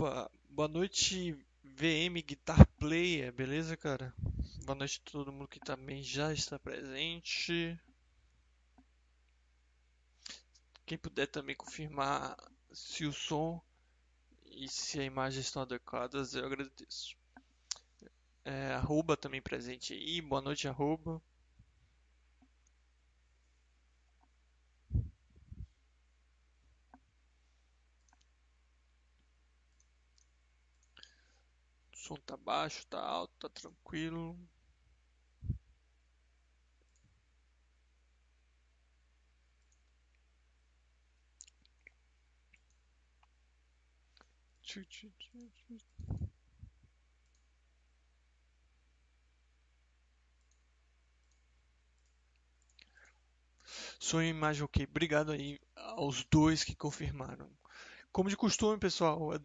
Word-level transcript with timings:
Opa, 0.00 0.30
boa 0.48 0.66
noite, 0.66 1.36
VM 1.62 2.22
Guitar 2.22 2.66
Player, 2.78 3.30
beleza, 3.30 3.76
cara? 3.76 4.14
Boa 4.64 4.74
noite 4.74 4.98
a 5.06 5.10
todo 5.10 5.30
mundo 5.30 5.46
que 5.46 5.60
também 5.60 6.02
já 6.02 6.32
está 6.32 6.58
presente. 6.58 7.78
Quem 10.86 10.96
puder 10.96 11.26
também 11.26 11.54
confirmar 11.54 12.34
se 12.72 13.04
o 13.04 13.12
som 13.12 13.60
e 14.46 14.66
se 14.68 14.98
a 14.98 15.04
imagem 15.04 15.42
estão 15.42 15.60
adequadas, 15.60 16.34
eu 16.34 16.46
agradeço. 16.46 17.14
É, 18.42 18.72
arroba 18.72 19.18
também 19.18 19.42
presente 19.42 19.92
aí, 19.92 20.22
boa 20.22 20.40
noite, 20.40 20.66
arroba. 20.66 21.20
Som 32.00 32.16
tá 32.16 32.36
baixo, 32.36 32.86
tá 32.86 32.98
alto, 32.98 33.32
tá 33.38 33.48
tranquilo. 33.48 34.36
Tchu. 44.62 44.82
Som 53.98 54.22
e 54.22 54.28
imagem 54.28 54.64
ok. 54.64 54.86
Obrigado 54.88 55.32
aí 55.32 55.60
aos 55.76 56.24
dois 56.24 56.64
que 56.64 56.74
confirmaram. 56.74 57.50
Como 58.12 58.28
de 58.28 58.36
costume, 58.36 58.78
pessoal, 58.78 59.32
é 59.34 59.38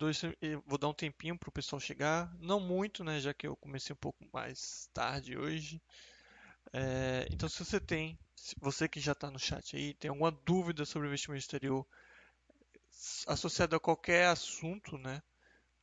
vou 0.66 0.78
dar 0.78 0.88
um 0.88 0.94
tempinho 0.94 1.38
para 1.38 1.50
o 1.50 1.52
pessoal 1.52 1.80
chegar. 1.80 2.36
Não 2.40 2.60
muito, 2.60 3.04
né? 3.04 3.20
Já 3.20 3.34
que 3.34 3.46
eu 3.46 3.56
comecei 3.56 3.94
um 3.94 3.98
pouco 3.98 4.26
mais 4.34 4.90
tarde 4.94 5.38
hoje. 5.38 5.82
É, 6.74 7.28
então, 7.32 7.48
se 7.48 7.64
você 7.64 7.80
tem, 7.80 8.18
se 8.36 8.56
você 8.60 8.88
que 8.88 9.00
já 9.00 9.12
está 9.12 9.30
no 9.30 9.40
chat 9.40 9.76
aí, 9.76 9.94
tem 9.94 10.10
alguma 10.10 10.32
dúvida 10.32 10.84
sobre 10.84 11.08
investimento 11.08 11.40
exterior 11.40 11.86
associado 13.28 13.76
a 13.76 13.80
qualquer 13.80 14.28
assunto, 14.28 14.98
né? 14.98 15.22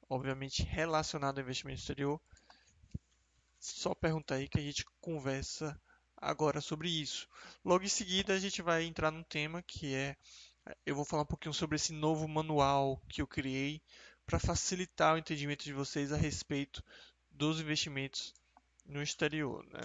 Obviamente 0.08 0.62
relacionado 0.64 1.38
ao 1.38 1.44
investimento 1.44 1.80
exterior, 1.80 2.20
só 3.60 3.94
pergunta 3.94 4.34
aí 4.34 4.48
que 4.48 4.58
a 4.58 4.62
gente 4.62 4.84
conversa 5.00 5.80
agora 6.16 6.60
sobre 6.60 6.88
isso. 6.88 7.28
Logo 7.64 7.84
em 7.84 7.88
seguida, 7.88 8.34
a 8.34 8.38
gente 8.38 8.60
vai 8.60 8.84
entrar 8.84 9.10
num 9.10 9.22
tema 9.22 9.62
que 9.62 9.94
é 9.94 10.16
eu 10.86 10.94
vou 10.94 11.04
falar 11.04 11.22
um 11.22 11.26
pouquinho 11.26 11.54
sobre 11.54 11.76
esse 11.76 11.92
novo 11.92 12.26
manual 12.28 13.00
que 13.08 13.22
eu 13.22 13.26
criei 13.26 13.82
para 14.26 14.38
facilitar 14.38 15.14
o 15.14 15.18
entendimento 15.18 15.64
de 15.64 15.72
vocês 15.72 16.12
a 16.12 16.16
respeito 16.16 16.82
dos 17.30 17.60
investimentos 17.60 18.34
no 18.86 19.02
exterior. 19.02 19.64
Né? 19.66 19.80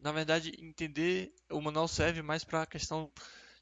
Na 0.00 0.12
verdade, 0.12 0.52
entender 0.58 1.34
o 1.50 1.60
manual 1.60 1.88
serve 1.88 2.22
mais 2.22 2.44
para 2.44 2.62
a 2.62 2.66
questão 2.66 3.12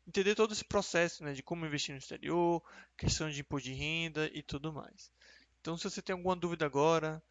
entender 0.07 0.35
todo 0.35 0.53
esse 0.53 0.65
processo 0.65 1.23
né, 1.23 1.33
de 1.33 1.43
como 1.43 1.65
investir 1.65 1.93
no 1.93 1.99
exterior, 1.99 2.63
questão 2.97 3.31
de 3.31 3.41
imposto 3.41 3.69
de 3.69 3.75
renda 3.75 4.29
e 4.33 4.43
tudo 4.43 4.73
mais. 4.73 5.11
Então, 5.61 5.77
se 5.77 5.85
você 5.85 6.03
tem 6.03 6.15
alguma 6.15 6.35
dúvida 6.35 6.67
agora, 6.67 7.23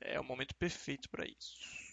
é 0.00 0.18
o 0.18 0.24
momento 0.24 0.54
perfeito 0.54 1.08
para 1.10 1.26
isso. 1.26 1.83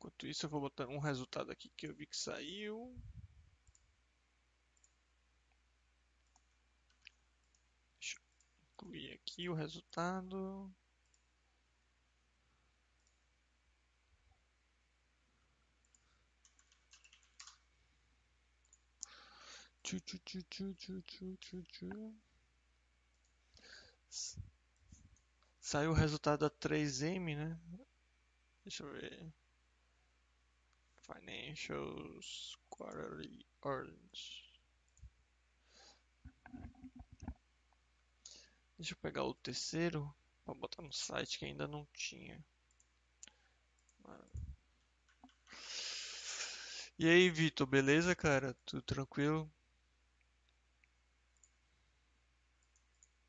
Enquanto 0.00 0.26
isso, 0.26 0.46
eu 0.46 0.50
vou 0.50 0.62
botar 0.62 0.88
um 0.88 0.98
resultado 0.98 1.52
aqui 1.52 1.68
que 1.76 1.86
eu 1.86 1.94
vi 1.94 2.06
que 2.06 2.16
saiu. 2.16 2.96
Deixa 7.98 8.16
eu 8.16 8.22
incluir 8.72 9.12
aqui 9.12 9.46
o 9.50 9.52
resultado. 9.52 10.72
Tchu, 19.82 20.00
tchu, 20.00 20.18
tchu, 20.20 20.42
tchu, 20.44 20.74
tchu, 20.74 21.02
tchu, 21.02 21.36
tchu, 21.36 21.62
tchu. 21.64 22.14
Saiu 25.60 25.90
o 25.90 25.94
resultado 25.94 26.40
da 26.40 26.50
3M, 26.50 27.36
né? 27.36 27.60
Deixa 28.64 28.82
eu 28.82 28.92
ver. 28.92 29.39
Financials 31.12 32.56
Quarterly 32.68 33.44
Earnings. 33.64 34.48
Deixa 38.78 38.94
eu 38.94 38.98
pegar 38.98 39.24
o 39.24 39.34
terceiro 39.34 40.14
para 40.44 40.54
botar 40.54 40.82
no 40.82 40.92
site 40.92 41.38
que 41.38 41.44
ainda 41.44 41.66
não 41.66 41.86
tinha. 41.92 42.42
E 46.98 47.08
aí, 47.08 47.28
Vitor, 47.30 47.66
beleza, 47.66 48.14
cara? 48.14 48.54
Tudo 48.64 48.82
tranquilo? 48.82 49.50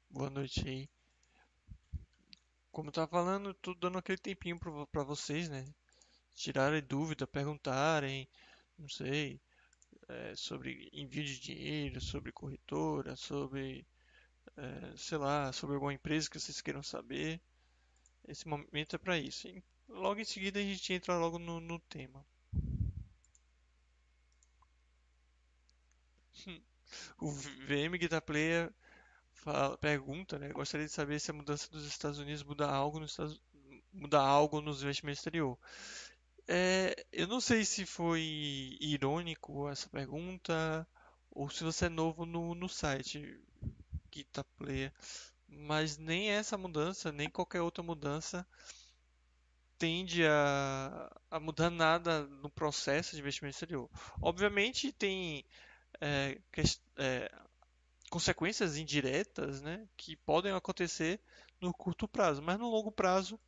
Boa 0.10 0.30
noite 0.30 0.68
aí. 0.68 0.89
Como 2.72 2.89
eu 2.89 2.94
tava 2.94 3.07
falando, 3.07 3.54
tô 3.56 3.74
dando 3.74 3.98
aquele 3.98 4.18
tempinho 4.18 4.60
para 4.60 5.04
vocês, 5.04 5.50
né? 5.50 5.66
Tirarem 6.36 6.81
dúvida, 6.81 7.28
perguntarem, 7.28 8.28
não 8.78 8.89
sei, 8.89 9.42
é, 10.07 10.36
sobre 10.36 10.89
envio 10.94 11.24
de 11.24 11.39
dinheiro, 11.39 12.01
sobre 12.01 12.31
corretora, 12.31 13.16
sobre, 13.16 13.86
é, 14.57 14.98
sei 14.98 15.18
lá, 15.18 15.51
sobre 15.54 15.75
alguma 15.75 15.94
empresa 15.94 16.30
que 16.30 16.39
vocês 16.39 16.62
queiram 16.62 16.83
saber. 16.83 17.42
Esse 18.28 18.48
momento 18.48 18.95
é 18.95 19.00
para 19.00 19.18
isso. 19.18 19.48
E 19.48 19.63
logo 19.88 20.19
em 20.19 20.25
seguida 20.25 20.60
a 20.60 20.63
gente 20.63 20.94
entra 20.94 21.18
logo 21.18 21.39
no, 21.39 21.60
no 21.60 21.80
tema. 21.80 22.25
o 27.19 27.31
VM 27.31 27.98
Guitar 27.98 28.22
Player 28.22 28.72
fala, 29.33 29.78
pergunta, 29.78 30.38
né? 30.38 30.50
Gostaria 30.50 30.86
de 30.86 30.92
saber 30.92 31.19
se 31.19 31.31
a 31.31 31.33
mudança 31.33 31.69
dos 31.69 31.86
Estados 31.86 32.19
Unidos 32.19 32.44
muda 32.44 32.68
algo 32.69 33.00
nos 33.00 33.12
Estados, 33.12 33.42
muda 33.94 34.19
algo 34.19 34.62
nos 34.62 34.81
investimentos 34.81 35.19
exterior. 35.19 35.57
É, 36.47 36.95
eu 37.11 37.27
não 37.27 37.39
sei 37.39 37.63
se 37.63 37.85
foi 37.85 38.77
irônico 38.81 39.69
essa 39.69 39.89
pergunta 39.89 40.88
ou 41.29 41.49
se 41.49 41.63
você 41.63 41.85
é 41.85 41.89
novo 41.89 42.25
no, 42.25 42.53
no 42.53 42.67
site 42.67 43.39
GitHub 44.13 44.91
mas 45.47 45.97
nem 45.97 46.29
essa 46.29 46.57
mudança, 46.57 47.11
nem 47.11 47.29
qualquer 47.29 47.61
outra 47.61 47.83
mudança 47.83 48.47
tende 49.77 50.25
a, 50.25 51.11
a 51.29 51.39
mudar 51.39 51.69
nada 51.69 52.27
no 52.27 52.49
processo 52.49 53.15
de 53.15 53.19
investimento 53.19 53.55
exterior. 53.55 53.89
Obviamente 54.21 54.91
tem 54.91 55.44
é, 55.99 56.39
que, 56.51 56.61
é, 56.97 57.31
consequências 58.09 58.77
indiretas 58.77 59.61
né, 59.61 59.87
que 59.97 60.15
podem 60.15 60.51
acontecer 60.53 61.19
no 61.59 61.73
curto 61.73 62.07
prazo, 62.07 62.41
mas 62.41 62.59
no 62.59 62.69
longo 62.69 62.91
prazo 62.91 63.39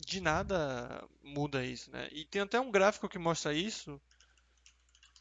de 0.00 0.20
nada 0.20 1.06
muda 1.22 1.64
isso, 1.64 1.90
né? 1.90 2.08
E 2.12 2.24
tem 2.24 2.42
até 2.42 2.60
um 2.60 2.70
gráfico 2.70 3.08
que 3.08 3.18
mostra 3.18 3.52
isso, 3.54 4.00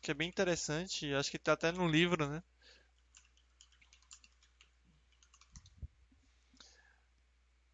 que 0.01 0.12
é 0.12 0.13
bem 0.13 0.29
interessante, 0.29 1.13
acho 1.13 1.31
que 1.31 1.38
está 1.38 1.53
até 1.53 1.71
no 1.71 1.88
livro, 1.88 2.27
né? 2.27 2.44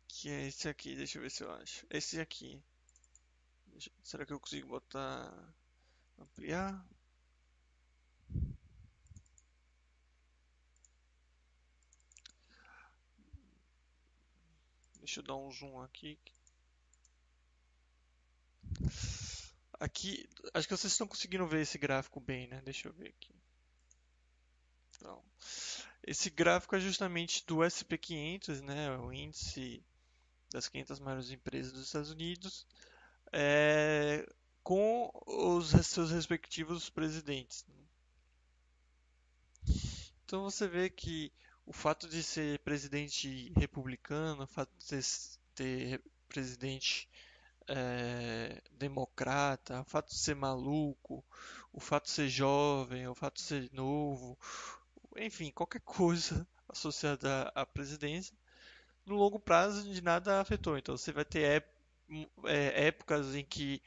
Que 0.08 0.30
é 0.30 0.48
esse 0.48 0.70
aqui, 0.70 0.96
deixa 0.96 1.18
eu 1.18 1.22
ver 1.22 1.32
se 1.32 1.44
eu 1.44 1.52
acho. 1.52 1.86
Esse 1.90 2.20
aqui. 2.20 2.62
Deixa, 3.68 3.92
será 4.04 4.26
que 4.26 4.34
eu 4.34 4.40
consigo 4.40 4.68
botar... 4.70 5.54
Ampliar? 6.18 6.86
Deixa 15.00 15.20
eu 15.20 15.24
dar 15.24 15.36
um 15.36 15.52
zoom 15.52 15.82
aqui, 15.82 16.18
Aqui, 19.80 20.30
acho 20.54 20.68
que 20.68 20.78
vocês 20.78 20.94
estão 20.94 21.08
conseguindo 21.08 21.46
ver 21.48 21.62
esse 21.62 21.78
gráfico 21.78 22.20
bem, 22.20 22.48
né? 22.48 22.62
Deixa 22.64 22.88
eu 22.88 22.94
ver 22.94 23.10
aqui. 23.10 23.36
Então, 24.96 25.22
esse 26.06 26.30
gráfico 26.30 26.76
é 26.76 26.80
justamente 26.80 27.46
do 27.46 27.58
SP500, 27.58 28.62
né? 28.62 28.98
O 28.98 29.12
índice 29.12 29.84
das 30.52 30.70
500 30.70 31.00
maiores 31.00 31.32
empresas 31.32 31.74
dos 31.74 31.88
Estados 31.88 32.12
Unidos, 32.12 32.68
é, 33.32 34.26
com 34.62 35.12
os 35.26 35.72
seus 35.86 36.12
respectivos 36.12 36.90
presidentes. 36.90 37.66
Então 40.24 40.44
você 40.44 40.68
vê 40.68 40.90
que 40.90 41.32
o 41.66 41.74
fato 41.74 42.08
de 42.08 42.24
ser 42.24 42.60
presidente 42.60 43.52
republicano, 43.58 44.44
o 44.44 44.48
fato 44.48 44.72
de 44.78 45.02
ter 45.56 46.02
presidente 46.28 47.10
é, 47.68 48.62
democrata, 48.72 49.82
o 49.82 49.86
fato 49.86 50.10
de 50.10 50.18
ser 50.18 50.36
maluco, 50.36 51.24
o 51.72 51.80
fato 51.80 52.06
de 52.06 52.12
ser 52.12 52.30
jovem, 52.30 53.08
o 53.08 53.16
fato 53.16 53.36
de 53.36 53.42
ser 53.42 53.70
novo, 53.74 54.38
enfim, 55.18 55.52
qualquer 55.52 55.82
coisa 55.82 56.48
associada 56.70 57.52
à 57.56 57.66
presidência, 57.66 58.36
no 59.06 59.16
longo 59.16 59.40
prazo 59.40 59.84
de 59.84 60.02
nada 60.02 60.40
afetou. 60.40 60.78
Então 60.78 60.98
você 60.98 61.12
vai 61.12 61.26
ter 61.26 61.66
é, 62.46 62.88
épocas 62.88 63.36
em 63.36 63.44
que 63.44 63.82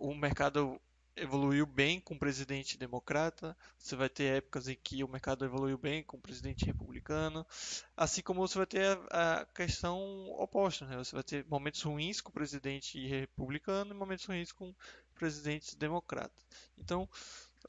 o 0.00 0.14
mercado 0.14 0.80
evoluiu 1.16 1.66
bem 1.66 2.00
com 2.00 2.14
o 2.14 2.18
presidente 2.18 2.76
democrata, 2.76 3.56
você 3.78 3.94
vai 3.94 4.08
ter 4.08 4.36
épocas 4.36 4.68
em 4.68 4.76
que 4.76 5.04
o 5.04 5.08
mercado 5.08 5.44
evoluiu 5.44 5.78
bem 5.78 6.02
com 6.02 6.16
o 6.16 6.20
presidente 6.20 6.64
republicano, 6.64 7.46
assim 7.96 8.22
como 8.22 8.46
você 8.46 8.58
vai 8.58 8.66
ter 8.66 8.98
a, 9.10 9.40
a 9.40 9.46
questão 9.46 10.30
oposta, 10.38 10.86
né? 10.86 10.96
Você 10.96 11.14
vai 11.14 11.22
ter 11.22 11.46
momentos 11.46 11.82
ruins 11.82 12.20
com 12.20 12.30
o 12.30 12.34
presidente 12.34 13.06
republicano 13.06 13.94
e 13.94 13.96
momentos 13.96 14.24
ruins 14.24 14.52
com 14.52 14.70
o 14.70 14.76
presidente 15.14 15.76
democrata. 15.76 16.42
Então, 16.76 17.08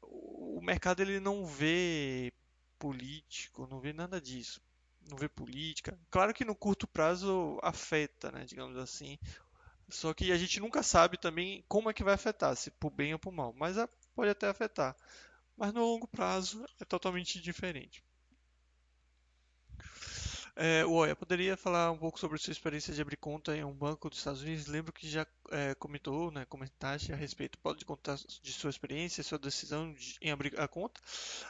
o 0.02 0.60
mercado 0.62 1.02
ele 1.02 1.20
não 1.20 1.46
vê 1.46 2.34
político, 2.80 3.68
não 3.70 3.80
vê 3.80 3.94
nada 3.94 4.20
disso. 4.20 4.62
Não 5.08 5.18
vê 5.18 5.30
política. 5.30 5.98
Claro 6.10 6.34
que 6.34 6.44
no 6.44 6.56
curto 6.56 6.88
prazo 6.88 7.60
afeta, 7.62 8.32
né, 8.32 8.44
digamos 8.44 8.76
assim, 8.76 9.20
só 9.90 10.14
que 10.14 10.32
a 10.32 10.38
gente 10.38 10.60
nunca 10.60 10.82
sabe 10.84 11.18
também 11.18 11.64
como 11.68 11.90
é 11.90 11.94
que 11.94 12.04
vai 12.04 12.14
afetar, 12.14 12.56
se 12.56 12.72
por 12.72 12.90
bem 12.92 13.14
ou 13.14 13.20
por 13.20 13.32
mal. 13.32 13.54
Mas 13.54 13.76
pode 14.16 14.30
até 14.30 14.48
afetar. 14.48 14.96
Mas 15.58 15.74
no 15.74 15.82
longo 15.82 16.08
prazo 16.08 16.66
é 16.80 16.86
totalmente 16.86 17.42
diferente. 17.42 18.04
É, 20.58 20.86
Ué, 20.86 21.14
poderia 21.14 21.58
falar 21.58 21.92
um 21.92 21.98
pouco 21.98 22.18
sobre 22.18 22.38
sua 22.38 22.54
experiência 22.54 22.94
de 22.94 23.02
abrir 23.02 23.18
conta 23.18 23.56
em 23.58 23.66
um 23.66 23.74
banco 23.74 24.10
dos 24.10 24.20
Estados 24.20 24.42
Unidos? 24.42 24.68
Lembro 24.68 24.94
que 24.94 25.06
já 25.06 25.28
é, 25.52 25.76
comentou, 25.76 26.32
né, 26.32 26.46
comentaste 26.46 27.12
a 27.12 27.16
respeito. 27.16 27.58
Pode 27.58 27.84
contar 27.84 28.16
de 28.16 28.54
sua 28.54 28.70
experiência, 28.70 29.22
sua 29.22 29.38
decisão 29.38 29.92
de, 29.94 30.16
em 30.22 30.32
abrir 30.32 30.58
a 30.58 30.66
conta? 30.66 31.02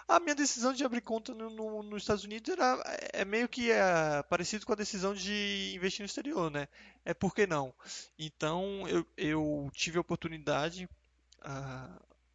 A 0.07 0.19
minha 0.19 0.33
decisão 0.33 0.73
de 0.73 0.83
abrir 0.83 1.01
conta 1.01 1.35
no, 1.35 1.51
no, 1.51 1.83
nos 1.83 2.01
Estados 2.01 2.23
Unidos 2.23 2.49
era, 2.51 2.81
é 3.13 3.23
meio 3.23 3.47
que 3.47 3.71
é, 3.71 4.23
parecido 4.23 4.65
com 4.65 4.73
a 4.73 4.75
decisão 4.75 5.13
de 5.13 5.73
investir 5.75 6.01
no 6.01 6.07
exterior, 6.07 6.49
né? 6.49 6.67
É 7.05 7.13
por 7.13 7.35
que 7.35 7.45
não? 7.45 7.75
Então, 8.17 8.87
eu, 8.87 9.05
eu 9.15 9.69
tive 9.71 9.99
a 9.99 10.01
oportunidade, 10.01 10.89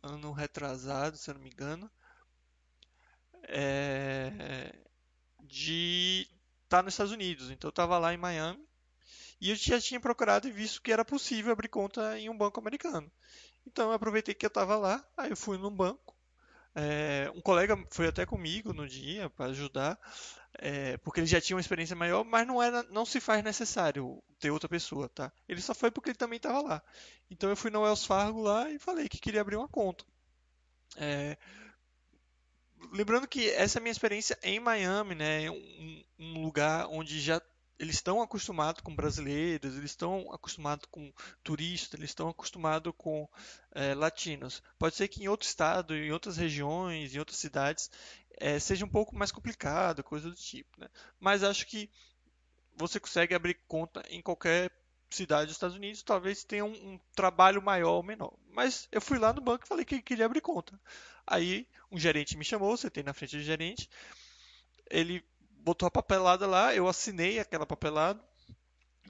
ano 0.01 0.31
retrasado, 0.31 1.17
se 1.17 1.29
eu 1.29 1.35
não 1.35 1.43
me 1.43 1.51
engano, 1.51 1.91
é, 3.49 4.73
de 5.43 6.29
tá 6.71 6.83
nos 6.83 6.95
Estados 6.95 7.13
Unidos. 7.13 7.51
Então 7.51 7.69
eu 7.69 7.71
estava 7.71 7.99
lá 7.99 8.15
em 8.15 8.17
Miami 8.17 8.65
e 9.41 9.51
eu 9.51 9.57
já 9.57 9.81
tinha 9.81 10.01
procurado 10.01 10.49
e 10.49 10.53
visto 10.53 10.81
que 10.81 10.93
era 10.93 11.05
possível 11.05 11.53
abrir 11.53 11.69
conta 11.69 12.19
em 12.19 12.31
um 12.31 12.39
banco 12.39 12.61
americano. 12.61 13.11
Então 13.67 13.89
eu 13.89 13.93
aproveitei 13.93 14.35
que 14.35 14.47
eu 14.47 14.49
estava 14.49 14.77
lá, 14.77 15.05
aí 15.17 15.31
eu 15.31 15.37
fui 15.37 15.59
num 15.59 15.75
banco. 15.75 16.17
É, 16.73 17.31
um 17.35 17.41
colega 17.41 17.77
foi 17.91 18.07
até 18.07 18.25
comigo 18.25 18.73
no 18.73 18.89
dia 18.89 19.29
para 19.29 19.47
ajudar, 19.47 19.99
é, 20.55 20.97
porque 20.99 21.19
ele 21.19 21.27
já 21.27 21.41
tinha 21.41 21.57
uma 21.57 21.61
experiência 21.61 21.97
maior, 21.97 22.25
mas 22.25 22.47
não 22.47 22.63
era, 22.63 22.85
não 22.85 23.05
se 23.05 23.21
faz 23.21 23.43
necessário 23.43 24.23
ter 24.39 24.53
outra 24.53 24.69
pessoa, 24.69 25.09
tá? 25.09 25.33
Ele 25.49 25.61
só 25.61 25.75
foi 25.75 25.91
porque 25.91 26.11
ele 26.11 26.19
também 26.19 26.37
estava 26.37 26.63
lá. 26.63 26.83
Então 27.29 27.51
eu 27.51 27.57
fui 27.57 27.73
no 27.73 27.83
Wells 27.83 28.05
Fargo 28.07 28.41
lá 28.41 28.71
e 28.71 28.79
falei 28.79 29.09
que 29.09 29.19
queria 29.19 29.41
abrir 29.41 29.57
uma 29.57 29.69
conta. 29.69 30.05
É, 30.97 31.37
lembrando 32.93 33.29
que 33.29 33.51
essa 33.51 33.79
é 33.79 33.81
a 33.81 33.83
minha 33.83 33.93
experiência 33.93 34.39
em 34.43 34.61
Miami, 34.61 35.15
né? 35.15 35.51
Um, 35.51 36.05
um 36.19 36.43
lugar 36.43 36.87
onde 36.89 37.21
já 37.21 37.41
eles 37.79 37.95
estão 37.95 38.21
acostumados 38.21 38.83
com 38.83 38.95
brasileiros, 38.95 39.75
eles 39.75 39.91
estão 39.91 40.31
acostumados 40.33 40.87
com 40.91 41.11
turistas, 41.43 41.99
eles 41.99 42.11
estão 42.11 42.29
acostumados 42.29 42.93
com 42.97 43.27
é, 43.73 43.95
latinos. 43.95 44.63
Pode 44.79 44.97
ser 44.97 45.09
que 45.09 45.23
em 45.23 45.29
outro 45.29 45.49
estado, 45.49 45.97
em 45.97 46.13
outras 46.13 46.37
regiões, 46.37 47.15
em 47.15 47.19
outras 47.19 47.39
cidades, 47.39 47.91
é, 48.37 48.59
seja 48.59 48.85
um 48.85 48.89
pouco 48.89 49.17
mais 49.17 49.33
complicado, 49.33 50.05
coisa 50.05 50.29
do 50.29 50.37
tipo. 50.37 50.79
Né? 50.79 50.89
Mas 51.19 51.43
acho 51.43 51.67
que 51.67 51.91
você 52.77 53.01
consegue 53.01 53.35
abrir 53.35 53.59
conta 53.67 54.05
em 54.11 54.21
qualquer 54.21 54.71
cidade 55.09 55.47
dos 55.47 55.57
Estados 55.57 55.77
Unidos, 55.77 56.03
talvez 56.03 56.45
tenha 56.45 56.65
um, 56.65 56.73
um, 56.73 57.01
trabalho 57.15 57.61
maior 57.61 57.97
ou 57.97 58.03
menor. 58.03 58.33
Mas 58.49 58.89
eu 58.93 59.01
fui 59.01 59.19
lá 59.19 59.33
no 59.33 59.41
banco 59.41 59.65
e 59.65 59.69
falei 59.69 59.85
que 59.85 60.03
queria 60.03 60.27
abrir 60.27 60.41
conta. 60.41 60.79
Aí 61.31 61.65
um 61.93 61.99
gerente 61.99 62.37
me 62.37 62.45
chamou, 62.45 62.77
tem 62.77 63.05
na 63.05 63.15
frente 63.15 63.37
do 63.37 63.43
gerente, 63.43 63.89
ele 64.91 65.25
botou 65.63 65.87
a 65.87 65.91
papelada 65.91 66.45
lá, 66.45 66.75
eu 66.75 66.89
assinei 66.89 67.39
aquela 67.39 67.65
papelada 67.65 68.21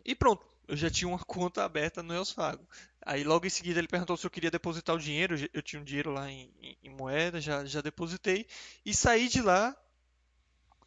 e 0.04 0.14
pronto. 0.14 0.46
Eu 0.68 0.76
já 0.76 0.90
tinha 0.90 1.08
uma 1.08 1.18
conta 1.24 1.64
aberta 1.64 2.02
no 2.02 2.12
Wells 2.12 2.32
Fargo. 2.32 2.68
Aí 3.00 3.24
logo 3.24 3.46
em 3.46 3.50
seguida 3.50 3.80
ele 3.80 3.88
perguntou 3.88 4.16
se 4.18 4.26
eu 4.26 4.30
queria 4.30 4.50
depositar 4.50 4.94
o 4.94 4.98
dinheiro. 4.98 5.34
Eu 5.52 5.62
tinha 5.62 5.80
um 5.80 5.84
dinheiro 5.84 6.10
lá 6.10 6.30
em, 6.30 6.52
em, 6.60 6.78
em 6.84 6.90
moeda, 6.90 7.40
já, 7.40 7.64
já 7.64 7.80
depositei. 7.80 8.46
E 8.84 8.94
saí 8.94 9.26
de 9.26 9.40
lá, 9.40 9.74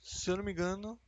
se 0.02 0.30
eu 0.30 0.38
não 0.38 0.44
me 0.44 0.52
engano, 0.52 1.00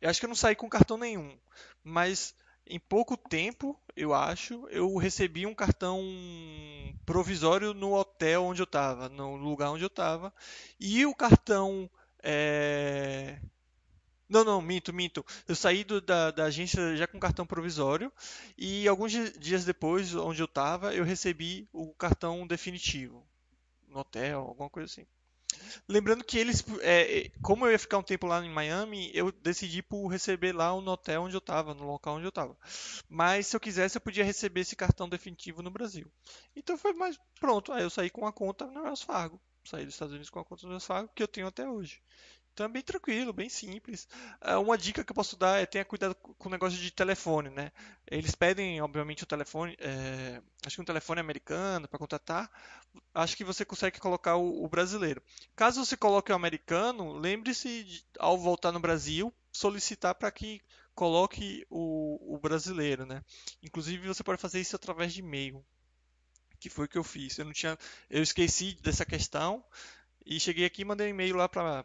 eu 0.00 0.08
acho 0.08 0.18
que 0.18 0.24
eu 0.26 0.28
não 0.28 0.36
saí 0.36 0.56
com 0.56 0.68
cartão 0.68 0.96
nenhum, 0.96 1.38
mas 1.84 2.34
em 2.68 2.78
pouco 2.78 3.16
tempo, 3.16 3.78
eu 3.96 4.12
acho, 4.14 4.68
eu 4.70 4.96
recebi 4.96 5.46
um 5.46 5.54
cartão 5.54 6.02
provisório 7.06 7.72
no 7.72 7.94
hotel 7.94 8.44
onde 8.44 8.60
eu 8.60 8.64
estava, 8.64 9.08
no 9.08 9.36
lugar 9.36 9.70
onde 9.70 9.82
eu 9.82 9.88
estava, 9.88 10.32
e 10.78 11.04
o 11.06 11.14
cartão 11.14 11.90
é... 12.22 13.40
Não, 14.28 14.44
não, 14.44 14.60
minto, 14.60 14.92
minto. 14.92 15.24
Eu 15.48 15.54
saí 15.54 15.82
do, 15.84 16.02
da, 16.02 16.30
da, 16.30 16.44
agência 16.44 16.94
já 16.94 17.06
com 17.06 17.18
cartão 17.18 17.46
provisório 17.46 18.12
e 18.58 18.86
alguns 18.86 19.10
dias 19.38 19.64
depois, 19.64 20.14
onde 20.14 20.42
eu 20.42 20.44
estava, 20.44 20.94
eu 20.94 21.02
recebi 21.02 21.66
o 21.72 21.94
cartão 21.94 22.46
definitivo 22.46 23.26
no 23.88 24.00
hotel, 24.00 24.40
alguma 24.40 24.68
coisa 24.68 24.84
assim. 24.84 25.06
Lembrando 25.88 26.24
que 26.24 26.38
eles, 26.38 26.64
é, 26.80 27.18
é, 27.18 27.30
como 27.42 27.66
eu 27.66 27.72
ia 27.72 27.78
ficar 27.78 27.98
um 27.98 28.02
tempo 28.02 28.26
lá 28.26 28.44
em 28.44 28.50
Miami, 28.50 29.10
eu 29.14 29.32
decidi 29.32 29.82
por 29.82 30.06
receber 30.08 30.54
lá 30.54 30.68
no 30.68 30.90
hotel 30.90 31.22
onde 31.22 31.34
eu 31.34 31.38
estava, 31.38 31.74
no 31.74 31.86
local 31.86 32.16
onde 32.16 32.26
eu 32.26 32.30
estava. 32.30 32.56
Mas 33.08 33.46
se 33.46 33.56
eu 33.56 33.60
quisesse, 33.60 33.96
eu 33.96 34.00
podia 34.00 34.24
receber 34.24 34.60
esse 34.60 34.76
cartão 34.76 35.08
definitivo 35.08 35.62
no 35.62 35.70
Brasil. 35.70 36.10
Então 36.54 36.76
foi 36.76 36.92
mais 36.92 37.18
pronto. 37.40 37.72
Aí 37.72 37.82
eu 37.82 37.90
saí 37.90 38.10
com 38.10 38.26
a 38.26 38.32
conta 38.32 38.66
no 38.66 38.82
Wells 38.82 39.02
Fargo. 39.02 39.40
Saí 39.64 39.84
dos 39.84 39.94
Estados 39.94 40.12
Unidos 40.12 40.30
com 40.30 40.38
a 40.40 40.44
conta 40.44 40.66
no 40.66 40.72
Wells 40.72 40.86
Fargo 40.86 41.10
que 41.14 41.22
eu 41.22 41.28
tenho 41.28 41.46
até 41.46 41.68
hoje. 41.68 42.00
Então 42.58 42.66
é 42.66 42.68
bem 42.68 42.82
tranquilo, 42.82 43.32
bem 43.32 43.48
simples. 43.48 44.08
Ah, 44.40 44.58
uma 44.58 44.76
dica 44.76 45.04
que 45.04 45.12
eu 45.12 45.14
posso 45.14 45.36
dar 45.36 45.62
é 45.62 45.64
tenha 45.64 45.84
cuidado 45.84 46.12
com 46.16 46.48
o 46.48 46.50
negócio 46.50 46.76
de 46.76 46.90
telefone, 46.90 47.50
né? 47.50 47.70
Eles 48.04 48.34
pedem, 48.34 48.80
obviamente, 48.82 49.22
o 49.22 49.26
telefone, 49.26 49.76
é, 49.78 50.42
acho 50.66 50.74
que 50.74 50.82
um 50.82 50.84
telefone 50.84 51.20
americano 51.20 51.86
para 51.86 52.00
contratar. 52.00 52.50
Acho 53.14 53.36
que 53.36 53.44
você 53.44 53.64
consegue 53.64 54.00
colocar 54.00 54.34
o, 54.34 54.64
o 54.64 54.68
brasileiro. 54.68 55.22
Caso 55.54 55.86
você 55.86 55.96
coloque 55.96 56.32
o 56.32 56.34
americano, 56.34 57.12
lembre-se, 57.12 58.04
ao 58.18 58.36
voltar 58.36 58.72
no 58.72 58.80
Brasil, 58.80 59.32
solicitar 59.52 60.16
para 60.16 60.32
que 60.32 60.60
coloque 60.96 61.64
o, 61.70 62.34
o 62.34 62.38
brasileiro, 62.38 63.06
né? 63.06 63.22
Inclusive, 63.62 64.08
você 64.08 64.24
pode 64.24 64.42
fazer 64.42 64.60
isso 64.60 64.74
através 64.74 65.12
de 65.12 65.20
e-mail 65.20 65.64
que 66.58 66.68
foi 66.68 66.86
o 66.86 66.88
que 66.88 66.98
eu 66.98 67.04
fiz. 67.04 67.38
Eu 67.38 67.44
não 67.44 67.52
tinha, 67.52 67.78
eu 68.10 68.20
esqueci 68.20 68.76
dessa 68.82 69.06
questão 69.06 69.64
e 70.26 70.40
cheguei 70.40 70.64
aqui 70.64 70.82
e 70.82 70.84
mandei 70.84 71.06
um 71.06 71.10
e-mail 71.10 71.36
lá 71.36 71.48
para 71.48 71.84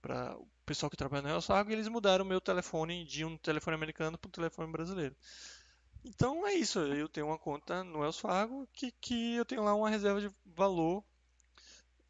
para 0.00 0.36
o 0.36 0.48
pessoal 0.64 0.90
que 0.90 0.96
trabalha 0.96 1.22
no 1.22 1.28
Wells 1.28 1.46
Fargo 1.46 1.70
e 1.70 1.72
eles 1.74 1.88
mudaram 1.88 2.24
o 2.24 2.28
meu 2.28 2.40
telefone 2.40 3.04
de 3.04 3.24
um 3.24 3.36
telefone 3.36 3.74
americano 3.74 4.18
para 4.18 4.28
um 4.28 4.32
telefone 4.32 4.70
brasileiro. 4.70 5.16
Então 6.04 6.46
é 6.46 6.54
isso, 6.54 6.78
eu 6.78 7.08
tenho 7.08 7.26
uma 7.26 7.38
conta 7.38 7.82
no 7.82 8.00
Wells 8.00 8.18
Fargo 8.18 8.68
que, 8.72 8.92
que 9.00 9.34
eu 9.34 9.44
tenho 9.44 9.64
lá 9.64 9.74
uma 9.74 9.90
reserva 9.90 10.20
de 10.20 10.30
valor 10.44 11.04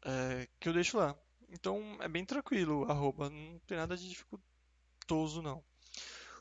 é, 0.05 0.47
que 0.59 0.69
eu 0.69 0.73
deixo 0.73 0.97
lá. 0.97 1.15
Então 1.49 1.97
é 2.01 2.07
bem 2.07 2.25
tranquilo, 2.25 2.89
arroba, 2.89 3.29
não 3.29 3.59
tem 3.65 3.77
nada 3.77 3.97
de 3.97 4.09
dificultoso 4.09 5.41
não. 5.41 5.63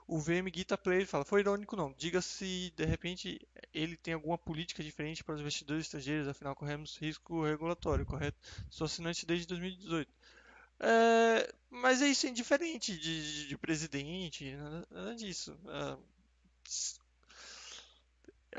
O 0.09 0.21
VM 0.21 0.49
Guita 0.53 0.79
Play 0.79 1.05
fala, 1.05 1.25
foi 1.25 1.41
irônico 1.41 1.75
não, 1.75 1.93
diga 1.95 2.23
se 2.23 2.73
de 2.77 2.85
repente 2.85 3.41
ele 3.75 3.97
tem 3.97 4.15
alguma 4.15 4.39
política 4.39 4.83
diferente 4.83 5.25
para 5.25 5.35
os 5.35 5.41
investidores 5.41 5.87
estrangeiros, 5.87 6.29
afinal 6.29 6.55
corremos 6.55 6.97
risco 6.97 7.45
regulatório, 7.45 8.07
correto? 8.07 8.39
Sou 8.71 8.85
assinante 8.85 9.27
desde 9.27 9.47
2018. 9.47 10.16
É, 10.81 11.55
mas 11.71 12.03
é 12.03 12.09
isso, 12.09 12.27
é 12.27 12.31
indiferente 12.31 12.97
de, 12.97 13.43
de, 13.43 13.49
de 13.49 13.59
presidente, 13.59 14.55
nada, 14.57 15.15
disso. 15.15 15.59
É, 15.69 15.97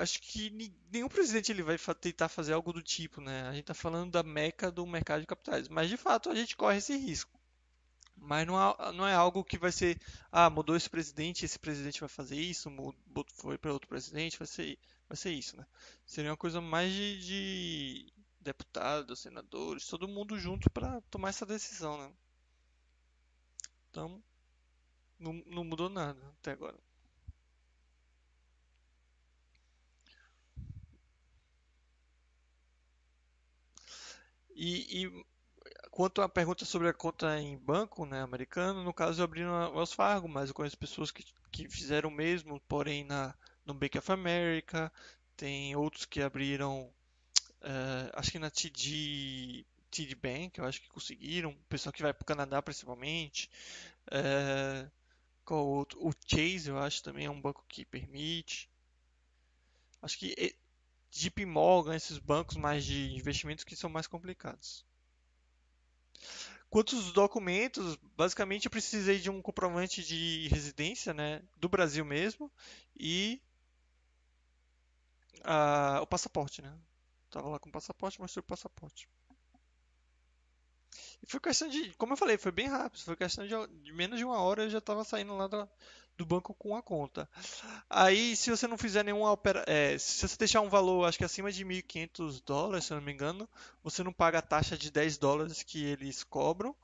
acho 0.02 0.22
que 0.22 0.50
nenhum 0.92 1.10
presidente 1.10 1.52
ele 1.52 1.64
vai 1.64 1.78
tentar 2.00 2.30
fazer 2.30 2.54
algo 2.54 2.74
do 2.74 2.82
tipo, 2.82 3.22
né? 3.22 3.44
A 3.48 3.54
gente 3.54 3.66
tá 3.66 3.74
falando 3.74 4.12
da 4.12 4.24
meca 4.24 4.72
do 4.72 4.86
mercado 4.86 5.22
de 5.22 5.28
capitais, 5.28 5.68
mas 5.68 5.90
de 5.90 5.98
fato 5.98 6.30
a 6.30 6.36
gente 6.36 6.56
corre 6.56 6.78
esse 6.78 6.96
risco. 6.96 7.38
Mas 8.16 8.48
não, 8.48 8.60
é, 8.60 8.92
não 8.94 9.08
é 9.08 9.14
algo 9.14 9.44
que 9.44 9.58
vai 9.58 9.72
ser, 9.72 10.00
ah, 10.32 10.50
mudou 10.50 10.76
esse 10.76 10.90
presidente, 10.90 11.46
esse 11.46 11.60
presidente 11.60 12.00
vai 12.00 12.10
fazer 12.10 12.36
isso, 12.40 12.70
mudou, 12.70 13.26
foi 13.36 13.58
para 13.58 13.72
outro 13.72 13.88
presidente, 13.88 14.40
vai 14.40 14.48
ser, 14.48 14.78
vai 15.08 15.16
ser 15.16 15.32
isso, 15.32 15.56
né? 15.56 15.66
Seria 16.06 16.32
uma 16.32 16.38
coisa 16.38 16.60
mais 16.60 16.92
de, 16.92 17.20
de 17.20 18.14
deputados, 18.48 19.20
senadores, 19.20 19.88
todo 19.88 20.08
mundo 20.08 20.40
junto 20.40 20.70
para 20.72 21.02
tomar 21.12 21.30
essa 21.30 21.46
decisão, 21.46 21.98
né? 21.98 22.14
Então, 23.90 24.24
não, 25.20 25.34
não 25.48 25.64
mudou 25.66 25.90
nada 25.90 26.20
até 26.40 26.52
agora. 26.52 26.78
E, 34.56 35.04
e 35.06 35.26
quanto 35.92 36.22
à 36.22 36.30
pergunta 36.30 36.66
sobre 36.66 36.88
a 36.90 36.94
conta 36.94 37.40
em 37.40 37.58
banco, 37.58 38.06
né, 38.06 38.22
americano, 38.22 38.84
no 38.84 38.94
caso 38.94 39.22
eu 39.22 39.26
abri 39.26 39.44
no 39.44 39.52
Wells 39.72 39.94
Fargo, 39.94 40.28
mas 40.28 40.50
eu 40.50 40.56
conheço 40.56 40.78
pessoas 40.78 41.12
que, 41.12 41.24
que 41.52 41.70
fizeram 41.70 42.10
o 42.10 42.12
mesmo, 42.14 42.60
porém 42.68 43.04
na, 43.04 43.36
no 43.66 43.74
Bank 43.74 43.98
of 43.98 44.12
America, 44.12 44.92
tem 45.36 45.76
outros 45.76 46.06
que 46.06 46.22
abriram, 46.22 46.92
eh, 47.62 48.12
acho 48.14 48.32
que 48.32 48.40
na 48.40 48.50
TD, 48.50 49.66
TD 49.92 50.16
Bank, 50.16 50.60
eu 50.60 50.66
acho 50.66 50.82
que 50.82 50.90
conseguiram, 50.90 51.56
pessoal 51.70 51.94
que 51.94 52.02
vai 52.02 52.14
para 52.14 52.24
o 52.24 52.26
Canadá 52.26 52.62
principalmente, 52.62 53.50
eh, 54.12 54.90
qual 55.46 55.66
outro? 55.66 56.00
O 56.06 56.12
Chase, 56.26 56.70
eu 56.70 56.78
acho 56.78 57.04
também 57.04 57.26
é 57.26 57.30
um 57.30 57.42
banco 57.42 57.64
que 57.68 57.86
permite. 57.86 58.70
Acho 60.02 60.18
que 60.20 60.36
eh, 60.38 60.56
JP 61.12 61.46
Morgan, 61.46 61.96
esses 61.96 62.18
bancos 62.18 62.58
mais 62.58 62.86
de 62.86 63.16
investimentos 63.16 63.64
que 63.64 63.76
são 63.76 63.90
mais 63.90 64.08
complicados. 64.08 64.86
Quanto 66.70 66.96
aos 66.96 67.14
documentos, 67.14 67.98
basicamente 68.18 68.66
eu 68.66 68.72
precisei 68.72 69.20
de 69.20 69.30
um 69.30 69.42
comprovante 69.42 70.04
de 70.04 70.50
residência, 70.50 71.14
né, 71.14 71.42
do 71.56 71.70
Brasil 71.70 72.04
mesmo, 72.04 72.52
e 72.96 73.42
ah, 75.44 76.00
o 76.02 76.08
passaporte, 76.08 76.62
né? 76.62 76.78
Tava 77.30 77.50
lá 77.50 77.60
com 77.60 77.70
o 77.70 77.72
passaporte, 77.72 78.20
mostrei 78.20 78.42
o 78.42 78.44
passaporte. 78.44 79.08
E 81.22 81.30
foi 81.30 81.40
questão 81.40 81.68
de, 81.68 81.94
como 81.96 82.14
eu 82.14 82.18
falei, 82.18 82.38
foi 82.38 82.52
bem 82.52 82.68
rápido, 82.68 83.02
foi 83.02 83.16
questão 83.16 83.46
de, 83.46 83.54
de 83.84 83.92
menos 83.92 84.20
de 84.20 84.26
uma 84.26 84.40
hora 84.40 84.64
eu 84.64 84.70
já 84.70 84.78
estava 84.78 85.04
saindo 85.04 85.36
lá 85.36 85.48
do 86.18 86.26
banco 86.26 86.54
com 86.54 86.76
a 86.76 86.82
conta. 86.82 87.30
Aí, 87.90 88.36
se 88.36 88.50
você 88.50 88.68
não 88.68 88.78
fizer 88.78 89.04
nenhuma 89.04 89.38
é, 89.68 89.98
se 89.98 90.28
você 90.28 90.38
deixar 90.38 90.62
um 90.62 90.70
valor, 90.70 91.06
acho 91.06 91.18
que 91.18 91.24
acima 91.24 91.52
de 91.52 91.64
1.500 91.64 92.42
dólares, 92.42 92.86
se 92.86 92.94
eu 92.94 92.98
não 92.98 93.04
me 93.04 93.14
engano, 93.14 93.48
você 93.84 94.04
não 94.04 94.12
paga 94.12 94.40
a 94.40 94.42
taxa 94.42 94.78
de 94.78 94.92
10 94.92 95.18
dólares 95.18 95.64
que 95.64 95.84
eles 95.84 96.24
cobram. 96.24 96.76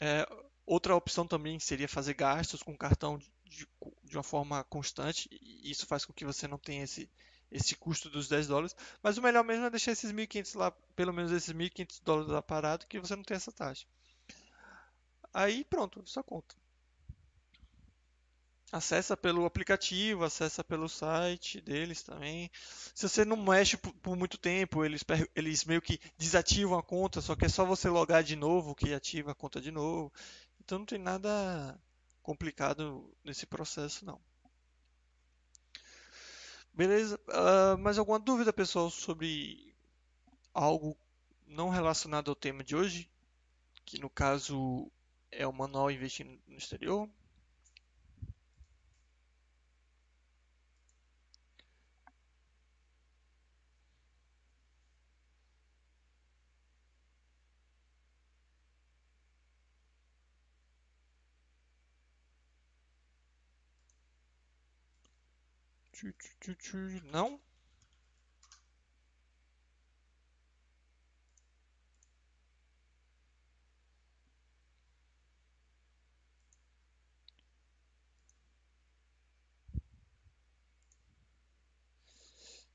É, 0.00 0.26
outra 0.66 0.94
opção 0.94 1.26
também 1.26 1.58
seria 1.58 1.88
fazer 1.88 2.14
gastos 2.14 2.62
com 2.62 2.76
cartão 2.76 3.18
de, 3.44 3.66
de 4.04 4.16
uma 4.16 4.22
forma 4.22 4.62
constante, 4.64 5.28
e 5.30 5.70
isso 5.70 5.86
faz 5.86 6.04
com 6.04 6.12
que 6.12 6.24
você 6.24 6.46
não 6.48 6.58
tenha 6.58 6.84
esse, 6.84 7.10
esse 7.50 7.74
custo 7.76 8.10
dos 8.10 8.28
10 8.28 8.46
dólares. 8.46 8.76
Mas 9.02 9.18
o 9.18 9.22
melhor 9.22 9.44
mesmo 9.44 9.66
é 9.66 9.70
deixar 9.70 9.92
esses 9.92 10.12
1.500 10.12 10.56
lá, 10.56 10.70
pelo 10.94 11.12
menos 11.12 11.32
esses 11.32 11.52
1.500 11.52 12.00
dólares 12.04 12.30
lá 12.30 12.42
parado, 12.42 12.86
que 12.86 13.00
você 13.00 13.16
não 13.16 13.22
tem 13.22 13.36
essa 13.36 13.52
taxa. 13.52 13.86
Aí 15.32 15.64
pronto, 15.64 16.02
só 16.06 16.22
conta. 16.22 16.54
Acessa 18.70 19.16
pelo 19.16 19.46
aplicativo, 19.46 20.24
acessa 20.24 20.62
pelo 20.62 20.90
site 20.90 21.58
deles 21.58 22.02
também. 22.02 22.50
Se 22.94 23.08
você 23.08 23.24
não 23.24 23.36
mexe 23.36 23.78
por, 23.78 23.94
por 23.94 24.14
muito 24.14 24.36
tempo, 24.36 24.84
eles, 24.84 25.02
eles 25.34 25.64
meio 25.64 25.80
que 25.80 25.98
desativam 26.18 26.78
a 26.78 26.82
conta, 26.82 27.22
só 27.22 27.34
que 27.34 27.46
é 27.46 27.48
só 27.48 27.64
você 27.64 27.88
logar 27.88 28.22
de 28.22 28.36
novo 28.36 28.74
que 28.74 28.92
ativa 28.92 29.32
a 29.32 29.34
conta 29.34 29.58
de 29.58 29.70
novo. 29.70 30.12
Então 30.60 30.80
não 30.80 30.86
tem 30.86 30.98
nada 30.98 31.80
complicado 32.22 33.10
nesse 33.24 33.46
processo 33.46 34.04
não. 34.04 34.20
Beleza? 36.78 37.18
Uh, 37.26 37.76
mais 37.76 37.98
alguma 37.98 38.20
dúvida, 38.20 38.52
pessoal, 38.52 38.88
sobre 38.88 39.74
algo 40.54 40.96
não 41.44 41.70
relacionado 41.70 42.30
ao 42.30 42.36
tema 42.36 42.62
de 42.62 42.76
hoje? 42.76 43.10
Que 43.84 43.98
no 43.98 44.08
caso 44.08 44.88
é 45.28 45.44
o 45.44 45.52
manual 45.52 45.90
investindo 45.90 46.40
no 46.46 46.56
exterior. 46.56 47.10
Não? 67.10 67.40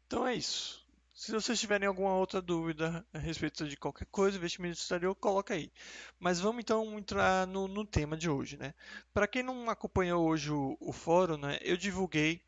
Então 0.06 0.28
é 0.28 0.36
isso. 0.36 0.86
Se 1.14 1.32
vocês 1.32 1.60
tiverem 1.60 1.88
alguma 1.88 2.16
outra 2.16 2.42
dúvida 2.42 3.06
a 3.14 3.18
respeito 3.18 3.68
de 3.68 3.78
qualquer 3.78 4.06
coisa, 4.08 4.38
investimento 4.38 4.78
exterior, 4.78 5.16
coloca 5.16 5.54
aí. 5.54 5.72
Mas 6.20 6.40
vamos 6.40 6.60
então 6.62 7.00
entrar 7.00 7.48
no, 7.48 7.68
no 7.68 7.86
tema 7.86 8.18
de 8.18 8.30
hoje, 8.30 8.58
né? 8.58 8.74
Para 9.14 9.28
quem 9.28 9.42
não 9.42 9.70
acompanhou 9.70 10.28
hoje 10.28 10.52
o, 10.52 10.78
o 10.80 10.92
fórum, 10.92 11.38
né, 11.38 11.58
eu 11.62 11.78
divulguei 11.78 12.44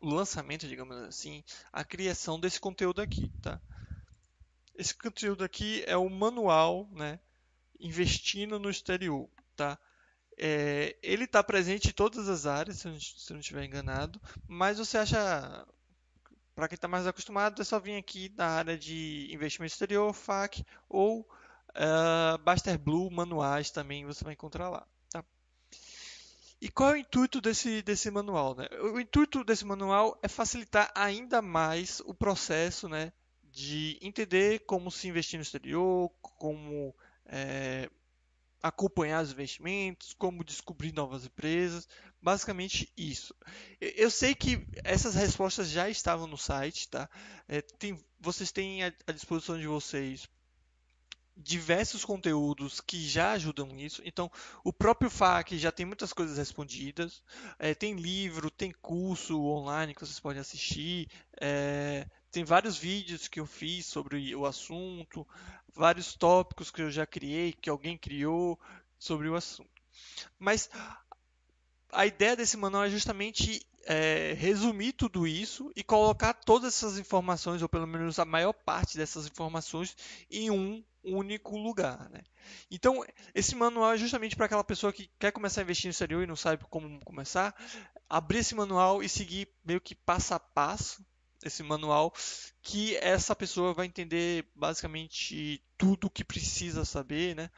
o 0.00 0.08
lançamento, 0.08 0.68
digamos 0.68 0.96
assim, 0.98 1.42
a 1.72 1.84
criação 1.84 2.38
desse 2.38 2.60
conteúdo 2.60 3.00
aqui, 3.00 3.30
tá? 3.42 3.60
Esse 4.74 4.94
conteúdo 4.94 5.42
aqui 5.42 5.82
é 5.86 5.96
o 5.96 6.08
manual, 6.08 6.88
né? 6.92 7.18
Investindo 7.80 8.58
no 8.58 8.68
exterior, 8.68 9.28
tá? 9.54 9.78
É, 10.38 10.96
ele 11.02 11.24
está 11.24 11.42
presente 11.42 11.88
em 11.88 11.92
todas 11.92 12.28
as 12.28 12.44
áreas, 12.44 12.78
se 12.78 12.88
eu, 12.88 12.92
não, 12.92 13.00
se 13.00 13.32
eu 13.32 13.34
não 13.34 13.40
estiver 13.40 13.64
enganado, 13.64 14.20
mas 14.46 14.78
você 14.78 14.98
acha, 14.98 15.66
para 16.54 16.68
quem 16.68 16.74
está 16.76 16.86
mais 16.86 17.06
acostumado, 17.06 17.62
é 17.62 17.64
só 17.64 17.80
vir 17.80 17.96
aqui 17.96 18.32
na 18.36 18.46
área 18.46 18.78
de 18.78 19.28
investimento 19.32 19.72
exterior, 19.72 20.12
FAC 20.12 20.62
ou 20.88 21.20
uh, 21.20 22.36
Baster 22.44 22.78
Blue 22.78 23.10
manuais 23.10 23.70
também 23.70 24.04
você 24.04 24.22
vai 24.22 24.34
encontrar 24.34 24.68
lá. 24.68 24.86
E 26.60 26.70
qual 26.70 26.90
é 26.90 26.92
o 26.94 26.96
intuito 26.96 27.40
desse, 27.40 27.82
desse 27.82 28.10
manual? 28.10 28.54
Né? 28.54 28.66
O 28.94 28.98
intuito 28.98 29.44
desse 29.44 29.64
manual 29.64 30.18
é 30.22 30.28
facilitar 30.28 30.90
ainda 30.94 31.42
mais 31.42 32.00
o 32.00 32.14
processo 32.14 32.88
né, 32.88 33.12
de 33.44 33.98
entender 34.00 34.60
como 34.60 34.90
se 34.90 35.06
investir 35.08 35.38
no 35.38 35.42
exterior, 35.42 36.10
como 36.22 36.94
é, 37.26 37.90
acompanhar 38.62 39.22
os 39.22 39.32
investimentos, 39.32 40.14
como 40.14 40.44
descobrir 40.44 40.92
novas 40.92 41.26
empresas, 41.26 41.86
basicamente 42.22 42.90
isso. 42.96 43.34
Eu 43.80 44.10
sei 44.10 44.34
que 44.34 44.66
essas 44.82 45.14
respostas 45.14 45.68
já 45.68 45.88
estavam 45.90 46.26
no 46.26 46.38
site, 46.38 46.88
tá? 46.88 47.08
É, 47.46 47.60
tem, 47.60 47.98
vocês 48.18 48.50
têm 48.50 48.82
à 48.82 49.12
disposição 49.12 49.58
de 49.58 49.66
vocês 49.66 50.28
diversos 51.36 52.04
conteúdos 52.04 52.80
que 52.80 53.06
já 53.06 53.32
ajudam 53.32 53.66
nisso. 53.66 54.00
Então, 54.04 54.30
o 54.64 54.72
próprio 54.72 55.10
FAQ 55.10 55.58
já 55.58 55.70
tem 55.70 55.84
muitas 55.84 56.12
coisas 56.12 56.38
respondidas. 56.38 57.22
É, 57.58 57.74
tem 57.74 57.94
livro, 57.94 58.50
tem 58.50 58.72
curso 58.80 59.38
online 59.40 59.94
que 59.94 60.00
vocês 60.00 60.18
podem 60.18 60.40
assistir. 60.40 61.08
É, 61.40 62.06
tem 62.30 62.42
vários 62.42 62.78
vídeos 62.78 63.28
que 63.28 63.38
eu 63.38 63.46
fiz 63.46 63.86
sobre 63.86 64.34
o 64.34 64.46
assunto, 64.46 65.26
vários 65.74 66.14
tópicos 66.14 66.70
que 66.70 66.82
eu 66.82 66.90
já 66.90 67.06
criei, 67.06 67.52
que 67.52 67.68
alguém 67.68 67.98
criou 67.98 68.58
sobre 68.98 69.28
o 69.28 69.34
assunto. 69.34 69.70
Mas 70.38 70.70
a 71.92 72.06
ideia 72.06 72.36
desse 72.36 72.56
manual 72.56 72.84
é 72.84 72.90
justamente 72.90 73.64
é, 73.86 74.34
resumir 74.36 74.92
tudo 74.92 75.26
isso 75.26 75.70
e 75.76 75.84
colocar 75.84 76.34
todas 76.34 76.74
essas 76.74 76.98
informações, 76.98 77.62
ou 77.62 77.68
pelo 77.68 77.86
menos 77.86 78.18
a 78.18 78.24
maior 78.24 78.52
parte 78.52 78.98
dessas 78.98 79.26
informações, 79.26 79.96
em 80.30 80.50
um 80.50 80.84
único 81.06 81.56
lugar. 81.56 82.08
Né? 82.10 82.22
Então, 82.70 83.04
esse 83.34 83.54
manual 83.54 83.92
é 83.92 83.98
justamente 83.98 84.36
para 84.36 84.46
aquela 84.46 84.64
pessoa 84.64 84.92
que 84.92 85.10
quer 85.18 85.32
começar 85.32 85.60
a 85.60 85.64
investir 85.64 85.86
no 85.86 85.90
exterior 85.90 86.22
e 86.22 86.26
não 86.26 86.36
sabe 86.36 86.64
como 86.68 86.98
começar, 87.04 87.54
abrir 88.08 88.38
esse 88.38 88.54
manual 88.54 89.02
e 89.02 89.08
seguir 89.08 89.48
meio 89.64 89.80
que 89.80 89.94
passo 89.94 90.34
a 90.34 90.40
passo 90.40 91.04
esse 91.44 91.62
manual, 91.62 92.12
que 92.62 92.96
essa 92.96 93.34
pessoa 93.34 93.72
vai 93.72 93.86
entender 93.86 94.46
basicamente 94.54 95.62
tudo 95.78 96.06
o 96.06 96.10
que 96.10 96.24
precisa 96.24 96.84
saber, 96.84 97.36
né? 97.36 97.50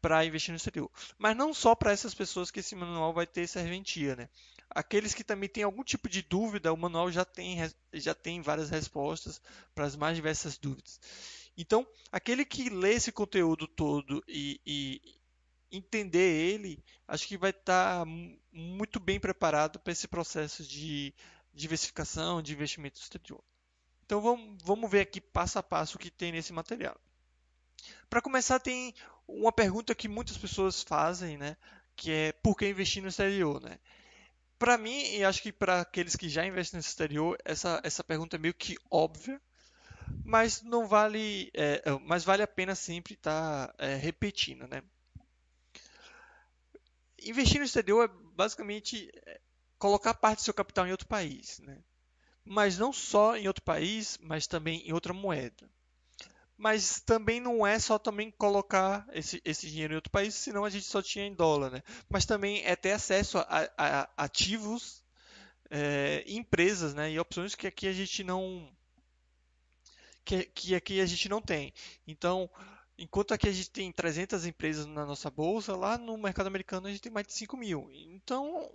Para 0.00 0.24
investir 0.24 0.50
no 0.50 0.56
exterior. 0.56 0.90
Mas 1.16 1.36
não 1.36 1.52
só 1.52 1.74
para 1.74 1.92
essas 1.92 2.14
pessoas 2.14 2.50
que 2.50 2.60
esse 2.60 2.74
manual 2.74 3.12
vai 3.12 3.26
ter 3.26 3.46
serventia, 3.46 4.16
né? 4.16 4.28
Aqueles 4.70 5.14
que 5.14 5.24
também 5.24 5.48
têm 5.48 5.64
algum 5.64 5.82
tipo 5.82 6.08
de 6.08 6.22
dúvida, 6.22 6.72
o 6.72 6.76
manual 6.76 7.10
já 7.10 7.24
tem, 7.24 7.58
já 7.92 8.14
tem 8.14 8.42
várias 8.42 8.70
respostas 8.70 9.40
para 9.74 9.86
as 9.86 9.96
mais 9.96 10.14
diversas 10.14 10.58
dúvidas. 10.58 11.00
Então, 11.60 11.84
aquele 12.12 12.44
que 12.44 12.70
lê 12.70 12.94
esse 12.94 13.10
conteúdo 13.10 13.66
todo 13.66 14.22
e, 14.28 14.60
e 14.64 15.02
entender 15.72 16.52
ele, 16.54 16.82
acho 17.06 17.26
que 17.26 17.36
vai 17.36 17.50
estar 17.50 18.04
tá 18.04 18.10
muito 18.52 19.00
bem 19.00 19.18
preparado 19.18 19.80
para 19.80 19.92
esse 19.92 20.06
processo 20.06 20.62
de 20.62 21.12
diversificação, 21.52 22.40
de 22.40 22.52
investimento 22.52 23.00
exterior. 23.00 23.42
Então 24.06 24.20
vamos, 24.20 24.56
vamos 24.62 24.88
ver 24.88 25.00
aqui 25.00 25.20
passo 25.20 25.58
a 25.58 25.62
passo 25.62 25.96
o 25.96 25.98
que 25.98 26.12
tem 26.12 26.30
nesse 26.30 26.52
material. 26.52 26.96
Para 28.08 28.22
começar, 28.22 28.60
tem 28.60 28.94
uma 29.26 29.52
pergunta 29.52 29.96
que 29.96 30.08
muitas 30.08 30.38
pessoas 30.38 30.82
fazem, 30.82 31.36
né? 31.36 31.56
Que 31.96 32.12
é 32.12 32.32
por 32.32 32.56
que 32.56 32.68
investir 32.68 33.02
no 33.02 33.08
exterior, 33.08 33.60
né? 33.60 33.80
Para 34.58 34.78
mim, 34.78 35.02
e 35.14 35.24
acho 35.24 35.42
que 35.42 35.52
para 35.52 35.80
aqueles 35.80 36.14
que 36.14 36.28
já 36.28 36.46
investem 36.46 36.78
no 36.78 36.80
exterior, 36.80 37.36
essa, 37.44 37.80
essa 37.82 38.04
pergunta 38.04 38.36
é 38.36 38.38
meio 38.38 38.54
que 38.54 38.76
óbvia, 38.90 39.40
mas 40.24 40.60
não 40.62 40.86
vale, 40.86 41.50
é, 41.54 41.82
é, 41.84 41.98
mas 42.04 42.22
vale 42.22 42.42
a 42.42 42.46
pena 42.46 42.74
sempre 42.74 43.14
estar 43.14 43.68
tá, 43.68 43.74
é, 43.78 43.94
repetindo, 43.96 44.66
né? 44.68 44.82
Investir 47.22 47.58
no 47.58 47.64
exterior 47.64 48.04
é 48.04 48.34
basicamente 48.34 49.10
é, 49.26 49.40
colocar 49.78 50.14
parte 50.14 50.40
do 50.40 50.42
seu 50.42 50.52
capital 50.54 50.86
em 50.86 50.90
outro 50.90 51.06
país, 51.06 51.58
né? 51.60 51.78
Mas 52.44 52.78
não 52.78 52.92
só 52.92 53.36
em 53.36 53.46
outro 53.46 53.62
país, 53.62 54.18
mas 54.20 54.46
também 54.46 54.86
em 54.86 54.92
outra 54.92 55.12
moeda. 55.12 55.68
Mas 56.56 57.00
também 57.00 57.40
não 57.40 57.66
é 57.66 57.78
só 57.78 57.98
também 57.98 58.30
colocar 58.30 59.06
esse, 59.12 59.40
esse 59.44 59.68
dinheiro 59.68 59.94
em 59.94 59.96
outro 59.96 60.10
país, 60.10 60.34
senão 60.34 60.64
a 60.64 60.70
gente 60.70 60.84
só 60.84 61.00
tinha 61.00 61.24
em 61.24 61.34
dólar, 61.34 61.70
né? 61.70 61.82
Mas 62.08 62.26
também 62.26 62.64
é 62.64 62.74
ter 62.76 62.92
acesso 62.92 63.38
a, 63.38 63.70
a 63.78 64.08
ativos, 64.24 65.02
é, 65.70 66.24
empresas, 66.26 66.94
né? 66.94 67.10
E 67.10 67.18
opções 67.18 67.54
que 67.54 67.66
aqui 67.66 67.86
a 67.86 67.92
gente 67.92 68.24
não 68.24 68.70
que, 70.28 70.44
que 70.44 70.74
aqui 70.74 71.00
a 71.00 71.06
gente 71.06 71.26
não 71.26 71.40
tem. 71.40 71.72
Então, 72.06 72.50
enquanto 72.98 73.32
aqui 73.32 73.48
a 73.48 73.52
gente 73.52 73.70
tem 73.70 73.90
300 73.90 74.44
empresas 74.44 74.84
na 74.84 75.06
nossa 75.06 75.30
bolsa, 75.30 75.74
lá 75.74 75.96
no 75.96 76.18
mercado 76.18 76.48
americano 76.48 76.86
a 76.86 76.90
gente 76.90 77.00
tem 77.00 77.10
mais 77.10 77.26
de 77.26 77.32
5 77.32 77.56
mil. 77.56 77.88
Então, 77.90 78.70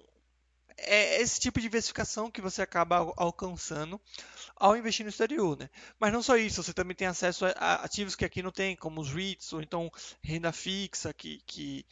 é 0.76 1.22
esse 1.22 1.40
tipo 1.40 1.60
de 1.60 1.68
diversificação 1.68 2.32
que 2.32 2.42
você 2.42 2.64
acaba 2.64 3.14
alcançando 3.18 4.02
ao 4.56 4.76
investir 4.76 5.06
no 5.06 5.12
exterior, 5.12 5.56
né? 5.60 5.70
Mas 6.00 6.12
não 6.12 6.24
só 6.24 6.36
isso, 6.36 6.64
você 6.64 6.74
também 6.74 6.96
tem 6.96 7.06
acesso 7.06 7.46
a 7.46 7.76
ativos 7.84 8.16
que 8.16 8.26
aqui 8.26 8.42
não 8.42 8.52
tem, 8.52 8.76
como 8.76 9.00
os 9.00 9.12
REITs, 9.12 9.54
ou 9.54 9.62
então 9.62 9.92
renda 10.24 10.52
fixa 10.52 11.14
que, 11.14 11.40
que 11.46 11.86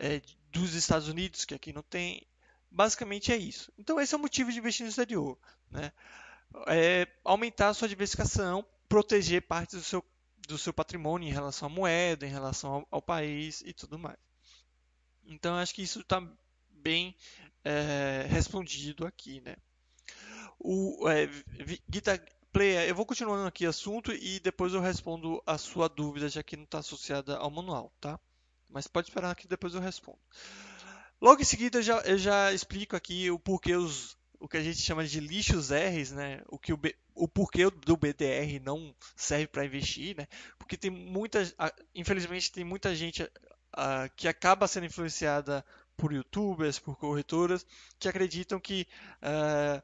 é, 0.00 0.20
dos 0.50 0.74
Estados 0.74 1.06
Unidos, 1.06 1.44
que 1.44 1.54
aqui 1.54 1.72
não 1.72 1.82
tem. 1.82 2.26
Basicamente 2.68 3.30
é 3.30 3.36
isso. 3.36 3.72
Então 3.78 4.00
esse 4.00 4.12
é 4.12 4.18
o 4.18 4.20
motivo 4.20 4.50
de 4.50 4.58
investir 4.58 4.82
no 4.82 4.90
exterior, 4.90 5.38
né? 5.70 5.92
É 6.66 7.06
aumentar 7.24 7.68
a 7.68 7.74
sua 7.74 7.88
diversificação 7.88 8.66
proteger 8.94 9.42
parte 9.42 9.74
do 9.74 9.82
seu, 9.82 10.04
do 10.46 10.56
seu 10.56 10.72
patrimônio 10.72 11.28
em 11.28 11.32
relação 11.32 11.66
à 11.66 11.68
moeda, 11.68 12.24
em 12.24 12.30
relação 12.30 12.74
ao, 12.74 12.88
ao 12.92 13.02
país 13.02 13.60
e 13.66 13.72
tudo 13.72 13.98
mais. 13.98 14.16
Então, 15.24 15.56
acho 15.56 15.74
que 15.74 15.82
isso 15.82 15.98
está 15.98 16.22
bem 16.70 17.16
é, 17.64 18.24
respondido 18.30 19.04
aqui, 19.04 19.40
né? 19.40 19.56
O 20.60 21.08
é, 21.08 21.28
Gita 21.92 22.24
Player, 22.52 22.88
eu 22.88 22.94
vou 22.94 23.04
continuando 23.04 23.48
aqui 23.48 23.66
o 23.66 23.70
assunto 23.70 24.12
e 24.12 24.38
depois 24.38 24.72
eu 24.72 24.80
respondo 24.80 25.42
a 25.44 25.58
sua 25.58 25.88
dúvida, 25.88 26.28
já 26.28 26.44
que 26.44 26.56
não 26.56 26.62
está 26.62 26.78
associada 26.78 27.36
ao 27.36 27.50
manual, 27.50 27.92
tá? 28.00 28.20
Mas 28.68 28.86
pode 28.86 29.08
esperar 29.08 29.34
que 29.34 29.48
depois 29.48 29.74
eu 29.74 29.80
respondo. 29.80 30.20
Logo 31.20 31.42
em 31.42 31.44
seguida 31.44 31.78
eu 31.78 31.82
já, 31.82 31.98
eu 32.02 32.16
já 32.16 32.52
explico 32.52 32.94
aqui 32.94 33.28
o 33.28 33.40
porquê 33.40 33.74
os 33.74 34.16
o 34.38 34.48
que 34.48 34.58
a 34.58 34.62
gente 34.62 34.78
chama 34.78 35.06
de 35.06 35.20
lixos 35.20 35.70
R's, 35.70 36.12
né? 36.12 36.42
O 36.48 36.58
que 36.58 36.72
o, 36.72 36.78
o 37.14 37.28
porquê 37.28 37.70
do 37.70 37.96
BDR 37.96 38.60
não 38.62 38.94
serve 39.16 39.46
para 39.46 39.64
investir, 39.64 40.16
né? 40.16 40.26
Porque 40.58 40.76
tem 40.76 40.90
muita, 40.90 41.40
infelizmente 41.94 42.50
tem 42.50 42.64
muita 42.64 42.94
gente 42.94 43.22
uh, 43.22 44.10
que 44.16 44.26
acaba 44.26 44.66
sendo 44.66 44.86
influenciada 44.86 45.64
por 45.96 46.12
YouTubers, 46.12 46.78
por 46.78 46.96
corretoras, 46.96 47.64
que 47.98 48.08
acreditam 48.08 48.58
que 48.58 48.86
uh, 49.22 49.82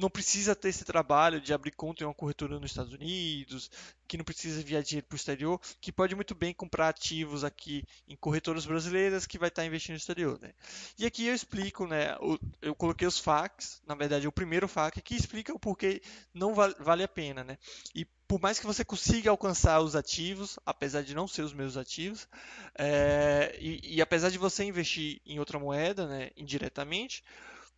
não 0.00 0.08
precisa 0.08 0.56
ter 0.56 0.70
esse 0.70 0.84
trabalho 0.84 1.40
de 1.40 1.52
abrir 1.52 1.72
conta 1.72 2.02
em 2.02 2.06
uma 2.06 2.14
corretora 2.14 2.58
nos 2.58 2.70
Estados 2.70 2.92
Unidos, 2.92 3.70
que 4.08 4.16
não 4.16 4.24
precisa 4.24 4.60
enviar 4.60 4.82
dinheiro 4.82 5.06
para 5.06 5.14
o 5.14 5.16
exterior, 5.16 5.60
que 5.80 5.92
pode 5.92 6.14
muito 6.14 6.34
bem 6.34 6.54
comprar 6.54 6.88
ativos 6.88 7.44
aqui 7.44 7.84
em 8.08 8.16
corretoras 8.16 8.64
brasileiras 8.64 9.26
que 9.26 9.38
vai 9.38 9.48
estar 9.48 9.64
investindo 9.64 9.92
no 9.92 9.98
exterior. 9.98 10.40
Né? 10.40 10.52
E 10.98 11.04
aqui 11.04 11.26
eu 11.26 11.34
explico, 11.34 11.86
né, 11.86 12.16
eu 12.62 12.74
coloquei 12.74 13.06
os 13.06 13.18
FAQs, 13.18 13.82
na 13.86 13.94
verdade 13.94 14.26
o 14.26 14.32
primeiro 14.32 14.66
FAQ, 14.66 15.02
que 15.02 15.14
explica 15.14 15.52
o 15.52 15.58
porquê 15.58 16.00
não 16.32 16.54
vale 16.54 17.02
a 17.02 17.08
pena. 17.08 17.44
Né? 17.44 17.58
E 17.94 18.06
por 18.26 18.40
mais 18.40 18.58
que 18.58 18.66
você 18.66 18.84
consiga 18.84 19.30
alcançar 19.30 19.80
os 19.80 19.94
ativos, 19.94 20.58
apesar 20.64 21.02
de 21.02 21.14
não 21.14 21.28
ser 21.28 21.42
os 21.42 21.52
meus 21.52 21.76
ativos, 21.76 22.26
é, 22.74 23.54
e, 23.60 23.96
e, 23.96 24.00
apesar 24.00 24.30
de 24.30 24.38
você 24.38 24.64
investir 24.64 25.20
em 25.26 25.38
outra 25.38 25.58
moeda, 25.58 26.06
né, 26.06 26.30
indiretamente, 26.36 27.22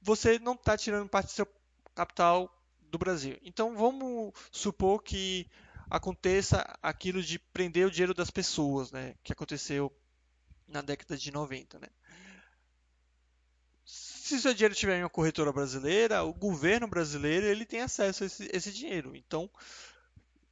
você 0.01 0.39
não 0.39 0.53
está 0.53 0.77
tirando 0.77 1.09
parte 1.09 1.27
do 1.27 1.33
seu 1.33 1.47
capital 1.95 2.51
do 2.81 2.99
Brasil. 2.99 3.39
Então 3.43 3.77
vamos 3.77 4.33
supor 4.51 5.03
que 5.03 5.49
aconteça 5.91 6.65
aquilo 6.83 7.23
de 7.23 7.39
prender 7.39 7.87
o 7.87 7.91
dinheiro 7.91 8.15
das 8.15 8.31
pessoas, 8.31 8.91
né, 8.91 9.15
que 9.23 9.33
aconteceu 9.33 9.93
na 10.67 10.81
década 10.81 11.17
de 11.17 11.31
90, 11.31 11.79
né? 11.79 11.89
Se 13.85 14.41
seu 14.41 14.55
dinheiro 14.55 14.73
estiver 14.73 14.99
em 14.99 15.03
uma 15.03 15.11
corretora 15.11 15.53
brasileira, 15.53 16.23
o 16.23 16.33
governo 16.33 16.87
brasileiro 16.87 17.45
ele 17.45 17.67
tem 17.67 17.81
acesso 17.81 18.23
a 18.23 18.27
esse, 18.27 18.49
esse 18.53 18.73
dinheiro. 18.73 19.15
Então, 19.15 19.51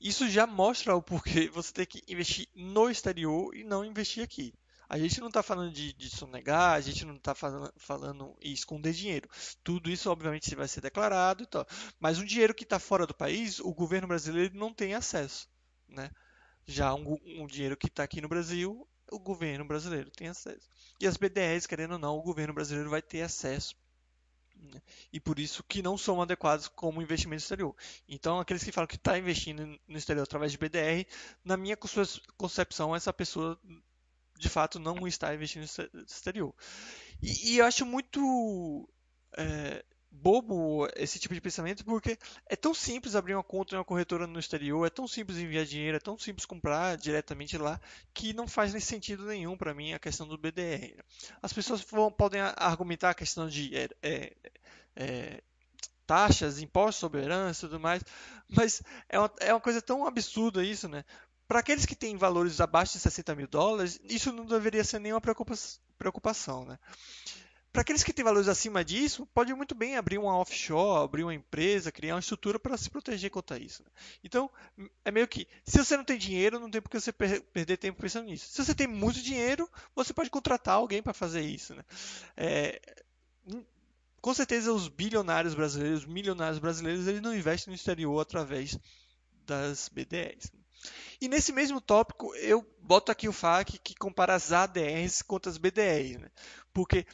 isso 0.01 0.29
já 0.29 0.47
mostra 0.47 0.95
o 0.95 1.03
porquê 1.03 1.49
você 1.49 1.73
tem 1.73 1.87
que 1.87 2.03
investir 2.09 2.49
no 2.55 2.91
exterior 2.91 3.55
e 3.55 3.65
não 3.65 3.85
investir 3.85 4.23
aqui. 4.23 4.53
A 4.91 4.99
gente 4.99 5.21
não 5.21 5.29
está 5.29 5.41
falando 5.41 5.73
de, 5.73 5.93
de, 5.93 6.11
sonegar, 6.11 6.73
a 6.73 6.81
gente 6.81 7.05
não 7.05 7.15
está 7.15 7.33
falando, 7.33 7.73
falando 7.77 8.37
em 8.43 8.53
esconder 8.53 8.93
dinheiro. 8.93 9.31
Tudo 9.63 9.89
isso, 9.89 10.11
obviamente, 10.11 10.53
vai 10.57 10.67
ser 10.67 10.81
declarado 10.81 11.45
e 11.45 11.47
tal. 11.47 11.65
Mas 12.01 12.19
um 12.19 12.25
dinheiro 12.25 12.53
que 12.53 12.65
está 12.65 12.81
fora 12.81 13.07
do 13.07 13.15
país, 13.15 13.61
o 13.61 13.73
governo 13.73 14.09
brasileiro 14.09 14.59
não 14.59 14.75
tem 14.75 14.95
acesso. 14.95 15.49
Né? 15.89 16.11
Já 16.67 16.93
um, 16.93 17.17
um 17.39 17.47
dinheiro 17.47 17.77
que 17.77 17.87
está 17.87 18.03
aqui 18.03 18.21
no 18.21 18.29
Brasil, 18.29 18.85
o 19.13 19.21
governo 19.21 19.65
brasileiro 19.65 20.11
tem 20.11 20.27
acesso. 20.27 20.69
E 21.01 21.07
as 21.07 21.17
BDRs, 21.17 21.69
querendo 21.69 21.93
ou 21.93 21.99
não, 21.99 22.19
o 22.19 22.23
governo 22.23 22.53
brasileiro 22.53 22.91
vai 22.91 23.01
ter 23.01 23.23
acesso 23.23 23.77
né? 24.57 24.83
e 25.13 25.21
por 25.21 25.39
isso 25.39 25.63
que 25.63 25.83
não 25.83 25.97
são 25.97 26.21
adequados 26.21 26.67
como 26.67 27.01
investimento 27.01 27.43
exterior. 27.43 27.77
Então, 28.09 28.41
aqueles 28.41 28.65
que 28.65 28.73
falam 28.73 28.89
que 28.89 28.97
está 28.97 29.17
investindo 29.17 29.79
no 29.87 29.97
exterior 29.97 30.25
através 30.25 30.51
de 30.53 30.59
BDR, 30.59 31.07
na 31.45 31.57
minha 31.57 31.77
concepção, 32.37 32.95
essa 32.95 33.13
pessoa 33.13 33.57
de 34.41 34.49
fato 34.49 34.79
não 34.81 35.07
está 35.07 35.35
investindo 35.35 35.67
no 35.93 36.03
exterior. 36.03 36.55
E, 37.23 37.53
e 37.53 37.59
eu 37.59 37.67
acho 37.67 37.85
muito 37.85 38.89
é, 39.37 39.85
bobo 40.11 40.89
esse 40.97 41.19
tipo 41.19 41.35
de 41.35 41.41
pensamento 41.41 41.85
porque 41.85 42.19
é 42.47 42.57
tão 42.57 42.75
simples 42.75 43.15
abrir 43.15 43.35
uma 43.35 43.45
conta 43.45 43.75
em 43.75 43.79
uma 43.79 43.85
corretora 43.85 44.27
no 44.27 44.41
exterior, 44.41 44.85
é 44.87 44.91
tão 44.91 45.07
simples 45.07 45.39
enviar 45.39 45.65
dinheiro, 45.65 45.97
é 45.97 46.01
tão 46.01 46.19
simples 46.19 46.47
comprar 46.47 46.97
diretamente 46.97 47.57
lá 47.59 47.81
que 48.13 48.33
não 48.33 48.49
faz 48.49 48.73
nem 48.73 48.81
sentido 48.81 49.27
nenhum 49.27 49.57
para 49.57 49.75
mim 49.75 49.93
a 49.93 49.99
questão 49.99 50.27
do 50.27 50.39
BDR. 50.39 50.97
As 51.43 51.53
pessoas 51.53 51.83
vão, 51.83 52.11
podem 52.11 52.41
argumentar 52.41 53.11
a 53.11 53.15
questão 53.15 53.47
de 53.47 53.77
é, 53.77 53.89
é, 54.03 54.37
é, 54.97 55.43
taxas, 56.07 56.61
impostos 56.61 56.97
sobre 56.97 57.23
herança 57.23 57.67
e 57.67 57.69
tudo 57.69 57.79
mais, 57.79 58.03
mas 58.49 58.83
é 59.09 59.19
uma, 59.19 59.33
é 59.39 59.53
uma 59.55 59.61
coisa 59.61 59.81
tão 59.81 60.07
absurda 60.07 60.65
isso, 60.65 60.89
né? 60.89 61.05
Para 61.51 61.59
aqueles 61.59 61.85
que 61.85 61.97
têm 61.97 62.17
valores 62.17 62.61
abaixo 62.61 62.93
de 62.93 63.01
60 63.01 63.35
mil 63.35 63.49
dólares, 63.49 63.99
isso 64.05 64.31
não 64.33 64.47
deveria 64.47 64.85
ser 64.85 65.01
nenhuma 65.01 65.21
preocupação. 65.21 66.65
Né? 66.65 66.79
Para 67.73 67.83
aqueles 67.83 68.05
que 68.05 68.13
têm 68.13 68.25
valores 68.25 68.47
acima 68.47 68.85
disso, 68.85 69.27
pode 69.35 69.53
muito 69.53 69.75
bem 69.75 69.97
abrir 69.97 70.17
uma 70.17 70.39
offshore, 70.39 71.03
abrir 71.03 71.25
uma 71.25 71.35
empresa, 71.35 71.91
criar 71.91 72.15
uma 72.15 72.21
estrutura 72.21 72.57
para 72.57 72.77
se 72.77 72.89
proteger 72.89 73.31
contra 73.31 73.59
isso. 73.59 73.83
Né? 73.83 73.91
Então, 74.23 74.49
é 75.05 75.11
meio 75.11 75.27
que, 75.27 75.49
se 75.65 75.77
você 75.79 75.97
não 75.97 76.05
tem 76.05 76.17
dinheiro, 76.17 76.61
não 76.61 76.71
tem 76.71 76.81
por 76.81 76.89
que 76.89 77.01
você 77.01 77.13
per 77.13 77.43
perder 77.43 77.79
tempo 77.79 78.01
pensando 78.01 78.27
nisso. 78.27 78.47
Se 78.49 78.65
você 78.65 78.73
tem 78.73 78.87
muito 78.87 79.21
dinheiro, 79.21 79.69
você 79.93 80.13
pode 80.13 80.31
contratar 80.31 80.77
alguém 80.77 81.03
para 81.03 81.13
fazer 81.13 81.41
isso. 81.41 81.75
Né? 81.75 81.83
É, 82.37 82.81
com 84.21 84.33
certeza, 84.33 84.73
os 84.73 84.87
bilionários 84.87 85.57
brasileiros, 85.57 86.03
os 86.03 86.07
milionários 86.07 86.61
brasileiros, 86.61 87.09
eles 87.09 87.21
não 87.21 87.35
investem 87.35 87.73
no 87.73 87.75
exterior 87.75 88.21
através 88.21 88.79
das 89.45 89.89
BDRs. 89.89 90.60
E 91.21 91.29
nesse 91.29 91.53
mesmo 91.53 91.81
tópico, 91.81 92.35
eu 92.37 92.67
boto 92.81 93.13
aqui 93.13 93.29
o 93.29 93.33
FAQ 93.33 93.79
que 93.79 93.95
compara 93.95 94.35
as 94.35 94.53
ADRs 94.53 95.23
contra 95.23 95.51
as 95.51 95.59
BDRs, 95.59 96.19
né? 96.19 96.31
Porque 96.73 97.07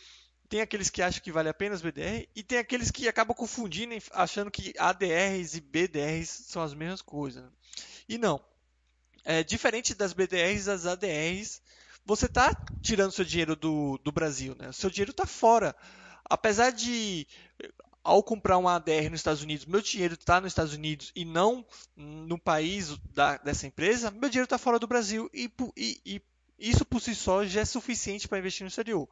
tem 0.48 0.60
aqueles 0.60 0.88
que 0.88 1.02
acham 1.02 1.20
que 1.20 1.32
vale 1.32 1.48
a 1.48 1.54
pena 1.54 1.74
as 1.74 1.82
BDRs 1.82 2.28
e 2.34 2.42
tem 2.42 2.58
aqueles 2.58 2.90
que 2.90 3.08
acabam 3.08 3.36
confundindo, 3.36 3.94
achando 4.12 4.50
que 4.50 4.72
ADRs 4.78 5.56
e 5.56 5.60
BDRs 5.60 6.28
são 6.28 6.62
as 6.62 6.72
mesmas 6.72 7.02
coisas. 7.02 7.42
Né? 7.42 7.50
E 8.08 8.16
não. 8.16 8.40
é, 9.24 9.42
diferente 9.42 9.92
das 9.94 10.12
BDRs 10.12 10.66
das 10.66 10.86
ADRs, 10.86 11.60
você 12.04 12.26
está 12.26 12.54
tirando 12.80 13.10
seu 13.10 13.24
dinheiro 13.24 13.56
do, 13.56 13.98
do 13.98 14.12
Brasil, 14.12 14.54
né? 14.56 14.68
O 14.68 14.72
seu 14.72 14.88
dinheiro 14.88 15.10
está 15.10 15.26
fora. 15.26 15.74
Apesar 16.24 16.70
de, 16.70 17.26
ao 18.06 18.22
comprar 18.22 18.56
uma 18.56 18.76
ADR 18.76 19.10
nos 19.10 19.18
Estados 19.18 19.42
Unidos, 19.42 19.66
meu 19.66 19.82
dinheiro 19.82 20.14
está 20.14 20.40
nos 20.40 20.52
Estados 20.52 20.72
Unidos 20.72 21.10
e 21.14 21.24
não 21.24 21.66
no 21.96 22.38
país 22.38 22.96
da, 23.12 23.36
dessa 23.38 23.66
empresa, 23.66 24.12
meu 24.12 24.30
dinheiro 24.30 24.44
está 24.46 24.56
fora 24.56 24.78
do 24.78 24.86
Brasil 24.86 25.28
e, 25.34 25.50
e, 25.76 26.00
e 26.06 26.22
isso 26.56 26.84
por 26.84 27.00
si 27.00 27.16
só 27.16 27.44
já 27.44 27.62
é 27.62 27.64
suficiente 27.64 28.28
para 28.28 28.38
investir 28.38 28.62
no 28.62 28.68
exterior. 28.68 29.08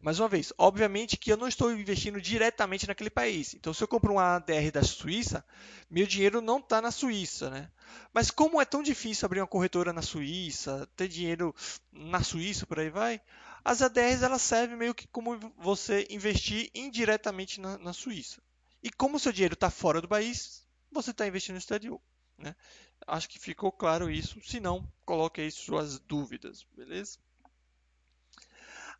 Mais 0.00 0.18
uma 0.18 0.28
vez, 0.28 0.50
obviamente 0.56 1.18
que 1.18 1.30
eu 1.30 1.36
não 1.36 1.46
estou 1.46 1.70
investindo 1.70 2.18
diretamente 2.18 2.88
naquele 2.88 3.10
país. 3.10 3.52
Então, 3.52 3.74
se 3.74 3.84
eu 3.84 3.88
compro 3.88 4.14
uma 4.14 4.36
ADR 4.36 4.72
da 4.72 4.82
Suíça, 4.82 5.44
meu 5.90 6.06
dinheiro 6.06 6.40
não 6.40 6.58
está 6.58 6.80
na 6.80 6.90
Suíça, 6.90 7.50
né? 7.50 7.70
Mas 8.10 8.30
como 8.30 8.58
é 8.58 8.64
tão 8.64 8.82
difícil 8.82 9.26
abrir 9.26 9.40
uma 9.40 9.46
corretora 9.46 9.92
na 9.92 10.00
Suíça, 10.00 10.88
ter 10.96 11.08
dinheiro 11.08 11.54
na 11.92 12.22
Suíça, 12.22 12.66
por 12.66 12.80
aí 12.80 12.88
vai, 12.88 13.20
as 13.64 13.82
ADRs 13.82 14.22
elas 14.22 14.42
servem 14.42 14.76
meio 14.76 14.94
que 14.94 15.06
como 15.08 15.38
você 15.58 16.06
investir 16.10 16.70
indiretamente 16.74 17.60
na, 17.60 17.78
na 17.78 17.92
Suíça. 17.92 18.42
E 18.82 18.90
como 18.90 19.16
o 19.16 19.20
seu 19.20 19.32
dinheiro 19.32 19.54
está 19.54 19.70
fora 19.70 20.00
do 20.00 20.08
país, 20.08 20.66
você 20.90 21.10
está 21.10 21.26
investindo 21.26 21.54
no 21.54 21.58
exterior, 21.58 22.00
né? 22.38 22.56
Acho 23.06 23.28
que 23.28 23.38
ficou 23.38 23.70
claro 23.70 24.10
isso. 24.10 24.40
Se 24.42 24.60
não, 24.60 24.86
coloque 25.04 25.40
aí 25.40 25.50
suas 25.50 25.98
dúvidas, 25.98 26.66
beleza? 26.74 27.18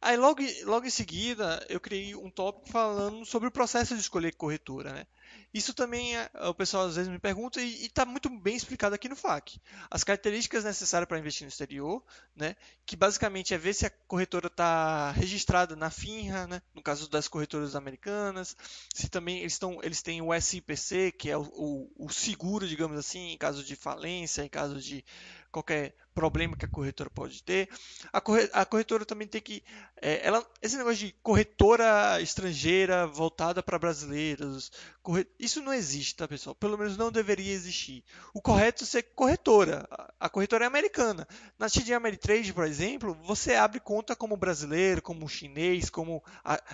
Aí 0.00 0.16
logo, 0.16 0.42
logo 0.64 0.86
em 0.86 0.90
seguida 0.90 1.64
eu 1.68 1.78
criei 1.78 2.14
um 2.14 2.30
tópico 2.30 2.68
falando 2.70 3.24
sobre 3.26 3.48
o 3.48 3.52
processo 3.52 3.94
de 3.94 4.00
escolher 4.00 4.34
corretora, 4.34 4.92
né? 4.92 5.06
Isso 5.52 5.74
também 5.74 6.16
é, 6.16 6.30
o 6.48 6.54
pessoal 6.54 6.86
às 6.86 6.94
vezes 6.94 7.10
me 7.10 7.18
pergunta 7.18 7.60
e 7.60 7.86
está 7.86 8.04
muito 8.04 8.30
bem 8.30 8.54
explicado 8.54 8.94
aqui 8.94 9.08
no 9.08 9.16
FAQ. 9.16 9.60
As 9.90 10.04
características 10.04 10.62
necessárias 10.62 11.08
para 11.08 11.18
investir 11.18 11.44
no 11.44 11.48
exterior, 11.48 12.02
né? 12.36 12.54
Que 12.86 12.94
basicamente 12.94 13.52
é 13.52 13.58
ver 13.58 13.74
se 13.74 13.84
a 13.84 13.90
corretora 13.90 14.46
está 14.46 15.10
registrada 15.10 15.74
na 15.74 15.90
FINRA, 15.90 16.46
né? 16.46 16.62
No 16.72 16.82
caso 16.82 17.10
das 17.10 17.26
corretoras 17.26 17.74
americanas, 17.74 18.56
se 18.94 19.08
também 19.08 19.40
eles, 19.40 19.54
estão, 19.54 19.80
eles 19.82 20.02
têm 20.02 20.22
o 20.22 20.40
SIPC, 20.40 21.12
que 21.12 21.28
é 21.28 21.36
o, 21.36 21.42
o, 21.42 22.06
o 22.06 22.10
seguro, 22.10 22.68
digamos 22.68 22.96
assim, 22.96 23.32
em 23.32 23.38
caso 23.38 23.64
de 23.64 23.74
falência, 23.74 24.42
em 24.42 24.48
caso 24.48 24.80
de 24.80 25.04
qualquer 25.50 25.94
problema 26.14 26.56
que 26.56 26.64
a 26.64 26.68
corretora 26.68 27.08
pode 27.08 27.42
ter. 27.42 27.68
A, 28.12 28.20
corre, 28.20 28.48
a 28.52 28.64
corretora 28.64 29.04
também 29.04 29.26
tem 29.26 29.40
que. 29.40 29.62
É, 30.00 30.26
ela, 30.26 30.44
esse 30.60 30.76
negócio 30.76 31.06
de 31.06 31.14
corretora 31.22 32.20
estrangeira 32.20 33.06
voltada 33.06 33.62
para 33.62 33.78
brasileiros, 33.78 34.70
corre, 35.02 35.26
isso 35.38 35.62
não 35.62 35.72
existe, 35.72 36.16
tá, 36.16 36.28
pessoal? 36.28 36.54
Pelo 36.54 36.76
menos 36.76 36.96
não 36.96 37.10
deveria 37.10 37.52
existir. 37.52 38.04
O 38.34 38.40
correto 38.40 38.84
é 38.84 38.86
ser 38.86 39.02
corretora. 39.14 39.88
A 40.18 40.28
corretora 40.28 40.64
é 40.64 40.68
americana. 40.68 41.26
Na 41.58 41.70
TD 41.70 41.94
Ameritrade, 41.94 42.52
por 42.52 42.66
exemplo, 42.66 43.14
você 43.24 43.54
abre 43.54 43.80
conta 43.80 44.14
como 44.16 44.36
brasileiro, 44.36 45.02
como 45.02 45.28
chinês, 45.28 45.88
como 45.88 46.22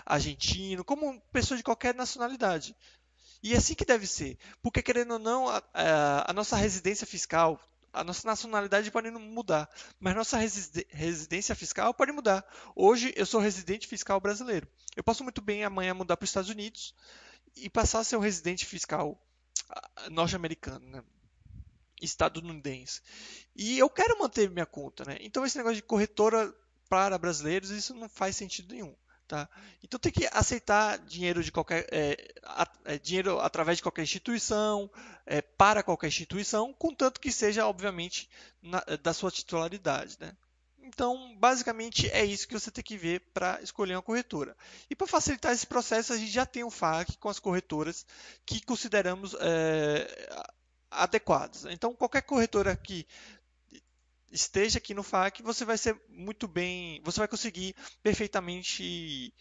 argentino, 0.05 0.85
como 0.85 1.21
pessoa 1.33 1.57
de 1.57 1.65
qualquer 1.65 1.95
nacionalidade. 1.95 2.75
E 3.43 3.55
é 3.55 3.59
assim 3.59 3.75
que 3.75 3.85
deve 3.85 4.07
ser. 4.07 4.39
Porque, 4.63 4.83
querendo 4.83 5.13
ou 5.13 5.19
não, 5.19 5.49
a, 5.49 5.63
a, 5.73 6.31
a 6.31 6.33
nossa 6.33 6.57
residência 6.57 7.07
fiscal, 7.07 7.61
a 7.97 8.05
nossa 8.05 8.27
nacionalidade 8.29 8.91
pode 8.91 9.11
mudar, 9.11 9.69
mas 9.99 10.15
nossa 10.15 10.39
residência 10.39 11.55
fiscal 11.55 11.95
pode 11.95 12.13
mudar. 12.13 12.45
Hoje 12.75 13.13
eu 13.17 13.25
sou 13.25 13.41
residente 13.41 13.87
fiscal 13.87 14.21
brasileiro. 14.21 14.69
Eu 14.95 15.03
posso 15.03 15.25
muito 15.25 15.41
bem 15.41 15.65
amanhã 15.65 15.95
mudar 15.95 16.17
para 16.17 16.25
os 16.25 16.31
Estados 16.31 16.51
Unidos 16.51 16.95
e 17.57 17.71
passar 17.71 18.01
a 18.01 18.05
ser 18.05 18.17
um 18.17 18.21
residente 18.21 18.67
fiscal 18.67 19.19
ah, 19.71 20.11
norte-americano, 20.11 20.87
né? 20.87 21.03
estadunidense. 22.01 23.01
E 23.55 23.79
eu 23.79 23.89
quero 23.89 24.19
manter 24.19 24.51
minha 24.51 24.67
conta, 24.67 25.03
né? 25.07 25.17
Então 25.21 25.47
esse 25.47 25.57
negócio 25.57 25.77
de 25.77 25.83
corretora 25.83 26.55
para 26.91 27.17
brasileiros, 27.17 27.71
isso 27.71 27.95
não 27.95 28.11
faz 28.11 28.37
sentido 28.37 28.75
nenhum. 28.75 28.95
Tá? 29.27 29.49
Então 29.83 29.99
tem 29.99 30.13
que 30.13 30.29
aceitar 30.33 30.99
dinheiro 30.99 31.43
de 31.43 31.51
qualquer 31.51 31.85
é, 31.91 32.33
a, 32.45 32.69
é, 32.85 32.99
dinheiro 32.99 33.41
através 33.41 33.79
de 33.79 33.83
qualquer 33.83 34.03
instituição, 34.03 34.89
é, 35.27 35.43
para 35.43 35.83
qualquer 35.83 36.07
instituição, 36.07 36.73
contanto 36.73 37.21
que 37.21 37.33
seja, 37.33 37.67
obviamente, 37.67 38.31
na, 38.63 38.79
da 39.03 39.13
sua 39.13 39.33
titularidade. 39.33 40.17
Né? 40.21 40.33
Então, 40.79 41.37
basicamente, 41.39 42.09
é 42.13 42.25
isso 42.25 42.47
que 42.47 42.55
você 42.55 42.71
tem 42.71 42.85
que 42.85 42.97
ver 42.97 43.21
para 43.35 43.61
escolher 43.61 43.97
uma 43.97 44.03
corretora. 44.03 44.57
E 44.89 44.95
para 44.95 45.09
facilitar 45.09 45.53
esse 45.53 45.67
processo, 45.67 46.13
a 46.13 46.17
gente 46.17 46.31
já 46.31 46.47
tem 46.47 46.63
um 46.63 46.71
FAQ 46.71 47.17
com 47.19 47.29
as 47.29 47.41
corretoras 47.41 48.07
que 48.47 48.65
consideramos 48.65 49.35
é, 49.41 50.47
adequadas. 50.89 51.65
Então, 51.65 51.93
qualquer 51.95 52.23
corretora 52.23 52.77
que 52.77 53.05
esteja 54.37 54.79
aqui 54.79 54.95
no 54.95 55.03
FAQ, 55.03 55.43
você 55.43 55.65
vai 55.65 55.79
ser 55.79 56.01
muito 56.09 56.47
bem, 56.47 57.01
você 57.03 57.19
vai 57.19 57.29
conseguir 57.29 57.75
perfeitamente 58.03 59.35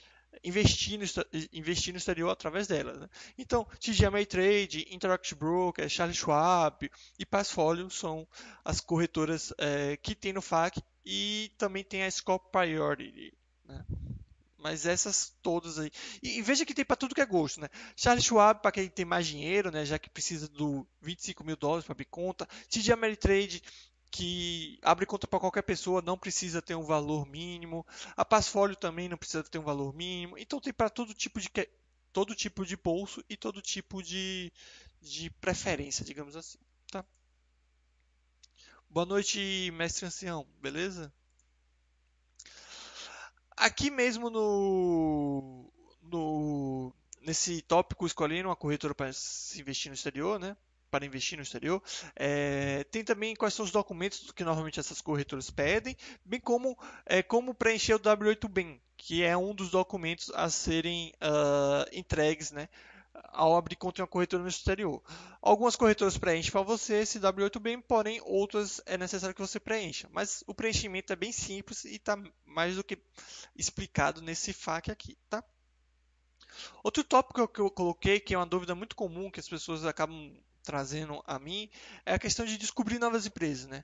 investir 0.44 1.00
no, 1.00 1.06
investir 1.54 1.94
no 1.94 1.98
exterior 1.98 2.30
através 2.30 2.68
dela. 2.68 2.94
Né? 2.94 3.10
Então, 3.38 3.66
TD 3.80 4.06
Ameritrade, 4.06 4.88
Interactive 4.90 5.40
Broker, 5.40 5.88
Charles 5.90 6.18
Schwab 6.18 6.90
e 7.18 7.26
Passfolio 7.26 7.90
são 7.90 8.28
as 8.64 8.82
corretoras 8.82 9.54
é, 9.58 9.98
que 9.98 10.16
tem 10.16 10.34
no 10.34 10.42
FAQ 10.42 10.82
e 11.06 11.52
também 11.58 11.84
tem 11.84 12.04
a 12.04 12.12
Scope 12.12 12.52
Priority. 12.52 13.34
Né? 13.66 13.86
Mas 14.58 14.88
essas 14.88 15.32
todas 15.44 15.78
aí. 15.78 15.92
E, 16.24 16.40
e 16.40 16.42
veja 16.42 16.66
que 16.66 16.74
tem 16.74 16.84
para 16.84 16.96
tudo 16.96 17.14
que 17.14 17.22
é 17.22 17.26
gosto, 17.26 17.62
né? 17.62 17.70
Charles 17.96 18.26
Schwab 18.26 18.64
para 18.64 18.72
quem 18.72 18.90
tem 18.90 19.06
mais 19.06 19.28
dinheiro, 19.28 19.70
né? 19.70 19.86
Já 19.86 20.00
que 20.00 20.10
precisa 20.10 20.48
do 20.48 20.88
25 21.04 21.44
mil 21.44 21.56
dólares 21.56 21.86
para 21.86 21.94
abrir 21.94 22.06
conta. 22.06 22.48
TD 22.68 22.92
Ameritrade 22.92 23.62
que 24.16 24.80
abre 24.82 25.06
conta 25.06 25.28
para 25.28 25.42
qualquer 25.42 25.62
pessoa, 25.64 26.02
não 26.02 26.18
precisa 26.18 26.62
ter 26.62 26.74
um 26.74 26.86
valor 26.86 27.28
mínimo. 27.28 27.86
A 28.16 28.24
Passfolio 28.24 28.74
também 28.74 29.10
não 29.10 29.18
precisa 29.18 29.44
ter 29.44 29.60
um 29.60 29.64
valor 29.64 29.94
mínimo. 29.94 30.38
Então 30.38 30.62
tem 30.62 30.72
para 30.72 30.90
todo 30.90 31.14
tipo 31.14 31.38
de 31.38 31.50
todo 32.14 32.34
tipo 32.34 32.66
de 32.66 32.78
bolso 32.78 33.22
e 33.30 33.36
todo 33.36 33.62
tipo 33.62 34.02
de, 34.02 34.54
de 35.02 35.30
preferência, 35.30 36.06
digamos 36.06 36.38
assim, 36.38 36.58
tá? 36.90 37.04
Boa 38.90 39.06
noite, 39.06 39.70
mestre 39.72 40.06
ancião, 40.06 40.48
beleza? 40.62 41.12
Aqui 43.58 43.92
mesmo 43.92 44.30
no, 44.30 45.70
no 46.04 46.94
nesse 47.20 47.62
tópico 47.64 48.06
escolhendo 48.06 48.48
uma 48.48 48.56
corretora 48.56 48.96
para 48.96 49.12
se 49.12 49.60
investir 49.60 49.90
no 49.90 49.96
exterior, 49.96 50.40
né? 50.40 50.56
Para 50.96 51.06
investir 51.06 51.38
no 51.38 51.44
exterior. 51.44 51.84
É, 52.16 52.86
tem 52.86 53.04
também 53.04 53.36
quais 53.36 53.54
são 53.54 53.66
os 53.66 53.72
documentos 53.72 54.32
que 54.32 54.46
normalmente 54.46 54.80
essas 54.80 55.02
corretoras 55.02 55.50
pedem, 55.50 55.98
bem 56.24 56.40
como 56.40 56.78
é, 57.06 57.22
como 57.22 57.54
preencher 57.54 57.96
o 57.96 58.00
W8BEM, 58.00 58.80
que 58.96 59.22
é 59.24 59.36
um 59.36 59.54
dos 59.54 59.70
documentos 59.70 60.32
a 60.34 60.50
serem 60.50 61.12
uh, 61.22 61.86
entregues, 61.92 62.52
né? 62.52 62.70
ao 63.32 63.56
abrir 63.56 63.78
conta 63.78 64.02
em 64.02 64.04
uma 64.04 64.08
corretora 64.08 64.44
no 64.44 64.50
exterior. 64.50 65.02
Algumas 65.42 65.76
corretoras 65.76 66.18
preenchem 66.18 66.52
para 66.52 66.62
você 66.62 66.96
esse 66.96 67.20
W8BEM, 67.20 67.82
porém 67.82 68.22
outras 68.24 68.82
é 68.86 68.98
necessário 68.98 69.36
que 69.36 69.42
você 69.42 69.60
preencha. 69.60 70.10
Mas 70.12 70.44
o 70.48 70.54
preenchimento 70.54 71.14
é 71.14 71.16
bem 71.16 71.32
simples 71.32 71.86
e 71.86 71.96
está 71.96 72.22
mais 72.46 72.76
do 72.76 72.84
que 72.84 72.98
explicado 73.56 74.22
nesse 74.22 74.52
FAQ 74.54 74.92
aqui, 74.92 75.18
tá? 75.30 75.44
Outro 76.84 77.04
tópico 77.04 77.48
que 77.48 77.60
eu 77.60 77.70
coloquei, 77.70 78.20
que 78.20 78.34
é 78.34 78.38
uma 78.38 78.46
dúvida 78.46 78.76
muito 78.76 78.96
comum 78.96 79.32
que 79.32 79.40
as 79.40 79.48
pessoas 79.48 79.86
acabam 79.86 80.34
trazendo 80.66 81.24
a 81.26 81.40
mim 81.40 81.70
é 82.06 82.14
a 82.14 82.20
questão 82.20 82.46
de 82.46 82.58
descobrir 82.58 83.00
novas 83.00 83.26
empresas, 83.26 83.68
né? 83.68 83.84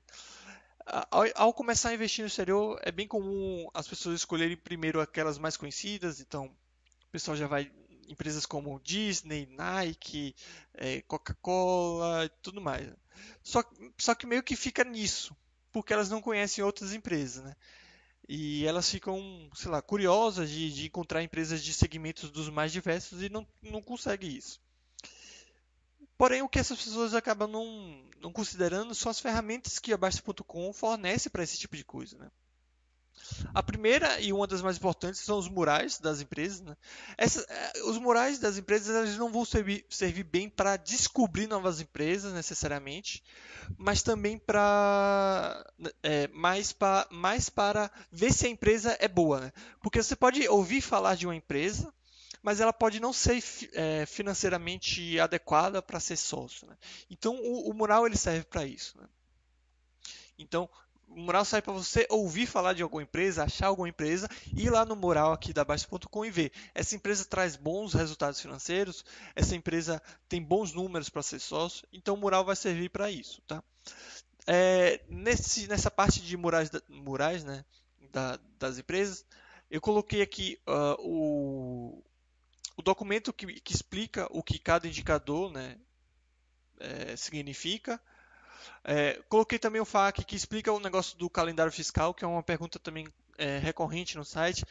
Ao, 0.84 1.24
ao, 1.36 1.54
começar 1.54 1.90
a 1.90 1.94
investir 1.94 2.22
no 2.22 2.26
exterior, 2.26 2.78
é 2.82 2.90
bem 2.90 3.06
comum 3.06 3.68
as 3.72 3.86
pessoas 3.86 4.16
escolherem 4.16 4.56
primeiro 4.56 5.00
aquelas 5.00 5.38
mais 5.38 5.56
conhecidas, 5.56 6.20
então 6.20 6.46
o 6.46 7.10
pessoal 7.12 7.36
já 7.36 7.46
vai 7.46 7.70
empresas 8.08 8.44
como 8.44 8.80
Disney, 8.80 9.46
Nike, 9.46 10.34
é, 10.74 11.00
Coca-Cola 11.02 12.24
e 12.24 12.28
tudo 12.42 12.60
mais. 12.60 12.92
Só, 13.42 13.62
só 13.96 14.14
que 14.14 14.26
meio 14.26 14.42
que 14.42 14.56
fica 14.56 14.82
nisso, 14.82 15.36
porque 15.70 15.92
elas 15.92 16.10
não 16.10 16.20
conhecem 16.20 16.64
outras 16.64 16.92
empresas, 16.92 17.44
né? 17.44 17.54
E 18.28 18.64
elas 18.66 18.88
ficam, 18.88 19.50
sei 19.54 19.70
lá, 19.70 19.82
curiosas 19.82 20.48
de, 20.50 20.72
de 20.72 20.86
encontrar 20.86 21.22
empresas 21.22 21.62
de 21.62 21.72
segmentos 21.72 22.30
dos 22.30 22.48
mais 22.48 22.72
diversos 22.72 23.22
e 23.22 23.28
não, 23.28 23.46
não 23.62 23.82
conseguem 23.82 24.36
isso. 24.36 24.60
Porém, 26.22 26.40
o 26.40 26.48
que 26.48 26.60
essas 26.60 26.80
pessoas 26.80 27.14
acabam 27.14 27.50
não, 27.50 28.00
não 28.20 28.32
considerando 28.32 28.94
são 28.94 29.10
as 29.10 29.18
ferramentas 29.18 29.80
que 29.80 29.92
a 29.92 29.96
Basta.com 29.96 30.72
fornece 30.72 31.28
para 31.28 31.42
esse 31.42 31.58
tipo 31.58 31.76
de 31.76 31.84
coisa. 31.84 32.16
Né? 32.16 32.30
A 33.52 33.60
primeira 33.60 34.20
e 34.20 34.32
uma 34.32 34.46
das 34.46 34.62
mais 34.62 34.76
importantes 34.76 35.20
são 35.20 35.36
os 35.36 35.48
murais 35.48 35.98
das 35.98 36.20
empresas. 36.20 36.60
Né? 36.60 36.76
Essa, 37.18 37.44
eh, 37.48 37.82
os 37.86 37.98
murais 37.98 38.38
das 38.38 38.56
empresas 38.56 38.94
eles 38.94 39.18
não 39.18 39.32
vão 39.32 39.44
servir, 39.44 39.84
servir 39.90 40.22
bem 40.22 40.48
para 40.48 40.76
descobrir 40.76 41.48
novas 41.48 41.80
empresas 41.80 42.32
necessariamente, 42.32 43.20
mas 43.76 44.04
também 44.04 44.38
para 44.38 45.68
é, 46.04 46.28
mais, 46.28 46.72
mais 47.10 47.50
para 47.50 47.90
ver 48.12 48.32
se 48.32 48.46
a 48.46 48.48
empresa 48.48 48.96
é 49.00 49.08
boa. 49.08 49.40
Né? 49.40 49.52
Porque 49.80 50.00
você 50.00 50.14
pode 50.14 50.48
ouvir 50.48 50.82
falar 50.82 51.16
de 51.16 51.26
uma 51.26 51.34
empresa, 51.34 51.92
mas 52.42 52.60
ela 52.60 52.72
pode 52.72 52.98
não 52.98 53.12
ser 53.12 53.42
é, 53.72 54.04
financeiramente 54.04 55.18
adequada 55.20 55.80
para 55.80 56.00
ser 56.00 56.16
sócio. 56.16 56.66
Né? 56.66 56.76
Então, 57.08 57.36
o, 57.36 57.70
o, 57.70 57.74
mural 57.74 58.06
ele 58.06 58.16
serve 58.16 58.44
para 58.44 58.66
isso. 58.66 58.98
Né? 58.98 59.06
Então, 60.36 60.68
o 61.08 61.20
mural 61.20 61.44
sai 61.44 61.62
para 61.62 61.72
você 61.72 62.06
ouvir 62.10 62.46
falar 62.46 62.72
de 62.72 62.82
alguma 62.82 63.02
empresa, 63.02 63.44
achar 63.44 63.68
alguma 63.68 63.88
empresa, 63.88 64.28
ir 64.56 64.70
lá 64.70 64.84
no 64.84 64.96
mural 64.96 65.32
aqui 65.32 65.52
da 65.52 65.64
Baixa.com 65.64 66.24
e 66.24 66.30
ver. 66.30 66.52
Essa 66.74 66.96
empresa 66.96 67.24
traz 67.24 67.54
bons 67.54 67.92
resultados 67.92 68.40
financeiros, 68.40 69.04
essa 69.36 69.54
empresa 69.54 70.02
tem 70.28 70.42
bons 70.42 70.72
números 70.72 71.08
para 71.08 71.22
ser 71.22 71.38
sócio, 71.38 71.86
então 71.92 72.14
o 72.14 72.18
mural 72.18 72.44
vai 72.44 72.56
servir 72.56 72.88
para 72.88 73.10
isso. 73.10 73.40
Tá? 73.42 73.62
É, 74.46 75.00
nesse, 75.08 75.68
nessa 75.68 75.90
parte 75.90 76.20
de 76.20 76.36
murais, 76.36 76.70
murais 76.88 77.44
né, 77.44 77.64
da, 78.10 78.38
das 78.58 78.78
empresas, 78.78 79.24
eu 79.70 79.80
coloquei 79.80 80.22
aqui 80.22 80.58
uh, 80.66 80.96
o, 80.98 82.02
o 82.76 82.82
documento 82.82 83.32
que, 83.32 83.60
que, 83.60 83.72
explica 83.72 84.26
o 84.30 84.42
que 84.42 84.58
cada 84.58 84.86
indicador 84.86 85.52
né, 85.52 85.78
é, 86.78 87.16
significa 87.16 88.00
é, 88.84 89.20
coloquei 89.28 89.58
também 89.58 89.80
o 89.80 89.84
FAQ 89.84 90.24
que 90.24 90.36
explica 90.36 90.72
o 90.72 90.80
negócio 90.80 91.16
do 91.16 91.30
calendário 91.30 91.72
fiscal, 91.72 92.14
que 92.14 92.24
é 92.24 92.28
uma 92.28 92.42
pergunta 92.42 92.78
também 92.78 93.06
é, 93.38 93.58
recorrente 93.58 94.16
no 94.16 94.24
site. 94.24 94.64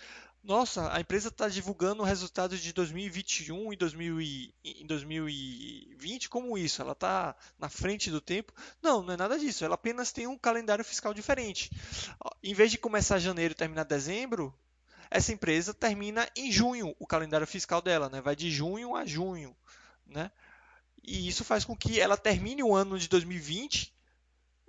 Nossa, 0.44 0.92
a 0.92 1.00
empresa 1.00 1.30
está 1.30 1.48
divulgando 1.48 2.04
resultados 2.04 2.60
de 2.60 2.74
2021 2.74 3.74
e 3.74 3.76
2020, 3.76 6.30
como 6.30 6.58
isso? 6.58 6.82
Ela 6.82 6.94
está 6.94 7.36
na 7.60 7.70
frente 7.70 8.10
do 8.10 8.20
tempo? 8.20 8.52
Não, 8.82 9.04
não 9.04 9.14
é 9.14 9.18
nada 9.18 9.38
disso. 9.38 9.64
Ela 9.64 9.76
apenas 9.76 10.12
tem 10.12 10.26
um 10.26 10.38
calendário 10.38 10.84
fiscal 10.84 11.14
diferente. 11.14 11.70
Em 12.42 12.56
vez 12.56 12.72
de 12.72 12.80
começar 12.80 13.20
janeiro 13.20 13.52
e 13.52 13.56
terminar 13.56 13.84
dezembro, 13.84 14.52
essa 15.12 15.34
empresa 15.34 15.74
termina 15.74 16.28
em 16.36 16.50
junho 16.50 16.96
o 16.98 17.06
calendário 17.06 17.46
fiscal 17.46 17.82
dela, 17.82 18.10
né? 18.10 18.22
Vai 18.22 18.36
de 18.36 18.50
junho 18.50 18.96
a 18.96 19.06
junho, 19.06 19.56
né? 20.06 20.32
E 21.04 21.28
isso 21.28 21.44
faz 21.44 21.66
com 21.66 21.76
que 21.76 22.00
ela 22.00 22.16
termine 22.16 22.64
o 22.64 22.74
ano 22.74 22.98
de 22.98 23.10
2020 23.10 23.94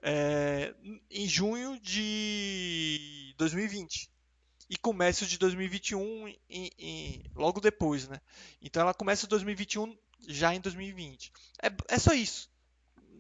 é, 0.03 0.75
em 1.09 1.29
junho 1.29 1.79
de 1.79 3.33
2020 3.39 4.11
e 4.69 4.77
comece 4.77 5.23
o 5.23 5.27
de 5.27 5.39
2021 5.39 6.29
em, 6.51 6.71
em, 6.77 7.23
logo 7.37 7.61
depois, 7.61 8.09
né? 8.09 8.21
Então 8.61 8.83
ela 8.83 8.95
começa 8.95 9.27
o 9.27 9.29
2021 9.29 9.97
já 10.27 10.53
em 10.55 10.61
2020. 10.61 11.33
É, 11.63 11.95
é 11.95 11.99
só 11.99 12.13
isso. 12.15 12.51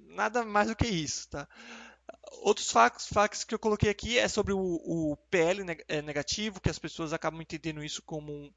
Nada 0.08 0.44
mais 0.44 0.68
do 0.68 0.76
que 0.76 0.88
isso, 0.88 1.28
tá? 1.28 1.48
Outros 2.42 2.70
factos, 2.70 3.06
factos 3.06 3.44
que 3.44 3.54
eu 3.54 3.58
coloquei 3.58 3.88
aqui 3.88 4.18
é 4.18 4.26
sobre 4.26 4.52
o, 4.52 4.58
o 4.58 5.16
PL 5.30 5.64
é, 5.88 6.02
negativo, 6.02 6.60
que 6.60 6.70
as 6.70 6.78
pessoas 6.78 7.12
acabam 7.12 7.40
entendendo 7.40 7.84
isso 7.84 8.02
como 8.02 8.32
um, 8.32 8.52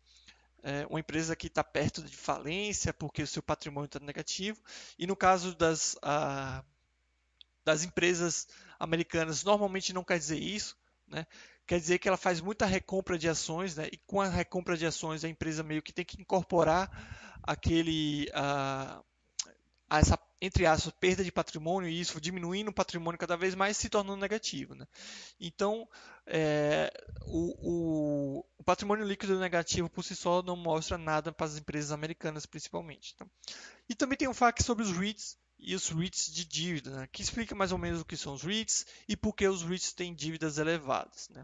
é, 0.64 0.86
uma 0.90 1.00
empresa 1.00 1.36
que 1.36 1.48
está 1.48 1.64
perto 1.64 2.02
de 2.02 2.18
falência 2.18 2.92
porque 2.92 3.22
o 3.22 3.28
seu 3.28 3.44
patrimônio 3.44 3.86
está 3.86 4.00
negativo. 4.00 4.60
E 4.98 5.06
no 5.06 5.16
caso 5.16 5.56
das, 5.56 5.96
a, 6.02 6.64
das 7.64 7.84
empresas 7.84 8.48
americanas, 8.80 9.44
normalmente 9.44 9.94
não 9.94 10.04
quer 10.04 10.18
dizer 10.18 10.40
isso. 10.40 10.76
Né? 11.08 11.28
Quer 11.68 11.80
dizer 11.80 12.00
que 12.00 12.08
ela 12.08 12.18
faz 12.18 12.42
muita 12.42 12.66
recompra 12.66 13.18
de 13.18 13.30
ações, 13.30 13.76
né? 13.76 13.88
e 13.92 13.98
com 13.98 14.20
a 14.20 14.28
recompra 14.28 14.76
de 14.76 14.88
ações 14.88 15.24
a 15.24 15.30
empresa 15.30 15.62
meio 15.62 15.84
que 15.84 15.94
tem 15.94 16.06
que 16.06 16.20
incorporar 16.20 16.90
aquele. 17.44 18.30
A, 18.34 19.04
a 19.88 20.00
essa 20.00 20.18
entre 20.46 20.66
aspas, 20.66 20.94
perda 21.00 21.24
de 21.24 21.32
patrimônio 21.32 21.90
e 21.90 22.00
isso 22.00 22.22
diminuindo 22.22 22.70
o 22.70 22.74
patrimônio 22.74 23.18
cada 23.18 23.36
vez 23.36 23.56
mais 23.56 23.76
se 23.78 23.90
tornando 23.90 24.22
negativo. 24.22 24.76
Né? 24.76 24.86
Então, 25.40 25.88
é, 26.26 26.92
o, 27.26 28.40
o, 28.40 28.46
o, 28.58 28.64
patrimônio 28.64 29.06
líquido 29.06 29.40
negativo 29.40 29.90
por 29.90 30.04
si 30.04 30.16
só 30.16 30.42
não 30.44 30.56
mostra 30.56 30.98
nada 30.98 31.32
para 31.32 31.48
as 31.48 31.58
empresas 31.58 31.92
americanas, 31.92 32.46
principalmente. 32.46 33.16
Tá? 33.16 33.26
E 33.90 33.96
também 33.96 34.18
tem 34.18 34.28
um 34.28 34.34
fac 34.34 34.62
sobre 34.62 34.84
os 34.84 34.92
REITs 34.92 35.38
e 35.58 35.74
os 35.74 35.90
REITs 35.90 36.32
de 36.32 36.46
dívida, 36.46 36.92
né? 36.92 37.08
que 37.12 37.24
explica 37.24 37.56
mais 37.56 37.72
ou 37.72 37.78
menos 37.78 38.02
o 38.02 38.06
que 38.06 38.16
são 38.16 38.34
os 38.34 38.44
REITs 38.44 38.86
e 39.08 39.18
por 39.18 39.34
que 39.34 39.48
os 39.48 39.64
REITs 39.64 39.94
têm 39.94 40.14
dívidas 40.14 40.60
elevadas. 40.60 41.28
Né? 41.30 41.44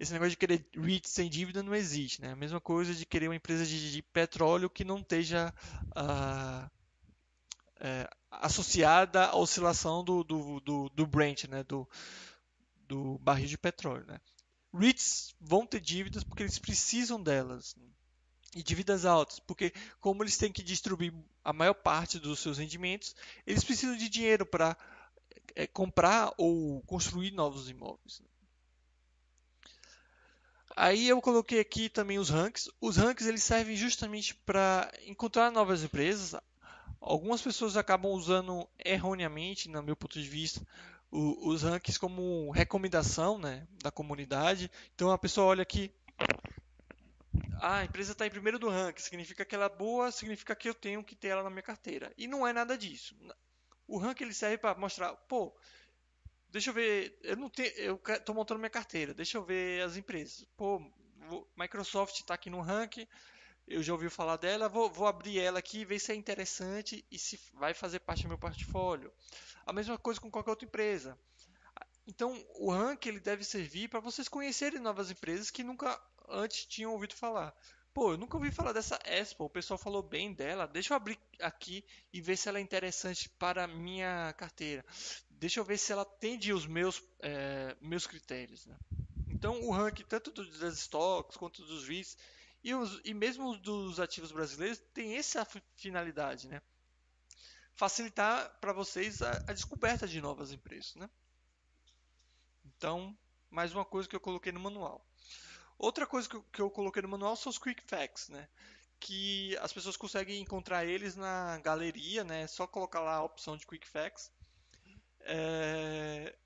Esse 0.00 0.12
negócio 0.12 0.30
de 0.30 0.36
querer 0.36 0.66
REITs 0.74 1.12
sem 1.12 1.30
dívida 1.30 1.62
não 1.62 1.74
existe. 1.74 2.20
Né? 2.20 2.32
A 2.32 2.36
mesma 2.36 2.60
coisa 2.60 2.92
de 2.92 3.06
querer 3.06 3.28
uma 3.28 3.36
empresa 3.36 3.64
de, 3.64 3.92
de 3.92 4.02
petróleo 4.02 4.68
que 4.68 4.84
não 4.84 4.98
esteja. 4.98 5.54
Uh, 5.90 6.79
é, 7.80 8.08
associada 8.30 9.26
à 9.26 9.36
oscilação 9.36 10.04
do, 10.04 10.22
do, 10.22 10.60
do, 10.60 10.88
do 10.90 11.06
Brent, 11.06 11.44
né, 11.44 11.64
do, 11.64 11.88
do 12.86 13.18
barril 13.18 13.48
de 13.48 13.58
petróleo. 13.58 14.04
Né. 14.06 14.20
REITs 14.72 15.34
vão 15.40 15.66
ter 15.66 15.80
dívidas 15.80 16.22
porque 16.22 16.42
eles 16.42 16.58
precisam 16.58 17.20
delas. 17.20 17.74
Né. 17.76 17.84
E 18.54 18.62
dívidas 18.62 19.04
altas, 19.04 19.38
porque 19.38 19.72
como 20.00 20.24
eles 20.24 20.36
têm 20.36 20.50
que 20.50 20.62
distribuir 20.62 21.14
a 21.44 21.52
maior 21.52 21.74
parte 21.74 22.18
dos 22.18 22.40
seus 22.40 22.58
rendimentos, 22.58 23.14
eles 23.46 23.62
precisam 23.62 23.96
de 23.96 24.08
dinheiro 24.08 24.44
para 24.44 24.76
é, 25.54 25.68
comprar 25.68 26.32
ou 26.36 26.82
construir 26.82 27.30
novos 27.30 27.70
imóveis. 27.70 28.20
Né. 28.20 28.26
Aí 30.76 31.08
eu 31.08 31.20
coloquei 31.20 31.60
aqui 31.60 31.88
também 31.88 32.18
os 32.18 32.28
ranks. 32.28 32.68
Os 32.80 32.96
ranks 32.96 33.26
eles 33.26 33.42
servem 33.42 33.76
justamente 33.76 34.34
para 34.34 34.90
encontrar 35.06 35.52
novas 35.52 35.84
empresas, 35.84 36.34
Algumas 37.00 37.40
pessoas 37.40 37.76
acabam 37.76 38.12
usando 38.12 38.68
erroneamente, 38.78 39.68
no 39.68 39.82
meu 39.82 39.96
ponto 39.96 40.20
de 40.20 40.28
vista, 40.28 40.60
o, 41.10 41.48
os 41.48 41.62
rankings 41.62 41.98
como 41.98 42.50
recomendação 42.50 43.38
né, 43.38 43.66
da 43.82 43.90
comunidade. 43.90 44.70
Então 44.94 45.10
a 45.10 45.18
pessoa 45.18 45.46
olha 45.46 45.62
aqui, 45.62 45.90
ah, 47.60 47.78
a 47.78 47.84
empresa 47.84 48.12
está 48.12 48.26
em 48.26 48.30
primeiro 48.30 48.58
do 48.58 48.68
ranking, 48.68 49.02
significa 49.02 49.44
que 49.44 49.54
ela 49.54 49.66
é 49.66 49.68
boa, 49.68 50.10
significa 50.10 50.56
que 50.56 50.68
eu 50.68 50.74
tenho 50.74 51.04
que 51.04 51.14
ter 51.14 51.28
ela 51.28 51.42
na 51.42 51.50
minha 51.50 51.62
carteira. 51.62 52.12
E 52.16 52.26
não 52.26 52.46
é 52.46 52.52
nada 52.52 52.76
disso. 52.76 53.14
O 53.86 53.98
ranking 53.98 54.24
ele 54.24 54.34
serve 54.34 54.58
para 54.58 54.78
mostrar, 54.78 55.14
pô, 55.28 55.54
deixa 56.48 56.70
eu 56.70 56.74
ver, 56.74 57.18
eu 57.22 57.36
não 57.36 57.50
tenho, 57.50 57.70
eu 57.76 58.00
estou 58.08 58.34
montando 58.34 58.60
minha 58.60 58.70
carteira, 58.70 59.12
deixa 59.12 59.36
eu 59.36 59.44
ver 59.44 59.82
as 59.82 59.96
empresas. 59.96 60.46
Pô, 60.56 60.80
Microsoft 61.56 62.16
está 62.16 62.34
aqui 62.34 62.48
no 62.48 62.60
ranking, 62.60 63.06
eu 63.70 63.82
já 63.84 63.92
ouvi 63.92 64.10
falar 64.10 64.36
dela, 64.36 64.68
vou, 64.68 64.90
vou 64.90 65.06
abrir 65.06 65.38
ela 65.38 65.60
aqui, 65.60 65.84
ver 65.84 66.00
se 66.00 66.10
é 66.10 66.14
interessante 66.14 67.04
e 67.08 67.16
se 67.18 67.40
vai 67.54 67.72
fazer 67.72 68.00
parte 68.00 68.24
do 68.24 68.28
meu 68.28 68.36
portfólio. 68.36 69.12
A 69.64 69.72
mesma 69.72 69.96
coisa 69.96 70.20
com 70.20 70.28
qualquer 70.28 70.50
outra 70.50 70.66
empresa. 70.66 71.16
Então, 72.04 72.44
o 72.56 72.72
rank 72.72 73.06
ele 73.06 73.20
deve 73.20 73.44
servir 73.44 73.88
para 73.88 74.00
vocês 74.00 74.28
conhecerem 74.28 74.80
novas 74.80 75.12
empresas 75.12 75.50
que 75.50 75.62
nunca 75.62 75.98
antes 76.28 76.66
tinham 76.66 76.92
ouvido 76.92 77.14
falar. 77.14 77.54
Pô, 77.94 78.12
eu 78.12 78.18
nunca 78.18 78.36
ouvi 78.36 78.50
falar 78.50 78.72
dessa 78.72 78.98
Expo, 79.04 79.44
o 79.44 79.50
pessoal 79.50 79.78
falou 79.78 80.02
bem 80.02 80.32
dela. 80.32 80.66
Deixa 80.66 80.92
eu 80.92 80.96
abrir 80.96 81.18
aqui 81.40 81.84
e 82.12 82.20
ver 82.20 82.36
se 82.36 82.48
ela 82.48 82.58
é 82.58 82.62
interessante 82.62 83.28
para 83.28 83.64
a 83.64 83.68
minha 83.68 84.32
carteira. 84.32 84.84
Deixa 85.30 85.60
eu 85.60 85.64
ver 85.64 85.78
se 85.78 85.92
ela 85.92 86.02
atende 86.02 86.52
os 86.52 86.66
meus, 86.66 87.02
é, 87.20 87.76
meus 87.80 88.06
critérios. 88.06 88.66
Né? 88.66 88.76
Então, 89.28 89.60
o 89.62 89.70
ranking 89.70 90.04
tanto 90.04 90.32
das 90.58 90.78
stocks 90.78 91.36
quanto 91.36 91.64
dos 91.64 91.86
REITs 91.86 92.16
e, 92.62 92.74
os, 92.74 93.00
e 93.04 93.14
mesmo 93.14 93.50
os 93.50 93.58
dos 93.60 93.98
ativos 93.98 94.32
brasileiros 94.32 94.78
tem 94.92 95.16
essa 95.16 95.46
finalidade, 95.76 96.46
né? 96.46 96.60
Facilitar 97.74 98.58
para 98.60 98.72
vocês 98.72 99.22
a, 99.22 99.30
a, 99.46 99.52
descoberta 99.52 100.06
de 100.06 100.20
novas 100.20 100.52
empresas, 100.52 100.94
né? 100.96 101.08
Então, 102.64 103.16
mais 103.50 103.72
uma 103.74 103.84
coisa 103.84 104.08
que 104.08 104.14
eu 104.14 104.20
coloquei 104.20 104.52
no 104.52 104.60
manual. 104.60 105.04
Outra 105.78 106.06
coisa 106.06 106.28
que 106.28 106.36
eu, 106.36 106.42
que 106.52 106.60
eu 106.60 106.70
coloquei 106.70 107.00
no 107.00 107.08
manual 107.08 107.34
são 107.36 107.48
os 107.48 107.58
Quick 107.58 107.82
Facts, 107.82 108.28
né? 108.28 108.46
Que 108.98 109.56
as 109.62 109.72
pessoas 109.72 109.96
conseguem 109.96 110.42
encontrar 110.42 110.84
eles 110.84 111.16
na 111.16 111.58
galeria, 111.60 112.22
né? 112.22 112.42
É 112.42 112.46
só 112.46 112.66
colocar 112.66 113.00
lá 113.00 113.14
a 113.14 113.24
opção 113.24 113.56
de 113.56 113.66
Quick 113.66 113.88
Facts. 113.88 114.30
É... 115.20 116.36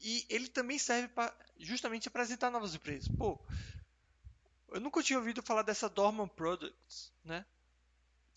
E 0.00 0.26
ele 0.30 0.48
também 0.48 0.78
serve 0.78 1.08
para 1.08 1.34
justamente 1.58 2.08
apresentar 2.08 2.50
novas 2.50 2.74
empresas. 2.74 3.08
Pô, 3.08 3.38
eu 4.76 4.80
nunca 4.80 5.02
tinha 5.02 5.18
ouvido 5.18 5.42
falar 5.42 5.62
dessa 5.62 5.88
Dorman 5.88 6.28
Products, 6.28 7.10
né? 7.24 7.46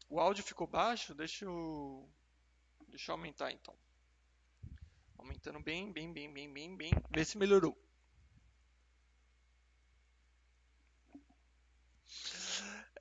O 0.10 0.22
áudio 0.22 0.42
ficou 0.42 0.66
baixo, 0.66 1.14
deixa 1.14 1.44
eu 1.44 2.10
deixa 2.88 3.12
eu 3.12 3.16
aumentar 3.16 3.52
então. 3.52 3.76
Aumentando 5.18 5.60
bem, 5.60 5.92
bem, 5.92 6.14
bem, 6.14 6.32
bem, 6.32 6.52
bem, 6.52 6.78
bem, 6.78 6.92
ver 7.12 7.26
se 7.26 7.38
melhorou. 7.38 7.78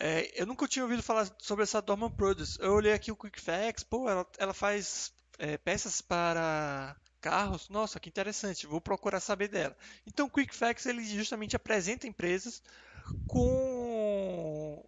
É, 0.01 0.41
eu 0.41 0.45
nunca 0.45 0.67
tinha 0.67 0.85
ouvido 0.85 1.03
falar 1.03 1.33
sobre 1.39 1.63
essa 1.63 1.81
Dorman 1.81 2.11
Products. 2.11 2.59
Eu 2.59 2.73
olhei 2.73 2.93
aqui 2.93 3.13
o 3.13 3.17
QuickFacts, 3.17 3.85
pô, 3.85 4.09
ela, 4.09 4.27
ela 4.37 4.53
faz 4.53 5.13
é, 5.39 5.57
peças 5.57 6.01
para 6.01 6.97
carros. 7.21 7.69
Nossa, 7.69 8.01
que 8.01 8.09
interessante. 8.09 8.67
Vou 8.67 8.81
procurar 8.81 9.21
saber 9.21 9.47
dela. 9.47 9.77
Então, 10.05 10.27
o 10.27 10.31
QuickFacts 10.31 10.87
ele 10.87 11.05
justamente 11.05 11.55
apresenta 11.55 12.09
empresas 12.09 12.63
com 13.27 14.85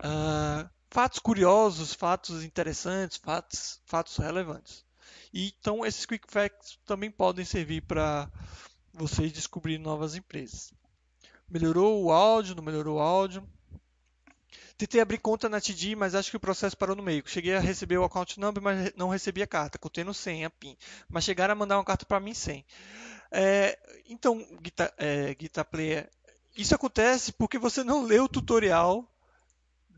uh, 0.00 0.70
fatos 0.90 1.18
curiosos, 1.18 1.92
fatos 1.92 2.44
interessantes, 2.44 3.16
fatos, 3.16 3.80
fatos 3.86 4.16
relevantes. 4.16 4.84
E, 5.32 5.54
então, 5.58 5.84
esses 5.84 6.06
quick 6.06 6.26
facts 6.30 6.78
também 6.86 7.10
podem 7.10 7.44
servir 7.44 7.82
para 7.82 8.30
vocês 8.92 9.32
descobrir 9.32 9.78
novas 9.78 10.14
empresas. 10.14 10.72
Melhorou 11.50 12.04
o 12.04 12.12
áudio, 12.12 12.54
não 12.54 12.62
melhorou 12.62 12.98
o 12.98 13.00
áudio? 13.00 13.46
Tentei 14.76 15.00
abrir 15.00 15.18
conta 15.18 15.48
na 15.48 15.60
TD, 15.60 15.94
mas 15.94 16.14
acho 16.14 16.30
que 16.30 16.36
o 16.36 16.40
processo 16.40 16.76
parou 16.76 16.96
no 16.96 17.02
meio. 17.02 17.22
Cheguei 17.26 17.54
a 17.54 17.60
receber 17.60 17.96
o 17.98 18.04
account 18.04 18.40
number, 18.40 18.62
mas 18.62 18.92
não 18.96 19.08
recebi 19.08 19.42
a 19.42 19.46
carta, 19.46 19.78
contendo 19.78 20.12
senha, 20.12 20.50
PIN. 20.50 20.76
Mas 21.08 21.24
chegaram 21.24 21.52
a 21.52 21.54
mandar 21.54 21.78
uma 21.78 21.84
carta 21.84 22.04
para 22.04 22.18
mim 22.18 22.34
sem. 22.34 22.64
É, 23.30 23.78
então, 24.08 24.38
Guitar, 24.60 24.92
é, 24.96 25.34
Guitar 25.34 25.64
Player, 25.64 26.10
isso 26.56 26.74
acontece 26.74 27.32
porque 27.32 27.58
você 27.58 27.82
não 27.82 28.04
leu 28.04 28.24
o 28.24 28.28
tutorial 28.28 29.10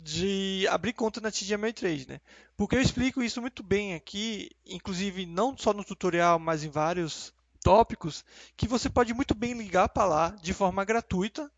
de 0.02 0.66
abrir 0.70 0.92
conta 0.92 1.20
na 1.20 1.30
TD 1.30 1.54
Ameritrade, 1.54 2.08
né? 2.08 2.20
Porque 2.56 2.76
eu 2.76 2.80
explico 2.80 3.22
isso 3.22 3.40
muito 3.40 3.62
bem 3.62 3.94
aqui, 3.94 4.50
inclusive 4.64 5.26
não 5.26 5.56
só 5.58 5.72
no 5.72 5.84
tutorial, 5.84 6.38
mas 6.38 6.62
em 6.62 6.70
vários 6.70 7.34
tópicos, 7.60 8.24
que 8.56 8.68
você 8.68 8.88
pode 8.88 9.12
muito 9.12 9.34
bem 9.34 9.52
ligar 9.52 9.88
para 9.88 10.06
lá 10.06 10.28
de 10.30 10.54
forma 10.54 10.84
gratuita. 10.84 11.50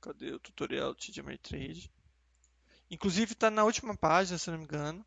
Cadê 0.00 0.32
o 0.32 0.38
tutorial 0.38 0.94
do 0.94 0.98
TD 0.98 1.20
Ameritrade? 1.20 1.92
Inclusive 2.90 3.34
está 3.34 3.50
na 3.50 3.62
última 3.62 3.94
página, 3.94 4.38
se 4.38 4.50
não 4.50 4.56
me 4.56 4.64
engano, 4.64 5.04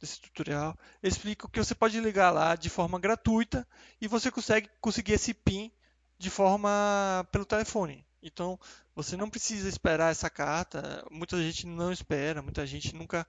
desse 0.00 0.20
tutorial. 0.20 0.78
Eu 1.02 1.08
explico 1.08 1.48
que 1.50 1.58
você 1.58 1.74
pode 1.74 1.98
ligar 2.00 2.30
lá 2.30 2.54
de 2.54 2.70
forma 2.70 3.00
gratuita 3.00 3.66
e 4.00 4.06
você 4.06 4.30
consegue 4.30 4.70
conseguir 4.80 5.14
esse 5.14 5.34
PIN 5.34 5.72
de 6.18 6.30
forma 6.30 7.26
pelo 7.32 7.44
telefone. 7.44 8.05
Então, 8.22 8.58
você 8.94 9.16
não 9.16 9.30
precisa 9.30 9.68
esperar 9.68 10.10
essa 10.10 10.30
carta. 10.30 11.04
Muita 11.10 11.40
gente 11.42 11.66
não 11.66 11.92
espera, 11.92 12.42
muita 12.42 12.66
gente 12.66 12.94
nunca 12.94 13.26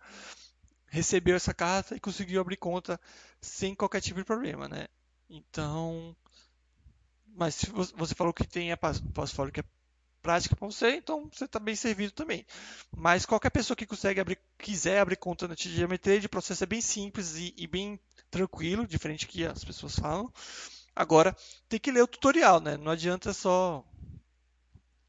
recebeu 0.88 1.36
essa 1.36 1.54
carta 1.54 1.96
e 1.96 2.00
conseguiu 2.00 2.42
abrir 2.42 2.58
conta 2.58 3.00
sem 3.42 3.76
qualquer 3.76 4.02
tipo 4.02 4.20
de 4.20 4.26
problema, 4.26 4.68
né? 4.68 4.88
Então, 5.30 6.16
mas 7.36 7.56
se 7.56 7.70
você 7.70 8.16
falou 8.16 8.34
que 8.34 8.48
tem 8.48 8.72
a 8.72 8.78
portfólio 8.78 9.54
que 9.54 9.60
é 9.60 9.64
prática 10.22 10.56
para 10.56 10.68
você, 10.68 10.96
então 10.96 11.30
você 11.32 11.46
está 11.46 11.60
bem 11.60 11.76
servido 11.76 12.12
também. 12.12 12.46
Mas 12.96 13.26
qualquer 13.26 13.50
pessoa 13.50 13.78
que 13.78 13.86
consegue 13.86 14.20
abrir, 14.20 14.40
quiser 14.58 15.00
abrir 15.00 15.18
conta 15.18 15.48
na 15.48 15.56
TGM 15.56 15.98
Trade, 15.98 16.26
o 16.26 16.30
processo 16.30 16.64
é 16.64 16.68
bem 16.68 16.82
simples 16.82 17.36
e, 17.36 17.54
e 17.56 17.68
bem 17.68 18.00
tranquilo, 18.32 18.88
diferente 18.88 19.26
do 19.26 19.30
que 19.30 19.46
as 19.46 19.64
pessoas 19.64 19.96
falam. 19.96 20.32
Agora, 20.96 21.36
tem 21.70 21.80
que 21.80 21.92
ler 21.92 22.02
o 22.02 22.08
tutorial, 22.08 22.60
né? 22.60 22.76
Não 22.76 22.92
adianta 22.92 23.32
só 23.34 23.86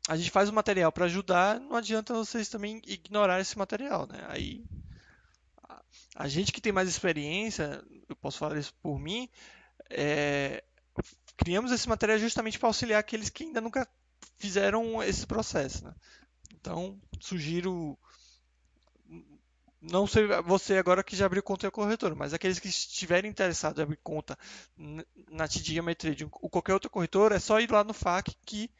a 0.09 0.17
gente 0.17 0.31
faz 0.31 0.49
o 0.49 0.55
material 0.55 0.91
para 0.91 1.05
ajudar, 1.05 1.61
não 1.61 1.77
adianta 1.77 2.15
vocês 2.15 2.49
também 2.49 2.81
ignorar 2.87 3.41
esse 3.41 3.59
material, 3.59 4.07
né? 4.07 4.25
Aí 4.29 4.65
a 6.17 6.27
gente 6.27 6.51
que 6.51 6.63
tem 6.63 6.73
mais 6.73 6.89
experiência, 6.89 7.85
eu 8.09 8.17
posso 8.17 8.39
falar 8.39 8.57
isso 8.57 8.75
por 8.83 8.99
mim, 8.99 9.29
é, 9.91 10.65
criamos 11.37 11.71
esse 11.71 11.87
material 11.87 12.19
justamente 12.19 12.59
para 12.59 12.71
auxiliar 12.71 12.99
aqueles 12.99 13.29
que 13.29 13.45
ainda 13.45 13.61
nunca 13.61 13.87
fizeram 14.39 15.03
esse 15.03 15.27
processo. 15.27 15.85
Né? 15.85 15.95
Então, 16.55 16.99
sugiro 17.21 17.97
não 19.81 20.07
sei 20.07 20.27
você 20.45 20.77
agora 20.77 21.05
que 21.05 21.15
já 21.15 21.27
abriu 21.27 21.43
conta 21.43 21.67
em 21.67 21.71
corretora, 21.71 22.15
mas 22.15 22.35
aqueles 22.35 22.59
que 22.59 22.69
estiverem 22.69 23.31
interessados 23.31 23.79
em 23.79 23.83
abrir 23.83 23.99
conta 24.03 24.37
na 25.31 25.47
TD 25.47 25.79
Ameritrade 25.79 26.25
ou 26.25 26.51
qualquer 26.51 26.73
outra 26.73 26.91
corretora, 26.91 27.37
é 27.37 27.39
só 27.39 27.61
ir 27.61 27.71
lá 27.71 27.85
no 27.85 27.93
FAQ 27.93 28.35
que 28.45 28.71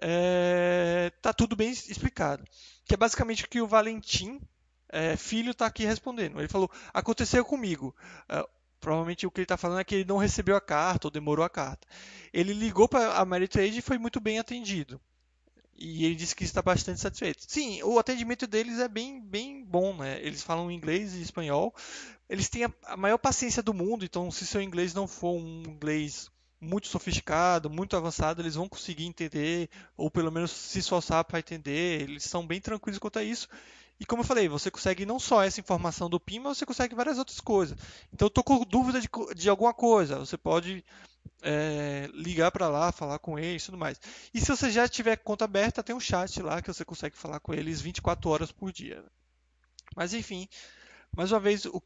é, 0.00 1.12
tá 1.20 1.32
tudo 1.32 1.54
bem 1.54 1.70
explicado. 1.70 2.44
Que 2.84 2.94
é 2.94 2.96
basicamente 2.96 3.44
o 3.44 3.48
que 3.48 3.60
o 3.60 3.66
Valentim, 3.66 4.40
é, 4.88 5.16
filho, 5.16 5.52
está 5.52 5.66
aqui 5.66 5.84
respondendo. 5.84 6.38
Ele 6.38 6.48
falou: 6.48 6.70
aconteceu 6.92 7.44
comigo. 7.44 7.94
É, 8.28 8.44
provavelmente 8.80 9.26
o 9.26 9.30
que 9.30 9.40
ele 9.40 9.44
está 9.44 9.56
falando 9.56 9.80
é 9.80 9.84
que 9.84 9.94
ele 9.94 10.04
não 10.08 10.16
recebeu 10.16 10.56
a 10.56 10.60
carta 10.60 11.06
ou 11.06 11.10
demorou 11.10 11.44
a 11.44 11.50
carta. 11.50 11.86
Ele 12.32 12.52
ligou 12.52 12.88
para 12.88 13.14
a 13.14 13.24
Meritrade 13.24 13.78
e 13.78 13.82
foi 13.82 13.98
muito 13.98 14.20
bem 14.20 14.38
atendido. 14.38 15.00
E 15.76 16.04
ele 16.04 16.14
disse 16.14 16.36
que 16.36 16.44
está 16.44 16.60
bastante 16.60 17.00
satisfeito. 17.00 17.44
Sim, 17.48 17.82
o 17.82 17.98
atendimento 17.98 18.46
deles 18.46 18.78
é 18.78 18.88
bem, 18.88 19.18
bem 19.18 19.64
bom, 19.64 19.96
né? 19.96 20.20
Eles 20.22 20.42
falam 20.42 20.70
inglês 20.70 21.14
e 21.14 21.22
espanhol. 21.22 21.74
Eles 22.28 22.50
têm 22.50 22.64
a, 22.84 22.96
maior 22.98 23.16
paciência 23.16 23.62
do 23.62 23.72
mundo, 23.72 24.04
então 24.04 24.30
se 24.30 24.46
seu 24.46 24.60
inglês 24.60 24.92
não 24.92 25.06
for 25.06 25.32
um 25.32 25.62
inglês 25.66 26.30
muito 26.60 26.88
sofisticado, 26.88 27.70
muito 27.70 27.96
avançado, 27.96 28.42
eles 28.42 28.54
vão 28.54 28.68
conseguir 28.68 29.06
entender, 29.06 29.70
ou 29.96 30.10
pelo 30.10 30.30
menos 30.30 30.50
se 30.50 30.80
esforçar 30.80 31.24
para 31.24 31.38
entender. 31.38 32.02
Eles 32.02 32.24
são 32.24 32.46
bem 32.46 32.60
tranquilos 32.60 32.98
quanto 32.98 33.18
a 33.18 33.24
isso. 33.24 33.48
E 33.98 34.06
como 34.06 34.22
eu 34.22 34.26
falei, 34.26 34.48
você 34.48 34.70
consegue 34.70 35.04
não 35.04 35.18
só 35.18 35.42
essa 35.42 35.60
informação 35.60 36.08
do 36.08 36.18
PIN, 36.18 36.40
mas 36.40 36.56
você 36.56 36.64
consegue 36.64 36.94
várias 36.94 37.18
outras 37.18 37.38
coisas. 37.38 37.76
Então, 38.12 38.28
estou 38.28 38.42
com 38.42 38.64
dúvida 38.64 38.98
de, 38.98 39.08
de, 39.34 39.48
alguma 39.48 39.74
coisa, 39.74 40.18
você 40.18 40.38
pode 40.38 40.82
é, 41.42 42.08
ligar 42.14 42.50
para 42.50 42.68
lá, 42.68 42.92
falar 42.92 43.18
com 43.18 43.38
eles 43.38 43.62
e 43.62 43.66
tudo 43.66 43.76
mais. 43.76 44.00
E 44.32 44.40
se 44.40 44.46
você 44.46 44.70
já 44.70 44.88
tiver 44.88 45.16
conta 45.16 45.44
aberta, 45.44 45.82
tem 45.82 45.94
um 45.94 46.00
chat 46.00 46.40
lá 46.40 46.62
que 46.62 46.72
você 46.72 46.82
consegue 46.82 47.16
falar 47.16 47.40
com 47.40 47.52
eles 47.52 47.82
24 47.82 48.30
horas 48.30 48.50
por 48.50 48.72
dia. 48.72 49.04
Mas 49.94 50.14
enfim, 50.14 50.48
mais 51.14 51.30
uma 51.30 51.40
vez, 51.40 51.66
o, 51.66 51.82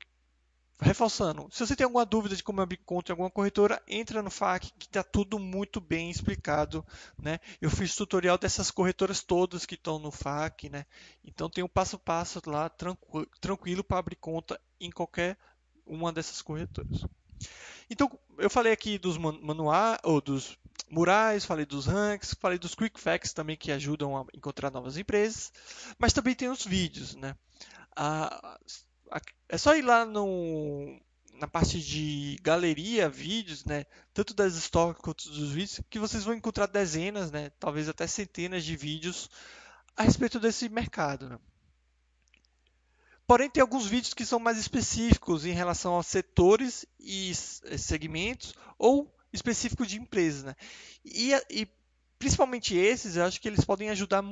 reforçando, 0.80 1.48
se 1.50 1.64
você 1.64 1.76
tem 1.76 1.84
alguma 1.84 2.04
dúvida 2.04 2.34
de 2.34 2.42
como 2.42 2.60
abrir 2.60 2.78
conta 2.78 3.10
em 3.10 3.12
alguma 3.12 3.30
corretora, 3.30 3.80
entra 3.86 4.22
no 4.22 4.30
FAQ 4.30 4.72
que 4.78 4.86
está 4.86 5.02
tudo 5.02 5.38
muito 5.38 5.80
bem 5.80 6.10
explicado, 6.10 6.84
né? 7.16 7.38
Eu 7.60 7.70
fiz 7.70 7.94
tutorial 7.94 8.36
dessas 8.36 8.70
corretoras 8.70 9.22
todas 9.22 9.64
que 9.64 9.74
estão 9.74 9.98
no 9.98 10.10
FAQ, 10.10 10.68
né? 10.68 10.84
Então 11.24 11.48
tem 11.48 11.62
um 11.62 11.68
passo 11.68 11.96
a 11.96 11.98
passo 11.98 12.40
lá 12.46 12.68
tranquilo, 12.68 13.26
tranquilo 13.40 13.84
para 13.84 13.98
abrir 13.98 14.16
conta 14.16 14.60
em 14.80 14.90
qualquer 14.90 15.38
uma 15.86 16.12
dessas 16.12 16.42
corretoras. 16.42 17.04
Então 17.88 18.10
eu 18.38 18.50
falei 18.50 18.72
aqui 18.72 18.98
dos 18.98 19.16
manuais 19.16 19.98
ou 20.02 20.20
dos 20.20 20.58
murais, 20.90 21.44
falei 21.44 21.64
dos 21.64 21.86
ranks, 21.86 22.34
falei 22.40 22.58
dos 22.58 22.74
quick 22.74 23.00
facts 23.00 23.32
também 23.32 23.56
que 23.56 23.72
ajudam 23.72 24.16
a 24.16 24.24
encontrar 24.34 24.70
novas 24.70 24.96
empresas, 24.96 25.52
mas 25.98 26.12
também 26.12 26.34
tem 26.34 26.48
os 26.48 26.64
vídeos, 26.64 27.14
né? 27.14 27.36
Ah, 27.96 28.58
é 29.48 29.58
só 29.58 29.76
ir 29.76 29.82
lá 29.82 30.04
no, 30.04 31.00
na 31.34 31.48
parte 31.48 31.80
de 31.80 32.36
galeria, 32.42 33.08
vídeos, 33.08 33.64
né? 33.64 33.84
Tanto 34.12 34.34
das 34.34 34.54
stories 34.54 35.00
quanto 35.00 35.28
dos 35.28 35.50
vídeos, 35.50 35.80
que 35.90 35.98
vocês 35.98 36.24
vão 36.24 36.34
encontrar 36.34 36.66
dezenas, 36.66 37.30
né? 37.30 37.50
Talvez 37.58 37.88
até 37.88 38.06
centenas 38.06 38.64
de 38.64 38.76
vídeos 38.76 39.28
a 39.96 40.02
respeito 40.02 40.40
desse 40.40 40.68
mercado. 40.68 41.28
Né? 41.28 41.38
Porém, 43.26 43.48
tem 43.48 43.60
alguns 43.60 43.86
vídeos 43.86 44.14
que 44.14 44.26
são 44.26 44.38
mais 44.38 44.58
específicos 44.58 45.46
em 45.46 45.52
relação 45.52 45.94
aos 45.94 46.06
setores 46.06 46.84
e 46.98 47.34
segmentos 47.34 48.54
ou 48.78 49.12
específicos 49.32 49.88
de 49.88 49.98
empresas. 49.98 50.44
Né? 50.44 50.54
E, 51.04 51.32
e 51.50 51.68
principalmente 52.18 52.76
esses, 52.76 53.16
eu 53.16 53.24
acho 53.24 53.40
que 53.40 53.48
eles 53.48 53.64
podem 53.64 53.90
ajudar 53.90 54.22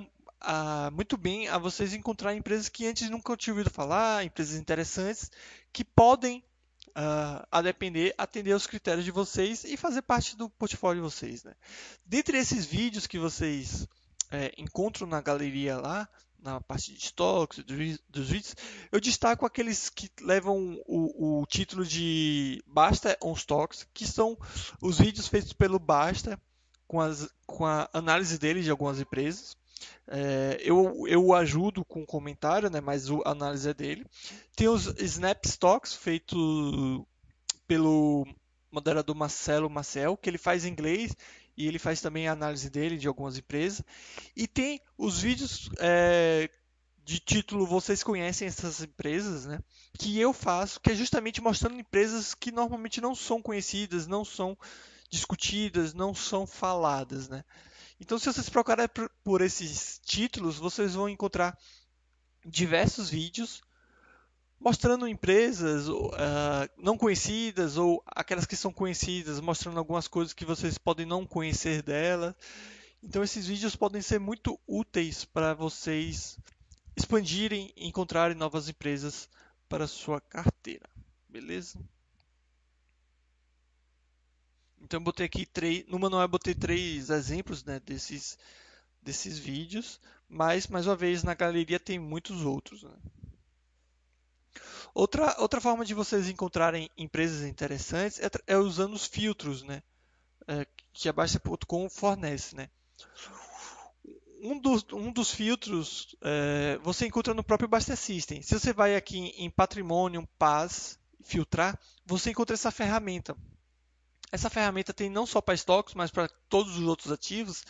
a, 0.42 0.90
muito 0.90 1.16
bem 1.16 1.48
a 1.48 1.58
vocês 1.58 1.94
encontrar 1.94 2.34
empresas 2.34 2.68
que 2.68 2.86
antes 2.86 3.08
nunca 3.08 3.36
tinham 3.36 3.56
ouvido 3.56 3.72
falar, 3.72 4.24
empresas 4.24 4.56
interessantes 4.56 5.30
que 5.72 5.84
podem, 5.84 6.44
uh, 6.88 7.46
a 7.50 7.62
depender, 7.62 8.14
atender 8.18 8.52
aos 8.52 8.66
critérios 8.66 9.04
de 9.04 9.10
vocês 9.10 9.64
e 9.64 9.76
fazer 9.76 10.02
parte 10.02 10.36
do 10.36 10.50
portfólio 10.50 11.02
de 11.02 11.08
vocês. 11.10 11.44
Né? 11.44 11.54
Dentre 12.04 12.38
esses 12.38 12.66
vídeos 12.66 13.06
que 13.06 13.18
vocês 13.18 13.86
é, 14.30 14.52
encontram 14.58 15.06
na 15.06 15.20
galeria 15.20 15.76
lá, 15.76 16.08
na 16.42 16.60
parte 16.60 16.92
de 16.92 16.98
estoques, 16.98 17.64
dos 17.64 18.28
vídeos, 18.28 18.56
eu 18.90 19.00
destaco 19.00 19.46
aqueles 19.46 19.88
que 19.88 20.10
levam 20.20 20.82
o, 20.86 21.40
o, 21.40 21.46
título 21.46 21.86
de 21.86 22.62
Basta 22.66 23.16
on 23.22 23.34
Stocks, 23.34 23.86
que 23.94 24.04
são 24.04 24.36
os 24.80 24.98
vídeos 24.98 25.28
feitos 25.28 25.52
pelo 25.52 25.78
Basta 25.78 26.40
com, 26.88 27.00
as, 27.00 27.28
com 27.46 27.64
a 27.64 27.88
análise 27.92 28.38
dele 28.38 28.60
de 28.60 28.70
algumas 28.70 28.98
empresas. 28.98 29.56
É, 30.06 30.58
eu, 30.60 31.06
eu 31.06 31.32
ajudo 31.34 31.84
com 31.84 32.02
o 32.02 32.06
comentário, 32.06 32.70
né, 32.70 32.80
mas 32.80 33.10
a 33.10 33.30
análise 33.30 33.68
é 33.68 33.74
dele. 33.74 34.06
Tem 34.54 34.68
os 34.68 34.86
Snap 35.00 35.44
Stocks, 35.44 35.94
feito 35.94 37.06
pelo 37.66 38.26
moderador 38.70 39.14
Marcelo 39.14 39.68
Marcel, 39.68 40.16
que 40.16 40.30
ele 40.30 40.38
faz 40.38 40.64
em 40.64 40.70
inglês 40.70 41.14
e 41.56 41.66
ele 41.66 41.78
faz 41.78 42.00
também 42.00 42.26
a 42.26 42.32
análise 42.32 42.70
dele 42.70 42.96
de 42.96 43.06
algumas 43.06 43.36
empresas. 43.36 43.82
E 44.34 44.46
tem 44.46 44.80
os 44.96 45.20
vídeos 45.20 45.70
é, 45.78 46.48
de 47.04 47.18
título 47.18 47.66
Vocês 47.66 48.02
Conhecem 48.02 48.48
essas 48.48 48.80
empresas, 48.82 49.46
né? 49.46 49.60
Que 49.98 50.18
eu 50.18 50.32
faço, 50.32 50.80
que 50.80 50.90
é 50.90 50.94
justamente 50.94 51.40
mostrando 51.40 51.78
empresas 51.78 52.34
que 52.34 52.50
normalmente 52.50 53.00
não 53.00 53.14
são 53.14 53.42
conhecidas, 53.42 54.06
não 54.06 54.24
são 54.24 54.56
discutidas, 55.10 55.92
não 55.92 56.14
são 56.14 56.46
faladas, 56.46 57.28
né? 57.28 57.44
Então, 58.02 58.18
se 58.18 58.26
vocês 58.26 58.48
procurarem 58.48 58.88
por 59.22 59.40
esses 59.42 60.00
títulos, 60.04 60.58
vocês 60.58 60.94
vão 60.94 61.08
encontrar 61.08 61.56
diversos 62.44 63.08
vídeos 63.08 63.62
mostrando 64.58 65.06
empresas 65.06 65.88
uh, 65.88 66.12
não 66.76 66.98
conhecidas 66.98 67.76
ou 67.76 68.02
aquelas 68.04 68.44
que 68.44 68.56
são 68.56 68.72
conhecidas, 68.72 69.38
mostrando 69.38 69.78
algumas 69.78 70.08
coisas 70.08 70.34
que 70.34 70.44
vocês 70.44 70.76
podem 70.76 71.06
não 71.06 71.24
conhecer 71.24 71.80
dela. 71.80 72.36
Então, 73.00 73.22
esses 73.22 73.46
vídeos 73.46 73.76
podem 73.76 74.02
ser 74.02 74.18
muito 74.18 74.58
úteis 74.66 75.24
para 75.24 75.54
vocês 75.54 76.36
expandirem 76.96 77.72
e 77.76 77.86
encontrarem 77.86 78.36
novas 78.36 78.68
empresas 78.68 79.28
para 79.68 79.86
sua 79.86 80.20
carteira. 80.20 80.90
Beleza? 81.28 81.78
Então 84.92 85.00
eu 85.00 85.04
botei 85.04 85.24
aqui 85.24 85.46
três, 85.46 85.86
no 85.86 85.98
manual 85.98 86.20
eu 86.20 86.28
botei 86.28 86.54
três 86.54 87.08
exemplos 87.08 87.64
né, 87.64 87.80
desses, 87.80 88.36
desses 89.00 89.38
vídeos, 89.38 89.98
mas 90.28 90.66
mais 90.66 90.86
uma 90.86 90.94
vez 90.94 91.22
na 91.22 91.32
galeria 91.32 91.80
tem 91.80 91.98
muitos 91.98 92.44
outros. 92.44 92.82
Né? 92.82 92.92
Outra, 94.92 95.34
outra 95.40 95.62
forma 95.62 95.82
de 95.82 95.94
vocês 95.94 96.28
encontrarem 96.28 96.90
empresas 96.94 97.40
interessantes 97.48 98.20
é, 98.20 98.28
é 98.46 98.58
usando 98.58 98.92
os 98.92 99.06
filtros, 99.06 99.62
né? 99.62 99.82
É, 100.46 100.66
que 100.92 101.08
a 101.08 101.12
Baixa.com 101.14 101.88
fornece, 101.88 102.54
né? 102.54 102.68
Um 104.42 104.58
dos, 104.58 104.84
um 104.92 105.10
dos 105.10 105.30
filtros 105.30 106.14
é, 106.20 106.78
você 106.82 107.06
encontra 107.06 107.32
no 107.32 107.42
próprio 107.42 107.66
Basta 107.66 107.96
System. 107.96 108.42
Se 108.42 108.58
você 108.60 108.74
vai 108.74 108.94
aqui 108.94 109.32
em 109.38 109.48
Patrimônio, 109.48 110.28
Paz, 110.38 110.98
filtrar, 111.22 111.80
você 112.04 112.28
encontra 112.28 112.52
essa 112.52 112.70
ferramenta. 112.70 113.34
Essa 114.32 114.50
ferramenta 114.50 114.92
tem 114.92 115.10
não 115.10 115.26
só 115.26 115.40
para 115.40 115.54
estoques, 115.54 115.94
mas 115.94 116.10
para 116.10 116.26
todos 116.48 116.78
os 116.78 116.84
outros 116.84 117.12
ativos, 117.12 117.64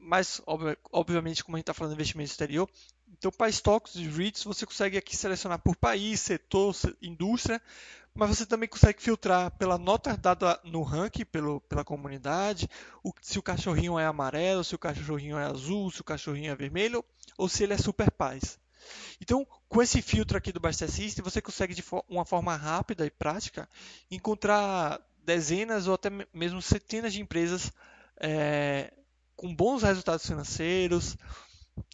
mas 0.00 0.40
obviamente 0.92 1.42
como 1.44 1.56
a 1.56 1.58
gente 1.58 1.64
está 1.64 1.74
falando 1.74 1.90
de 1.90 1.96
investimento 1.96 2.30
exterior, 2.30 2.70
então, 3.18 3.30
para 3.30 3.48
estoques 3.48 3.94
de 3.94 4.08
REITs, 4.08 4.44
você 4.44 4.66
consegue 4.66 4.98
aqui 4.98 5.16
selecionar 5.16 5.58
por 5.58 5.76
país, 5.76 6.20
setor, 6.20 6.74
indústria, 7.00 7.62
mas 8.14 8.28
você 8.28 8.44
também 8.44 8.68
consegue 8.68 9.00
filtrar 9.02 9.50
pela 9.52 9.78
nota 9.78 10.16
dada 10.16 10.60
no 10.64 10.82
ranking 10.82 11.24
pelo, 11.24 11.60
pela 11.62 11.84
comunidade, 11.84 12.68
o, 13.02 13.12
se 13.22 13.38
o 13.38 13.42
cachorrinho 13.42 13.98
é 13.98 14.04
amarelo, 14.04 14.62
se 14.62 14.74
o 14.74 14.78
cachorrinho 14.78 15.38
é 15.38 15.44
azul, 15.46 15.90
se 15.90 16.00
o 16.00 16.04
cachorrinho 16.04 16.52
é 16.52 16.56
vermelho, 16.56 17.04
ou 17.38 17.48
se 17.48 17.62
ele 17.62 17.72
é 17.72 17.78
super 17.78 18.10
paz. 18.10 18.58
Então, 19.20 19.46
com 19.68 19.80
esse 19.80 20.02
filtro 20.02 20.36
aqui 20.36 20.52
do 20.52 20.60
Basta 20.60 20.86
System, 20.86 21.24
você 21.24 21.40
consegue 21.40 21.74
de 21.74 21.82
uma 22.08 22.24
forma 22.24 22.54
rápida 22.54 23.06
e 23.06 23.10
prática 23.10 23.68
encontrar 24.10 25.00
dezenas 25.24 25.86
ou 25.86 25.94
até 25.94 26.10
mesmo 26.32 26.60
centenas 26.60 27.12
de 27.12 27.20
empresas 27.20 27.72
é, 28.16 28.92
com 29.36 29.54
bons 29.54 29.82
resultados 29.82 30.26
financeiros, 30.26 31.16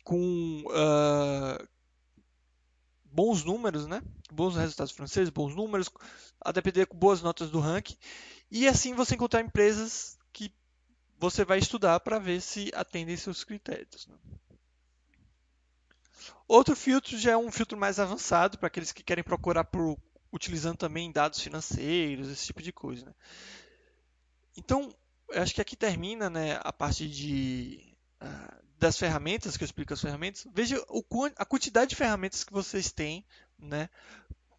com 0.04 0.64
uh, 0.66 1.68
bons 3.04 3.44
números, 3.44 3.86
né? 3.86 4.02
bons 4.30 4.56
resultados 4.56 4.92
franceses, 4.92 5.30
bons 5.30 5.54
números, 5.54 5.90
a 6.40 6.52
depender 6.52 6.86
com 6.86 6.96
boas 6.96 7.22
notas 7.22 7.50
do 7.50 7.60
ranking. 7.60 7.96
E 8.50 8.68
assim 8.68 8.94
você 8.94 9.14
encontrar 9.14 9.40
empresas 9.40 10.18
que 10.32 10.52
você 11.18 11.44
vai 11.44 11.58
estudar 11.58 12.00
para 12.00 12.18
ver 12.18 12.40
se 12.40 12.70
atendem 12.74 13.16
seus 13.16 13.44
critérios. 13.44 14.06
Né? 14.06 14.16
Outro 16.46 16.74
filtro 16.74 17.16
já 17.18 17.32
é 17.32 17.36
um 17.36 17.50
filtro 17.50 17.78
mais 17.78 17.98
avançado 17.98 18.58
para 18.58 18.66
aqueles 18.66 18.92
que 18.92 19.02
querem 19.02 19.24
procurar 19.24 19.64
por 19.64 19.98
utilizando 20.32 20.76
também 20.76 21.10
dados 21.10 21.40
financeiros, 21.40 22.28
esse 22.28 22.46
tipo 22.46 22.62
de 22.62 22.72
coisa. 22.72 23.06
Né? 23.06 23.14
Então, 24.56 24.94
acho 25.34 25.54
que 25.54 25.60
aqui 25.60 25.76
termina 25.76 26.28
né, 26.30 26.58
a 26.62 26.72
parte 26.72 27.08
de, 27.08 27.94
uh, 28.22 28.64
das 28.78 28.96
ferramentas, 28.96 29.56
que 29.56 29.64
eu 29.64 29.66
explico 29.66 29.92
as 29.92 30.00
ferramentas, 30.00 30.46
veja 30.52 30.82
o, 30.88 31.04
a 31.36 31.44
quantidade 31.44 31.90
de 31.90 31.96
ferramentas 31.96 32.44
que 32.44 32.52
vocês 32.52 32.90
têm 32.92 33.24
né, 33.58 33.88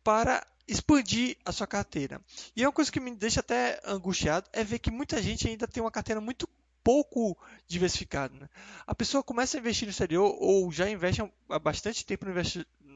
para 0.03 0.45
expandir 0.67 1.37
a 1.45 1.51
sua 1.51 1.67
carteira. 1.67 2.21
E 2.55 2.63
é 2.63 2.67
uma 2.67 2.73
coisa 2.73 2.91
que 2.91 2.99
me 2.99 3.13
deixa 3.15 3.39
até 3.39 3.81
angustiado 3.85 4.49
é 4.53 4.63
ver 4.63 4.79
que 4.79 4.91
muita 4.91 5.21
gente 5.21 5.47
ainda 5.47 5.67
tem 5.67 5.81
uma 5.81 5.91
carteira 5.91 6.21
muito 6.21 6.47
pouco 6.83 7.37
diversificada. 7.67 8.33
Né? 8.37 8.49
A 8.85 8.95
pessoa 8.95 9.23
começa 9.23 9.57
a 9.57 9.59
investir 9.59 9.85
no 9.85 9.91
exterior 9.91 10.35
ou 10.39 10.71
já 10.71 10.89
investe 10.89 11.21
há 11.49 11.59
bastante 11.59 12.05
tempo 12.05 12.25
no, 12.25 12.33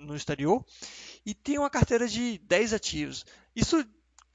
no 0.05 0.15
exterior 0.15 0.65
e 1.25 1.33
tem 1.33 1.57
uma 1.57 1.69
carteira 1.69 2.07
de 2.07 2.37
10 2.39 2.73
ativos. 2.73 3.25
Isso 3.55 3.83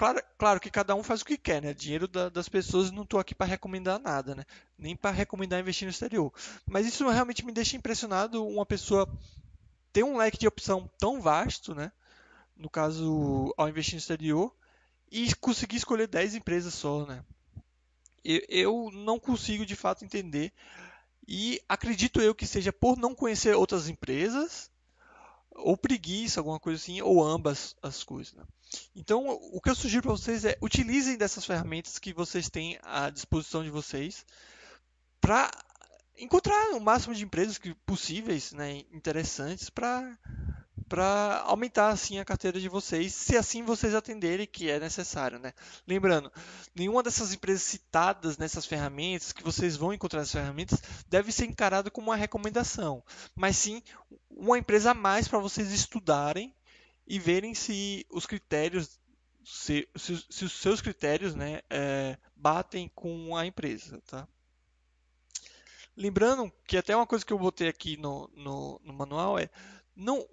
Claro, 0.01 0.22
claro 0.38 0.61
que 0.61 0.70
cada 0.70 0.95
um 0.95 1.03
faz 1.03 1.20
o 1.20 1.26
que 1.26 1.36
quer, 1.36 1.61
né? 1.61 1.74
Dinheiro 1.74 2.09
da, 2.09 2.30
das 2.30 2.49
pessoas 2.49 2.91
não 2.91 3.03
estou 3.03 3.20
aqui 3.20 3.34
para 3.34 3.47
recomendar 3.47 4.01
nada, 4.01 4.34
né? 4.34 4.47
Nem 4.78 4.97
para 4.97 5.11
recomendar 5.11 5.61
investir 5.61 5.84
no 5.84 5.91
exterior. 5.91 6.32
Mas 6.64 6.86
isso 6.86 7.07
realmente 7.07 7.45
me 7.45 7.53
deixa 7.53 7.76
impressionado 7.76 8.43
uma 8.47 8.64
pessoa 8.64 9.07
ter 9.93 10.03
um 10.03 10.16
leque 10.16 10.38
de 10.38 10.49
opção 10.49 10.91
tão 10.99 11.20
vasto, 11.20 11.74
né? 11.74 11.93
No 12.57 12.70
caso, 12.70 13.53
ao 13.59 13.68
investir 13.68 13.97
no 13.97 13.99
exterior, 13.99 14.57
e 15.12 15.34
conseguir 15.34 15.76
escolher 15.76 16.07
10 16.07 16.34
empresas 16.34 16.72
só, 16.72 17.05
né? 17.05 17.22
Eu, 18.24 18.41
eu 18.49 18.91
não 18.91 19.20
consigo 19.20 19.66
de 19.66 19.76
fato 19.76 20.03
entender. 20.03 20.51
E 21.28 21.61
acredito 21.68 22.22
eu 22.22 22.34
que 22.34 22.47
seja 22.47 22.72
por 22.72 22.97
não 22.97 23.14
conhecer 23.14 23.55
outras 23.55 23.86
empresas 23.86 24.70
ou 25.55 25.76
preguiça, 25.76 26.40
alguma 26.40 26.61
coisa 26.61 26.80
assim, 26.80 27.01
ou 27.03 27.24
ambas 27.24 27.76
as 27.82 28.03
coisas. 28.03 28.32
Né? 28.34 28.44
Então, 28.94 29.28
o 29.28 29.61
que 29.61 29.70
eu 29.70 29.74
sugiro 29.74 30.03
para 30.03 30.12
vocês 30.12 30.44
é 30.44 30.57
utilizem 30.62 31.16
dessas 31.16 31.44
ferramentas 31.44 31.98
que 31.98 32.12
vocês 32.12 32.48
têm 32.48 32.78
à 32.82 33.11
disposição 33.11 33.62
de 33.62 33.70
vocês 33.70 34.24
para 35.20 35.51
encontrar 36.18 36.70
o 36.72 36.80
máximo 36.80 37.14
de 37.14 37.24
empresas 37.24 37.59
que, 37.59 37.74
possíveis, 37.86 38.53
né, 38.53 38.84
interessantes 38.92 39.70
para 39.70 40.18
para 40.91 41.43
aumentar 41.47 41.91
assim 41.91 42.18
a 42.18 42.24
carteira 42.24 42.59
de 42.59 42.68
vocês, 42.68 43.14
se 43.14 43.36
assim 43.36 43.62
vocês 43.62 43.95
atenderem 43.95 44.45
que 44.45 44.68
é 44.68 44.80
necessário, 44.80 45.38
né? 45.38 45.55
Lembrando, 45.86 46.32
nenhuma 46.74 47.01
dessas 47.01 47.32
empresas 47.32 47.62
citadas 47.62 48.36
nessas 48.36 48.66
ferramentas 48.66 49.30
que 49.32 49.45
vocês 49.45 49.76
vão 49.76 49.93
encontrar 49.93 50.18
nessas 50.18 50.32
ferramentas 50.32 50.82
deve 51.09 51.30
ser 51.30 51.45
encarada 51.45 51.93
como 51.93 52.09
uma 52.11 52.16
recomendação, 52.16 53.05
mas 53.36 53.57
sim 53.57 53.80
uma 54.28 54.59
empresa 54.59 54.91
a 54.91 54.95
mais 54.95 55.28
para 55.28 55.38
vocês 55.38 55.70
estudarem 55.70 56.53
e 57.07 57.20
verem 57.20 57.55
se 57.55 58.05
os 58.11 58.26
critérios 58.26 58.99
se, 59.45 59.88
se, 59.95 60.26
se 60.28 60.45
os 60.45 60.53
seus 60.53 60.80
critérios 60.80 61.36
né, 61.36 61.61
é, 61.70 62.18
batem 62.34 62.91
com 62.97 63.36
a 63.36 63.47
empresa, 63.47 64.03
tá? 64.09 64.26
Lembrando 65.97 66.53
que 66.66 66.76
até 66.76 66.97
uma 66.97 67.07
coisa 67.07 67.24
que 67.24 67.32
eu 67.32 67.38
botei 67.38 67.68
aqui 67.68 67.97
no, 67.97 68.28
no, 68.34 68.80
no 68.82 68.93
manual 68.93 69.38
é 69.38 69.49
não 69.95 70.26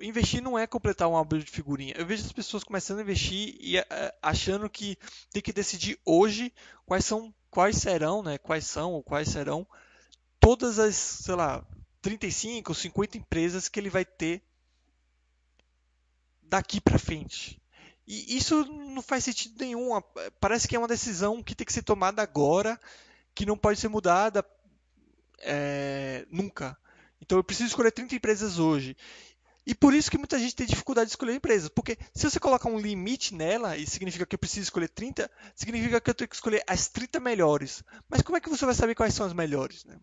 investir 0.00 0.42
não 0.42 0.58
é 0.58 0.66
completar 0.66 1.08
um 1.08 1.16
álbum 1.16 1.38
de 1.38 1.50
figurinha. 1.50 1.94
Eu 1.96 2.06
vejo 2.06 2.24
as 2.24 2.32
pessoas 2.32 2.64
começando 2.64 2.98
a 2.98 3.02
investir 3.02 3.56
e 3.60 3.78
uh, 3.78 3.84
achando 4.22 4.68
que 4.68 4.98
tem 5.30 5.42
que 5.42 5.52
decidir 5.52 5.98
hoje 6.04 6.52
quais 6.86 7.04
são, 7.04 7.34
quais 7.50 7.76
serão, 7.76 8.22
né? 8.22 8.38
Quais 8.38 8.66
são 8.66 8.92
ou 8.92 9.02
quais 9.02 9.28
serão 9.28 9.66
todas 10.44 10.78
as, 10.78 10.94
sei 10.94 11.34
lá, 11.34 11.64
35 12.02 12.70
ou 12.70 12.74
50 12.74 13.16
empresas 13.16 13.66
que 13.66 13.80
ele 13.80 13.88
vai 13.88 14.04
ter 14.04 14.42
daqui 16.42 16.80
para 16.80 16.98
frente. 16.98 17.58
E 18.06 18.36
isso 18.36 18.66
não 18.66 19.00
faz 19.00 19.24
sentido 19.24 19.58
nenhum. 19.58 19.98
Parece 20.38 20.68
que 20.68 20.76
é 20.76 20.78
uma 20.78 20.86
decisão 20.86 21.42
que 21.42 21.54
tem 21.54 21.64
que 21.64 21.72
ser 21.72 21.82
tomada 21.82 22.20
agora, 22.20 22.78
que 23.34 23.46
não 23.46 23.56
pode 23.56 23.80
ser 23.80 23.88
mudada 23.88 24.44
é, 25.38 26.26
nunca. 26.30 26.76
Então 27.22 27.38
eu 27.38 27.44
preciso 27.44 27.68
escolher 27.68 27.90
30 27.90 28.14
empresas 28.14 28.58
hoje. 28.58 28.94
E 29.66 29.74
por 29.74 29.94
isso 29.94 30.10
que 30.10 30.18
muita 30.18 30.38
gente 30.38 30.54
tem 30.54 30.66
dificuldade 30.66 31.06
de 31.06 31.12
escolher 31.12 31.34
empresas. 31.34 31.70
Porque 31.70 31.96
se 32.14 32.28
você 32.28 32.38
colocar 32.38 32.68
um 32.68 32.78
limite 32.78 33.34
nela, 33.34 33.76
e 33.76 33.86
significa 33.86 34.26
que 34.26 34.34
eu 34.34 34.38
preciso 34.38 34.64
escolher 34.64 34.88
30, 34.88 35.30
significa 35.54 36.00
que 36.00 36.10
eu 36.10 36.14
tenho 36.14 36.28
que 36.28 36.34
escolher 36.34 36.62
as 36.66 36.88
30 36.88 37.18
melhores. 37.18 37.82
Mas 38.08 38.20
como 38.20 38.36
é 38.36 38.40
que 38.40 38.50
você 38.50 38.66
vai 38.66 38.74
saber 38.74 38.94
quais 38.94 39.14
são 39.14 39.24
as 39.24 39.32
melhores? 39.32 39.84
Né? 39.84 39.96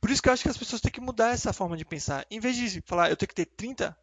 Por 0.00 0.10
isso 0.10 0.20
que 0.20 0.28
eu 0.28 0.32
acho 0.32 0.42
que 0.42 0.48
as 0.48 0.58
pessoas 0.58 0.80
têm 0.80 0.90
que 0.90 1.00
mudar 1.00 1.30
essa 1.30 1.52
forma 1.52 1.76
de 1.76 1.84
pensar. 1.84 2.26
Em 2.30 2.40
vez 2.40 2.56
de 2.56 2.80
falar 2.82 3.10
eu 3.10 3.16
tenho 3.16 3.28
que 3.28 3.34
ter 3.34 3.46
30, 3.46 3.96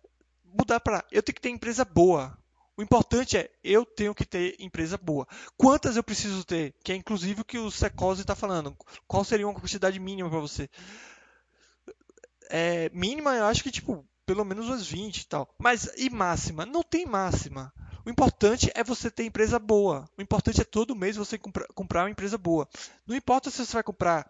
mudar 0.43 0.79
para 0.79 1.03
eu 1.11 1.21
tenho 1.21 1.35
que 1.35 1.41
ter 1.41 1.49
empresa 1.49 1.83
boa. 1.83 2.37
O 2.75 2.81
importante 2.81 3.37
é 3.37 3.51
eu 3.63 3.85
tenho 3.85 4.15
que 4.15 4.25
ter 4.25 4.55
empresa 4.59 4.97
boa. 4.97 5.27
Quantas 5.57 5.95
eu 5.95 6.03
preciso 6.03 6.43
ter? 6.43 6.73
Que 6.83 6.91
é 6.91 6.95
inclusive 6.95 7.41
o 7.41 7.45
que 7.45 7.57
o 7.57 7.69
Secose 7.69 8.21
está 8.21 8.35
falando. 8.35 8.75
Qual 9.07 9.23
seria 9.23 9.47
uma 9.47 9.59
quantidade 9.59 9.99
mínima 9.99 10.29
para 10.29 10.39
você? 10.39 10.69
É, 12.49 12.89
mínima, 12.89 13.35
eu 13.35 13.45
acho 13.45 13.63
que 13.63 13.71
tipo 13.71 14.05
pelo 14.25 14.45
menos 14.45 14.67
umas 14.67 14.85
20 14.87 15.19
e 15.19 15.27
tal. 15.27 15.53
Mas 15.57 15.89
e 15.97 16.09
máxima? 16.09 16.65
Não 16.65 16.83
tem 16.83 17.05
máxima. 17.05 17.73
O 18.05 18.09
importante 18.09 18.69
é 18.75 18.83
você 18.83 19.09
ter 19.09 19.23
empresa 19.23 19.57
boa. 19.57 20.09
O 20.17 20.21
importante 20.21 20.61
é 20.61 20.65
todo 20.65 20.95
mês 20.95 21.15
você 21.15 21.37
comprar, 21.37 21.67
comprar 21.73 22.03
uma 22.03 22.09
empresa 22.09 22.37
boa. 22.37 22.67
Não 23.07 23.15
importa 23.15 23.49
se 23.49 23.65
você 23.65 23.73
vai 23.73 23.83
comprar 23.83 24.29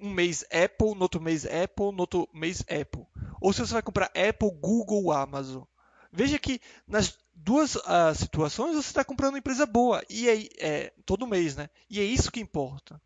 um 0.00 0.10
mês 0.10 0.44
Apple, 0.44 0.94
no 0.94 1.02
outro 1.02 1.20
mês 1.20 1.44
Apple, 1.44 1.92
no 1.92 2.00
outro 2.00 2.28
mês 2.32 2.60
Apple. 2.62 3.06
Ou 3.40 3.52
se 3.52 3.60
você 3.60 3.72
vai 3.72 3.82
comprar 3.82 4.06
Apple, 4.06 4.50
Google, 4.60 5.12
Amazon. 5.12 5.64
Veja 6.12 6.38
que 6.38 6.60
nas 6.86 7.18
duas 7.34 7.76
uh, 7.76 8.14
situações 8.14 8.74
você 8.74 8.88
está 8.88 9.04
comprando 9.04 9.34
uma 9.34 9.38
empresa 9.38 9.66
boa. 9.66 10.02
E 10.08 10.28
é, 10.28 10.48
é 10.58 10.92
todo 11.04 11.26
mês, 11.26 11.56
né? 11.56 11.68
E 11.88 12.00
é 12.00 12.04
isso 12.04 12.30
que 12.30 12.40
importa. 12.40 13.00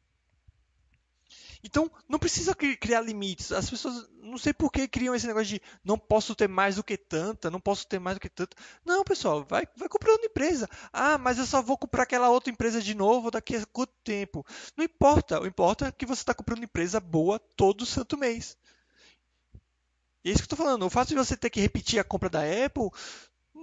Então, 1.64 1.90
não 2.06 2.18
precisa 2.18 2.54
criar 2.54 3.00
limites. 3.00 3.50
As 3.50 3.70
pessoas, 3.70 4.06
não 4.20 4.36
sei 4.36 4.52
por 4.52 4.70
que 4.70 4.86
criam 4.86 5.14
esse 5.14 5.26
negócio 5.26 5.46
de 5.46 5.62
não 5.82 5.98
posso 5.98 6.34
ter 6.34 6.46
mais 6.46 6.76
do 6.76 6.84
que 6.84 6.94
tanta, 6.94 7.50
não 7.50 7.58
posso 7.58 7.86
ter 7.86 7.98
mais 7.98 8.18
do 8.18 8.20
que 8.20 8.28
tanta. 8.28 8.54
Não, 8.84 9.02
pessoal, 9.02 9.46
vai, 9.48 9.66
vai 9.74 9.88
comprando 9.88 10.24
empresa. 10.24 10.68
Ah, 10.92 11.16
mas 11.16 11.38
eu 11.38 11.46
só 11.46 11.62
vou 11.62 11.78
comprar 11.78 12.02
aquela 12.02 12.28
outra 12.28 12.52
empresa 12.52 12.82
de 12.82 12.94
novo 12.94 13.30
daqui 13.30 13.56
a 13.56 13.64
quanto 13.64 13.94
tempo? 14.04 14.44
Não 14.76 14.84
importa. 14.84 15.40
O 15.40 15.46
importa 15.46 15.86
é 15.86 15.92
que 15.92 16.04
você 16.04 16.20
está 16.20 16.34
comprando 16.34 16.62
empresa 16.62 17.00
boa 17.00 17.38
todo 17.56 17.86
santo 17.86 18.18
mês. 18.18 18.58
E 20.22 20.28
é 20.28 20.32
isso 20.32 20.42
que 20.42 20.52
eu 20.52 20.54
estou 20.54 20.58
falando. 20.58 20.84
O 20.84 20.90
fato 20.90 21.08
de 21.08 21.14
você 21.14 21.34
ter 21.34 21.48
que 21.48 21.60
repetir 21.62 21.98
a 21.98 22.04
compra 22.04 22.28
da 22.28 22.40
Apple 22.40 22.90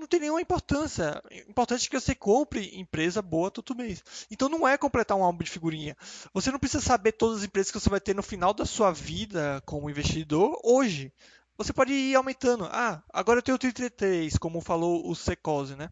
tem 0.07 0.19
nenhuma 0.19 0.41
importância. 0.41 1.21
Importante 1.47 1.89
que 1.89 1.99
você 1.99 2.15
compre 2.15 2.79
empresa 2.79 3.21
boa 3.21 3.51
todo 3.51 3.75
mês. 3.75 4.03
Então 4.29 4.49
não 4.49 4.67
é 4.67 4.77
completar 4.77 5.17
um 5.17 5.23
álbum 5.23 5.43
de 5.43 5.49
figurinha. 5.49 5.95
Você 6.33 6.51
não 6.51 6.59
precisa 6.59 6.83
saber 6.83 7.13
todas 7.13 7.39
as 7.39 7.43
empresas 7.43 7.71
que 7.71 7.79
você 7.79 7.89
vai 7.89 7.99
ter 7.99 8.15
no 8.15 8.23
final 8.23 8.53
da 8.53 8.65
sua 8.65 8.91
vida 8.91 9.61
como 9.65 9.89
investidor 9.89 10.59
hoje. 10.63 11.13
Você 11.57 11.71
pode 11.73 11.93
ir 11.93 12.15
aumentando. 12.15 12.65
Ah, 12.65 13.03
agora 13.13 13.39
eu 13.39 13.43
tenho 13.43 13.57
33, 13.57 14.37
como 14.37 14.61
falou 14.61 15.09
o 15.09 15.15
Secose, 15.15 15.75
né? 15.75 15.89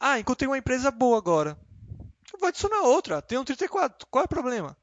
Ah, 0.00 0.18
encontrei 0.18 0.48
uma 0.48 0.58
empresa 0.58 0.90
boa 0.90 1.18
agora. 1.18 1.58
Eu 2.32 2.38
vou 2.38 2.48
adicionar 2.48 2.82
outra. 2.82 3.20
Tenho 3.20 3.44
34. 3.44 4.06
Qual 4.10 4.22
é 4.22 4.24
o 4.24 4.28
problema? 4.28 4.76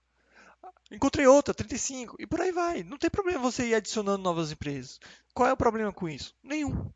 Encontrei 0.91 1.25
outra, 1.25 1.53
35. 1.53 2.15
E 2.19 2.27
por 2.27 2.41
aí 2.41 2.51
vai. 2.51 2.83
Não 2.83 2.97
tem 2.97 3.09
problema 3.09 3.39
você 3.39 3.67
ir 3.67 3.75
adicionando 3.75 4.23
novas 4.23 4.51
empresas. 4.51 4.99
Qual 5.33 5.49
é 5.49 5.53
o 5.53 5.57
problema 5.57 5.91
com 5.91 6.07
isso? 6.07 6.35
Nenhum. 6.43 6.91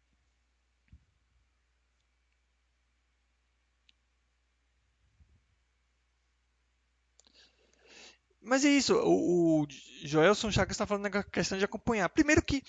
Mas 8.47 8.63
é 8.63 8.69
isso, 8.69 8.95
o, 8.95 9.63
o 9.63 9.67
Joelson 10.03 10.49
Chagas 10.49 10.71
está 10.71 10.87
falando 10.87 11.09
na 11.09 11.21
questão 11.23 11.57
de 11.57 11.65
acompanhar. 11.65 12.07
Primeiro 12.07 12.41
que 12.41 12.63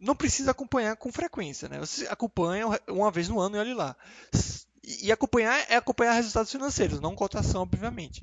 não 0.00 0.16
precisa 0.16 0.50
acompanhar 0.50 0.96
com 0.96 1.12
frequência, 1.12 1.68
né? 1.68 1.78
Você 1.78 2.08
acompanha 2.08 2.66
uma 2.88 3.08
vez 3.08 3.28
no 3.28 3.38
ano 3.38 3.56
e 3.56 3.60
olha 3.60 3.76
lá. 3.76 3.96
E 4.82 5.12
acompanhar 5.12 5.64
é 5.70 5.76
acompanhar 5.76 6.12
resultados 6.14 6.50
financeiros, 6.50 6.98
não 6.98 7.14
cotação, 7.14 7.62
obviamente. 7.62 8.20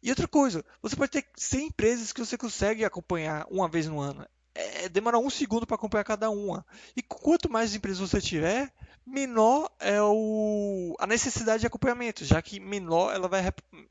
E 0.00 0.08
outra 0.10 0.28
coisa, 0.28 0.64
você 0.80 0.94
pode 0.94 1.10
ter 1.10 1.26
100 1.34 1.66
empresas 1.66 2.12
que 2.12 2.24
você 2.24 2.38
consegue 2.38 2.84
acompanhar 2.84 3.44
uma 3.50 3.68
vez 3.68 3.88
no 3.88 3.98
ano. 3.98 4.24
É, 4.54 4.88
demora 4.88 5.18
um 5.18 5.30
segundo 5.30 5.66
para 5.66 5.74
acompanhar 5.74 6.04
cada 6.04 6.30
uma. 6.30 6.64
E 6.94 7.02
quanto 7.02 7.50
mais 7.50 7.74
empresas 7.74 7.98
você 7.98 8.20
tiver, 8.20 8.72
menor 9.04 9.68
é 9.80 10.00
o, 10.00 10.94
a 11.00 11.08
necessidade 11.08 11.62
de 11.62 11.66
acompanhamento, 11.66 12.24
já 12.24 12.40
que 12.40 12.60
menor 12.60 13.12
ela 13.12 13.26
vai 13.26 13.42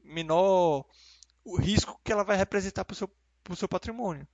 menor 0.05 0.85
o 1.43 1.57
risco 1.57 1.99
que 2.03 2.11
ela 2.11 2.23
vai 2.23 2.37
representar 2.37 2.85
para 2.85 2.93
o 2.93 2.97
seu, 2.97 3.09
seu 3.55 3.67
patrimônio. 3.67 4.27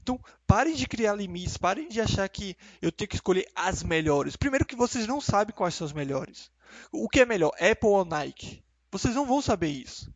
Então, 0.00 0.20
parem 0.46 0.74
de 0.74 0.86
criar 0.86 1.14
limites, 1.14 1.56
parem 1.56 1.88
de 1.88 2.00
achar 2.00 2.28
que 2.28 2.56
eu 2.80 2.90
tenho 2.90 3.08
que 3.08 3.16
escolher 3.16 3.46
as 3.54 3.82
melhores. 3.82 4.36
Primeiro 4.36 4.64
que 4.64 4.76
vocês 4.76 5.06
não 5.06 5.20
sabem 5.20 5.54
quais 5.54 5.74
são 5.74 5.86
as 5.86 5.92
melhores. 5.92 6.50
O 6.92 7.08
que 7.08 7.20
é 7.20 7.26
melhor, 7.26 7.52
Apple 7.54 7.88
ou 7.88 8.04
Nike? 8.04 8.62
Vocês 8.90 9.14
não 9.14 9.26
vão 9.26 9.42
saber 9.42 9.68
isso. 9.68 10.12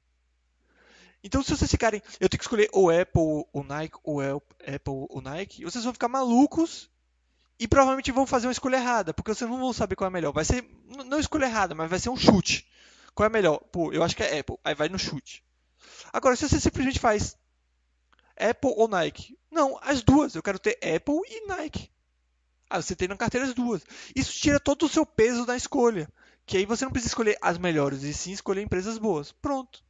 Então, 1.24 1.42
se 1.42 1.50
vocês 1.50 1.70
ficarem, 1.70 2.02
eu 2.18 2.28
tenho 2.28 2.38
que 2.38 2.44
escolher 2.44 2.68
ou 2.72 2.90
Apple 2.90 3.46
ou 3.52 3.64
Nike, 3.64 3.96
ou 4.02 4.20
Apple 4.20 5.06
ou 5.08 5.20
Nike, 5.20 5.64
vocês 5.64 5.84
vão 5.84 5.92
ficar 5.92 6.08
malucos 6.08 6.90
e 7.60 7.68
provavelmente 7.68 8.10
vão 8.10 8.26
fazer 8.26 8.48
uma 8.48 8.52
escolha 8.52 8.76
errada, 8.76 9.14
porque 9.14 9.32
vocês 9.32 9.48
não 9.48 9.60
vão 9.60 9.72
saber 9.72 9.94
qual 9.94 10.08
é 10.08 10.12
melhor. 10.12 10.32
Vai 10.32 10.44
ser, 10.44 10.68
não 11.06 11.20
escolha 11.20 11.44
errada, 11.44 11.74
mas 11.74 11.88
vai 11.88 11.98
ser 11.98 12.08
um 12.08 12.16
chute. 12.16 12.66
Qual 13.14 13.26
é 13.26 13.30
melhor? 13.30 13.58
Pô, 13.70 13.92
eu 13.92 14.02
acho 14.02 14.16
que 14.16 14.22
é 14.22 14.40
Apple. 14.40 14.56
Aí 14.64 14.74
vai 14.74 14.88
no 14.88 14.98
chute. 14.98 15.44
Agora, 16.12 16.36
se 16.36 16.48
você 16.48 16.60
simplesmente 16.60 17.00
faz 17.00 17.36
Apple 18.36 18.74
ou 18.76 18.88
Nike? 18.88 19.38
Não, 19.50 19.78
as 19.82 20.02
duas. 20.02 20.34
Eu 20.34 20.42
quero 20.42 20.58
ter 20.58 20.78
Apple 20.82 21.20
e 21.28 21.46
Nike. 21.46 21.90
Ah, 22.68 22.80
você 22.80 22.96
tem 22.96 23.06
na 23.06 23.16
carteira 23.16 23.46
as 23.46 23.54
duas. 23.54 23.82
Isso 24.16 24.32
tira 24.32 24.58
todo 24.58 24.86
o 24.86 24.88
seu 24.88 25.04
peso 25.04 25.44
da 25.44 25.56
escolha. 25.56 26.08
Que 26.46 26.56
aí 26.56 26.66
você 26.66 26.84
não 26.84 26.92
precisa 26.92 27.10
escolher 27.10 27.38
as 27.40 27.58
melhores, 27.58 28.02
e 28.02 28.12
sim 28.12 28.32
escolher 28.32 28.62
empresas 28.62 28.98
boas. 28.98 29.30
Pronto. 29.30 29.84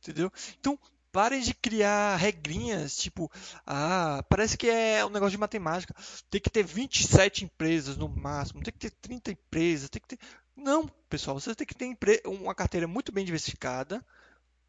Entendeu? 0.00 0.32
Então, 0.58 0.78
parem 1.12 1.40
de 1.40 1.52
criar 1.54 2.16
regrinhas, 2.16 2.96
tipo, 2.96 3.30
ah, 3.66 4.24
parece 4.28 4.56
que 4.56 4.68
é 4.68 5.04
um 5.04 5.10
negócio 5.10 5.32
de 5.32 5.38
matemática. 5.38 5.94
Tem 6.30 6.40
que 6.40 6.50
ter 6.50 6.62
27 6.62 7.44
empresas 7.44 7.96
no 7.96 8.08
máximo, 8.08 8.62
tem 8.62 8.72
que 8.72 8.78
ter 8.78 8.90
30 8.90 9.32
empresas, 9.32 9.90
tem 9.90 10.00
que 10.00 10.16
ter. 10.16 10.18
Não, 10.56 10.86
pessoal, 11.08 11.38
você 11.38 11.54
tem 11.54 11.66
que 11.66 11.74
ter 11.74 11.96
uma 12.26 12.54
carteira 12.54 12.86
muito 12.86 13.12
bem 13.12 13.24
diversificada. 13.24 14.04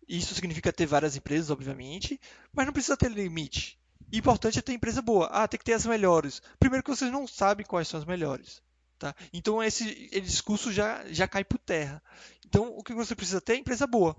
Isso 0.07 0.33
significa 0.35 0.73
ter 0.73 0.85
várias 0.85 1.15
empresas, 1.15 1.49
obviamente, 1.49 2.19
mas 2.53 2.65
não 2.65 2.73
precisa 2.73 2.97
ter 2.97 3.09
limite. 3.09 3.79
O 4.11 4.15
importante 4.15 4.59
é 4.59 4.61
ter 4.61 4.73
empresa 4.73 5.01
boa. 5.01 5.27
Ah, 5.27 5.47
tem 5.47 5.57
que 5.57 5.63
ter 5.63 5.73
as 5.73 5.85
melhores. 5.85 6.41
Primeiro 6.59 6.83
que 6.83 6.89
vocês 6.89 7.11
não 7.11 7.25
sabem 7.27 7.65
quais 7.65 7.87
são 7.87 7.99
as 7.99 8.05
melhores. 8.05 8.61
Tá? 8.99 9.15
Então 9.33 9.63
esse, 9.63 10.09
esse 10.11 10.21
discurso 10.21 10.71
já, 10.71 11.03
já 11.11 11.27
cai 11.27 11.43
por 11.43 11.57
terra. 11.57 12.03
Então 12.45 12.75
o 12.77 12.83
que 12.83 12.93
você 12.93 13.15
precisa 13.15 13.41
ter 13.41 13.53
é 13.53 13.57
empresa 13.57 13.87
boa. 13.87 14.15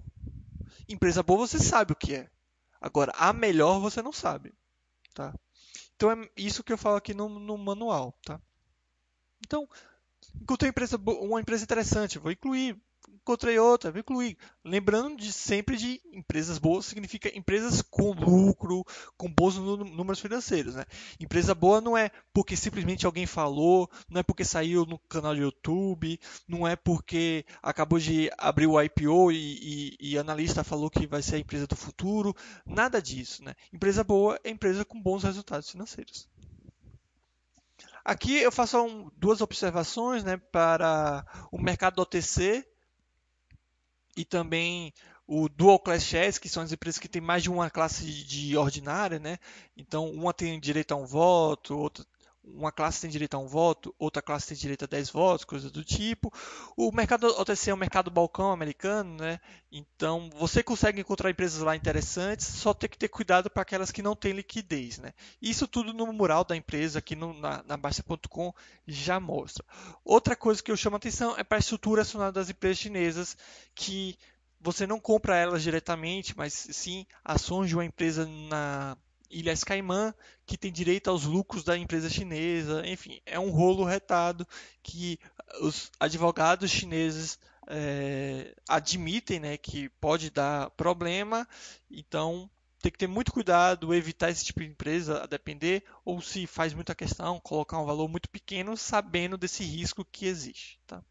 Empresa 0.88 1.22
boa 1.22 1.46
você 1.46 1.58
sabe 1.58 1.92
o 1.92 1.96
que 1.96 2.14
é. 2.14 2.30
Agora, 2.80 3.12
a 3.16 3.32
melhor 3.32 3.78
você 3.78 4.02
não 4.02 4.12
sabe. 4.12 4.52
Tá? 5.14 5.32
Então 5.94 6.10
é 6.10 6.28
isso 6.36 6.64
que 6.64 6.72
eu 6.72 6.78
falo 6.78 6.96
aqui 6.96 7.14
no, 7.14 7.28
no 7.28 7.56
manual. 7.56 8.12
Tá? 8.24 8.40
Então, 9.46 9.68
encontrei 10.40 10.68
uma 10.68 10.72
empresa, 10.72 10.96
uma 10.96 11.40
empresa 11.40 11.64
interessante, 11.64 12.18
vou 12.18 12.32
incluir 12.32 12.80
encontrei 13.22 13.58
outra, 13.58 13.90
vou 13.90 14.00
incluir. 14.00 14.36
Lembrando 14.64 15.16
de 15.16 15.32
sempre 15.32 15.76
de 15.76 16.00
empresas 16.12 16.58
boas 16.58 16.86
significa 16.86 17.36
empresas 17.36 17.82
com 17.82 18.12
lucro, 18.12 18.84
com 19.16 19.32
bons 19.32 19.56
números 19.56 20.20
financeiros. 20.20 20.74
Né? 20.74 20.84
Empresa 21.20 21.54
boa 21.54 21.80
não 21.80 21.96
é 21.96 22.10
porque 22.32 22.56
simplesmente 22.56 23.06
alguém 23.06 23.26
falou, 23.26 23.90
não 24.08 24.20
é 24.20 24.22
porque 24.22 24.44
saiu 24.44 24.84
no 24.84 24.98
canal 24.98 25.34
do 25.34 25.40
YouTube, 25.40 26.18
não 26.46 26.66
é 26.66 26.76
porque 26.76 27.44
acabou 27.62 27.98
de 27.98 28.30
abrir 28.38 28.66
o 28.66 28.80
IPO 28.80 29.32
e, 29.32 29.96
e, 30.00 30.12
e 30.12 30.18
analista 30.18 30.64
falou 30.64 30.90
que 30.90 31.06
vai 31.06 31.22
ser 31.22 31.36
a 31.36 31.40
empresa 31.40 31.66
do 31.66 31.76
futuro. 31.76 32.34
Nada 32.66 33.00
disso. 33.00 33.42
Né? 33.44 33.54
Empresa 33.72 34.04
boa 34.04 34.38
é 34.44 34.50
empresa 34.50 34.84
com 34.84 35.00
bons 35.00 35.22
resultados 35.22 35.70
financeiros. 35.70 36.28
Aqui 38.04 38.38
eu 38.38 38.50
faço 38.50 38.80
um, 38.82 39.10
duas 39.16 39.40
observações 39.40 40.24
né, 40.24 40.36
para 40.36 41.24
o 41.52 41.58
mercado 41.58 41.96
do 41.96 42.02
OTC 42.02 42.66
e 44.16 44.24
também 44.24 44.92
o 45.26 45.48
Dual 45.48 45.78
Class 45.78 46.04
Shares, 46.04 46.38
que 46.38 46.48
são 46.48 46.62
as 46.62 46.72
empresas 46.72 46.98
que 46.98 47.08
têm 47.08 47.22
mais 47.22 47.42
de 47.42 47.50
uma 47.50 47.70
classe 47.70 48.04
de 48.04 48.56
ordinária, 48.56 49.18
né? 49.18 49.38
Então, 49.76 50.10
uma 50.10 50.34
tem 50.34 50.58
direito 50.60 50.92
a 50.92 50.96
um 50.96 51.06
voto, 51.06 51.78
outra, 51.78 52.04
uma 52.44 52.72
classe 52.72 53.00
tem 53.00 53.10
direito 53.10 53.34
a 53.34 53.38
um 53.38 53.46
voto, 53.46 53.94
outra 53.98 54.20
classe 54.20 54.48
tem 54.48 54.56
direito 54.56 54.84
a 54.84 54.88
10 54.88 55.10
votos, 55.10 55.44
coisas 55.44 55.70
do 55.70 55.84
tipo. 55.84 56.32
O 56.76 56.90
mercado 56.90 57.26
OTC 57.26 57.70
é 57.70 57.74
um 57.74 57.78
mercado 57.78 58.10
balcão 58.10 58.50
americano, 58.50 59.16
né? 59.16 59.40
Então, 59.70 60.28
você 60.36 60.62
consegue 60.62 61.00
encontrar 61.00 61.30
empresas 61.30 61.60
lá 61.62 61.76
interessantes, 61.76 62.46
só 62.46 62.74
tem 62.74 62.90
que 62.90 62.98
ter 62.98 63.08
cuidado 63.08 63.48
para 63.48 63.62
aquelas 63.62 63.92
que 63.92 64.02
não 64.02 64.16
têm 64.16 64.32
liquidez, 64.32 64.98
né? 64.98 65.12
Isso 65.40 65.68
tudo 65.68 65.92
no 65.92 66.12
mural 66.12 66.44
da 66.44 66.56
empresa 66.56 66.98
aqui 66.98 67.14
no, 67.14 67.32
na, 67.32 67.62
na 67.62 67.76
Baixa.com 67.76 68.52
já 68.86 69.20
mostra. 69.20 69.64
Outra 70.04 70.34
coisa 70.34 70.62
que 70.62 70.70
eu 70.70 70.76
chamo 70.76 70.96
a 70.96 70.98
atenção 70.98 71.36
é 71.38 71.44
para 71.44 71.58
a 71.58 71.60
estrutura 71.60 72.02
acionada 72.02 72.32
das 72.32 72.50
empresas 72.50 72.78
chinesas, 72.78 73.36
que 73.74 74.18
você 74.60 74.86
não 74.86 75.00
compra 75.00 75.36
elas 75.36 75.62
diretamente, 75.62 76.36
mas 76.36 76.52
sim 76.52 77.06
ações 77.24 77.68
de 77.68 77.74
uma 77.74 77.84
empresa 77.84 78.26
na 78.26 78.96
Ilhas 79.32 79.64
Caimã, 79.64 80.14
que 80.46 80.58
tem 80.58 80.70
direito 80.70 81.08
aos 81.08 81.24
lucros 81.24 81.64
da 81.64 81.76
empresa 81.76 82.10
chinesa. 82.10 82.86
Enfim, 82.86 83.20
é 83.26 83.40
um 83.40 83.50
rolo 83.50 83.84
retado 83.84 84.46
que 84.82 85.18
os 85.60 85.90
advogados 85.98 86.70
chineses 86.70 87.38
é, 87.66 88.54
admitem 88.68 89.40
né, 89.40 89.56
que 89.56 89.88
pode 90.00 90.30
dar 90.30 90.70
problema. 90.70 91.48
Então, 91.90 92.48
tem 92.80 92.92
que 92.92 92.98
ter 92.98 93.06
muito 93.06 93.32
cuidado, 93.32 93.94
evitar 93.94 94.30
esse 94.30 94.44
tipo 94.44 94.60
de 94.60 94.66
empresa 94.66 95.22
a 95.22 95.26
depender, 95.26 95.84
ou 96.04 96.20
se 96.20 96.46
faz 96.46 96.74
muita 96.74 96.94
questão, 96.94 97.40
colocar 97.40 97.78
um 97.78 97.86
valor 97.86 98.08
muito 98.08 98.28
pequeno, 98.28 98.76
sabendo 98.76 99.38
desse 99.38 99.64
risco 99.64 100.04
que 100.04 100.26
existe. 100.26 100.80
Tá? 100.86 101.02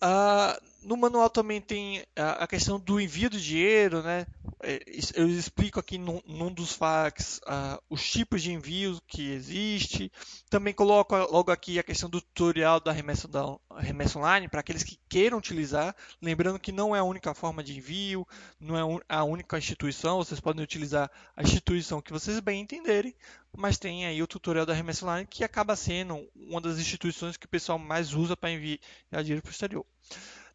Ah, 0.00 0.56
no 0.86 0.96
manual 0.96 1.28
também 1.28 1.60
tem 1.60 2.04
a 2.14 2.46
questão 2.46 2.78
do 2.78 3.00
envio 3.00 3.28
do 3.28 3.40
dinheiro, 3.40 4.02
né? 4.04 4.24
É, 4.62 4.80
eu 5.16 5.28
explico 5.28 5.80
aqui 5.80 5.98
num, 5.98 6.52
dos 6.52 6.72
FAQs 6.72 7.38
uh, 7.38 7.82
os 7.90 8.08
tipos 8.08 8.40
de 8.40 8.52
envio 8.52 8.96
que 9.08 9.32
existe. 9.32 10.12
Também 10.48 10.72
coloco 10.72 11.16
logo 11.16 11.50
aqui 11.50 11.80
a 11.80 11.82
questão 11.82 12.08
do 12.08 12.20
tutorial 12.20 12.78
da 12.78 12.92
remessa, 12.92 13.26
da, 13.26 13.42
remessa 13.78 14.16
online 14.16 14.48
para 14.48 14.60
aqueles 14.60 14.84
que 14.84 14.96
queiram 15.08 15.38
utilizar. 15.38 15.94
Lembrando 16.22 16.60
que 16.60 16.70
não 16.70 16.94
é 16.94 17.00
a 17.00 17.04
única 17.04 17.34
forma 17.34 17.64
de 17.64 17.76
envio, 17.76 18.24
não 18.60 18.76
é 18.76 19.02
a 19.08 19.24
única 19.24 19.58
instituição. 19.58 20.18
Vocês 20.18 20.38
podem 20.38 20.62
utilizar 20.62 21.10
a 21.36 21.42
instituição 21.42 22.00
que 22.00 22.12
vocês 22.12 22.38
bem 22.38 22.60
entenderem, 22.60 23.12
mas 23.56 23.76
tem 23.76 24.06
aí 24.06 24.22
o 24.22 24.26
tutorial 24.26 24.64
da 24.64 24.72
remessa 24.72 25.04
online 25.04 25.26
que 25.28 25.42
acaba 25.42 25.74
sendo 25.74 26.28
uma 26.36 26.60
das 26.60 26.78
instituições 26.78 27.36
que 27.36 27.46
o 27.46 27.48
pessoal 27.48 27.76
mais 27.76 28.14
usa 28.14 28.36
para 28.36 28.52
enviar 28.52 28.78
dinheiro 29.24 29.42
para 29.42 29.50
o 29.50 29.52
exterior. 29.52 29.84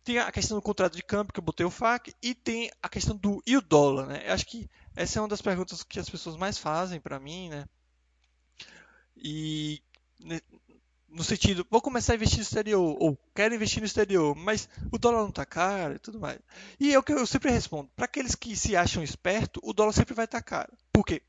Tem 0.04 0.18
a 0.18 0.32
questão 0.32 0.58
do 0.58 0.62
contrato 0.62 0.96
de 0.96 1.04
câmbio, 1.04 1.32
que 1.34 1.40
eu 1.40 1.44
botei 1.44 1.66
o 1.66 1.70
FAQ, 1.70 2.14
e 2.22 2.34
tem 2.34 2.72
a 2.82 2.90
questão 2.90 3.16
do 3.16 3.42
e 3.46 3.56
o 3.56 3.62
dólar, 3.62 4.08
né? 4.08 4.24
Eu 4.28 4.34
acho 4.34 4.46
que 4.46 4.68
essa 4.96 5.20
é 5.20 5.22
uma 5.22 5.28
das 5.28 5.42
perguntas 5.42 5.84
que 5.84 6.00
as 6.00 6.10
pessoas 6.10 6.36
mais 6.36 6.58
fazem 6.58 7.00
para 7.00 7.20
mim, 7.20 7.50
né? 7.50 7.66
E 9.16 9.82
no 11.12 11.24
sentido, 11.24 11.66
vou 11.70 11.82
começar 11.82 12.14
a 12.14 12.16
investir 12.16 12.38
no 12.38 12.44
exterior, 12.44 12.98
ou 13.00 13.18
quero 13.36 13.54
investir 13.54 13.82
no 13.82 13.86
exterior, 13.86 14.36
mas 14.36 14.70
o 14.92 14.98
dólar 14.98 15.22
não 15.22 15.30
está 15.30 15.46
caro 15.46 15.96
e 15.96 16.00
tudo 16.00 16.20
mais. 16.20 16.40
E 16.80 16.94
é 16.94 16.98
o 16.98 17.04
que 17.04 17.12
eu 17.12 17.26
sempre 17.26 17.52
respondo, 17.52 17.90
para 17.96 18.06
aqueles 18.06 18.34
que 18.34 18.56
se 18.56 18.76
acham 18.76 19.04
espertos, 19.04 19.62
o 19.64 19.74
dólar 19.74 19.92
sempre 19.92 20.14
vai 20.14 20.26
estar 20.26 20.42
tá 20.42 20.44
caro. 20.44 20.72
Por 20.92 21.06
quê? 21.06 21.22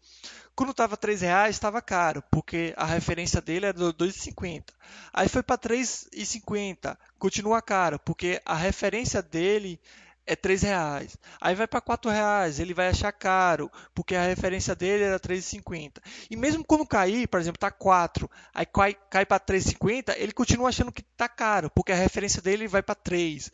Quando 0.55 0.70
estava 0.70 0.99
R$ 1.01 1.14
reais 1.14 1.57
estava 1.57 1.80
caro, 1.80 2.22
porque 2.30 2.74
a 2.76 2.85
referência 2.85 3.41
dele 3.41 3.66
era 3.66 3.78
2,50. 3.78 4.64
Aí 5.12 5.28
foi 5.28 5.43
para 5.43 5.59
3,50, 5.59 6.97
continua 7.18 7.62
caro, 7.62 7.99
porque 7.99 8.41
a 8.45 8.55
referência 8.55 9.22
dele 9.22 9.80
é 10.26 10.36
3 10.36 10.62
reais. 10.62 11.16
Aí 11.40 11.54
vai 11.54 11.66
para 11.66 11.80
4 11.80 12.10
reais, 12.10 12.60
ele 12.60 12.74
vai 12.74 12.88
achar 12.88 13.12
caro, 13.12 13.70
porque 13.94 14.14
a 14.14 14.22
referência 14.22 14.74
dele 14.74 15.04
era 15.04 15.18
3,50. 15.18 16.00
E 16.30 16.36
mesmo 16.36 16.64
quando 16.64 16.86
cair, 16.86 17.26
por 17.28 17.40
exemplo, 17.40 17.56
está 17.56 17.70
4, 17.70 18.30
aí 18.54 18.66
cai, 18.66 18.96
cai 19.10 19.26
para 19.26 19.40
3,50, 19.40 20.14
ele 20.16 20.32
continua 20.32 20.68
achando 20.68 20.92
que 20.92 21.02
está 21.02 21.28
caro, 21.28 21.70
porque 21.70 21.92
a 21.92 21.96
referência 21.96 22.40
dele 22.40 22.68
vai 22.68 22.82
para 22.82 22.94
3. 22.94 23.50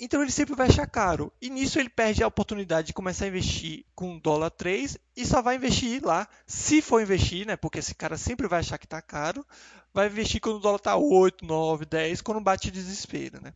Então 0.00 0.22
ele 0.22 0.30
sempre 0.30 0.54
vai 0.54 0.68
achar 0.68 0.86
caro. 0.86 1.32
E 1.42 1.50
nisso 1.50 1.78
ele 1.78 1.88
perde 1.88 2.22
a 2.22 2.28
oportunidade 2.28 2.88
de 2.88 2.92
começar 2.92 3.24
a 3.24 3.28
investir 3.28 3.84
com 3.96 4.18
dólar 4.18 4.50
3 4.50 4.96
e 5.16 5.26
só 5.26 5.42
vai 5.42 5.56
investir 5.56 6.04
lá, 6.04 6.28
se 6.46 6.80
for 6.80 7.02
investir, 7.02 7.44
né? 7.46 7.56
Porque 7.56 7.80
esse 7.80 7.94
cara 7.94 8.16
sempre 8.16 8.46
vai 8.46 8.60
achar 8.60 8.78
que 8.78 8.86
está 8.86 9.02
caro, 9.02 9.44
vai 9.92 10.06
investir 10.06 10.40
quando 10.40 10.56
o 10.56 10.60
dólar 10.60 10.76
está 10.76 10.96
8, 10.96 11.44
9, 11.44 11.84
10, 11.84 12.22
quando 12.22 12.40
bate 12.40 12.70
desespero, 12.70 13.42
né? 13.42 13.52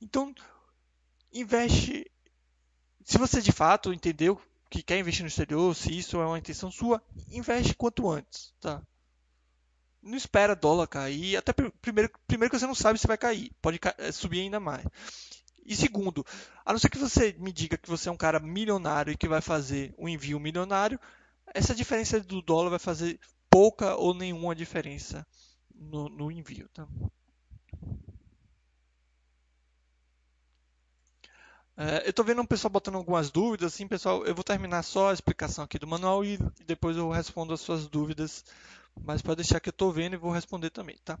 Então, 0.00 0.34
investe. 1.40 2.10
Se 3.04 3.18
você 3.18 3.40
de 3.40 3.52
fato 3.52 3.92
entendeu 3.92 4.40
que 4.70 4.82
quer 4.82 4.98
investir 4.98 5.22
no 5.22 5.28
exterior, 5.28 5.74
se 5.74 5.96
isso 5.96 6.20
é 6.20 6.26
uma 6.26 6.38
intenção 6.38 6.70
sua, 6.70 7.02
investe 7.30 7.74
quanto 7.74 8.10
antes, 8.10 8.52
tá? 8.60 8.82
Não 10.02 10.16
espera 10.16 10.54
dólar 10.54 10.86
cair, 10.86 11.36
até 11.36 11.52
primeiro, 11.52 12.10
primeiro 12.26 12.50
que 12.50 12.58
você 12.58 12.66
não 12.66 12.74
sabe 12.74 12.98
se 12.98 13.06
vai 13.06 13.16
cair, 13.16 13.50
pode 13.60 13.80
eh, 13.98 14.12
subir 14.12 14.40
ainda 14.40 14.60
mais. 14.60 14.84
E 15.64 15.74
segundo, 15.74 16.24
a 16.64 16.72
não 16.72 16.78
ser 16.78 16.88
que 16.88 16.98
você 16.98 17.34
me 17.38 17.52
diga 17.52 17.76
que 17.76 17.88
você 17.88 18.08
é 18.08 18.12
um 18.12 18.16
cara 18.16 18.40
milionário 18.40 19.12
e 19.12 19.16
que 19.16 19.28
vai 19.28 19.40
fazer 19.40 19.94
um 19.98 20.08
envio 20.08 20.38
milionário, 20.38 21.00
essa 21.54 21.74
diferença 21.74 22.20
do 22.20 22.40
dólar 22.40 22.70
vai 22.70 22.78
fazer 22.78 23.18
pouca 23.50 23.96
ou 23.96 24.14
nenhuma 24.14 24.54
diferença 24.54 25.26
no, 25.74 26.08
no 26.08 26.30
envio. 26.30 26.68
Tá? 26.70 26.86
É, 31.80 32.06
eu 32.06 32.10
estou 32.10 32.24
vendo 32.24 32.42
um 32.42 32.44
pessoal 32.44 32.72
botando 32.72 32.96
algumas 32.96 33.30
dúvidas, 33.30 33.72
assim, 33.72 33.86
pessoal, 33.86 34.26
eu 34.26 34.34
vou 34.34 34.42
terminar 34.42 34.82
só 34.82 35.10
a 35.10 35.12
explicação 35.12 35.62
aqui 35.62 35.78
do 35.78 35.86
manual 35.86 36.24
e 36.24 36.36
depois 36.66 36.96
eu 36.96 37.08
respondo 37.08 37.54
as 37.54 37.60
suas 37.60 37.86
dúvidas, 37.86 38.44
mas 39.00 39.22
para 39.22 39.36
deixar 39.36 39.60
que 39.60 39.68
eu 39.68 39.70
estou 39.70 39.92
vendo 39.92 40.14
e 40.14 40.16
vou 40.16 40.32
responder 40.32 40.70
também, 40.70 40.96
tá? 41.04 41.16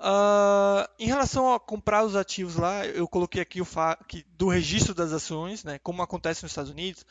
Uh, 0.00 0.88
em 0.98 1.06
relação 1.06 1.52
a 1.52 1.60
comprar 1.60 2.02
os 2.02 2.16
ativos 2.16 2.56
lá, 2.56 2.86
eu 2.86 3.06
coloquei 3.06 3.42
aqui 3.42 3.60
o 3.60 3.66
que 4.08 4.24
do 4.38 4.48
registro 4.48 4.94
das 4.94 5.12
ações, 5.12 5.62
né, 5.62 5.78
como 5.80 6.02
acontece 6.02 6.42
nos 6.42 6.52
Estados 6.52 6.70
Unidos. 6.70 7.04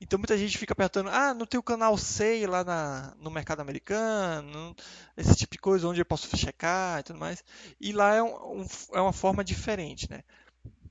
Então 0.00 0.18
muita 0.18 0.36
gente 0.36 0.58
fica 0.58 0.74
perguntando, 0.74 1.10
ah, 1.10 1.32
não 1.32 1.46
tem 1.46 1.60
o 1.60 1.62
canal 1.62 1.96
SEI 1.96 2.44
lá 2.48 2.64
na, 2.64 3.14
no 3.20 3.30
mercado 3.30 3.60
americano, 3.60 4.74
esse 5.16 5.36
tipo 5.36 5.52
de 5.52 5.58
coisa, 5.58 5.86
onde 5.86 6.00
eu 6.00 6.04
posso 6.04 6.36
checar 6.36 6.98
e 6.98 7.02
tudo 7.04 7.20
mais. 7.20 7.42
E 7.80 7.92
lá 7.92 8.14
é, 8.14 8.22
um, 8.22 8.62
um, 8.62 8.66
é 8.94 9.00
uma 9.00 9.12
forma 9.12 9.44
diferente, 9.44 10.10
né? 10.10 10.24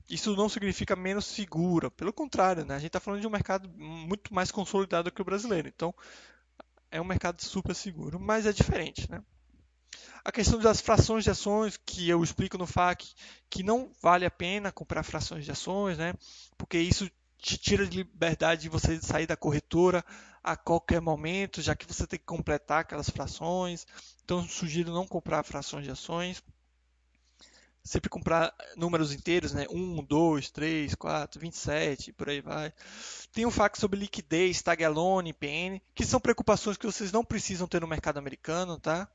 Isso 0.08 0.36
não 0.36 0.48
significa 0.48 0.94
menos 0.94 1.26
segura, 1.26 1.90
pelo 1.90 2.12
contrário, 2.12 2.64
né? 2.64 2.74
A 2.74 2.78
gente 2.78 2.88
está 2.88 3.00
falando 3.00 3.20
de 3.20 3.26
um 3.26 3.30
mercado 3.30 3.68
muito 3.68 4.32
mais 4.32 4.50
consolidado 4.50 5.10
que 5.10 5.20
o 5.20 5.24
brasileiro. 5.24 5.68
Então 5.68 5.94
é 6.90 7.00
um 7.00 7.04
mercado 7.04 7.42
super 7.42 7.74
seguro, 7.74 8.20
mas 8.20 8.46
é 8.46 8.52
diferente, 8.52 9.10
né? 9.10 9.22
A 10.24 10.32
questão 10.32 10.58
das 10.58 10.80
frações 10.80 11.24
de 11.24 11.30
ações, 11.30 11.76
que 11.76 12.08
eu 12.08 12.22
explico 12.22 12.58
no 12.58 12.66
FAQ, 12.66 13.06
que 13.48 13.62
não 13.62 13.92
vale 14.02 14.24
a 14.24 14.30
pena 14.30 14.72
comprar 14.72 15.02
frações 15.02 15.44
de 15.44 15.52
ações, 15.52 15.98
né? 15.98 16.14
porque 16.58 16.78
isso 16.78 17.10
te 17.38 17.56
tira 17.56 17.86
de 17.86 17.98
liberdade 17.98 18.62
de 18.62 18.68
você 18.68 19.00
sair 19.00 19.26
da 19.26 19.36
corretora 19.36 20.04
a 20.42 20.56
qualquer 20.56 21.00
momento, 21.00 21.60
já 21.60 21.74
que 21.74 21.86
você 21.86 22.06
tem 22.06 22.18
que 22.18 22.24
completar 22.24 22.80
aquelas 22.80 23.10
frações. 23.10 23.86
Então, 24.24 24.46
sugiro 24.46 24.92
não 24.92 25.06
comprar 25.06 25.42
frações 25.44 25.84
de 25.84 25.90
ações. 25.90 26.42
Sempre 27.86 28.10
comprar 28.10 28.52
números 28.76 29.12
inteiros, 29.12 29.52
né? 29.52 29.64
1, 29.70 30.04
2, 30.04 30.50
3, 30.50 30.94
4, 30.96 31.40
27, 31.40 32.12
por 32.12 32.28
aí 32.28 32.40
vai. 32.40 32.72
Tem 33.32 33.46
um 33.46 33.50
FAQ 33.50 33.78
sobre 33.78 34.00
liquidez, 34.00 34.60
tag 34.60 34.84
alone, 34.84 35.32
PN, 35.32 35.80
que 35.94 36.04
são 36.04 36.18
preocupações 36.18 36.76
que 36.76 36.84
vocês 36.84 37.12
não 37.12 37.24
precisam 37.24 37.68
ter 37.68 37.80
no 37.80 37.86
mercado 37.86 38.18
americano, 38.18 38.76
tá? 38.78 39.08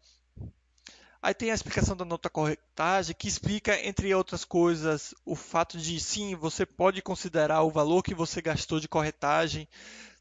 Aí 1.22 1.34
tem 1.34 1.52
a 1.52 1.54
explicação 1.54 1.96
da 1.96 2.06
nota 2.06 2.30
corretagem, 2.30 3.14
que 3.14 3.28
explica, 3.28 3.80
entre 3.86 4.16
outras 4.16 4.44
coisas, 4.44 5.14
o 5.24 5.36
fato 5.36 5.78
de 5.78 6.00
sim, 6.00 6.34
você 6.34 6.66
pode 6.66 7.02
considerar 7.02 7.62
o 7.62 7.70
valor 7.70 8.02
que 8.02 8.16
você 8.16 8.42
gastou 8.42 8.80
de 8.80 8.88
corretagem 8.88 9.68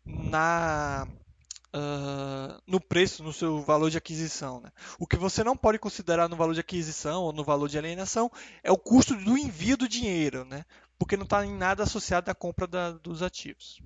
na, 0.05 1.07
uh, 1.75 2.61
no 2.67 2.81
preço, 2.81 3.23
no 3.23 3.33
seu 3.33 3.61
valor 3.61 3.91
de 3.91 3.99
aquisição. 3.99 4.61
Né? 4.61 4.71
O 4.99 5.07
que 5.07 5.17
você 5.17 5.43
não 5.45 5.57
pode 5.57 5.79
considerar 5.79 6.29
no 6.29 6.37
valor 6.37 6.55
de 6.55 6.61
aquisição 6.61 7.23
ou 7.25 7.33
no 7.33 7.45
valor 7.45 7.69
de 7.69 7.79
alienação 7.79 8.31
é 8.63 8.71
o 8.71 8.79
custo 8.79 9.15
do 9.15 9.37
envio 9.37 9.77
do 9.77 9.89
dinheiro, 9.89 10.45
né? 10.45 10.65
porque 10.99 11.17
não 11.17 11.25
está 11.25 11.45
em 11.45 11.57
nada 11.57 11.83
associado 11.83 12.31
à 12.31 12.35
compra 12.35 12.67
da, 12.67 12.93
dos 12.93 13.23
ativos. 13.23 13.81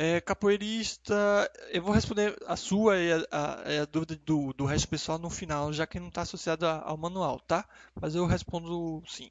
É, 0.00 0.20
capoeirista, 0.20 1.50
eu 1.72 1.82
vou 1.82 1.92
responder 1.92 2.36
a 2.46 2.54
sua 2.54 2.98
e 2.98 3.12
a, 3.12 3.26
a, 3.32 3.82
a 3.82 3.84
dúvida 3.84 4.14
do, 4.24 4.52
do 4.52 4.64
resto 4.64 4.86
do 4.86 4.90
pessoal 4.90 5.18
no 5.18 5.28
final, 5.28 5.72
já 5.72 5.88
que 5.88 5.98
não 5.98 6.06
está 6.06 6.22
associado 6.22 6.64
ao 6.66 6.96
manual, 6.96 7.40
tá? 7.40 7.68
Mas 8.00 8.14
eu 8.14 8.24
respondo 8.24 9.02
sim. 9.08 9.28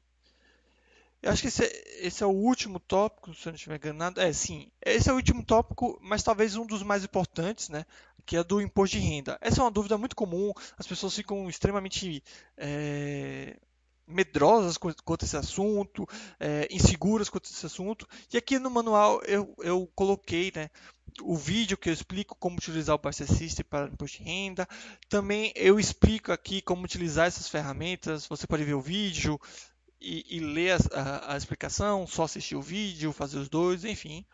Eu 1.22 1.32
acho 1.32 1.42
que 1.42 1.48
esse, 1.48 1.64
é, 1.64 2.06
esse, 2.06 2.22
é 2.22 2.26
o 2.26 2.30
último 2.30 2.78
tópico, 2.78 3.34
se 3.34 3.46
eu 3.48 3.50
não 3.50 3.56
estiver 3.56 3.76
enganado. 3.76 4.20
É, 4.20 4.32
sim, 4.32 4.70
esse 4.84 5.10
é 5.10 5.12
o 5.12 5.16
último 5.16 5.44
tópico, 5.44 5.98
mas 6.00 6.22
talvez 6.22 6.56
um 6.56 6.66
dos 6.66 6.82
mais 6.82 7.04
importantes, 7.04 7.68
né? 7.68 7.84
Que 8.24 8.36
é 8.36 8.44
do 8.44 8.60
imposto 8.60 8.96
de 8.96 9.02
renda. 9.02 9.38
Essa 9.40 9.60
é 9.60 9.64
uma 9.64 9.70
dúvida 9.70 9.98
muito 9.98 10.14
comum, 10.14 10.52
as 10.78 10.86
pessoas 10.86 11.14
ficam 11.14 11.48
extremamente 11.48 12.22
é, 12.56 13.56
medrosas 14.06 14.78
quanto 14.78 15.22
a 15.22 15.26
esse 15.26 15.36
assunto, 15.36 16.08
é, 16.40 16.66
inseguras 16.70 17.28
quanto 17.28 17.46
a 17.46 17.50
esse 17.50 17.66
assunto. 17.66 18.06
E 18.32 18.36
aqui 18.36 18.58
no 18.58 18.70
manual 18.70 19.20
eu, 19.24 19.54
eu 19.58 19.90
coloquei 19.94 20.52
né, 20.54 20.70
o 21.22 21.36
vídeo 21.36 21.76
que 21.76 21.88
eu 21.88 21.92
explico 21.92 22.36
como 22.38 22.56
utilizar 22.56 22.94
o 22.94 22.98
Buster 22.98 23.26
System 23.26 23.64
para 23.68 23.88
imposto 23.88 24.18
de 24.18 24.24
renda. 24.24 24.68
Também 25.08 25.52
eu 25.54 25.78
explico 25.78 26.32
aqui 26.32 26.62
como 26.62 26.84
utilizar 26.84 27.26
essas 27.26 27.48
ferramentas. 27.48 28.26
Você 28.26 28.46
pode 28.46 28.64
ver 28.64 28.74
o 28.74 28.80
vídeo 28.80 29.38
e, 30.00 30.36
e 30.36 30.40
ler 30.40 30.78
a, 30.92 31.00
a, 31.00 31.34
a, 31.34 31.36
explicação, 31.36 32.06
só 32.06 32.24
assistir 32.24 32.56
o 32.56 32.62
vídeo, 32.62 33.12
fazer 33.12 33.38
os 33.38 33.48
dois, 33.48 33.84
enfim. 33.84 34.24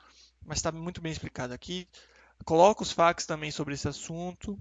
Mas 0.45 0.59
está 0.59 0.71
muito 0.71 1.01
bem 1.01 1.13
explicado 1.13 1.55
aqui. 1.55 1.89
Coloco 2.45 2.83
os 2.83 2.93
facts 2.93 3.27
também 3.27 3.51
sobre 3.51 3.75
esse 3.75 3.89
assunto. 3.89 4.59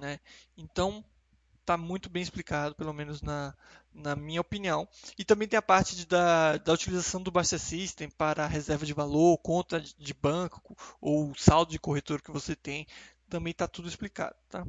Né? 0.00 0.18
Então, 0.56 1.04
está 1.60 1.76
muito 1.76 2.10
bem 2.10 2.22
explicado, 2.22 2.74
pelo 2.74 2.92
menos 2.92 3.22
na, 3.22 3.54
na 3.92 4.16
minha 4.16 4.40
opinião. 4.40 4.88
E 5.16 5.24
também 5.24 5.46
tem 5.46 5.58
a 5.58 5.62
parte 5.62 5.94
de, 5.94 6.06
da, 6.06 6.56
da 6.56 6.72
utilização 6.72 7.22
do 7.22 7.30
Basta 7.30 7.58
System 7.58 8.10
para 8.10 8.46
reserva 8.46 8.84
de 8.84 8.92
valor, 8.92 9.38
conta 9.38 9.80
de 9.80 10.14
banco 10.14 10.76
ou 11.00 11.32
saldo 11.36 11.70
de 11.70 11.78
corretor 11.78 12.20
que 12.20 12.32
você 12.32 12.56
tem. 12.56 12.86
Também 13.28 13.52
está 13.52 13.68
tudo 13.68 13.88
explicado. 13.88 14.34
Tá? 14.48 14.66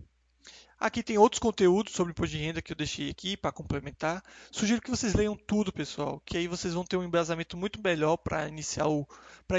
Aqui 0.82 1.04
tem 1.04 1.16
outros 1.16 1.38
conteúdos 1.38 1.94
sobre 1.94 2.10
imposto 2.10 2.36
de 2.36 2.44
renda 2.44 2.60
que 2.60 2.72
eu 2.72 2.76
deixei 2.76 3.08
aqui 3.08 3.38
para 3.38 3.52
complementar. 3.52 4.24
Sugiro 4.52 4.82
que 4.82 4.90
vocês 4.90 5.14
leiam 5.14 5.36
tudo, 5.36 5.72
pessoal, 5.72 6.20
que 6.26 6.36
aí 6.36 6.48
vocês 6.48 6.74
vão 6.74 6.84
ter 6.84 6.98
um 6.98 7.04
embasamento 7.04 7.56
muito 7.56 7.80
melhor 7.80 8.18
para 8.18 8.48
iniciar, 8.48 8.88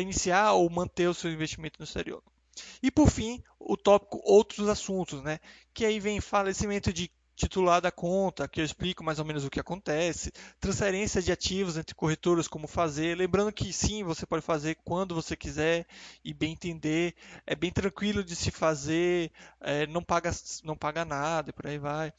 iniciar 0.01 0.55
ou 0.55 0.69
manter 0.69 1.07
o 1.07 1.15
seu 1.15 1.31
investimento 1.31 1.79
no 1.79 1.85
exterior. 1.85 2.21
E 2.83 2.91
por 2.91 3.09
fim, 3.09 3.41
o 3.57 3.77
tópico 3.77 4.21
outros 4.25 4.69
assuntos, 4.69 5.23
né? 5.23 5.39
Que 5.73 5.85
aí 5.85 6.01
vem 6.01 6.21
falecimento 6.21 6.93
de 6.93 7.09
titular 7.43 7.81
da 7.81 7.91
conta, 7.91 8.47
que 8.47 8.61
eu 8.61 8.65
explico 8.65 9.03
mais 9.03 9.19
ou 9.19 9.25
menos 9.25 9.45
o 9.45 9.51
que 9.51 9.59
acontece, 9.59 10.33
transferência 10.61 11.21
de 11.21 11.33
ativos 11.33 11.77
entre 11.77 11.95
corretoras, 11.95 12.47
como 12.47 12.69
fazer, 12.69 13.17
lembrando 13.17 13.53
que 13.53 13.73
sim, 13.73 14.05
você 14.05 14.25
pode 14.25 14.45
fazer 14.45 14.77
quando 14.85 15.15
você 15.15 15.37
quiser 15.37 15.87
e 16.25 16.33
bem 16.33 16.53
entender, 16.53 17.15
é 17.47 17.55
bem 17.55 17.71
tranquilo 17.71 18.23
de 18.23 18.37
se 18.37 18.51
fazer, 18.51 19.33
é, 19.61 19.87
não, 19.87 20.03
paga, 20.03 20.31
não 20.63 20.77
paga 20.77 21.05
nada 21.05 21.51
e 21.51 21.53
por 21.53 21.67
aí 21.67 21.79
vai. 21.79 22.13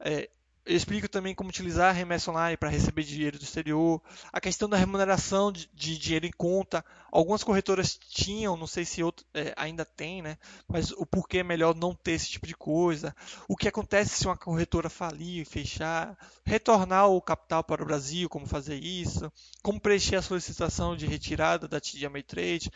É, 0.00 0.28
explico 0.66 1.08
também 1.08 1.34
como 1.34 1.48
utilizar 1.48 1.94
remessa 1.94 2.30
online 2.30 2.56
para 2.56 2.68
receber 2.68 3.02
dinheiro 3.02 3.38
do 3.38 3.44
exterior, 3.44 4.02
a 4.32 4.40
questão 4.40 4.68
da 4.68 4.76
remuneração 4.76 5.52
de, 5.52 5.68
de 5.72 5.96
dinheiro 5.96 6.26
em 6.26 6.32
conta. 6.36 6.84
Algumas 7.10 7.44
corretoras 7.44 7.96
tinham, 7.96 8.56
não 8.56 8.66
sei 8.66 8.84
se 8.84 9.02
outro, 9.02 9.24
é, 9.32 9.54
ainda 9.56 9.84
tem, 9.84 10.22
né? 10.22 10.36
mas 10.66 10.90
o 10.90 11.06
porquê 11.06 11.38
é 11.38 11.42
melhor 11.42 11.74
não 11.74 11.94
ter 11.94 12.12
esse 12.12 12.28
tipo 12.28 12.46
de 12.46 12.54
coisa. 12.54 13.14
O 13.48 13.56
que 13.56 13.68
acontece 13.68 14.16
se 14.16 14.26
uma 14.26 14.36
corretora 14.36 14.90
falir 14.90 15.46
fechar, 15.46 16.18
retornar 16.44 17.08
o 17.08 17.22
capital 17.22 17.62
para 17.62 17.82
o 17.82 17.86
Brasil, 17.86 18.28
como 18.28 18.46
fazer 18.46 18.82
isso, 18.82 19.32
como 19.62 19.80
preencher 19.80 20.16
a 20.16 20.22
solicitação 20.22 20.96
de 20.96 21.06
retirada 21.06 21.68
da 21.68 21.80
TD 21.80 22.04
Ameritrade, 22.04 22.70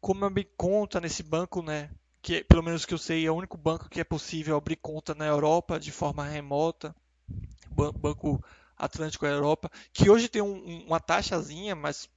como 0.00 0.24
abrir 0.24 0.48
conta 0.56 1.00
nesse 1.00 1.22
banco 1.22 1.62
né, 1.62 1.90
que 2.26 2.42
pelo 2.42 2.60
menos 2.60 2.84
que 2.84 2.92
eu 2.92 2.98
sei 2.98 3.24
é 3.24 3.30
o 3.30 3.36
único 3.36 3.56
banco 3.56 3.88
que 3.88 4.00
é 4.00 4.04
possível 4.04 4.56
abrir 4.56 4.74
conta 4.74 5.14
na 5.14 5.24
Europa 5.24 5.78
de 5.78 5.92
forma 5.92 6.26
remota, 6.26 6.92
Banco 7.70 8.44
Atlântico 8.76 9.24
Europa, 9.24 9.70
que 9.92 10.10
hoje 10.10 10.28
tem 10.28 10.42
um, 10.42 10.84
uma 10.86 10.98
taxazinha, 10.98 11.76
mas 11.76 12.08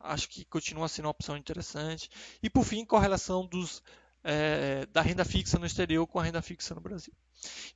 acho 0.00 0.28
que 0.28 0.44
continua 0.46 0.88
sendo 0.88 1.04
uma 1.04 1.12
opção 1.12 1.36
interessante. 1.36 2.10
E 2.42 2.50
por 2.50 2.64
fim, 2.64 2.84
correlação 2.84 3.46
dos, 3.46 3.84
é, 4.24 4.84
da 4.86 5.00
renda 5.00 5.24
fixa 5.24 5.60
no 5.60 5.66
exterior 5.66 6.08
com 6.08 6.18
a 6.18 6.24
renda 6.24 6.42
fixa 6.42 6.74
no 6.74 6.80
Brasil. 6.80 7.14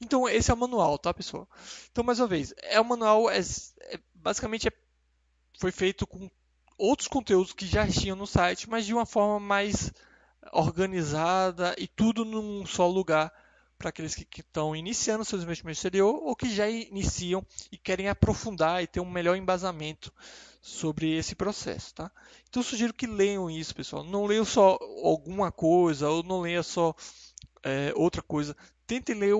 Então 0.01 0.29
esse 0.29 0.51
é 0.51 0.55
o 0.55 0.57
manual, 0.57 0.99
tá 0.99 1.15
pessoal? 1.15 1.49
Então 1.93 2.03
mais 2.03 2.19
uma 2.19 2.27
vez, 2.27 2.53
é 2.65 2.81
o 2.81 2.85
manual, 2.85 3.31
é, 3.31 3.39
é, 3.39 4.01
basicamente 4.13 4.67
é, 4.67 4.73
foi 5.57 5.71
feito 5.71 6.05
com 6.05 6.29
outros 6.77 7.07
conteúdos 7.07 7.53
que 7.53 7.65
já 7.65 7.87
tinham 7.87 8.17
no 8.17 8.27
site, 8.27 8.69
mas 8.69 8.85
de 8.85 8.93
uma 8.93 9.07
forma 9.07 9.39
mais 9.39 9.93
organizada 10.53 11.75
e 11.79 11.87
tudo 11.87 12.25
num 12.25 12.67
só 12.67 12.87
lugar 12.87 13.33
para 13.79 13.89
aqueles 13.89 14.15
que, 14.15 14.27
estão 14.41 14.77
iniciando 14.77 15.25
seus 15.25 15.43
investimentos 15.43 15.79
exterior 15.79 16.15
ou 16.15 16.37
que 16.37 16.55
já 16.55 16.69
iniciam 16.69 17.45
e 17.73 17.79
querem 17.79 18.09
aprofundar 18.09 18.83
e 18.83 18.87
ter 18.87 19.01
um 19.01 19.11
melhor 19.11 19.37
embasamento 19.37 20.13
sobre 20.61 21.17
esse 21.17 21.35
processo, 21.35 21.95
tá? 21.95 22.11
Então 22.49 22.63
sugiro 22.63 22.93
que 22.93 23.07
leiam 23.07 23.51
isso, 23.51 23.75
pessoal. 23.75 24.05
Não 24.05 24.27
leiam 24.27 24.45
só 24.45 24.79
alguma 25.03 25.51
coisa 25.51 26.11
ou 26.11 26.23
não 26.23 26.43
leiam 26.43 26.63
só 26.63 26.95
é, 27.63 27.93
outra 27.97 28.21
coisa. 28.21 28.55
Tentem 28.87 29.15
ler 29.15 29.35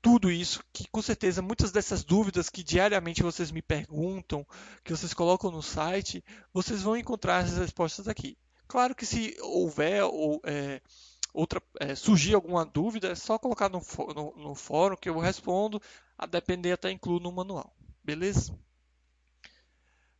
tudo 0.00 0.30
isso, 0.30 0.64
que 0.72 0.88
com 0.88 1.00
certeza 1.00 1.42
muitas 1.42 1.70
dessas 1.70 2.02
dúvidas 2.02 2.48
que 2.48 2.64
diariamente 2.64 3.22
vocês 3.22 3.52
me 3.52 3.62
perguntam, 3.62 4.44
que 4.82 4.90
vocês 4.90 5.14
colocam 5.14 5.50
no 5.50 5.62
site, 5.62 6.24
vocês 6.52 6.82
vão 6.82 6.96
encontrar 6.96 7.44
as 7.44 7.56
respostas 7.56 8.08
aqui. 8.08 8.36
Claro 8.72 8.94
que 8.94 9.04
se 9.04 9.36
houver 9.42 10.02
ou 10.02 10.40
é, 10.44 10.80
outra, 11.34 11.62
é, 11.78 11.94
surgir 11.94 12.34
alguma 12.34 12.64
dúvida, 12.64 13.08
é 13.08 13.14
só 13.14 13.38
colocar 13.38 13.68
no, 13.68 13.82
no, 14.16 14.34
no 14.34 14.54
fórum 14.54 14.96
que 14.96 15.10
eu 15.10 15.18
respondo, 15.18 15.78
a 16.16 16.24
depender 16.24 16.72
até 16.72 16.90
incluo 16.90 17.20
no 17.20 17.30
manual. 17.30 17.76
Beleza? 18.02 18.58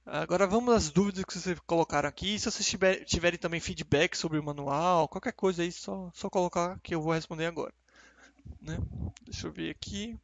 Agora 0.05 0.46
vamos 0.46 0.74
às 0.74 0.90
dúvidas 0.90 1.24
que 1.24 1.32
vocês 1.32 1.59
colocaram 1.61 2.07
aqui. 2.07 2.38
Se 2.38 2.50
vocês 2.50 2.68
tiver, 2.68 3.03
tiverem 3.07 3.38
também 3.38 3.59
feedback 3.59 4.14
sobre 4.18 4.38
o 4.38 4.44
manual, 4.44 5.09
qualquer 5.09 5.32
coisa 5.32 5.62
aí, 5.62 5.72
só, 5.72 6.11
só 6.12 6.28
colocar 6.28 6.78
que 6.80 6.94
eu 6.94 7.00
vou 7.00 7.14
responder 7.14 7.46
agora. 7.46 7.72
Né? 8.61 8.76
Deixa 9.24 9.46
eu 9.46 9.50
ver 9.50 9.70
aqui. 9.70 10.20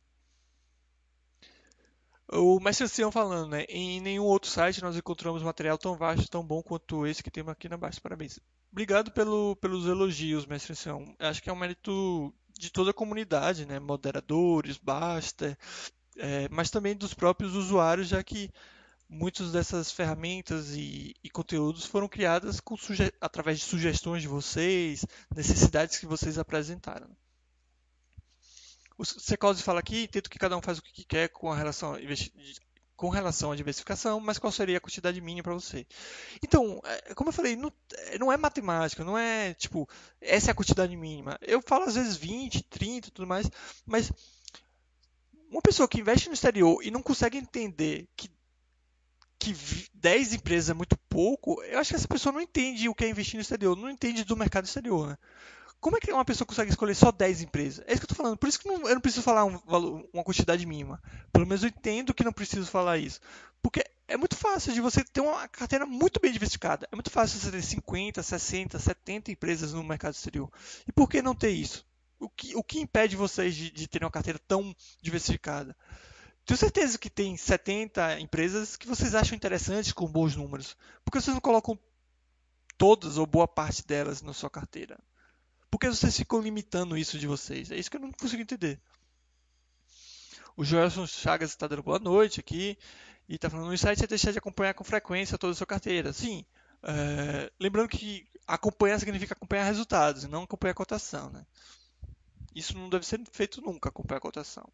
O 2.31 2.61
Mestre 2.61 2.85
Ancião 2.85 3.11
falando, 3.11 3.51
né? 3.51 3.65
Em 3.69 4.01
nenhum 4.01 4.25
outro 4.25 4.51
site 4.51 4.83
nós 4.83 4.97
encontramos 4.97 5.43
material 5.43 5.79
tão 5.79 5.97
vasto, 5.97 6.29
tão 6.29 6.45
bom 6.45 6.63
quanto 6.63 7.07
esse 7.07 7.23
que 7.23 7.31
temos 7.31 7.53
aqui 7.53 7.69
na 7.69 7.77
Baixa. 7.77 8.01
Parabéns. 8.03 8.39
Obrigado 8.71 9.11
pelo, 9.11 9.57
pelos 9.57 9.87
elogios, 9.87 10.45
Mestre 10.45 10.73
Ancião. 10.73 11.15
Acho 11.19 11.43
que 11.43 11.49
é 11.49 11.53
um 11.53 11.57
mérito 11.57 12.33
de 12.59 12.71
toda 12.71 12.91
a 12.91 12.95
comunidade, 12.95 13.65
né? 13.65 13.79
Moderadores, 13.79 14.77
Basta, 14.77 15.57
é, 16.19 16.49
mas 16.51 16.71
também 16.71 16.95
dos 16.95 17.15
próprios 17.15 17.55
usuários, 17.55 18.09
já 18.09 18.23
que 18.23 18.51
muitas 19.09 19.53
dessas 19.53 19.91
ferramentas 19.91 20.75
e, 20.77 21.15
e 21.25 21.31
conteúdos 21.31 21.87
foram 21.87 22.09
criadas 22.09 22.61
através 23.21 23.59
de 23.59 23.65
sugestões 23.65 24.21
de 24.21 24.29
vocês, 24.29 25.07
necessidades 25.35 25.97
que 25.99 26.07
vocês 26.07 26.39
apresentaram. 26.39 27.09
O 28.99 29.05
Secose 29.05 29.63
fala 29.63 29.79
aqui, 29.79 30.03
entendo 30.03 30.29
que 30.29 30.39
cada 30.41 30.57
um 30.57 30.61
faz 30.61 30.79
o 30.79 30.83
que 30.83 31.05
quer 31.05 31.29
com, 31.29 31.49
relação 31.53 31.97
com 32.97 33.09
relação 33.09 33.53
à 33.53 33.57
diversificação, 33.57 34.19
mas 34.19 34.39
qual 34.39 34.51
seria 34.51 34.79
a 34.79 34.81
quantidade 34.81 35.21
mínima 35.21 35.45
para 35.45 35.55
você? 35.55 35.87
Então, 36.43 36.81
é, 36.85 37.15
como 37.15 37.29
eu 37.29 37.33
falei, 37.33 37.55
não, 37.55 37.73
é, 37.95 38.19
não, 38.19 38.33
é 38.33 38.37
matemática, 38.37 39.05
não 39.05 39.17
é 39.17 39.55
tipo, 39.55 39.89
essa 40.21 40.51
é 40.51 40.53
a 40.53 40.55
quantidade 40.55 40.97
mínima. 40.97 41.39
Eu 41.41 41.63
falo 41.63 41.85
às 41.85 41.95
vezes 41.95 42.17
20, 42.17 42.65
30 42.65 43.13
tudo 43.13 43.29
mais, 43.29 43.49
mas 43.87 44.11
uma 45.49 45.63
pessoa 45.63 45.89
que 45.89 46.01
investe 46.01 46.27
no 46.27 46.35
exterior 46.35 46.83
e 46.83 46.91
não 46.91 47.01
consegue 47.01 47.39
entender 47.39 48.09
que 48.17 48.29
que 49.39 49.55
10 49.95 50.33
empresas 50.35 50.71
é 50.71 50.75
muito 50.75 50.99
pouco, 51.09 51.63
eu 51.63 51.79
acho 51.79 51.91
que 51.91 51.97
essa 51.97 52.09
pessoa 52.09 52.33
não 52.33 52.41
entende 52.41 52.89
o 52.89 52.95
que 52.95 53.05
é 53.05 53.09
investir 53.09 53.37
no 53.37 53.43
exterior, 53.43 53.77
não 53.77 53.89
entende 53.89 54.25
do 54.25 54.37
mercado 54.37 54.65
exterior, 54.65 55.07
né? 55.07 55.17
Como 55.81 55.97
é 55.97 56.01
que 56.01 56.13
uma 56.13 56.25
pessoa 56.25 56.47
consegue 56.47 56.71
escolher 56.71 56.95
só 56.95 57.13
10 57.13 57.43
empresas? 57.43 57.85
É 57.87 57.93
isso 57.93 58.01
que 58.01 58.05
eu 58.05 58.13
estou 58.13 58.17
falando. 58.17 58.37
Por 58.37 58.49
isso 58.49 58.59
que 58.59 58.67
não, 58.67 58.89
eu 58.89 58.95
não 58.95 59.01
preciso 59.01 59.23
falar 59.23 59.45
um 59.45 59.59
uma 60.13 60.25
quantidade 60.25 60.67
mínima. 60.67 61.01
Pelo 61.33 61.47
menos 61.47 61.63
eu 61.63 61.69
entendo 61.69 62.13
que 62.13 62.25
não 62.25 62.33
preciso 62.33 62.67
falar 62.67 62.99
isso. 62.99 63.21
Porque 63.63 63.85
é 64.09 64.17
muito 64.17 64.37
fácil 64.37 64.73
de 64.73 64.81
você 64.81 65.05
ter 65.05 65.21
uma 65.21 65.47
carteira 65.47 65.87
muito 65.87 66.21
bem 66.21 66.33
diversificada. 66.33 66.89
É 66.91 66.97
muito 66.97 67.11
fácil 67.11 67.39
você 67.39 67.51
ter 67.51 67.63
50, 67.63 68.23
60, 68.23 68.79
70 68.79 69.31
empresas 69.31 69.73
no 69.73 69.85
mercado 69.85 70.15
exterior. 70.15 70.51
E 70.87 70.93
por 70.93 71.09
que 71.09 71.23
não 71.23 71.35
ter 71.35 71.51
isso? 71.51 71.87
O 72.19 72.29
que, 72.29 72.57
o 72.57 72.65
que 72.65 72.81
impede 72.81 73.15
vocês 73.15 73.55
de, 73.55 73.71
de 73.71 73.87
terem 73.87 74.05
uma 74.05 74.11
carteira 74.11 74.41
tão 74.49 74.75
diversificada? 75.01 75.77
Tenho 76.45 76.59
certeza 76.59 76.99
que 76.99 77.11
tem 77.11 77.37
70 77.37 78.19
empresas 78.21 78.75
que 78.75 78.89
vocês 78.89 79.15
acham 79.15 79.37
interessantes 79.37 79.93
com 79.93 80.07
bons 80.07 80.35
números. 80.35 80.77
Por 81.05 81.13
que 81.13 81.21
vocês 81.21 81.35
não 81.35 81.41
colocam 81.41 81.79
todas 82.77 83.19
ou 83.19 83.27
boa 83.27 83.47
parte 83.47 83.87
delas 83.87 84.23
na 84.23 84.33
sua 84.33 84.49
carteira? 84.49 84.99
Por 85.71 85.79
que 85.79 85.89
vocês 85.89 86.17
ficam 86.17 86.41
limitando 86.41 86.97
isso 86.97 87.19
de 87.19 87.27
vocês? 87.27 87.71
É 87.71 87.77
isso 87.77 87.91
que 87.91 87.97
eu 87.97 88.01
não 88.01 88.13
consigo 88.13 88.43
entender. 88.43 88.81
O 90.57 90.65
Joelson 90.65 91.07
Chagas 91.07 91.51
está 91.51 91.67
dando 91.67 91.83
boa 91.83 91.99
noite 91.99 92.41
aqui 92.41 92.77
e 93.29 93.35
está 93.35 93.49
falando: 93.49 93.71
no 93.71 93.79
site 93.79 94.05
é 94.05 94.07
deixar 94.07 94.33
de 94.33 94.39
acompanhar 94.39 94.75
com 94.75 94.85
frequência 94.85 95.39
toda 95.39 95.53
a 95.53 95.57
sua 95.57 95.67
carteira. 95.67 96.13
Sim, 96.13 96.45
é, 96.83 97.53
lembrando 97.61 97.89
que 97.89 98.27
acompanhar 98.47 98.99
significa 98.99 99.35
acompanhar 99.35 99.65
resultados 99.65 100.25
e 100.25 100.29
não 100.29 100.45
acompanhar 100.45 100.73
a 100.73 100.77
cotação. 100.77 101.31
Né? 101.31 101.47
Isso 102.55 102.77
não 102.77 102.89
deve 102.89 103.07
ser 103.07 103.21
feito 103.31 103.61
nunca, 103.61 103.89
acompanhar 103.89 104.19
a 104.19 104.23
cotação 104.23 104.69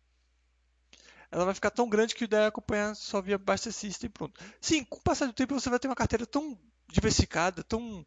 ela 1.35 1.45
vai 1.45 1.55
ficar 1.55 1.71
tão 1.71 1.89
grande 1.89 2.15
que 2.15 2.23
o 2.23 2.27
ideia 2.27 2.45
é 2.45 2.47
acompanhar 2.47 2.95
só 2.95 3.21
via 3.21 3.37
Basta 3.37 3.73
System 3.73 4.07
e 4.07 4.11
pronto. 4.11 4.41
Sim, 4.61 4.85
com 4.85 4.99
o 4.99 5.03
passar 5.03 5.27
do 5.27 5.33
tempo 5.33 5.59
você 5.59 5.69
vai 5.69 5.81
ter 5.81 5.89
uma 5.89 5.97
carteira 5.97 6.25
tão 6.25 6.57
diversificada, 6.95 7.65
tão 7.65 8.07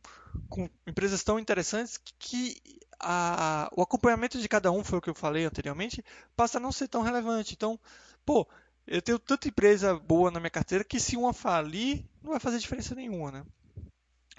com 0.49 0.69
empresas 0.85 1.23
tão 1.23 1.38
interessantes 1.38 1.99
que 2.17 2.61
a, 2.99 3.69
o 3.75 3.81
acompanhamento 3.81 4.39
de 4.39 4.47
cada 4.47 4.71
um, 4.71 4.83
foi 4.83 4.99
o 4.99 5.01
que 5.01 5.09
eu 5.09 5.15
falei 5.15 5.45
anteriormente, 5.45 6.03
passa 6.35 6.57
a 6.57 6.61
não 6.61 6.71
ser 6.71 6.88
tão 6.88 7.01
relevante. 7.01 7.53
Então, 7.53 7.79
pô, 8.25 8.47
eu 8.88 9.01
tenho 9.01 9.19
tanta 9.19 9.49
empresa 9.49 9.99
boa 9.99 10.31
na 10.31 10.39
minha 10.39 10.49
carteira 10.49 10.83
que 10.83 10.99
se 10.99 11.17
uma 11.17 11.33
falir, 11.33 12.05
não 12.23 12.31
vai 12.31 12.39
fazer 12.39 12.59
diferença 12.59 12.95
nenhuma, 12.95 13.31
né? 13.31 13.45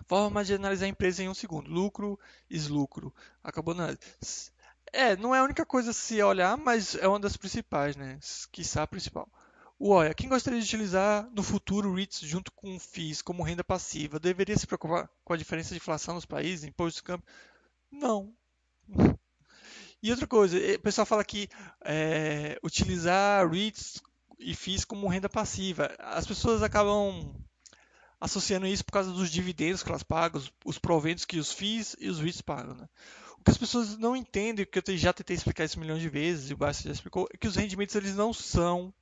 Forma 0.07 0.43
de 0.43 0.55
analisar 0.55 0.87
a 0.87 0.89
empresa 0.89 1.23
em 1.23 1.29
um 1.29 1.35
segundo. 1.35 1.71
Lucro, 1.71 2.19
eslucro. 2.49 3.15
Acabou 3.45 3.75
na 3.75 3.95
é, 4.91 5.15
não 5.17 5.35
é 5.35 5.41
a 5.41 5.45
única 5.45 5.67
coisa 5.67 5.91
a 5.91 5.95
se 5.95 6.23
olhar, 6.23 6.57
mas 6.57 6.95
é 6.95 7.07
uma 7.07 7.21
das 7.21 7.37
principais, 7.37 7.95
né? 7.95 8.19
Quiçá 8.51 8.83
a 8.83 8.87
principal. 8.87 9.29
O 9.81 9.91
OIA, 9.91 10.13
quem 10.13 10.29
gostaria 10.29 10.59
de 10.59 10.67
utilizar 10.67 11.31
no 11.33 11.41
futuro 11.41 11.95
REITs 11.95 12.19
junto 12.21 12.51
com 12.51 12.81
FIIs 12.81 13.23
como 13.23 13.45
renda 13.45 13.63
passiva, 13.63 14.19
deveria 14.19 14.59
se 14.59 14.67
preocupar 14.67 15.09
com 15.25 15.33
a 15.33 15.37
diferença 15.37 15.71
de 15.71 15.77
inflação 15.77 16.17
nos 16.17 16.27
países, 16.27 16.65
imposto 16.65 16.99
de 16.99 17.05
câmbio? 17.05 17.27
Não. 17.91 18.35
E 20.01 20.13
outra 20.13 20.29
coisa, 20.29 20.57
o 20.57 20.79
pessoal 20.79 21.05
fala 21.05 21.25
que 21.25 21.49
é, 21.85 22.57
utilizar 22.63 23.51
REITs 23.51 24.01
e 24.39 24.55
FIIs 24.55 24.85
como 24.85 25.09
renda 25.09 25.29
passiva. 25.29 25.93
As 25.99 26.25
pessoas 26.25 26.63
acabam 26.63 27.35
associando 28.21 28.69
isso 28.69 28.85
por 28.85 28.93
causa 28.93 29.11
dos 29.11 29.29
dividendos 29.29 29.83
que 29.83 29.89
elas 29.89 30.05
pagam, 30.05 30.41
os 30.65 30.79
proventos 30.79 31.25
que 31.25 31.41
os 31.41 31.53
FIIs 31.53 31.97
e 31.99 32.09
os 32.09 32.21
REITs 32.21 32.41
pagam. 32.41 32.77
Né? 32.77 32.89
O 33.41 33.43
que 33.43 33.51
as 33.51 33.59
pessoas 33.59 33.99
não 33.99 34.15
entendem, 34.15 34.65
que 34.65 34.79
eu 34.79 34.97
já 34.97 35.13
tentei 35.13 35.35
explicar 35.35 35.65
isso 35.65 35.81
milhão 35.81 35.99
de 35.99 36.09
vezes, 36.09 36.49
e 36.49 36.55
o 36.55 36.57
Basta 36.57 36.85
já 36.85 36.93
explicou, 36.93 37.27
é 37.35 37.37
que 37.37 37.49
os 37.49 37.57
rendimentos 37.57 37.97
eles 37.97 38.15
não 38.15 38.33
são 38.33 38.95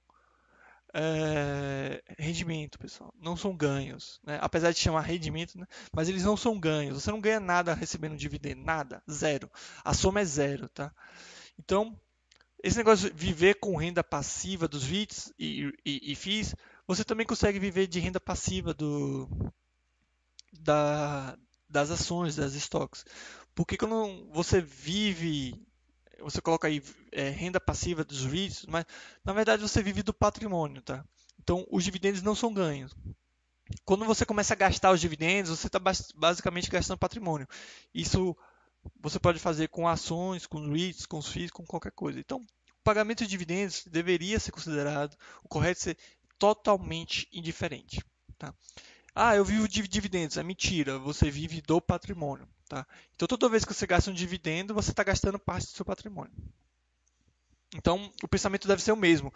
é, 0.98 2.02
rendimento, 2.18 2.78
pessoal. 2.78 3.12
Não 3.20 3.36
são 3.36 3.54
ganhos. 3.54 4.18
Né? 4.24 4.38
Apesar 4.40 4.72
de 4.72 4.78
chamar 4.78 5.02
rendimento, 5.02 5.58
né? 5.58 5.66
mas 5.92 6.08
eles 6.08 6.24
não 6.24 6.38
são 6.38 6.58
ganhos. 6.58 7.02
Você 7.02 7.10
não 7.10 7.20
ganha 7.20 7.38
nada 7.38 7.74
recebendo 7.74 8.16
dividendo. 8.16 8.64
Nada. 8.64 9.02
Zero. 9.10 9.50
A 9.84 9.92
soma 9.92 10.20
é 10.20 10.24
zero. 10.24 10.70
Tá? 10.70 10.90
Então, 11.58 11.94
esse 12.62 12.78
negócio 12.78 13.10
de 13.10 13.14
viver 13.14 13.56
com 13.56 13.76
renda 13.76 14.02
passiva 14.02 14.66
dos 14.66 14.84
REITs 14.84 15.30
e, 15.38 15.70
e, 15.84 16.12
e 16.12 16.14
FIIs, 16.14 16.54
você 16.86 17.04
também 17.04 17.26
consegue 17.26 17.58
viver 17.58 17.86
de 17.86 18.00
renda 18.00 18.18
passiva 18.18 18.72
do, 18.72 19.28
da, 20.60 21.36
das 21.68 21.90
ações, 21.90 22.36
das 22.36 22.54
estoques. 22.54 23.04
Por 23.54 23.66
que, 23.66 23.76
que 23.76 23.86
não, 23.86 24.30
você 24.32 24.62
vive, 24.62 25.54
você 26.20 26.40
coloca 26.40 26.68
aí 26.68 26.82
é, 27.12 27.28
renda 27.28 27.60
passiva 27.60 28.04
dos 28.04 28.24
REITs, 28.24 28.66
mas 28.66 28.84
na 29.24 29.32
verdade 29.32 29.62
você 29.62 29.82
vive 29.82 30.02
do 30.02 30.14
patrimônio, 30.14 30.82
tá? 30.82 31.04
Então 31.40 31.66
os 31.70 31.84
dividendos 31.84 32.22
não 32.22 32.34
são 32.34 32.52
ganhos. 32.52 32.94
Quando 33.84 34.04
você 34.04 34.24
começa 34.24 34.54
a 34.54 34.56
gastar 34.56 34.92
os 34.92 35.00
dividendos, 35.00 35.50
você 35.50 35.66
está 35.66 35.80
basicamente 36.14 36.70
gastando 36.70 36.98
patrimônio. 36.98 37.48
Isso 37.92 38.36
você 39.00 39.18
pode 39.18 39.38
fazer 39.38 39.68
com 39.68 39.88
ações, 39.88 40.46
com 40.46 40.70
REITs, 40.70 41.06
com 41.06 41.20
FIIs, 41.20 41.50
com 41.50 41.66
qualquer 41.66 41.92
coisa. 41.92 42.20
Então, 42.20 42.38
o 42.38 42.82
pagamento 42.84 43.24
de 43.24 43.30
dividendos 43.30 43.84
deveria 43.86 44.38
ser 44.38 44.52
considerado, 44.52 45.16
o 45.42 45.48
correto 45.48 45.80
é 45.80 45.82
ser 45.82 45.98
totalmente 46.38 47.28
indiferente. 47.32 48.00
Tá? 48.38 48.54
Ah, 49.14 49.34
eu 49.34 49.44
vivo 49.44 49.66
de 49.66 49.86
dividendos. 49.88 50.36
É 50.36 50.42
mentira, 50.42 50.98
você 50.98 51.30
vive 51.30 51.60
do 51.62 51.80
patrimônio. 51.80 52.48
Tá? 52.68 52.86
Então, 53.14 53.28
toda 53.28 53.48
vez 53.48 53.64
que 53.64 53.72
você 53.72 53.86
gasta 53.86 54.10
um 54.10 54.14
dividendo, 54.14 54.74
você 54.74 54.90
está 54.90 55.04
gastando 55.04 55.38
parte 55.38 55.66
do 55.66 55.76
seu 55.76 55.84
patrimônio. 55.84 56.32
Então, 57.74 58.10
o 58.22 58.28
pensamento 58.28 58.66
deve 58.66 58.80
ser 58.80 58.92
o 58.92 58.96
mesmo. 58.96 59.32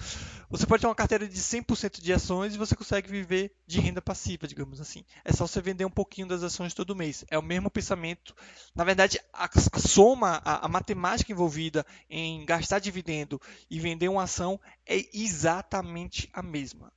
Você 0.48 0.64
pode 0.66 0.80
ter 0.80 0.86
uma 0.86 0.94
carteira 0.94 1.28
de 1.28 1.38
100% 1.38 2.00
de 2.00 2.12
ações 2.12 2.54
e 2.54 2.58
você 2.58 2.76
consegue 2.76 3.10
viver 3.10 3.54
de 3.66 3.80
renda 3.80 4.00
passiva, 4.00 4.46
digamos 4.46 4.80
assim. 4.80 5.04
É 5.24 5.32
só 5.32 5.46
você 5.46 5.60
vender 5.60 5.84
um 5.84 5.90
pouquinho 5.90 6.28
das 6.28 6.42
ações 6.42 6.72
todo 6.72 6.96
mês. 6.96 7.24
É 7.28 7.38
o 7.38 7.42
mesmo 7.42 7.70
pensamento. 7.70 8.34
Na 8.74 8.84
verdade, 8.84 9.20
a, 9.32 9.44
a 9.46 9.78
soma, 9.78 10.40
a, 10.44 10.64
a, 10.64 10.68
matemática 10.68 11.32
envolvida 11.32 11.84
em 12.08 12.44
gastar 12.46 12.78
dividendo 12.78 13.40
e 13.68 13.78
vender 13.78 14.08
uma 14.08 14.22
ação 14.22 14.60
é 14.86 15.04
exatamente 15.12 16.28
a 16.32 16.42
mesma. 16.42 16.92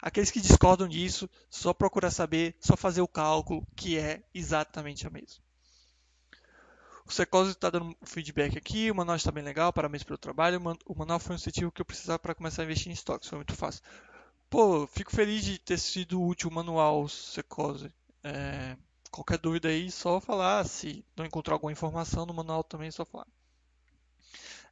Aqueles 0.00 0.30
que 0.30 0.40
discordam 0.40 0.88
disso, 0.88 1.28
só 1.50 1.74
procurar 1.74 2.10
saber, 2.10 2.56
só 2.60 2.76
fazer 2.76 3.02
o 3.02 3.08
cálculo, 3.08 3.66
que 3.76 3.98
é 3.98 4.22
exatamente 4.32 5.06
a 5.06 5.10
mesma. 5.10 5.47
O 7.08 7.10
Secose 7.10 7.52
está 7.52 7.70
dando 7.70 7.96
feedback 8.04 8.58
aqui, 8.58 8.90
o 8.90 8.94
manual 8.94 9.16
está 9.16 9.32
bem 9.32 9.42
legal, 9.42 9.72
parabéns 9.72 10.02
pelo 10.04 10.18
trabalho. 10.18 10.60
O 10.84 10.94
manual 10.94 11.18
foi 11.18 11.32
um 11.32 11.36
incentivo 11.36 11.72
que 11.72 11.80
eu 11.80 11.84
precisava 11.86 12.18
para 12.18 12.34
começar 12.34 12.60
a 12.60 12.64
investir 12.66 12.90
em 12.90 12.92
estoques, 12.92 13.30
foi 13.30 13.38
muito 13.38 13.54
fácil. 13.54 13.82
Pô, 14.50 14.86
fico 14.86 15.10
feliz 15.10 15.42
de 15.42 15.58
ter 15.58 15.78
sido 15.78 16.22
útil 16.22 16.50
o 16.50 16.52
manual 16.52 17.08
Secose. 17.08 17.90
É, 18.22 18.76
qualquer 19.10 19.38
dúvida 19.38 19.68
aí, 19.68 19.90
só 19.90 20.20
falar. 20.20 20.66
Se 20.66 21.02
não 21.16 21.24
encontrar 21.24 21.54
alguma 21.54 21.72
informação 21.72 22.26
no 22.26 22.34
manual 22.34 22.62
também, 22.62 22.90
só 22.90 23.06
falar. 23.06 23.26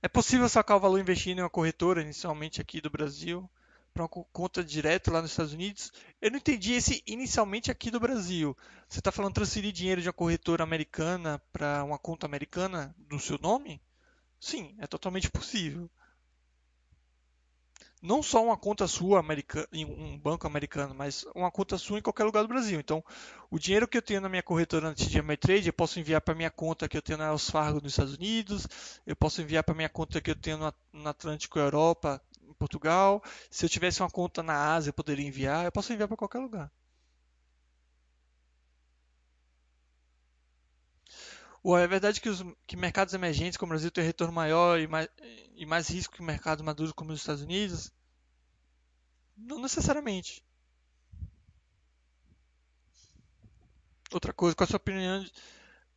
É 0.03 0.09
possível 0.09 0.47
sacar 0.47 0.77
o 0.77 0.81
valor 0.81 1.01
investindo 1.01 1.39
em 1.39 1.43
uma 1.43 1.49
corretora, 1.49 2.03
inicialmente 2.03 2.61
aqui 2.61 2.83
do 2.83 2.91
Brasil 2.91 3.49
para 3.97 4.03
uma 4.03 4.09
conta 4.09 4.63
direta 4.63 5.11
lá 5.11 5.23
nos 5.23 5.31
Estados 5.31 5.55
Unidos. 5.55 5.91
Eu 6.21 6.31
não 6.31 6.37
entendi 6.37 6.75
esse 6.75 7.03
inicialmente 7.07 7.71
aqui 7.71 7.91
do 7.91 7.99
Brasil. 7.99 8.55
Você 8.87 8.99
está 8.99 9.11
falando 9.11 9.33
transferir 9.33 9.73
dinheiro 9.73 10.03
de 10.03 10.09
uma 10.09 10.13
corretora 10.13 10.63
americana 10.63 11.41
para 11.51 11.83
uma 11.83 11.99
conta 11.99 12.27
americana 12.27 12.95
no 13.11 13.19
seu 13.19 13.39
nome? 13.39 13.81
Sim, 14.39 14.77
é 14.79 14.87
totalmente 14.87 15.31
possível. 15.31 15.89
Não 18.03 18.23
só 18.23 18.45
uma 18.45 18.57
conta 18.59 18.87
sua 18.87 19.25
em 19.73 19.87
um 19.87 20.19
banco 20.19 20.47
americano, 20.47 20.95
mas 20.95 21.25
uma 21.35 21.51
conta 21.51 21.79
sua 21.79 21.99
em 21.99 22.03
qualquer 22.03 22.25
lugar 22.25 22.43
do 22.43 22.49
Brasil. 22.49 22.79
Então, 22.79 23.03
o 23.51 23.59
dinheiro 23.59 23.89
que 23.89 23.97
eu 23.97 24.03
tenho 24.03 24.21
na 24.21 24.29
minha 24.29 24.43
corretora 24.43 24.89
antes 24.89 25.09
de 25.09 25.19
Ameritrade, 25.19 25.69
eu 25.69 25.73
posso 25.73 25.99
enviar 25.99 26.21
para 26.21 26.35
minha 26.35 26.51
conta 26.51 26.87
que 26.87 26.99
eu 26.99 27.03
tenho 27.03 27.19
na 27.19 27.29
Els 27.29 27.49
Fargo 27.49 27.81
nos 27.83 27.93
Estados 27.93 28.15
Unidos, 28.15 28.69
eu 29.07 29.17
posso 29.17 29.41
enviar 29.41 29.65
para 29.65 29.75
minha 29.75 29.89
conta 29.89 30.21
que 30.21 30.31
eu 30.31 30.37
tenho 30.37 30.59
no 30.93 31.09
Atlântico 31.09 31.59
Europa 31.59 32.21
Portugal. 32.57 33.23
Se 33.51 33.65
eu 33.65 33.69
tivesse 33.69 34.03
uma 34.03 34.11
conta 34.11 34.43
na 34.43 34.75
Ásia, 34.75 34.91
eu 34.91 34.95
poderia 34.95 35.27
enviar. 35.27 35.65
Eu 35.65 35.73
posso 35.73 35.93
enviar 35.93 36.09
para 36.09 36.17
qualquer 36.17 36.39
lugar. 36.39 36.71
Ou 41.63 41.77
é 41.77 41.85
verdade 41.87 42.21
que, 42.21 42.29
os, 42.29 42.45
que 42.65 42.77
mercados 42.77 43.13
emergentes 43.13 43.57
como 43.57 43.71
o 43.71 43.75
Brasil 43.75 43.91
têm 43.91 44.05
retorno 44.05 44.33
maior 44.33 44.79
e 44.79 44.87
mais, 44.87 45.09
e 45.57 45.67
mais 45.67 45.89
risco 45.89 46.15
que 46.15 46.23
mercados 46.23 46.65
maduros 46.65 46.93
como 46.93 47.13
os 47.13 47.19
Estados 47.19 47.43
Unidos? 47.43 47.91
Não 49.37 49.61
necessariamente. 49.61 50.45
Outra 54.13 54.33
coisa, 54.33 54.55
qual 54.55 54.65
a 54.65 54.69
sua 54.69 54.77
opinião, 54.77 55.27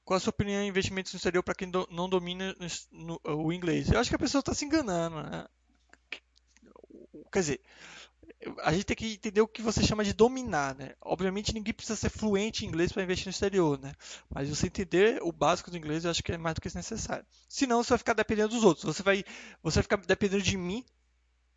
qual 0.03 0.17
a 0.17 0.19
sua 0.19 0.31
opinião 0.31 0.63
em 0.63 0.67
investimentos 0.69 1.13
no 1.13 1.17
exterior 1.17 1.43
para 1.43 1.53
quem 1.53 1.69
do, 1.69 1.87
não 1.91 2.09
domina 2.09 2.55
no, 2.89 3.19
no, 3.23 3.43
o 3.45 3.53
inglês? 3.53 3.91
Eu 3.91 3.99
acho 3.99 4.09
que 4.09 4.15
a 4.15 4.19
pessoa 4.19 4.39
está 4.39 4.55
se 4.55 4.65
enganando. 4.65 5.21
Né? 5.21 5.45
Quer 7.31 7.39
dizer, 7.39 7.61
a 8.63 8.71
gente 8.71 8.85
tem 8.85 8.95
que 8.95 9.13
entender 9.13 9.41
o 9.41 9.47
que 9.47 9.61
você 9.61 9.83
chama 9.83 10.03
de 10.03 10.13
dominar, 10.13 10.73
né? 10.75 10.93
Obviamente 11.01 11.53
ninguém 11.53 11.73
precisa 11.73 11.97
ser 11.97 12.09
fluente 12.09 12.63
em 12.63 12.69
inglês 12.69 12.91
para 12.91 13.03
investir 13.03 13.27
no 13.27 13.31
exterior, 13.31 13.79
né? 13.79 13.93
Mas 14.29 14.49
você 14.49 14.67
entender 14.67 15.19
o 15.21 15.31
básico 15.31 15.69
do 15.69 15.77
inglês, 15.77 16.05
eu 16.05 16.11
acho 16.11 16.23
que 16.23 16.31
é 16.31 16.37
mais 16.37 16.55
do 16.55 16.61
que 16.61 16.73
necessário. 16.73 17.25
Senão 17.49 17.83
você 17.83 17.89
vai 17.89 17.97
ficar 17.97 18.13
dependendo 18.13 18.49
dos 18.49 18.63
outros. 18.63 18.85
Você 18.85 19.03
vai, 19.03 19.25
você 19.61 19.75
vai 19.75 19.83
ficar 19.83 19.97
dependendo 19.97 20.43
de 20.43 20.57
mim 20.57 20.85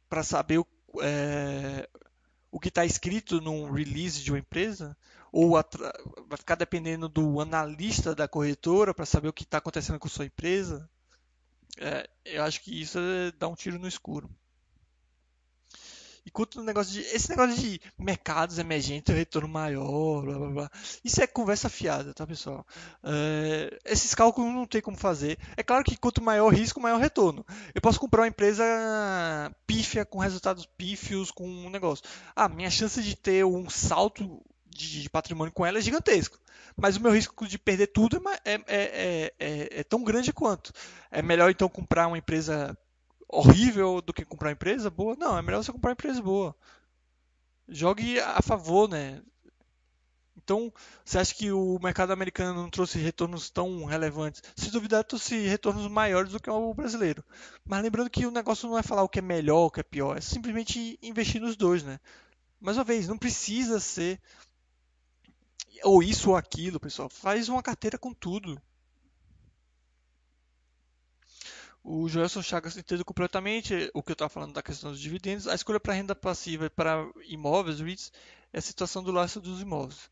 para 0.08 0.22
saber 0.24 0.58
o, 0.58 0.66
é, 1.00 1.88
o 2.50 2.58
que 2.58 2.68
está 2.68 2.84
escrito 2.84 3.40
num 3.40 3.70
release 3.70 4.20
de 4.20 4.32
uma 4.32 4.38
empresa, 4.38 4.96
ou 5.30 5.52
vai 5.52 6.36
ficar 6.36 6.56
dependendo 6.56 7.08
do 7.08 7.40
analista 7.40 8.14
da 8.14 8.28
corretora 8.28 8.92
para 8.92 9.06
saber 9.06 9.28
o 9.28 9.32
que 9.32 9.44
está 9.44 9.58
acontecendo 9.58 9.98
com 9.98 10.08
sua 10.08 10.26
empresa. 10.26 10.88
É, 11.78 12.08
eu 12.24 12.42
acho 12.42 12.60
que 12.60 12.82
isso 12.82 12.98
é 12.98 13.32
dar 13.32 13.48
um 13.48 13.54
tiro 13.54 13.78
no 13.78 13.88
escuro. 13.88 14.28
E 16.24 16.30
quanto 16.30 16.60
o 16.60 16.64
negócio 16.64 16.92
de. 16.92 17.00
Esse 17.00 17.28
negócio 17.30 17.56
de 17.56 17.80
mercados 17.98 18.58
emergentes, 18.58 19.14
retorno 19.14 19.48
maior, 19.48 20.22
blá 20.22 20.38
blá 20.38 20.48
blá. 20.50 20.70
Isso 21.04 21.22
é 21.22 21.26
conversa 21.26 21.68
fiada, 21.68 22.14
tá, 22.14 22.26
pessoal? 22.26 22.64
É, 23.02 23.78
esses 23.84 24.14
cálculos 24.14 24.52
não 24.52 24.66
tem 24.66 24.80
como 24.80 24.96
fazer. 24.96 25.38
É 25.56 25.62
claro 25.62 25.84
que 25.84 25.96
quanto 25.96 26.22
maior 26.22 26.46
o 26.46 26.54
risco, 26.54 26.80
maior 26.80 27.00
retorno. 27.00 27.44
Eu 27.74 27.80
posso 27.80 27.98
comprar 27.98 28.22
uma 28.22 28.28
empresa 28.28 28.64
pífia, 29.66 30.04
com 30.04 30.18
resultados 30.18 30.64
pífios, 30.64 31.30
com 31.30 31.48
um 31.48 31.70
negócio. 31.70 32.04
Ah, 32.36 32.48
minha 32.48 32.70
chance 32.70 33.02
de 33.02 33.16
ter 33.16 33.44
um 33.44 33.68
salto 33.68 34.40
de 34.68 35.08
patrimônio 35.10 35.52
com 35.52 35.66
ela 35.66 35.78
é 35.78 35.82
gigantesco. 35.82 36.38
Mas 36.76 36.96
o 36.96 37.02
meu 37.02 37.12
risco 37.12 37.46
de 37.46 37.58
perder 37.58 37.88
tudo 37.88 38.22
é, 38.44 38.54
é, 38.54 38.60
é, 38.66 39.34
é, 39.38 39.80
é 39.80 39.84
tão 39.84 40.02
grande 40.02 40.32
quanto. 40.32 40.72
É 41.10 41.20
melhor 41.20 41.50
então 41.50 41.68
comprar 41.68 42.06
uma 42.06 42.18
empresa 42.18 42.76
horrível 43.32 44.02
do 44.02 44.12
que 44.12 44.24
comprar 44.24 44.52
empresa 44.52 44.90
boa? 44.90 45.16
Não, 45.18 45.36
é 45.36 45.42
melhor 45.42 45.64
você 45.64 45.72
comprar 45.72 45.92
empresa 45.92 46.20
boa. 46.22 46.54
Jogue 47.66 48.20
a 48.20 48.42
favor, 48.42 48.88
né? 48.88 49.22
Então, 50.36 50.72
você 51.04 51.18
acha 51.18 51.34
que 51.34 51.52
o 51.52 51.78
mercado 51.80 52.12
americano 52.12 52.62
não 52.62 52.68
trouxe 52.68 52.98
retornos 52.98 53.48
tão 53.48 53.84
relevantes? 53.84 54.42
Se 54.56 54.70
duvidar, 54.70 55.04
trouxe 55.04 55.36
retornos 55.46 55.88
maiores 55.88 56.32
do 56.32 56.40
que 56.40 56.50
o 56.50 56.74
brasileiro. 56.74 57.24
Mas 57.64 57.82
lembrando 57.82 58.10
que 58.10 58.26
o 58.26 58.30
negócio 58.30 58.68
não 58.68 58.76
é 58.76 58.82
falar 58.82 59.02
o 59.02 59.08
que 59.08 59.20
é 59.20 59.22
melhor, 59.22 59.66
o 59.66 59.70
que 59.70 59.80
é 59.80 59.84
pior, 59.84 60.16
é 60.16 60.20
simplesmente 60.20 60.98
investir 61.02 61.40
nos 61.40 61.56
dois, 61.56 61.82
né? 61.82 62.00
Mais 62.60 62.76
uma 62.76 62.84
vez, 62.84 63.08
não 63.08 63.18
precisa 63.18 63.80
ser 63.80 64.20
ou 65.84 66.02
isso 66.02 66.30
ou 66.30 66.36
aquilo, 66.36 66.80
pessoal. 66.80 67.08
Faz 67.08 67.48
uma 67.48 67.62
carteira 67.62 67.98
com 67.98 68.12
tudo. 68.12 68.60
O 71.84 72.08
Joelson 72.08 72.42
Chagas 72.42 72.76
entendeu 72.76 73.04
completamente 73.04 73.90
o 73.92 74.02
que 74.02 74.12
eu 74.12 74.14
estava 74.14 74.28
falando 74.28 74.52
da 74.52 74.62
questão 74.62 74.90
dos 74.90 75.00
dividendos. 75.00 75.48
A 75.48 75.54
escolha 75.54 75.80
para 75.80 75.94
renda 75.94 76.14
passiva 76.14 76.66
e 76.66 76.70
para 76.70 77.04
imóveis, 77.26 77.80
REITs, 77.80 78.12
é 78.52 78.58
a 78.58 78.62
situação 78.62 79.02
do 79.02 79.10
laço 79.10 79.40
dos 79.40 79.60
imóveis. 79.60 80.08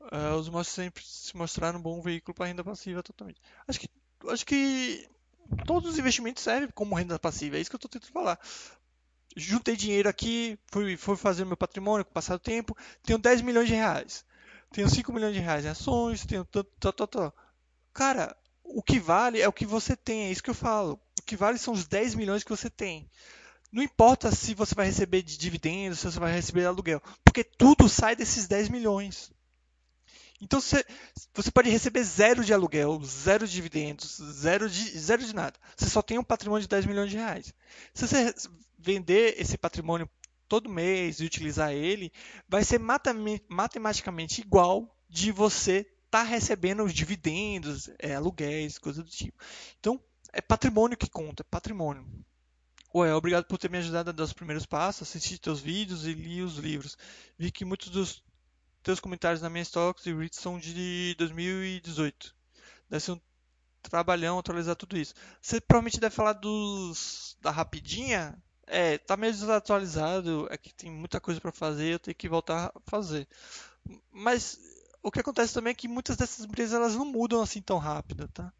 Uh, 0.00 0.36
os 0.38 0.46
imóveis 0.46 0.68
sempre 0.68 1.02
se 1.04 1.36
mostraram 1.36 1.80
um 1.80 1.82
bom 1.82 2.00
veículo 2.00 2.34
para 2.34 2.46
renda 2.46 2.62
passiva 2.62 3.02
totalmente. 3.02 3.40
Acho 3.66 3.80
que, 3.80 3.88
acho 4.28 4.46
que 4.46 5.08
todos 5.66 5.90
os 5.90 5.98
investimentos 5.98 6.44
servem 6.44 6.70
como 6.70 6.94
renda 6.94 7.18
passiva, 7.18 7.56
é 7.56 7.60
isso 7.60 7.70
que 7.70 7.74
eu 7.74 7.78
estou 7.78 7.90
tentando 7.90 8.12
falar. 8.12 8.38
Juntei 9.36 9.76
dinheiro 9.76 10.08
aqui, 10.08 10.56
fui, 10.70 10.96
fui 10.96 11.16
fazer 11.16 11.44
meu 11.44 11.56
patrimônio 11.56 12.04
com 12.04 12.10
o 12.10 12.14
passar 12.14 12.36
do 12.36 12.40
tempo, 12.40 12.76
tenho 13.02 13.18
10 13.18 13.42
milhões 13.42 13.68
de 13.68 13.74
reais, 13.74 14.24
tenho 14.70 14.88
5 14.88 15.12
milhões 15.12 15.34
de 15.34 15.40
reais 15.40 15.64
em 15.64 15.68
ações, 15.68 16.24
tenho 16.24 16.44
tanto, 16.44 16.70
tanto, 16.78 17.06
tanto. 17.06 17.34
Cara, 17.92 18.36
o 18.68 18.82
que 18.82 18.98
vale 18.98 19.40
é 19.40 19.48
o 19.48 19.52
que 19.52 19.66
você 19.66 19.96
tem, 19.96 20.24
é 20.24 20.30
isso 20.30 20.42
que 20.42 20.50
eu 20.50 20.54
falo. 20.54 21.00
O 21.18 21.22
que 21.22 21.36
vale 21.36 21.58
são 21.58 21.74
os 21.74 21.86
10 21.86 22.14
milhões 22.14 22.44
que 22.44 22.50
você 22.50 22.68
tem. 22.70 23.08
Não 23.72 23.82
importa 23.82 24.30
se 24.30 24.54
você 24.54 24.74
vai 24.74 24.86
receber 24.86 25.22
de 25.22 25.36
dividendos, 25.36 25.98
se 25.98 26.10
você 26.10 26.18
vai 26.18 26.32
receber 26.32 26.60
de 26.60 26.66
aluguel, 26.66 27.02
porque 27.24 27.42
tudo 27.44 27.88
sai 27.88 28.14
desses 28.16 28.46
10 28.46 28.68
milhões. 28.68 29.30
Então 30.40 30.60
você, 30.60 30.84
você 31.34 31.50
pode 31.50 31.70
receber 31.70 32.02
zero 32.02 32.44
de 32.44 32.52
aluguel, 32.52 33.00
zero 33.04 33.46
de 33.46 33.54
dividendos, 33.54 34.20
zero 34.32 34.68
de, 34.68 34.98
zero 34.98 35.24
de 35.24 35.34
nada. 35.34 35.58
Você 35.76 35.88
só 35.88 36.02
tem 36.02 36.18
um 36.18 36.24
patrimônio 36.24 36.62
de 36.62 36.68
10 36.68 36.86
milhões 36.86 37.10
de 37.10 37.16
reais. 37.16 37.54
Se 37.94 38.06
você 38.06 38.34
vender 38.78 39.34
esse 39.40 39.56
patrimônio 39.56 40.08
todo 40.48 40.68
mês 40.68 41.20
e 41.20 41.24
utilizar 41.24 41.72
ele, 41.72 42.12
vai 42.48 42.62
ser 42.64 42.78
matematicamente 42.78 44.40
igual 44.40 44.94
de 45.08 45.32
você 45.32 45.86
está 46.06 46.22
recebendo 46.22 46.84
os 46.84 46.94
dividendos, 46.94 47.90
é, 47.98 48.14
aluguéis, 48.14 48.78
coisas 48.78 49.04
do 49.04 49.10
tipo. 49.10 49.38
Então, 49.78 50.00
é 50.32 50.40
patrimônio 50.40 50.96
que 50.96 51.10
conta, 51.10 51.42
é 51.42 51.46
patrimônio. 51.50 52.06
Ué, 52.94 53.14
obrigado 53.14 53.44
por 53.44 53.58
ter 53.58 53.68
me 53.70 53.78
ajudado 53.78 54.10
a 54.10 54.12
dar 54.12 54.24
os 54.24 54.32
primeiros 54.32 54.64
passos, 54.64 55.08
assisti 55.08 55.38
teus 55.38 55.60
vídeos 55.60 56.06
e 56.06 56.14
li 56.14 56.40
os 56.40 56.56
livros. 56.56 56.96
Vi 57.38 57.50
que 57.50 57.64
muitos 57.64 57.90
dos 57.90 58.24
teus 58.82 59.00
comentários 59.00 59.42
na 59.42 59.50
minha 59.50 59.64
Stocks 59.64 60.06
e 60.06 60.14
REITs 60.14 60.38
são 60.38 60.58
de 60.58 61.14
2018. 61.18 62.34
Deve 62.88 63.04
ser 63.04 63.12
um 63.12 63.20
trabalhão 63.82 64.38
atualizar 64.38 64.76
tudo 64.76 64.96
isso. 64.96 65.14
Você 65.42 65.60
provavelmente 65.60 66.00
deve 66.00 66.14
falar 66.14 66.34
dos 66.34 67.36
da 67.40 67.50
rapidinha. 67.50 68.40
É, 68.68 68.98
tá 68.98 69.16
meio 69.16 69.32
desatualizado, 69.32 70.48
é 70.50 70.56
que 70.56 70.74
tem 70.74 70.90
muita 70.90 71.20
coisa 71.20 71.40
para 71.40 71.52
fazer, 71.52 71.94
eu 71.94 71.98
tenho 71.98 72.16
que 72.16 72.28
voltar 72.28 72.72
a 72.74 72.80
fazer. 72.90 73.28
Mas 74.10 74.58
o 75.06 75.10
que 75.12 75.20
acontece 75.20 75.54
também 75.54 75.70
é 75.70 75.74
que 75.74 75.86
muitas 75.86 76.16
dessas 76.16 76.44
empresas 76.44 76.74
elas 76.74 76.96
não 76.96 77.04
mudam 77.04 77.40
assim 77.40 77.62
tão 77.62 77.78
rápido, 77.78 78.26
tá? 78.26 78.52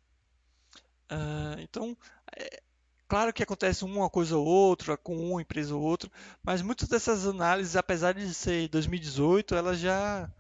Uh, 1.11 1.59
então, 1.61 1.97
é, 2.37 2.63
claro 3.09 3.33
que 3.33 3.43
acontece 3.43 3.85
uma 3.85 4.09
coisa 4.09 4.37
ou 4.37 4.47
outra, 4.47 4.97
com 4.97 5.17
uma 5.17 5.43
empresa 5.43 5.75
ou 5.75 5.83
outra, 5.83 6.09
mas 6.45 6.63
muitas 6.63 6.89
dessas 6.89 7.27
análises, 7.27 7.75
apesar 7.75 8.15
de 8.15 8.33
ser 8.33 8.69
2018, 8.69 9.57
elas 9.57 9.81
já 9.81 10.31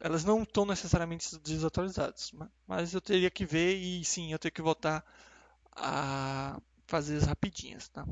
elas 0.00 0.24
não 0.24 0.42
estão 0.42 0.66
necessariamente 0.66 1.38
desatualizadas, 1.38 2.32
mas 2.66 2.92
eu 2.92 3.00
teria 3.00 3.30
que 3.30 3.46
ver 3.46 3.76
e 3.76 4.04
sim, 4.04 4.32
eu 4.32 4.38
tenho 4.38 4.52
que 4.52 4.62
voltar 4.62 5.04
a 5.76 6.60
fazer 6.88 7.16
as 7.18 7.24
rapidinhas, 7.24 7.88
tá? 7.88 8.04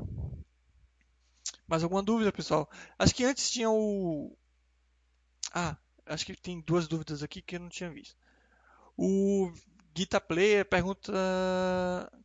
Mais 1.67 1.83
alguma 1.83 2.01
dúvida, 2.01 2.31
pessoal? 2.31 2.69
Acho 2.97 3.13
que 3.13 3.25
antes 3.25 3.51
tinha 3.51 3.69
o 3.69 4.35
Ah, 5.53 5.77
acho 6.05 6.25
que 6.25 6.35
tem 6.35 6.59
duas 6.61 6.87
dúvidas 6.87 7.23
aqui 7.23 7.41
que 7.41 7.55
eu 7.55 7.59
não 7.59 7.69
tinha 7.69 7.89
visto. 7.89 8.15
O 8.97 9.51
Guita 9.93 10.19
Player 10.19 10.65
pergunta 10.65 11.11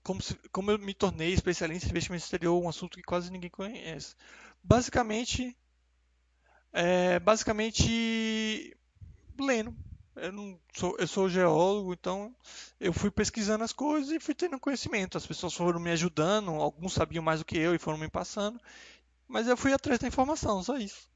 como, 0.03 0.22
se, 0.22 0.35
como 0.51 0.70
eu 0.70 0.79
me 0.79 0.95
tornei 0.95 1.33
especialista 1.33 1.87
em 1.87 1.91
investimento 1.91 2.24
exterior, 2.24 2.62
um 2.62 2.68
assunto 2.68 2.97
que 2.97 3.03
quase 3.03 3.31
ninguém 3.31 3.51
conhece. 3.51 4.14
Basicamente, 4.62 5.57
é, 6.72 7.18
basicamente 7.20 8.76
lendo. 9.39 9.74
Eu, 10.16 10.33
não 10.33 10.59
sou, 10.74 10.97
eu 10.99 11.07
sou 11.07 11.29
geólogo, 11.29 11.93
então 11.93 12.35
eu 12.81 12.93
fui 12.93 13.11
pesquisando 13.11 13.62
as 13.62 13.72
coisas 13.72 14.11
e 14.11 14.18
fui 14.18 14.35
tendo 14.35 14.59
conhecimento. 14.59 15.16
As 15.16 15.26
pessoas 15.26 15.55
foram 15.55 15.79
me 15.79 15.91
ajudando, 15.91 16.51
alguns 16.51 16.93
sabiam 16.93 17.22
mais 17.22 17.41
do 17.41 17.47
que 17.47 17.57
eu 17.57 17.74
e 17.74 17.79
foram 17.79 17.99
me 17.99 18.09
passando, 18.09 18.61
mas 19.29 19.47
eu 19.47 19.57
fui 19.57 19.72
atrás 19.72 20.01
da 20.01 20.09
informação, 20.09 20.62
só 20.62 20.76
isso. 20.76 21.09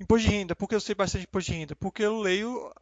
Imposto 0.00 0.26
de 0.26 0.34
renda, 0.34 0.56
por 0.56 0.66
que 0.66 0.74
eu 0.74 0.80
sei 0.80 0.94
bastante 0.94 1.24
imposto 1.24 1.52
de 1.52 1.58
renda? 1.58 1.76
Porque 1.76 2.02
eu 2.02 2.18
leio 2.18 2.72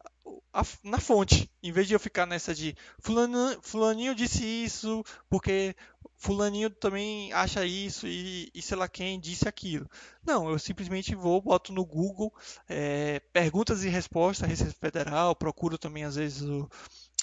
a, 0.53 0.63
na 0.83 0.99
fonte, 0.99 1.51
em 1.61 1.69
vez 1.69 1.85
de 1.85 1.93
eu 1.93 1.99
ficar 1.99 2.25
nessa 2.25 2.55
de 2.55 2.75
fulano, 2.99 3.59
fulaninho 3.61 4.15
disse 4.15 4.43
isso, 4.43 5.03
porque 5.29 5.75
fulaninho 6.15 6.69
também 6.69 7.33
acha 7.33 7.65
isso 7.65 8.07
e, 8.07 8.49
e 8.53 8.61
sei 8.61 8.77
lá 8.77 8.87
quem 8.87 9.19
disse 9.19 9.49
aquilo. 9.49 9.85
Não, 10.25 10.49
eu 10.49 10.57
simplesmente 10.57 11.13
vou, 11.13 11.41
boto 11.41 11.73
no 11.73 11.85
Google 11.85 12.33
é, 12.69 13.19
perguntas 13.33 13.83
e 13.83 13.89
respostas, 13.89 14.47
Receita 14.47 14.73
Federal, 14.79 15.35
procuro 15.35 15.77
também 15.77 16.05
às 16.05 16.15
vezes 16.15 16.41
o, 16.41 16.69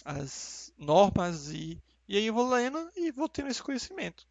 as 0.05 0.73
normas 0.77 1.51
e, 1.51 1.83
e 2.07 2.19
aí 2.19 2.27
eu 2.27 2.35
vou 2.35 2.49
lendo 2.51 2.91
e 2.95 3.11
vou 3.13 3.31
tendo 3.31 3.49
esse 3.49 3.63
conhecimento 3.63 4.27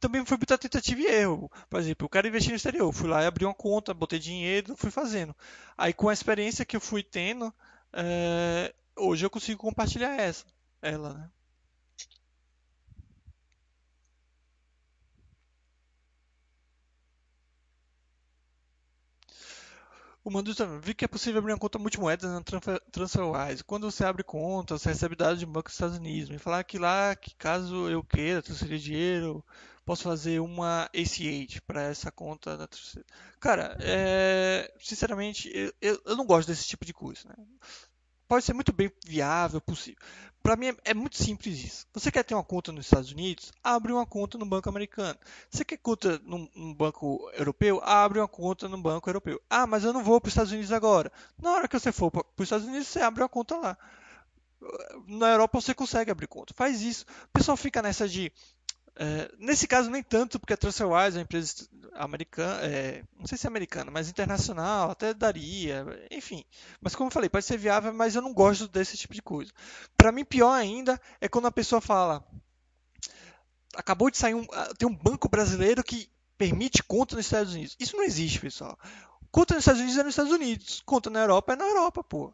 também 0.00 0.24
foi 0.24 0.36
muita 0.36 0.58
tentativa 0.58 1.00
e 1.00 1.06
erro. 1.06 1.50
Por 1.68 1.80
exemplo, 1.80 2.04
eu 2.06 2.10
quero 2.10 2.28
investir 2.28 2.50
no 2.50 2.56
exterior. 2.56 2.92
Fui 2.92 3.08
lá 3.08 3.22
e 3.22 3.26
abri 3.26 3.44
uma 3.44 3.54
conta, 3.54 3.94
botei 3.94 4.18
dinheiro, 4.18 4.76
fui 4.76 4.90
fazendo. 4.90 5.34
Aí 5.76 5.92
com 5.92 6.08
a 6.08 6.12
experiência 6.12 6.64
que 6.64 6.76
eu 6.76 6.80
fui 6.80 7.02
tendo, 7.02 7.52
é, 7.92 8.74
hoje 8.96 9.24
eu 9.24 9.30
consigo 9.30 9.60
compartilhar 9.60 10.14
essa, 10.20 10.44
ela, 10.82 11.14
né? 11.14 11.30
O 20.24 20.30
Mando 20.30 20.54
também. 20.54 20.80
Vi 20.80 20.94
que 20.94 21.04
é 21.04 21.08
possível 21.08 21.38
abrir 21.38 21.52
uma 21.52 21.58
conta 21.58 21.78
multimoedas 21.78 22.30
na 22.30 22.42
TransferWise. 22.90 23.62
Quando 23.62 23.90
você 23.90 24.04
abre 24.06 24.24
conta, 24.24 24.78
você 24.78 24.88
recebe 24.88 25.14
dados 25.14 25.38
de 25.38 25.44
banco 25.44 25.64
dos 25.64 25.74
Estados 25.74 25.98
Unidos. 25.98 26.30
Me 26.30 26.38
falar 26.38 26.64
que 26.64 26.78
lá, 26.78 27.14
que 27.14 27.34
caso 27.36 27.90
eu 27.90 28.02
queira 28.02 28.42
transferir 28.42 28.78
dinheiro, 28.78 29.44
posso 29.84 30.04
fazer 30.04 30.40
uma 30.40 30.84
ACH 30.94 31.60
para 31.66 31.82
essa 31.82 32.10
conta 32.10 32.56
da 32.56 32.68
Cara, 33.38 33.76
é, 33.80 34.72
sinceramente, 34.80 35.50
eu, 35.80 36.00
eu, 36.04 36.16
não 36.16 36.26
gosto 36.26 36.48
desse 36.48 36.66
tipo 36.66 36.84
de 36.84 36.92
coisa. 36.92 37.28
Né? 37.28 37.34
Pode 38.26 38.44
ser 38.44 38.54
muito 38.54 38.72
bem 38.72 38.90
viável, 39.06 39.60
possível. 39.60 40.00
Para 40.42 40.56
mim 40.56 40.68
é, 40.68 40.76
é, 40.86 40.94
muito 40.94 41.16
simples 41.16 41.62
isso. 41.64 41.86
Você 41.92 42.10
quer 42.10 42.22
ter 42.22 42.34
uma 42.34 42.44
conta 42.44 42.70
nos 42.70 42.86
Estados 42.86 43.12
Unidos? 43.12 43.52
Abre 43.62 43.92
uma 43.92 44.04
conta 44.06 44.36
no 44.36 44.44
banco 44.44 44.68
americano. 44.68 45.18
Você 45.50 45.64
quer 45.64 45.78
conta 45.78 46.18
num, 46.22 46.48
num 46.54 46.74
banco 46.74 47.30
europeu? 47.34 47.80
Abre 47.82 48.18
uma 48.18 48.28
conta 48.28 48.68
no 48.68 48.76
banco 48.76 49.08
europeu. 49.08 49.40
Ah, 49.48 49.66
mas 49.66 49.84
eu 49.84 49.92
não 49.92 50.04
vou 50.04 50.20
para 50.20 50.28
os 50.28 50.32
Estados 50.32 50.52
Unidos 50.52 50.72
agora. 50.72 51.10
Na 51.38 51.52
hora 51.52 51.68
que 51.68 51.78
você 51.78 51.92
for 51.92 52.10
para 52.10 52.24
os 52.36 52.44
Estados 52.44 52.66
Unidos, 52.66 52.88
você 52.88 53.00
abre 53.00 53.22
uma 53.22 53.28
conta 53.28 53.56
lá. 53.56 53.78
Na 55.06 55.30
Europa 55.30 55.60
você 55.60 55.74
consegue 55.74 56.10
abrir 56.10 56.26
conta. 56.26 56.52
Faz 56.54 56.82
isso. 56.82 57.06
O 57.24 57.28
pessoal 57.32 57.56
fica 57.56 57.80
nessa 57.80 58.08
de 58.08 58.30
é, 58.96 59.30
nesse 59.38 59.66
caso, 59.66 59.90
nem 59.90 60.02
tanto, 60.02 60.38
porque 60.38 60.52
a 60.52 60.56
TransferWise 60.56 61.16
é 61.16 61.18
uma 61.18 61.22
empresa 61.22 61.68
americana, 61.94 62.60
é, 62.62 63.02
não 63.18 63.26
sei 63.26 63.36
se 63.36 63.46
é 63.46 63.48
americana, 63.48 63.90
mas 63.90 64.08
internacional, 64.08 64.90
até 64.90 65.12
daria, 65.12 65.84
enfim. 66.10 66.44
Mas 66.80 66.94
como 66.94 67.08
eu 67.08 67.12
falei, 67.12 67.28
pode 67.28 67.44
ser 67.44 67.56
viável, 67.56 67.92
mas 67.92 68.14
eu 68.14 68.22
não 68.22 68.32
gosto 68.32 68.68
desse 68.68 68.96
tipo 68.96 69.12
de 69.12 69.22
coisa. 69.22 69.52
Para 69.96 70.12
mim, 70.12 70.24
pior 70.24 70.52
ainda 70.52 71.00
é 71.20 71.28
quando 71.28 71.46
a 71.46 71.52
pessoa 71.52 71.80
fala: 71.80 72.24
acabou 73.74 74.10
de 74.10 74.18
sair 74.18 74.34
um. 74.34 74.46
Ah, 74.52 74.72
tem 74.78 74.88
um 74.88 74.94
banco 74.94 75.28
brasileiro 75.28 75.82
que 75.82 76.08
permite 76.38 76.82
conta 76.82 77.16
nos 77.16 77.26
Estados 77.26 77.52
Unidos. 77.52 77.76
Isso 77.80 77.96
não 77.96 78.04
existe, 78.04 78.40
pessoal. 78.40 78.78
Conta 79.30 79.54
nos 79.54 79.62
Estados 79.62 79.80
Unidos 79.80 79.98
é 79.98 80.04
nos 80.04 80.12
Estados 80.12 80.32
Unidos, 80.32 80.82
conta 80.86 81.10
na 81.10 81.20
Europa 81.20 81.52
é 81.52 81.56
na 81.56 81.64
Europa, 81.64 82.04
pô. 82.04 82.32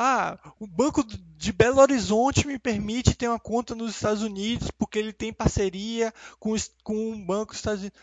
Ah, 0.00 0.38
o 0.60 0.66
Banco 0.68 1.02
de 1.02 1.52
Belo 1.52 1.80
Horizonte 1.80 2.46
me 2.46 2.56
permite 2.56 3.16
ter 3.16 3.26
uma 3.26 3.40
conta 3.40 3.74
nos 3.74 3.96
Estados 3.96 4.22
Unidos 4.22 4.70
porque 4.70 4.96
ele 4.96 5.12
tem 5.12 5.32
parceria 5.32 6.14
com, 6.38 6.54
com 6.84 7.10
um 7.10 7.26
banco 7.26 7.50
dos 7.50 7.58
Estados 7.58 7.80
Unidos. 7.80 7.98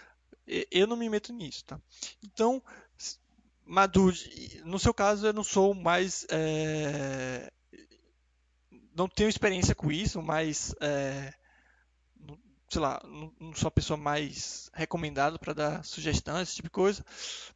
Eu 0.69 0.87
não 0.87 0.97
me 0.97 1.09
meto 1.09 1.31
nisso, 1.31 1.63
tá? 1.63 1.79
Então, 2.21 2.61
Madu, 3.65 4.11
no 4.65 4.77
seu 4.77 4.93
caso, 4.93 5.25
eu 5.25 5.31
não 5.31 5.43
sou 5.43 5.73
mais. 5.73 6.27
É... 6.29 7.49
Não 8.93 9.07
tenho 9.07 9.29
experiência 9.29 9.73
com 9.73 9.89
isso, 9.89 10.21
mas. 10.21 10.75
É... 10.81 11.33
Sei 12.69 12.81
lá, 12.81 13.01
não 13.39 13.55
sou 13.55 13.69
a 13.69 13.71
pessoa 13.71 13.95
mais 13.95 14.69
recomendada 14.73 15.39
para 15.39 15.53
dar 15.53 15.85
sugestão, 15.85 16.41
esse 16.41 16.55
tipo 16.55 16.67
de 16.67 16.73
coisa. 16.73 17.05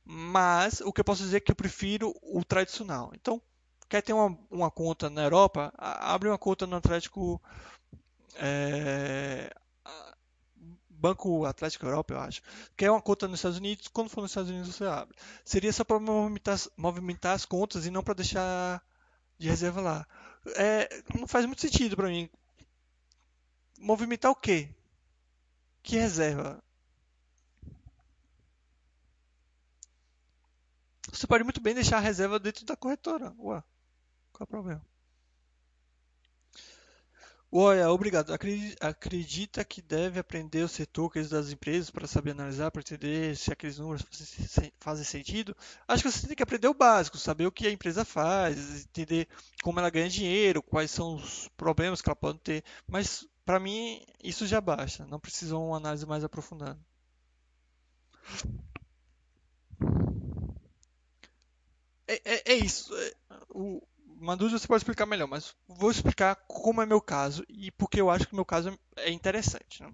Mas 0.05 0.79
o 0.79 0.93
que 0.93 1.01
eu 1.01 1.05
posso 1.05 1.23
dizer 1.23 1.37
é 1.37 1.39
que 1.41 1.51
eu 1.51 1.55
prefiro 1.55 2.15
o 2.21 2.41
tradicional. 2.45 3.11
Então, 3.13 3.41
quer 3.89 4.01
ter 4.01 4.13
uma, 4.13 4.37
uma 4.49 4.71
conta 4.71 5.09
na 5.09 5.23
Europa, 5.23 5.73
abre 5.77 6.29
uma 6.29 6.37
conta 6.37 6.67
no 6.67 6.75
Atlético. 6.75 7.41
É, 8.35 9.51
Banco 10.99 11.45
Atlético 11.45 11.85
Europa, 11.85 12.13
eu 12.13 12.19
acho. 12.19 12.41
Quer 12.75 12.91
uma 12.91 13.01
conta 13.01 13.27
nos 13.27 13.39
Estados 13.39 13.57
Unidos, 13.57 13.87
quando 13.87 14.09
for 14.09 14.21
nos 14.21 14.31
Estados 14.31 14.49
Unidos 14.51 14.75
você 14.75 14.83
abre. 14.83 15.15
Seria 15.45 15.71
só 15.71 15.83
para 15.83 15.99
movimentar, 15.99 16.57
movimentar, 16.77 17.35
as 17.35 17.45
contas 17.45 17.85
e 17.85 17.91
não 17.91 18.03
para 18.03 18.15
deixar 18.15 18.83
de 19.37 19.47
reserva 19.47 19.81
lá. 19.81 20.07
É, 20.57 20.89
não 21.17 21.27
faz 21.27 21.45
muito 21.45 21.61
sentido 21.61 21.95
para 21.95 22.09
mim. 22.09 22.29
Movimentar 23.79 24.29
o 24.31 24.35
quê? 24.35 24.69
Que 25.81 25.95
reserva? 25.95 26.61
Você 31.11 31.25
pode 31.25 31.43
muito 31.43 31.61
bem 31.61 31.73
deixar 31.73 31.97
a 31.97 32.01
reserva 32.01 32.39
dentro 32.39 32.65
da 32.65 32.75
corretora. 32.75 33.33
Ué. 33.39 33.63
Qual 34.39 34.45
é 34.45 34.47
o 34.47 34.47
problema? 34.47 34.81
Olha, 37.51 37.89
obrigado. 37.91 38.31
Acredita 38.79 39.63
que 39.65 39.81
deve 39.81 40.19
aprender 40.19 40.63
os 40.63 40.71
setores 40.71 41.29
das 41.29 41.51
empresas 41.51 41.89
para 41.89 42.07
saber 42.07 42.31
analisar, 42.31 42.69
para 42.71 42.81
entender 42.81 43.35
se 43.35 43.51
aqueles 43.51 43.77
números 43.79 44.03
fazem 44.79 45.03
sentido? 45.05 45.55
Acho 45.87 46.03
que 46.03 46.11
você 46.11 46.27
tem 46.27 46.35
que 46.35 46.43
aprender 46.43 46.67
o 46.67 46.73
básico, 46.75 47.17
saber 47.17 47.47
o 47.47 47.51
que 47.51 47.65
a 47.67 47.71
empresa 47.71 48.05
faz, 48.05 48.85
entender 48.85 49.27
como 49.63 49.79
ela 49.79 49.89
ganha 49.89 50.09
dinheiro, 50.09 50.61
quais 50.61 50.91
são 50.91 51.15
os 51.15 51.47
problemas 51.57 52.01
que 52.01 52.09
ela 52.09 52.15
pode 52.15 52.39
ter. 52.39 52.63
Mas, 52.87 53.27
para 53.45 53.59
mim, 53.59 53.99
isso 54.23 54.45
já 54.47 54.61
basta. 54.61 55.05
Não 55.07 55.19
precisa 55.19 55.57
uma 55.57 55.77
análise 55.77 56.05
mais 56.05 56.23
aprofundada. 56.23 56.79
É, 62.07 62.15
é, 62.35 62.53
é 62.53 62.55
isso. 62.55 62.95
É, 62.95 63.13
o, 63.49 63.81
Manduz 64.22 64.51
você 64.51 64.67
pode 64.67 64.82
explicar 64.82 65.05
melhor, 65.05 65.28
mas 65.28 65.55
vou 65.65 65.89
explicar 65.89 66.36
como 66.47 66.82
é 66.82 66.86
meu 66.86 66.99
caso 66.99 67.43
e 67.47 67.72
porque 67.72 68.01
eu 68.01 68.09
acho 68.09 68.28
que 68.28 68.36
meu 68.36 68.45
caso 68.45 68.78
é 68.97 69.09
interessante. 69.09 69.82
Né? 69.82 69.93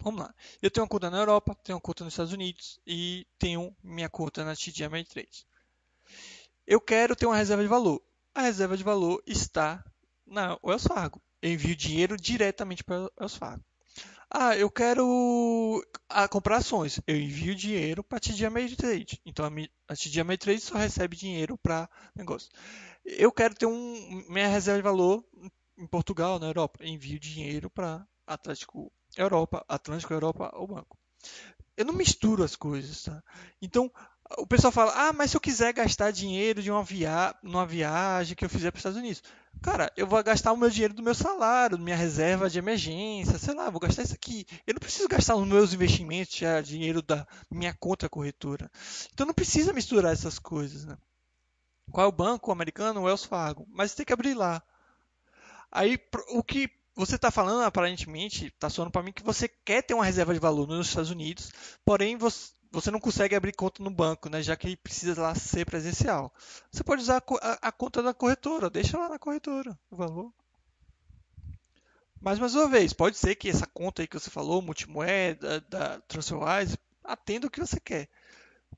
Vamos 0.00 0.20
lá. 0.20 0.32
Eu 0.62 0.70
tenho 0.70 0.84
uma 0.84 0.88
conta 0.88 1.10
na 1.10 1.18
Europa, 1.18 1.54
tenho 1.64 1.76
uma 1.76 1.80
conta 1.82 2.04
nos 2.04 2.12
Estados 2.12 2.32
Unidos 2.32 2.80
e 2.86 3.26
tenho 3.38 3.76
minha 3.82 4.08
conta 4.08 4.44
na 4.44 4.54
TD 4.54 4.84
Ameritrade. 4.84 5.46
Eu 6.66 6.80
quero 6.80 7.16
ter 7.16 7.26
uma 7.26 7.36
reserva 7.36 7.62
de 7.62 7.68
valor. 7.68 8.00
A 8.32 8.42
reserva 8.42 8.76
de 8.76 8.84
valor 8.84 9.20
está 9.26 9.84
na 10.24 10.56
Wells 10.64 10.86
Fargo. 10.86 11.20
Eu 11.42 11.52
envio 11.52 11.74
dinheiro 11.74 12.16
diretamente 12.16 12.84
para 12.84 13.10
Wells 13.18 13.34
Fargo. 13.34 13.64
Ah, 14.32 14.56
eu 14.56 14.70
quero 14.70 15.84
ah, 16.08 16.28
comprar 16.28 16.58
ações. 16.58 17.00
Eu 17.06 17.16
envio 17.16 17.54
dinheiro 17.54 18.04
para 18.04 18.18
a 18.18 18.20
TD 18.20 18.46
Ameritrade. 18.46 19.20
Então 19.26 19.44
a 19.88 19.96
TD 19.96 20.20
Ameritrade 20.20 20.60
só 20.60 20.76
recebe 20.76 21.16
dinheiro 21.16 21.58
para 21.58 21.90
negócio. 22.14 22.48
Eu 23.04 23.32
quero 23.32 23.54
ter 23.54 23.66
um, 23.66 24.24
minha 24.28 24.46
reserva 24.46 24.78
de 24.78 24.84
valor 24.84 25.24
em 25.76 25.86
Portugal, 25.86 26.38
na 26.38 26.46
Europa. 26.46 26.84
Envio 26.84 27.18
dinheiro 27.18 27.68
para 27.68 28.06
Atlântico 28.24 28.92
Europa, 29.16 29.64
Atlântico 29.68 30.12
Europa 30.12 30.50
ou 30.54 30.68
banco. 30.68 30.96
Eu 31.76 31.84
não 31.84 31.94
misturo 31.94 32.44
as 32.44 32.54
coisas, 32.54 33.02
tá? 33.02 33.22
Então, 33.60 33.90
o 34.38 34.46
pessoal 34.46 34.72
fala: 34.72 34.92
"Ah, 34.94 35.12
mas 35.12 35.30
se 35.30 35.36
eu 35.36 35.40
quiser 35.40 35.72
gastar 35.72 36.10
dinheiro 36.10 36.62
de 36.62 36.70
uma 36.70 36.82
via 36.82 37.34
numa 37.42 37.66
viagem 37.66 38.36
que 38.36 38.44
eu 38.44 38.48
fizer 38.48 38.70
para 38.70 38.78
os 38.78 38.80
Estados 38.80 38.98
Unidos, 38.98 39.22
cara, 39.62 39.92
eu 39.96 40.06
vou 40.06 40.22
gastar 40.22 40.52
o 40.52 40.56
meu 40.56 40.70
dinheiro 40.70 40.94
do 40.94 41.02
meu 41.02 41.14
salário, 41.14 41.78
minha 41.78 41.96
reserva 41.96 42.48
de 42.48 42.58
emergência, 42.58 43.38
sei 43.38 43.54
lá, 43.54 43.70
vou 43.70 43.80
gastar 43.80 44.02
isso 44.02 44.14
aqui. 44.14 44.46
Eu 44.66 44.74
não 44.74 44.80
preciso 44.80 45.08
gastar 45.08 45.36
os 45.36 45.46
meus 45.46 45.72
investimentos, 45.72 46.36
já, 46.36 46.60
dinheiro 46.60 47.02
da 47.02 47.26
minha 47.50 47.74
conta 47.74 48.08
corretora. 48.08 48.70
Então 49.12 49.26
não 49.26 49.34
precisa 49.34 49.72
misturar 49.72 50.12
essas 50.12 50.38
coisas, 50.38 50.84
né? 50.84 50.96
Qual 51.90 52.06
é 52.06 52.08
o 52.08 52.12
banco 52.12 52.52
americano? 52.52 53.00
O 53.00 53.04
Wells 53.04 53.24
Fargo. 53.24 53.66
Mas 53.68 53.94
tem 53.94 54.06
que 54.06 54.12
abrir 54.12 54.34
lá. 54.34 54.62
Aí 55.72 55.98
o 56.28 56.42
que 56.42 56.70
você 56.94 57.16
está 57.16 57.30
falando, 57.30 57.62
aparentemente, 57.62 58.46
está 58.46 58.68
soando 58.68 58.90
para 58.90 59.02
mim 59.02 59.12
que 59.12 59.22
você 59.22 59.48
quer 59.48 59.82
ter 59.82 59.94
uma 59.94 60.04
reserva 60.04 60.34
de 60.34 60.40
valor 60.40 60.66
nos 60.66 60.88
Estados 60.88 61.10
Unidos, 61.10 61.50
porém 61.84 62.16
você, 62.16 62.52
você 62.70 62.90
não 62.90 63.00
consegue 63.00 63.34
abrir 63.34 63.52
conta 63.52 63.82
no 63.82 63.90
banco, 63.90 64.28
né, 64.28 64.42
já 64.42 64.56
que 64.56 64.76
precisa 64.76 65.20
lá 65.20 65.34
ser 65.34 65.66
presencial. 65.66 66.32
Você 66.70 66.84
pode 66.84 67.02
usar 67.02 67.22
a, 67.42 67.68
a, 67.68 67.72
conta 67.72 68.02
da 68.02 68.14
corretora, 68.14 68.70
deixa 68.70 68.96
lá 68.96 69.08
na 69.08 69.18
corretora 69.18 69.78
o 69.90 69.96
valor. 69.96 70.32
Mas 72.20 72.38
mais 72.38 72.54
uma 72.54 72.68
vez, 72.68 72.92
pode 72.92 73.16
ser 73.16 73.34
que 73.34 73.48
essa 73.48 73.66
conta 73.66 74.02
aí 74.02 74.08
que 74.08 74.18
você 74.18 74.30
falou, 74.30 74.62
multimoeda, 74.62 75.60
da 75.62 76.00
TransferWise, 76.02 76.78
atenda 77.02 77.46
o 77.46 77.50
que 77.50 77.60
você 77.60 77.80
quer. 77.80 78.08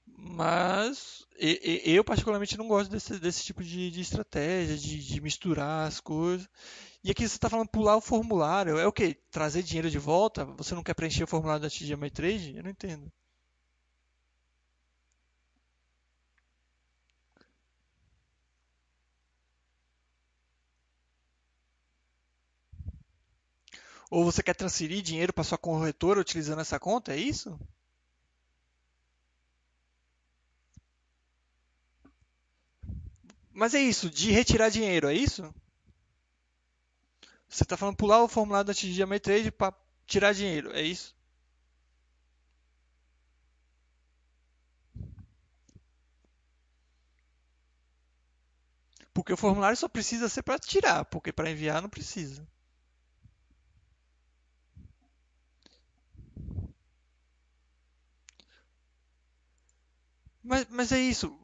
Mas 0.06 1.26
eu 1.36 2.04
particularmente 2.04 2.56
não 2.56 2.68
gosto 2.68 2.90
desse, 2.90 3.18
desse 3.18 3.44
tipo 3.44 3.62
de, 3.62 3.90
de 3.90 4.00
estratégia, 4.00 4.76
de, 4.78 5.04
de, 5.04 5.20
misturar 5.20 5.88
as 5.88 5.98
coisas. 5.98 6.48
E 7.02 7.10
aqui 7.10 7.28
você 7.28 7.34
está 7.34 7.50
falando 7.50 7.68
pular 7.68 7.96
o 7.96 8.00
formulário. 8.00 8.78
É 8.78 8.86
o 8.86 8.92
quê? 8.92 9.18
Trazer 9.32 9.64
dinheiro 9.64 9.90
de 9.90 9.98
volta? 9.98 10.44
Você 10.44 10.76
não 10.76 10.82
quer 10.84 10.94
preencher 10.94 11.24
o 11.24 11.26
formulário 11.26 11.62
da 11.62 11.68
TD 11.68 12.10
Trade? 12.10 12.56
Eu 12.56 12.62
não 12.62 12.70
entendo. 12.70 13.10
Ou 24.12 24.24
você 24.24 24.42
quer 24.44 24.54
transferir 24.54 25.02
dinheiro 25.02 25.32
para 25.32 25.42
sua 25.42 25.56
corretora 25.58 26.20
utilizando 26.20 26.60
essa 26.60 26.78
conta? 26.78 27.14
É 27.14 27.16
isso? 27.16 27.58
Mas 33.52 33.72
é 33.74 33.80
isso, 33.80 34.10
de 34.10 34.30
retirar 34.30 34.68
dinheiro, 34.68 35.08
é 35.08 35.14
isso? 35.14 35.42
Você 37.48 37.62
está 37.62 37.76
falando 37.76 37.96
pular 37.96 38.20
o 38.20 38.26
formulário 38.26 38.66
da 38.66 38.74
TD 38.74 39.00
Ameritrade 39.00 39.52
para 39.52 39.72
tirar 40.08 40.32
dinheiro, 40.34 40.72
é 40.72 40.82
isso? 40.82 41.14
Porque 49.14 49.32
o 49.32 49.38
formulário 49.38 49.74
só 49.78 49.88
precisa 49.88 50.28
ser 50.28 50.42
para 50.42 50.58
tirar, 50.58 51.06
porque 51.06 51.32
para 51.32 51.50
enviar 51.50 51.80
não 51.80 51.88
precisa. 51.88 52.46
Mas, 60.42 60.66
mas 60.70 60.92
é 60.92 60.98
isso. 60.98 61.36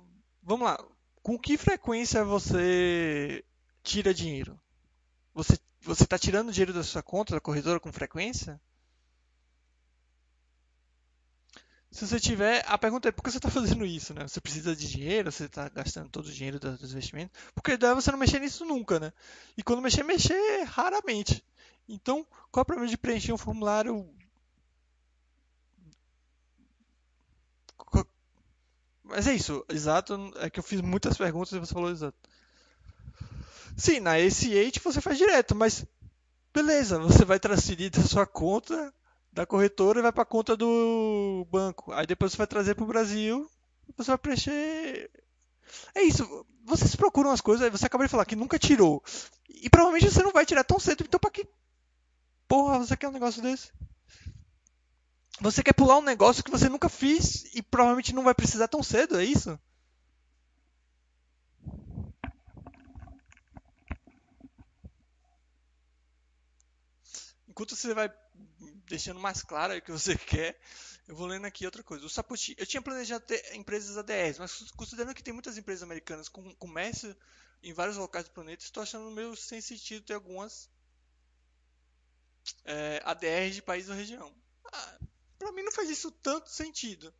Vamos 0.42 0.66
lá. 0.66 0.78
Com 1.22 1.38
que 1.38 1.56
frequência 1.56 2.24
você 2.24 3.44
tira 3.82 4.14
dinheiro? 4.14 4.58
Você 5.34 5.58
você 5.80 6.04
está 6.04 6.18
tirando 6.18 6.52
dinheiro 6.52 6.72
da 6.72 6.82
sua 6.82 7.02
conta 7.02 7.34
da 7.34 7.40
corretora 7.40 7.80
com 7.80 7.92
frequência? 7.92 8.60
Se 11.90 12.06
você 12.06 12.20
tiver, 12.20 12.62
a 12.66 12.76
pergunta 12.76 13.08
é 13.08 13.12
por 13.12 13.22
que 13.22 13.30
você 13.30 13.38
está 13.38 13.50
fazendo 13.50 13.86
isso, 13.86 14.12
né? 14.12 14.28
Você 14.28 14.40
precisa 14.40 14.76
de 14.76 14.88
dinheiro, 14.88 15.32
você 15.32 15.46
está 15.46 15.68
gastando 15.70 16.10
todo 16.10 16.26
o 16.26 16.32
dinheiro 16.32 16.60
dos 16.60 16.92
investimentos? 16.92 17.40
Porque 17.54 17.76
daí 17.78 17.94
você 17.94 18.10
não 18.12 18.18
mexer 18.18 18.40
nisso 18.40 18.64
nunca, 18.64 19.00
né? 19.00 19.12
E 19.56 19.62
quando 19.62 19.80
mexer, 19.80 20.02
mexer 20.02 20.64
raramente. 20.64 21.42
Então, 21.88 22.26
qual 22.52 22.60
é 22.60 22.64
o 22.64 22.66
problema 22.66 22.90
de 22.90 22.98
preencher 22.98 23.32
um 23.32 23.38
formulário? 23.38 24.06
Mas 29.08 29.26
é 29.26 29.34
isso, 29.34 29.64
exato. 29.70 30.32
É 30.36 30.50
que 30.50 30.60
eu 30.60 30.62
fiz 30.62 30.80
muitas 30.80 31.16
perguntas 31.16 31.52
e 31.52 31.58
você 31.58 31.72
falou 31.72 31.90
exato. 31.90 32.16
Sim, 33.76 34.00
na 34.00 34.16
ACH 34.16 34.78
você 34.84 35.00
faz 35.00 35.16
direto, 35.16 35.54
mas 35.54 35.84
beleza, 36.52 36.98
você 36.98 37.24
vai 37.24 37.38
transferir 37.38 37.90
da 37.90 38.02
sua 38.02 38.26
conta 38.26 38.92
da 39.32 39.46
corretora 39.46 40.00
e 40.00 40.02
vai 40.02 40.12
para 40.12 40.24
a 40.24 40.26
conta 40.26 40.56
do 40.56 41.46
banco. 41.50 41.92
Aí 41.92 42.06
depois 42.06 42.32
você 42.32 42.38
vai 42.38 42.46
trazer 42.46 42.74
para 42.74 42.84
o 42.84 42.88
Brasil, 42.88 43.48
você 43.96 44.10
vai 44.10 44.18
preencher. 44.18 45.10
É 45.94 46.02
isso. 46.02 46.46
Vocês 46.64 46.94
procuram 46.96 47.30
as 47.30 47.40
coisas, 47.40 47.70
você 47.70 47.86
acabou 47.86 48.06
de 48.06 48.10
falar 48.10 48.26
que 48.26 48.36
nunca 48.36 48.58
tirou. 48.58 49.02
E 49.48 49.70
provavelmente 49.70 50.12
você 50.12 50.22
não 50.22 50.32
vai 50.32 50.44
tirar 50.44 50.64
tão 50.64 50.78
cedo, 50.78 51.04
então 51.04 51.20
para 51.20 51.30
que 51.30 51.46
porra 52.46 52.78
você 52.78 52.96
quer 52.96 53.08
um 53.08 53.12
negócio 53.12 53.40
desse? 53.40 53.70
Você 55.40 55.62
quer 55.62 55.72
pular 55.72 55.98
um 55.98 56.02
negócio 56.02 56.42
que 56.42 56.50
você 56.50 56.68
nunca 56.68 56.88
fez 56.88 57.44
e 57.54 57.62
provavelmente 57.62 58.14
não 58.14 58.24
vai 58.24 58.34
precisar 58.34 58.68
tão 58.68 58.82
cedo, 58.82 59.18
é 59.18 59.24
isso? 59.24 59.58
enquanto 67.58 67.74
você 67.74 67.92
vai 67.92 68.08
deixando 68.86 69.18
mais 69.18 69.42
claro 69.42 69.76
o 69.76 69.82
que 69.82 69.90
você 69.90 70.14
quer, 70.16 70.56
eu 71.08 71.16
vou 71.16 71.26
lendo 71.26 71.44
aqui 71.44 71.64
outra 71.66 71.82
coisa. 71.82 72.06
O 72.06 72.08
Saputi, 72.08 72.54
eu 72.56 72.64
tinha 72.64 72.80
planejado 72.80 73.24
ter 73.24 73.54
empresas 73.54 73.96
ADRs, 73.96 74.38
mas 74.38 74.70
considerando 74.72 75.14
que 75.14 75.22
tem 75.24 75.34
muitas 75.34 75.58
empresas 75.58 75.82
americanas 75.82 76.28
com 76.28 76.54
comércio 76.54 77.16
em 77.60 77.72
vários 77.72 77.96
locais 77.96 78.26
do 78.26 78.30
planeta, 78.30 78.62
estou 78.62 78.82
achando 78.82 79.10
meio 79.10 79.34
sem 79.34 79.60
sentido 79.60 80.04
ter 80.04 80.14
algumas 80.14 80.70
é, 82.64 83.02
ADRs 83.04 83.56
de 83.56 83.62
país 83.62 83.88
ou 83.88 83.96
região. 83.96 84.32
Ah, 84.72 84.98
para 85.38 85.52
mim 85.52 85.62
não 85.62 85.72
faz 85.72 85.88
isso 85.88 86.10
tanto 86.10 86.50
sentido. 86.50 87.14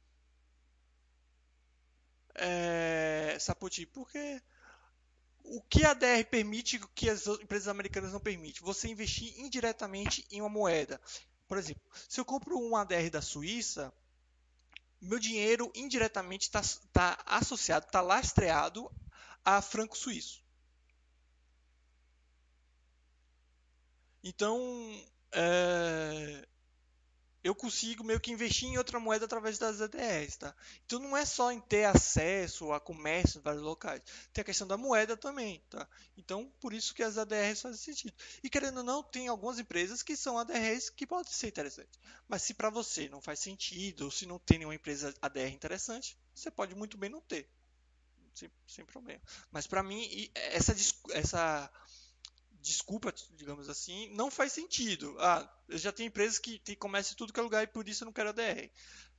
É, 2.35 3.37
Saputi, 3.41 3.87
porque 3.87 4.43
o 5.45 5.63
que 5.63 5.85
a 5.85 5.95
DR 5.95 6.25
permite 6.31 6.79
que 6.95 7.09
as 7.09 7.27
empresas 7.27 7.69
americanas 7.69 8.13
não 8.13 8.21
permitem? 8.21 8.63
Você 8.63 8.89
investir 8.89 9.39
indiretamente 9.39 10.27
em 10.31 10.41
uma 10.41 10.49
moeda. 10.49 11.01
Por 11.47 11.57
exemplo, 11.57 11.83
se 12.09 12.21
eu 12.21 12.25
compro 12.25 12.59
um 12.59 12.77
ADR 12.77 13.11
da 13.11 13.23
Suíça, 13.23 13.93
meu 15.01 15.19
dinheiro 15.19 15.71
indiretamente 15.75 16.43
está 16.43 16.61
tá 16.93 17.23
associado, 17.25 17.87
está 17.87 18.01
lastreado 18.01 18.91
a 19.45 19.63
franco 19.63 19.97
suíço. 19.97 20.45
Então, 24.23 24.61
é, 25.33 26.47
eu 27.49 27.55
consigo 27.55 28.05
meio 28.05 28.21
que 28.21 28.31
investir 28.31 28.69
em 28.69 28.77
outra 28.77 29.01
moeda 29.01 29.25
através 29.25 29.59
das 29.59 29.81
ADRs, 29.81 30.37
tá? 30.37 30.55
Então 30.85 30.99
não 30.99 31.17
é 31.17 31.25
só 31.25 31.51
em 31.51 31.61
ter 31.61 31.85
acesso 31.85 32.73
a 32.73 32.79
comércio 32.79 33.39
em 33.39 33.43
vários 33.43 33.63
locais, 33.63 34.03
tem 34.33 34.43
a 34.43 34.45
questão 34.45 34.67
da 34.67 34.77
moeda 34.77 35.17
também, 35.17 35.63
tá? 35.71 35.89
Então 36.17 36.53
por 36.61 36.75
isso 36.75 36.95
que 36.95 37.03
as 37.03 37.17
ADRs 37.17 37.63
fazem 37.63 37.79
sentido. 37.79 38.13
E 38.43 38.51
querendo 38.51 38.79
ou 38.79 38.85
não, 38.85 39.03
tem 39.03 39.29
algumas 39.29 39.59
empresas 39.59 40.03
que 40.03 40.15
são 40.15 40.39
ADRs 40.39 40.91
que 40.91 41.07
podem 41.07 41.33
ser 41.33 41.49
interessantes. 41.49 41.99
Mas 42.29 42.43
se 42.43 42.53
para 42.53 42.69
você 42.69 43.09
não 43.09 43.23
faz 43.23 43.41
sentido, 43.41 44.05
ou 44.05 44.11
se 44.11 44.27
não 44.27 44.39
tem 44.39 44.59
nenhuma 44.59 44.75
empresa 44.75 45.15
ADR 45.23 45.49
interessante, 45.53 46.19
você 46.35 46.51
pode 46.51 46.75
muito 46.75 46.99
bem 46.99 47.09
não 47.09 47.23
ter. 47.23 47.49
Sem, 48.35 48.51
sem 48.67 48.85
problema. 48.85 49.21
Mas 49.51 49.67
para 49.67 49.83
mim, 49.83 50.31
essa, 50.35 50.75
essa 51.11 51.71
desculpa, 52.69 53.13
digamos 53.35 53.69
assim, 53.69 54.09
não 54.15 54.31
faz 54.31 54.53
sentido. 54.53 55.17
Ah, 55.19 55.51
eu 55.69 55.79
já 55.79 55.91
tenho 55.91 56.09
empresas 56.09 56.39
que 56.39 56.59
tem 56.59 56.75
em 56.77 57.15
tudo 57.17 57.33
que 57.33 57.41
é 57.41 57.43
lugar 57.43 57.63
e 57.63 57.67
por 57.67 57.89
isso 57.89 58.05
eu 58.05 58.07
não 58.07 58.13
quero 58.13 58.29
ADR. 58.29 58.71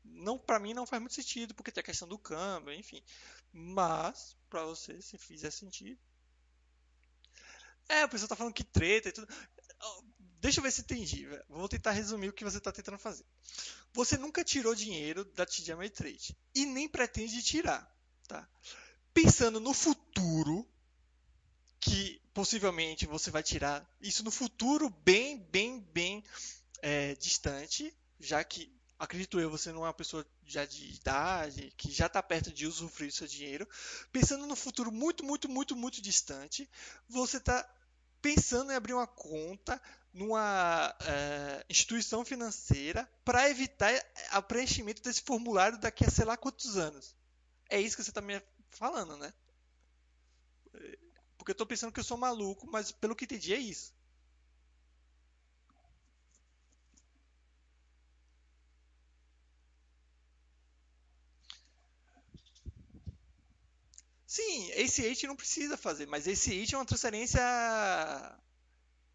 Não, 0.04 0.38
para 0.38 0.60
mim 0.60 0.74
não 0.74 0.86
faz 0.86 1.02
muito 1.02 1.16
sentido, 1.16 1.54
porque 1.54 1.72
tem 1.72 1.82
a 1.82 1.84
questão 1.84 2.08
do 2.08 2.18
câmbio, 2.18 2.74
enfim. 2.74 3.04
Mas, 3.52 4.38
para 4.50 4.64
você, 4.64 5.02
se 5.02 5.18
fizer 5.18 5.52
sentido. 5.52 6.00
É, 7.88 8.06
o 8.06 8.10
pessoal 8.10 8.30
tá 8.30 8.36
falando 8.36 8.54
que 8.54 8.64
treta 8.64 9.10
e 9.10 9.12
tudo. 9.12 9.28
Deixa 10.40 10.60
eu 10.60 10.64
ver 10.64 10.72
se 10.72 10.82
entendi. 10.82 11.28
Vou 11.50 11.68
tentar 11.68 11.92
resumir 11.92 12.30
o 12.30 12.34
que 12.34 12.44
você 12.44 12.60
está 12.60 12.72
tentando 12.72 13.00
fazer. 13.00 13.26
Você 13.94 14.18
nunca 14.18 14.44
tirou 14.44 14.76
dinheiro 14.76 15.26
da 15.26 15.46
TD 15.46 15.72
Ameritrade 15.72 16.38
e 16.54 16.66
nem 16.66 16.88
pretende 16.88 17.42
tirar, 17.42 17.92
tá? 18.28 18.48
Pensando 19.14 19.60
no 19.60 19.74
futuro, 19.74 20.66
que 21.80 22.22
possivelmente 22.34 23.06
você 23.06 23.32
vai 23.32 23.44
tirar 23.44 23.88
isso 24.02 24.24
no 24.24 24.32
futuro 24.32 24.90
bem, 24.90 25.38
bem, 25.38 25.80
bem 25.94 26.24
é, 26.82 27.16
distante, 27.16 27.96
já 28.20 28.44
que 28.44 28.72
acredito 28.98 29.40
eu, 29.40 29.50
você 29.50 29.72
não 29.72 29.86
é 29.86 29.88
uma 29.88 29.94
pessoa 29.94 30.26
já 30.46 30.66
de 30.66 30.94
idade, 30.94 31.74
que 31.78 31.90
já 31.90 32.08
está 32.08 32.22
perto 32.22 32.52
de 32.52 32.68
usufruir 32.68 33.10
do 33.10 33.16
seu 33.16 33.28
dinheiro. 33.28 33.68
Pensando 34.12 34.46
no 34.46 34.56
futuro 34.56 34.92
muito, 34.92 35.24
muito, 35.24 35.48
muito, 35.48 35.76
muito 35.76 36.02
distante, 36.02 36.70
você 37.08 37.38
está 37.38 37.68
pensando 38.22 38.72
em 38.72 38.76
abrir 38.76 38.94
uma 38.94 39.08
conta 39.08 39.82
numa 40.14 40.94
é, 41.02 41.66
instituição 41.70 42.26
financeira 42.26 43.10
para 43.24 43.50
evitar 43.50 43.94
o 44.36 44.42
preenchimento 44.42 45.02
desse 45.02 45.22
formulário 45.22 45.78
daqui 45.78 46.04
a 46.04 46.10
sei 46.10 46.26
lá 46.26 46.36
quantos 46.36 46.78
anos. 46.78 47.16
É 47.70 47.80
isso 47.80 47.96
que 47.96 48.04
você 48.04 48.12
está 48.12 48.22
me 48.22 48.42
falando, 48.72 49.16
né? 49.16 49.32
Eu 51.50 51.56
tô 51.56 51.66
pensando 51.66 51.92
que 51.92 52.00
eu 52.00 52.04
sou 52.04 52.16
maluco, 52.16 52.68
mas 52.72 52.92
pelo 52.92 53.16
que 53.16 53.26
entendi 53.26 53.54
é 53.56 53.58
isso. 53.58 53.92
Sim, 64.28 64.72
ACH 64.74 65.24
não 65.24 65.36
precisa 65.36 65.76
fazer, 65.76 66.06
mas 66.06 66.28
ACH 66.28 66.74
é 66.74 66.78
uma 66.78 66.86
transferência 66.86 67.42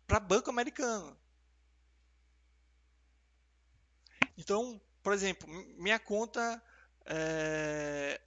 para 0.06 0.19
banco 0.19 0.51
americano. 0.51 1.16
Então, 4.36 4.81
por 5.02 5.12
exemplo, 5.12 5.48
minha 5.78 5.98
conta 6.01 6.61
é, 7.06 8.20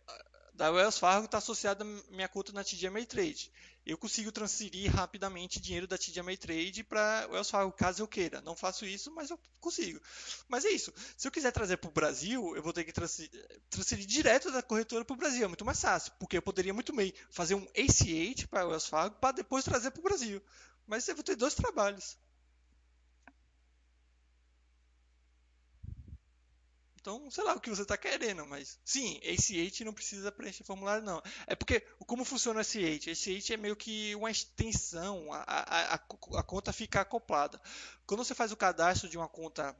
da 0.54 0.72
Wells 0.72 0.98
Fargo 0.98 1.26
está 1.26 1.40
associada 1.40 1.84
à 1.84 1.88
minha 2.10 2.30
conta 2.30 2.54
na 2.54 2.64
TD 2.64 2.88
Ameritrade. 2.88 3.52
Eu 3.88 3.98
consigo 3.98 4.34
transferir 4.34 4.94
rapidamente 4.94 5.62
dinheiro 5.62 5.88
da 5.88 5.98
TD 5.98 6.20
Ameritrade 6.20 6.84
para 6.84 7.26
Wells 7.32 7.50
Fargo, 7.50 7.72
caso 7.72 8.04
eu 8.04 8.08
queira. 8.08 8.42
Não 8.42 8.54
faço 8.54 8.86
isso, 8.86 9.10
mas 9.16 9.30
eu 9.30 9.40
consigo. 9.62 10.02
Mas 10.50 10.66
é 10.66 10.70
isso. 10.72 10.94
Se 11.16 11.26
eu 11.26 11.32
quiser 11.32 11.52
trazer 11.54 11.78
para 11.78 11.90
o 11.90 11.94
Brasil, 11.94 12.54
eu 12.54 12.62
vou 12.62 12.74
ter 12.74 12.84
que 12.84 12.92
transferir, 12.92 13.32
transferir 13.70 14.06
direto 14.06 14.52
da 14.52 14.62
corretora 14.62 15.06
para 15.06 15.14
o 15.14 15.18
Brasil. 15.18 15.46
É 15.46 15.48
muito 15.48 15.64
mais 15.64 15.80
fácil, 15.80 16.12
porque 16.20 16.36
eu 16.36 16.42
poderia 16.42 16.74
muito 16.74 16.94
bem 16.94 17.14
fazer 17.32 17.56
um 17.56 17.66
ACH 17.78 18.46
para 18.50 18.68
Wells 18.68 18.90
Fargo 18.90 19.16
para 19.22 19.32
depois 19.32 19.64
trazer 19.64 19.92
para 19.92 20.02
o 20.02 20.04
Brasil. 20.04 20.42
Mas 20.86 21.08
eu 21.08 21.16
vou 21.16 21.24
ter 21.24 21.38
dois 21.38 21.56
trabalhos. 21.56 22.18
Então, 27.08 27.32
sei 27.32 27.42
lá 27.46 27.54
o 27.54 27.62
que 27.62 27.70
você 27.70 27.84
está 27.84 27.96
querendo, 27.96 28.46
mas 28.46 28.78
sim, 28.84 29.18
ACH 29.24 29.80
não 29.86 29.94
precisa 29.94 30.30
preencher 30.30 30.66
formulário, 30.66 31.02
não. 31.02 31.24
É 31.48 31.56
porque 31.56 31.80
como 32.06 32.26
funciona 32.26 32.60
o 32.60 32.62
ACH? 32.62 33.08
ACH 33.08 33.52
é 33.52 33.56
meio 33.56 33.78
que 33.78 34.14
uma 34.16 34.30
extensão, 34.30 35.32
a, 35.32 35.38
a, 35.48 35.96
a, 35.96 36.00
a 36.40 36.44
conta 36.44 36.74
fica 36.74 37.00
acoplada. 37.00 37.62
Quando 38.06 38.26
você 38.26 38.36
faz 38.36 38.52
o 38.52 38.58
cadastro 38.58 39.08
de 39.08 39.18
uma 39.18 39.30
conta 39.30 39.74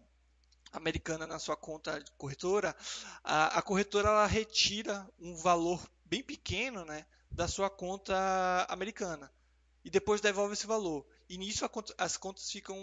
americana 0.72 1.28
na 1.28 1.38
sua 1.38 1.58
conta 1.58 2.02
corretora, 2.18 2.74
a, 3.22 3.60
a 3.60 3.62
corretora 3.62 4.08
ela 4.08 4.26
retira 4.26 5.06
um 5.20 5.36
valor 5.36 5.86
bem 6.06 6.24
pequeno 6.24 6.86
né, 6.86 7.06
da 7.30 7.50
sua 7.50 7.70
conta 7.70 8.16
americana 8.70 9.30
e 9.84 9.90
depois 9.90 10.22
devolve 10.22 10.54
esse 10.54 10.66
valor. 10.66 11.06
E 11.28 11.38
nisso 11.38 11.70
as 11.98 12.16
contas 12.16 12.50
ficam 12.50 12.78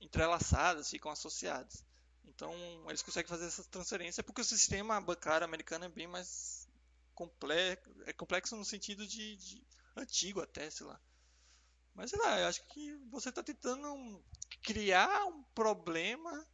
entrelaçadas, 0.00 0.90
ficam 0.90 1.12
associadas. 1.12 1.85
Então, 2.26 2.54
eles 2.88 3.02
conseguem 3.02 3.28
fazer 3.28 3.46
essa 3.46 3.64
transferência 3.64 4.22
porque 4.22 4.40
o 4.40 4.44
sistema 4.44 5.00
bancário 5.00 5.44
americano 5.44 5.84
é 5.84 5.88
bem 5.88 6.06
mais 6.06 6.68
complexo, 7.14 7.90
é 8.04 8.12
complexo 8.12 8.56
no 8.56 8.64
sentido 8.64 9.06
de, 9.06 9.36
de 9.36 9.66
antigo 9.96 10.40
até, 10.40 10.68
sei 10.70 10.86
lá. 10.86 11.00
Mas 11.94 12.10
sei 12.10 12.18
lá, 12.18 12.40
eu 12.40 12.48
acho 12.48 12.66
que 12.66 12.94
você 13.10 13.30
está 13.30 13.42
tentando 13.42 14.22
criar 14.62 15.24
um 15.24 15.42
problema 15.54 16.46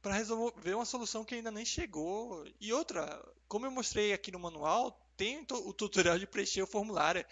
para 0.00 0.14
resolver 0.14 0.74
uma 0.74 0.86
solução 0.86 1.24
que 1.24 1.34
ainda 1.34 1.50
nem 1.50 1.64
chegou. 1.64 2.46
E 2.58 2.72
outra, 2.72 3.22
como 3.46 3.66
eu 3.66 3.70
mostrei 3.70 4.14
aqui 4.14 4.32
no 4.32 4.38
manual, 4.38 4.92
tem 5.16 5.46
o 5.50 5.72
tutorial 5.74 6.18
de 6.18 6.26
preencher 6.26 6.62
o 6.62 6.66
formulário. 6.66 7.24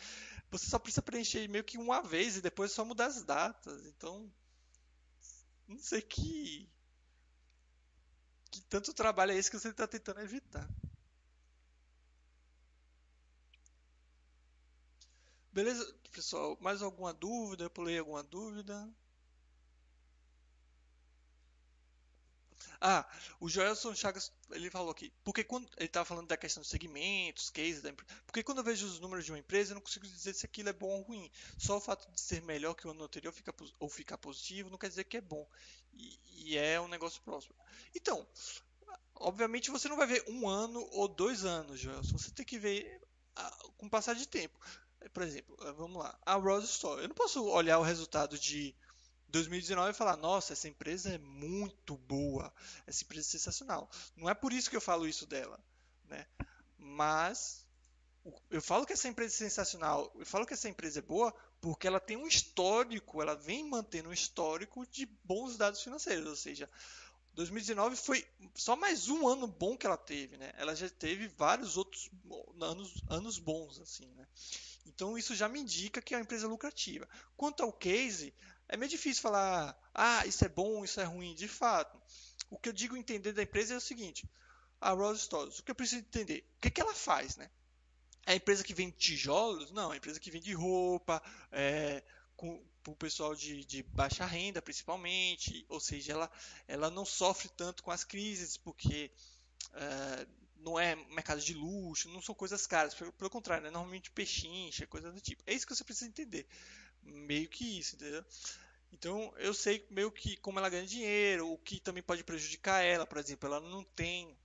Você 0.50 0.66
só 0.66 0.78
precisa 0.78 1.00
preencher 1.00 1.48
meio 1.48 1.64
que 1.64 1.78
uma 1.78 2.02
vez 2.02 2.36
e 2.36 2.42
depois 2.42 2.72
só 2.72 2.84
mudar 2.84 3.06
as 3.06 3.22
datas. 3.22 3.86
Então, 3.86 4.30
não 5.66 5.78
sei 5.78 6.02
que 6.02 6.68
que 8.60 8.66
tanto 8.68 8.92
trabalho 8.92 9.32
é 9.32 9.36
esse 9.36 9.50
que 9.50 9.58
você 9.58 9.68
está 9.68 9.86
tentando 9.86 10.20
evitar. 10.20 10.68
Beleza, 15.52 15.94
pessoal? 16.12 16.56
Mais 16.60 16.82
alguma 16.82 17.12
dúvida? 17.14 17.64
Eu 17.64 17.70
pulei 17.70 17.98
alguma 17.98 18.22
dúvida? 18.22 18.88
Ah, 22.80 23.08
o 23.40 23.48
Joelson 23.48 23.94
Chagas, 23.94 24.32
ele 24.50 24.70
falou 24.70 24.90
aqui, 24.90 25.12
porque 25.24 25.42
quando 25.42 25.68
ele 25.76 25.86
estava 25.86 26.04
falando 26.04 26.28
da 26.28 26.36
questão 26.36 26.60
dos 26.60 26.70
segmentos, 26.70 27.50
cases 27.50 27.82
da 27.82 27.90
empresa, 27.90 28.12
porque 28.26 28.42
quando 28.42 28.58
eu 28.58 28.64
vejo 28.64 28.86
os 28.86 29.00
números 29.00 29.24
de 29.24 29.32
uma 29.32 29.38
empresa, 29.38 29.72
eu 29.72 29.76
não 29.76 29.82
consigo 29.82 30.06
dizer 30.06 30.34
se 30.34 30.44
aquilo 30.44 30.68
é 30.68 30.72
bom 30.72 30.88
ou 30.88 31.02
ruim. 31.02 31.30
Só 31.58 31.76
o 31.76 31.80
fato 31.80 32.10
de 32.10 32.20
ser 32.20 32.42
melhor 32.42 32.74
que 32.74 32.86
o 32.86 32.90
ano 32.90 33.04
anterior 33.04 33.32
fica, 33.32 33.54
ou 33.78 33.88
ficar 33.88 34.18
positivo 34.18 34.70
não 34.70 34.78
quer 34.78 34.88
dizer 34.88 35.04
que 35.04 35.16
é 35.16 35.20
bom. 35.20 35.48
E, 35.94 36.18
e 36.36 36.58
é 36.58 36.80
um 36.80 36.88
negócio 36.88 37.22
próximo. 37.22 37.54
Então, 37.94 38.26
obviamente 39.14 39.70
você 39.70 39.88
não 39.88 39.96
vai 39.96 40.06
ver 40.06 40.24
um 40.28 40.48
ano 40.48 40.86
ou 40.92 41.08
dois 41.08 41.44
anos, 41.44 41.80
Joelson. 41.80 42.18
Você 42.18 42.30
tem 42.30 42.44
que 42.44 42.58
ver 42.58 43.00
com 43.76 43.86
o 43.86 43.90
passar 43.90 44.14
de 44.14 44.26
tempo. 44.26 44.58
Por 45.12 45.22
exemplo, 45.22 45.56
ah, 45.60 45.72
vamos 45.72 46.02
lá, 46.02 46.18
a 46.24 46.34
Rose 46.34 46.66
Store. 46.66 47.02
Eu 47.02 47.08
não 47.08 47.14
posso 47.14 47.44
olhar 47.44 47.78
o 47.78 47.82
resultado 47.82 48.38
de 48.38 48.74
2019 49.36 49.90
e 49.90 49.94
falar, 49.94 50.16
nossa, 50.16 50.52
essa 50.52 50.68
empresa 50.68 51.14
é 51.14 51.18
muito 51.18 51.96
boa, 51.96 52.52
essa 52.86 53.04
empresa 53.04 53.28
é 53.28 53.30
sensacional. 53.30 53.90
Não 54.16 54.28
é 54.28 54.34
por 54.34 54.52
isso 54.52 54.70
que 54.70 54.76
eu 54.76 54.80
falo 54.80 55.06
isso 55.06 55.26
dela, 55.26 55.62
né? 56.08 56.26
Mas 56.78 57.66
eu 58.50 58.60
falo 58.62 58.86
que 58.86 58.92
essa 58.92 59.08
empresa 59.08 59.34
é 59.34 59.38
sensacional, 59.38 60.12
eu 60.16 60.26
falo 60.26 60.46
que 60.46 60.54
essa 60.54 60.68
empresa 60.68 60.98
é 60.98 61.02
boa 61.02 61.34
porque 61.60 61.86
ela 61.86 62.00
tem 62.00 62.16
um 62.16 62.26
histórico, 62.26 63.22
ela 63.22 63.34
vem 63.34 63.64
mantendo 63.64 64.08
um 64.08 64.12
histórico 64.12 64.86
de 64.86 65.06
bons 65.24 65.56
dados 65.56 65.82
financeiros, 65.82 66.26
ou 66.26 66.36
seja, 66.36 66.68
2019 67.34 67.96
foi 67.96 68.26
só 68.54 68.74
mais 68.74 69.08
um 69.08 69.28
ano 69.28 69.46
bom 69.46 69.76
que 69.76 69.86
ela 69.86 69.98
teve, 69.98 70.38
né? 70.38 70.52
Ela 70.56 70.74
já 70.74 70.88
teve 70.88 71.28
vários 71.28 71.76
outros 71.76 72.10
anos, 72.60 72.94
anos 73.10 73.38
bons, 73.38 73.78
assim, 73.78 74.06
né? 74.14 74.26
Então 74.86 75.18
isso 75.18 75.34
já 75.34 75.46
me 75.46 75.60
indica 75.60 76.00
que 76.00 76.14
é 76.14 76.16
uma 76.16 76.22
empresa 76.22 76.48
lucrativa. 76.48 77.06
Quanto 77.36 77.62
ao 77.62 77.72
case, 77.72 78.32
é 78.68 78.76
meio 78.76 78.90
difícil 78.90 79.22
falar, 79.22 79.78
ah, 79.94 80.26
isso 80.26 80.44
é 80.44 80.48
bom, 80.48 80.84
isso 80.84 81.00
é 81.00 81.04
ruim. 81.04 81.34
De 81.34 81.48
fato, 81.48 82.00
o 82.50 82.58
que 82.58 82.68
eu 82.68 82.72
digo 82.72 82.96
entender 82.96 83.32
da 83.32 83.42
empresa 83.42 83.74
é 83.74 83.76
o 83.76 83.80
seguinte: 83.80 84.28
a 84.80 84.90
Rose 84.90 85.22
Stores, 85.22 85.58
o 85.58 85.62
que 85.62 85.70
eu 85.70 85.74
preciso 85.74 86.00
entender? 86.00 86.48
O 86.56 86.60
que, 86.60 86.70
que 86.70 86.80
ela 86.80 86.94
faz, 86.94 87.36
né? 87.36 87.50
É 88.26 88.32
a 88.32 88.36
empresa 88.36 88.64
que 88.64 88.74
vende 88.74 88.96
tijolos? 88.96 89.70
Não, 89.70 89.90
é 89.92 89.94
a 89.94 89.96
empresa 89.98 90.18
que 90.18 90.30
vende 90.30 90.52
roupa, 90.52 91.22
é, 91.52 92.02
com 92.36 92.60
o 92.88 92.96
pessoal 92.96 93.34
de, 93.34 93.64
de, 93.64 93.82
baixa 93.84 94.26
renda, 94.26 94.60
principalmente. 94.60 95.64
Ou 95.68 95.78
seja, 95.78 96.12
ela, 96.12 96.30
ela 96.66 96.90
não 96.90 97.04
sofre 97.04 97.48
tanto 97.48 97.84
com 97.84 97.92
as 97.92 98.02
crises, 98.02 98.56
porque 98.56 99.12
é, 99.74 100.26
não 100.56 100.78
é 100.78 100.96
mercado 100.96 101.40
de 101.40 101.54
luxo, 101.54 102.08
não 102.08 102.20
são 102.20 102.34
coisas 102.34 102.66
caras. 102.66 102.94
Pelo, 102.94 103.12
pelo 103.12 103.30
contrário, 103.30 103.68
é 103.68 103.70
normalmente 103.70 104.10
pechincha, 104.10 104.88
coisa 104.88 105.12
do 105.12 105.20
tipo. 105.20 105.42
É 105.46 105.54
isso 105.54 105.64
que 105.64 105.74
você 105.74 105.84
precisa 105.84 106.08
entender 106.08 106.48
meio 107.06 107.48
que 107.48 107.78
isso, 107.78 107.96
entendeu? 107.96 108.24
Então 108.92 109.32
eu 109.38 109.52
sei 109.52 109.86
meio 109.90 110.10
que 110.10 110.36
como 110.36 110.58
ela 110.58 110.68
ganha 110.68 110.86
dinheiro, 110.86 111.50
o 111.50 111.58
que 111.58 111.80
também 111.80 112.02
pode 112.02 112.24
prejudicar 112.24 112.82
ela, 112.82 113.06
por 113.06 113.18
exemplo, 113.18 113.46
ela 113.46 113.60
não 113.60 113.84
tem 113.84 114.36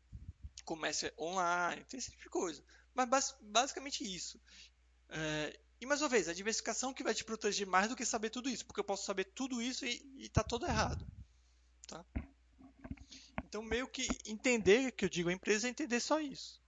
comércio 0.65 1.11
online, 1.17 1.83
tem 1.85 1.97
esse 1.97 2.11
tipo 2.11 2.23
de 2.23 2.29
coisa. 2.29 2.63
Mas 2.93 3.35
basicamente 3.41 4.03
isso. 4.03 4.39
É, 5.09 5.59
e 5.79 5.85
mais 5.85 6.01
uma 6.01 6.09
vez, 6.09 6.29
a 6.29 6.33
diversificação 6.33 6.93
que 6.93 7.03
vai 7.03 7.13
te 7.13 7.23
proteger 7.23 7.65
mais 7.65 7.89
do 7.89 7.95
que 7.95 8.05
saber 8.05 8.29
tudo 8.29 8.49
isso, 8.49 8.65
porque 8.65 8.79
eu 8.79 8.83
posso 8.83 9.05
saber 9.05 9.25
tudo 9.25 9.61
isso 9.61 9.85
e 9.85 10.01
está 10.19 10.43
todo 10.43 10.65
errado. 10.65 11.05
Tá? 11.87 12.05
Então, 13.43 13.63
meio 13.63 13.87
que 13.87 14.07
entender, 14.25 14.91
que 14.91 15.03
eu 15.03 15.09
digo 15.09 15.29
a 15.29 15.33
empresa, 15.33 15.67
é 15.67 15.69
entender 15.69 15.99
só 15.99 16.19
isso. 16.19 16.61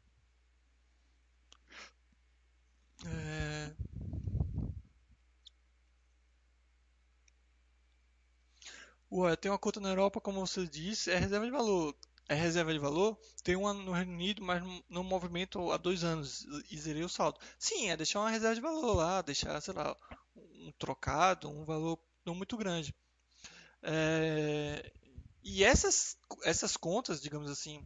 É... 3.05 3.71
Ué, 9.15 9.35
tem 9.35 9.51
uma 9.51 9.59
conta 9.59 9.79
na 9.79 9.89
Europa, 9.89 10.19
como 10.19 10.45
você 10.45 10.65
disse, 10.65 11.11
é 11.11 11.17
reserva 11.19 11.45
de 11.45 11.51
valor. 11.51 11.95
É 12.27 12.33
reserva 12.33 12.73
de 12.73 12.79
valor, 12.79 13.19
tem 13.43 13.55
uma 13.55 13.71
no 13.71 13.91
Reino 13.91 14.13
Unido, 14.13 14.41
mas 14.41 14.63
no 14.89 15.03
movimento 15.03 15.71
há 15.71 15.77
dois 15.77 16.03
anos 16.03 16.47
e 16.71 16.77
zerei 16.79 17.03
o 17.03 17.09
saldo. 17.09 17.39
Sim, 17.59 17.91
é 17.91 17.97
deixar 17.97 18.21
uma 18.21 18.29
reserva 18.29 18.55
de 18.55 18.61
valor 18.61 18.95
lá, 18.95 19.21
deixar, 19.21 19.61
sei 19.61 19.73
lá, 19.73 19.95
um 20.35 20.71
trocado, 20.79 21.47
um 21.47 21.63
valor 21.63 21.99
não 22.25 22.33
muito 22.33 22.57
grande. 22.57 22.95
É... 23.83 24.91
E 25.43 25.63
essas, 25.63 26.17
essas 26.43 26.75
contas, 26.75 27.21
digamos 27.21 27.51
assim, 27.51 27.85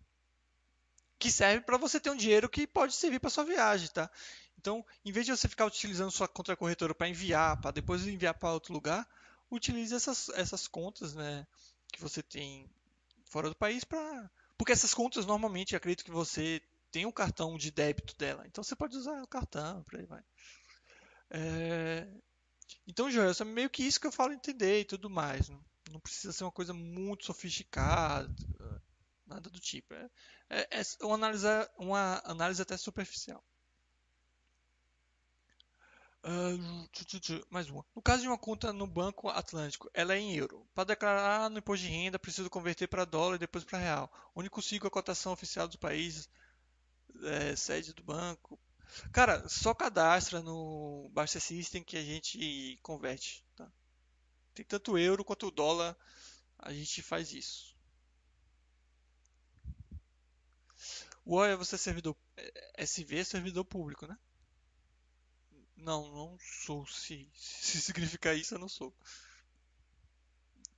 que 1.20 1.30
servem 1.30 1.62
para 1.62 1.78
você 1.78 2.00
ter 2.00 2.12
um 2.12 2.16
dinheiro 2.16 2.48
que 2.48 2.66
pode 2.66 2.94
servir 2.96 3.20
para 3.20 3.32
sua 3.32 3.44
viagem, 3.44 3.90
tá? 3.90 4.10
Então, 4.58 4.86
em 5.04 5.12
vez 5.12 5.26
de 5.26 5.36
você 5.36 5.50
ficar 5.50 5.66
utilizando 5.66 6.12
sua 6.12 6.28
conta 6.28 6.56
corretora 6.56 6.96
para 6.96 7.10
enviar, 7.10 7.60
para 7.60 7.72
depois 7.72 8.08
enviar 8.08 8.36
para 8.36 8.54
outro 8.54 8.72
lugar, 8.72 9.06
utilize 9.52 9.94
essas, 9.94 10.30
essas 10.30 10.68
contas 10.68 11.14
né, 11.14 11.46
que 11.92 12.02
você 12.02 12.22
tem 12.22 12.70
fora 13.26 13.50
do 13.50 13.56
país 13.56 13.84
para. 13.84 14.30
Porque 14.58 14.72
essas 14.72 14.94
contas 14.94 15.26
normalmente 15.26 15.76
acredito 15.76 16.04
que 16.04 16.12
você 16.12 16.62
tem 16.92 17.06
um 17.06 17.12
cartão 17.12 17.58
de 17.58 17.72
débito 17.72 18.16
dela. 18.18 18.46
Então 18.48 18.64
você 18.64 18.76
pode 18.76 18.96
usar 18.98 19.22
o 19.22 19.28
cartão, 19.28 19.84
por 19.84 20.00
aí 20.00 20.06
vai. 20.06 20.24
É... 21.30 22.08
Então, 22.86 23.12
Joel, 23.12 23.32
é 23.40 23.44
meio 23.44 23.70
que 23.70 23.84
isso 23.84 24.00
que 24.00 24.08
eu 24.08 24.12
falo 24.12 24.34
entender 24.34 24.82
e 24.82 24.86
tudo 24.86 25.10
mais. 25.10 25.50
Não, 25.50 25.64
não 25.92 26.00
precisa 26.00 26.34
ser 26.34 26.44
uma 26.44 26.52
coisa 26.52 26.74
muito 26.74 27.26
sofisticada, 27.26 28.34
nada 29.26 29.50
do 29.50 29.60
tipo. 29.60 29.94
É, 29.94 30.10
é, 30.50 30.68
é 30.72 31.06
uma, 31.06 31.16
análise, 31.16 31.48
uma 31.78 32.22
análise 32.26 32.62
até 32.62 32.78
superficial. 32.78 33.44
Uh, 36.28 37.46
mais 37.50 37.70
uma. 37.70 37.86
No 37.96 38.02
caso 38.02 38.22
de 38.22 38.28
uma 38.28 38.38
conta 38.38 38.74
no 38.74 38.86
Banco 38.86 39.30
Atlântico, 39.30 39.90
ela 39.94 40.14
é 40.14 40.20
em 40.20 40.36
euro. 40.36 40.68
Para 40.76 40.84
declarar 40.84 41.50
no 41.50 41.60
imposto 41.60 41.86
de 41.86 41.92
renda, 41.92 42.20
preciso 42.20 42.50
converter 42.50 42.86
para 42.88 43.06
dólar 43.06 43.36
e 43.36 43.40
depois 43.40 43.64
para 43.64 43.80
real. 43.80 44.12
Onde 44.36 44.50
consigo 44.50 44.86
a 44.86 44.92
cotação 44.92 45.32
oficial 45.32 45.68
dos 45.68 45.78
países, 45.78 46.30
é, 47.24 47.56
sede 47.56 47.94
do 47.94 48.04
banco. 48.04 48.60
Cara, 49.14 49.48
só 49.48 49.74
cadastra 49.74 50.42
no 50.42 51.10
Basta 51.14 51.40
System 51.40 51.82
que 51.82 51.96
a 51.96 52.04
gente 52.04 52.78
converte, 52.84 53.46
tá? 53.56 53.72
Tem 54.54 54.66
tanto 54.66 54.98
euro 54.98 55.24
quanto 55.24 55.50
dólar, 55.50 55.96
a 56.60 56.74
gente 56.74 57.02
faz 57.02 57.32
isso. 57.32 57.74
O 61.24 61.36
OIA 61.36 61.56
você 61.56 61.76
é 61.76 61.78
servidor 61.78 62.18
SV 62.78 63.20
é 63.20 63.24
servidor 63.24 63.64
público, 63.64 64.06
né? 64.08 64.18
Não, 65.78 66.12
não 66.12 66.38
sou. 66.40 66.86
Se, 66.88 67.30
se 67.34 67.80
significar 67.82 68.36
isso, 68.36 68.56
eu 68.56 68.60
não 68.60 68.68
sou. 68.70 68.94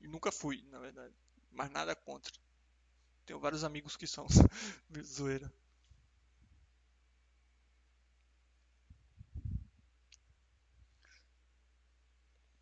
E 0.01 0.07
nunca 0.07 0.31
fui, 0.31 0.61
na 0.69 0.80
verdade. 0.80 1.13
Mas 1.51 1.71
nada 1.71 1.95
contra. 1.95 2.34
Tenho 3.26 3.39
vários 3.39 3.63
amigos 3.63 3.97
que 3.97 4.07
são. 4.07 4.27
Zoeira. 5.03 5.51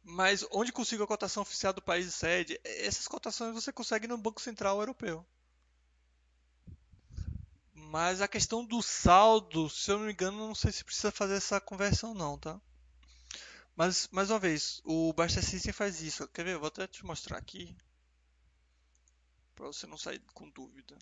Mas 0.04 0.44
onde 0.52 0.72
consigo 0.72 1.04
a 1.04 1.08
cotação 1.08 1.44
oficial 1.44 1.72
do 1.72 1.84
país 1.84 2.06
de 2.06 2.12
sede? 2.12 2.60
Essas 2.64 3.08
cotações 3.08 3.54
você 3.54 3.72
consegue 3.72 4.08
no 4.08 4.18
Banco 4.18 4.42
Central 4.42 4.80
Europeu. 4.80 5.24
Mas 7.98 8.22
a 8.22 8.28
questão 8.28 8.64
do 8.64 8.80
saldo, 8.80 9.68
se 9.72 9.90
eu 9.90 9.98
não 9.98 10.06
me 10.06 10.14
engano, 10.14 10.38
não 10.38 10.54
sei 10.54 10.72
se 10.72 10.84
precisa 10.84 11.12
fazer 11.12 11.34
essa 11.34 11.60
conversão 11.60 12.14
não, 12.14 12.38
tá? 12.38 12.62
Mas, 13.76 14.08
mais 14.10 14.30
uma 14.30 14.38
vez, 14.38 14.84
o 14.86 15.12
Basta 15.14 15.42
System 15.42 15.74
faz 15.74 16.00
isso. 16.00 16.28
Quer 16.28 16.46
ver? 16.46 16.60
vou 16.60 16.68
até 16.68 16.86
te 16.86 17.04
mostrar 17.04 17.40
aqui. 17.40 17.76
Para 19.56 19.66
você 19.66 19.88
não 19.88 19.98
sair 19.98 20.22
com 20.32 20.48
dúvida. 20.48 20.96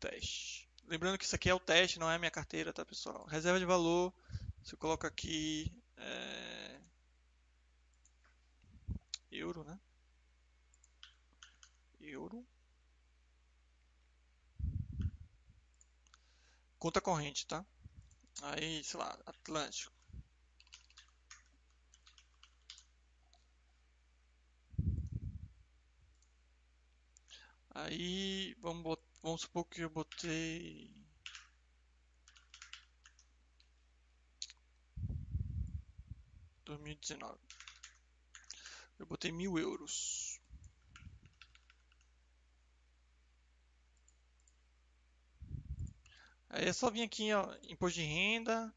Teste. 0.00 0.66
Lembrando 0.86 1.18
que 1.18 1.26
isso 1.26 1.36
aqui 1.36 1.50
é 1.50 1.54
o 1.54 1.60
teste, 1.60 1.98
não 1.98 2.10
é 2.10 2.14
a 2.14 2.18
minha 2.18 2.30
carteira, 2.30 2.72
tá 2.72 2.86
pessoal? 2.86 3.26
Reserva 3.26 3.58
de 3.58 3.66
valor, 3.66 4.14
você 4.62 4.74
coloca 4.78 5.06
aqui 5.06 5.70
é... 5.98 6.80
euro, 9.30 9.62
né? 9.62 9.78
Euro. 12.00 12.46
Conta 16.84 17.00
corrente, 17.00 17.46
tá? 17.46 17.64
Aí, 18.42 18.84
sei 18.84 19.00
lá, 19.00 19.18
Atlântico. 19.24 19.90
Aí, 27.70 28.54
vamos, 28.60 28.98
vamos 29.22 29.40
supor 29.40 29.64
que 29.64 29.80
eu 29.80 29.88
botei... 29.88 30.94
dois 36.66 36.80
mil 36.80 36.92
e 36.92 36.96
dezenove. 36.96 37.40
Eu 38.98 39.06
botei 39.06 39.32
mil 39.32 39.58
euros. 39.58 40.38
Aí 46.56 46.68
é 46.68 46.72
só 46.72 46.88
vir 46.88 47.02
aqui, 47.02 47.32
ó, 47.32 47.52
imposto 47.68 47.98
de 47.98 48.06
renda, 48.06 48.72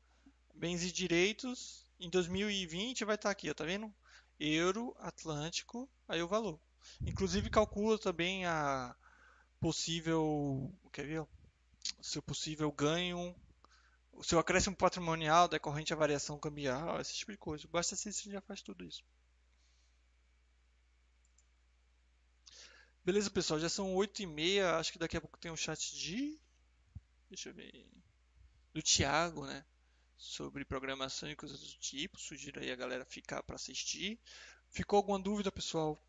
bens 0.55 0.83
e 0.83 0.91
direitos. 0.91 1.85
Em 1.99 2.09
2020 2.09 3.05
vai 3.05 3.13
estar 3.13 3.29
aqui, 3.29 3.51
ó, 3.51 3.53
tá 3.53 3.63
vendo? 3.65 3.93
Euro, 4.39 4.95
Atlântico, 4.97 5.87
aí 6.07 6.19
o 6.23 6.27
valor. 6.27 6.59
Inclusive 7.05 7.51
calcula 7.51 7.99
também 7.99 8.47
a 8.47 8.95
possível, 9.59 10.73
quer 10.91 11.05
ver? 11.05 11.19
O 11.21 11.29
seu 12.01 12.19
possível 12.19 12.71
ganho, 12.71 13.35
o 14.11 14.23
seu 14.23 14.39
acréscimo 14.39 14.75
patrimonial 14.75 15.47
decorrente 15.47 15.93
à 15.93 15.95
variação 15.95 16.39
cambial, 16.39 16.99
esse 16.99 17.13
tipo 17.13 17.31
de 17.31 17.37
coisa. 17.37 17.67
Basta 17.67 17.95
se 17.95 18.11
você 18.11 18.31
já 18.31 18.41
faz 18.41 18.59
tudo 18.59 18.83
isso. 18.83 19.03
Beleza, 23.05 23.29
pessoal, 23.29 23.59
já 23.59 23.69
são 23.69 23.93
8 23.93 24.23
e 24.23 24.25
meia, 24.25 24.77
acho 24.77 24.91
que 24.91 24.97
daqui 24.97 25.15
a 25.15 25.21
pouco 25.21 25.37
tem 25.37 25.51
um 25.51 25.55
chat 25.55 25.95
de 25.95 26.39
deixa 27.29 27.49
eu 27.49 27.53
ver, 27.53 27.87
do 28.73 28.81
Thiago, 28.81 29.45
né? 29.45 29.65
Sobre 30.17 30.65
programação 30.65 31.29
e 31.29 31.35
coisas 31.35 31.59
do 31.59 31.79
tipo. 31.79 32.19
Sugiro 32.19 32.59
aí 32.59 32.71
a 32.71 32.75
galera 32.75 33.05
ficar 33.05 33.43
para 33.43 33.55
assistir. 33.55 34.19
Ficou 34.69 34.97
alguma 34.97 35.19
dúvida, 35.19 35.51
pessoal? 35.51 36.01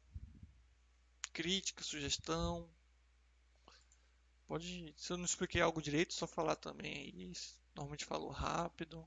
Crítica, 1.33 1.85
sugestão? 1.85 2.69
Pode, 4.47 4.95
se 4.97 5.13
eu 5.13 5.19
não 5.19 5.27
expliquei 5.27 5.61
algo 5.61 5.83
direito, 5.83 6.15
só 6.15 6.27
falar 6.27 6.57
também 6.57 6.95
aí. 6.95 7.33
Normalmente 7.75 8.07
falo 8.07 8.29
rápido. 8.29 9.07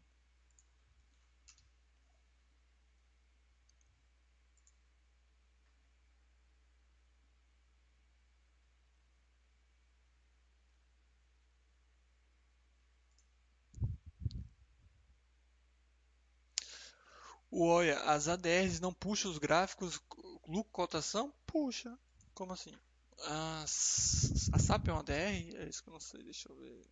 Olha, 17.52 17.99
as 18.03 18.28
ADRs 18.30 18.80
não 18.80 18.94
puxam 18.94 19.30
os 19.30 19.38
gráficos 19.38 19.99
lucro 20.48 20.72
cotação? 20.72 21.34
Puxa. 21.45 21.98
Como 22.34 22.53
assim? 22.53 22.73
A 23.19 23.65
SAP 23.68 24.88
é 24.88 24.91
uma 24.91 25.02
ADR? 25.02 25.56
É 25.57 25.69
isso 25.69 25.84
que 25.84 25.90
eu 25.90 25.94
não 25.94 25.99
sei, 25.99 26.23
deixa 26.23 26.49
eu 26.49 26.56
ver. 26.56 26.90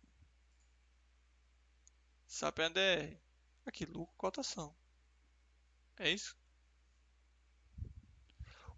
SAP 2.28 2.58
é 2.58 2.64
ADR. 2.66 3.20
Aqui, 3.64 3.86
lucro 3.86 4.14
cotação. 4.16 4.74
É 5.98 6.10
isso? 6.10 6.36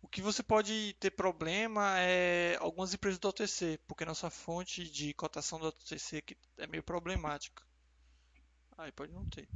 O 0.00 0.08
que 0.08 0.22
você 0.22 0.42
pode 0.42 0.94
ter 1.00 1.10
problema 1.10 1.98
é 1.98 2.56
algumas 2.60 2.92
empresas 2.94 3.18
do 3.18 3.28
OTC, 3.28 3.78
porque 3.86 4.04
nossa 4.04 4.30
fonte 4.30 4.88
de 4.88 5.14
cotação 5.14 5.58
do 5.58 5.66
OTC 5.66 6.22
é 6.58 6.66
meio 6.66 6.82
problemática. 6.82 7.62
Aí 8.78 8.90
pode 8.92 9.12
não 9.12 9.24
ter. 9.26 9.48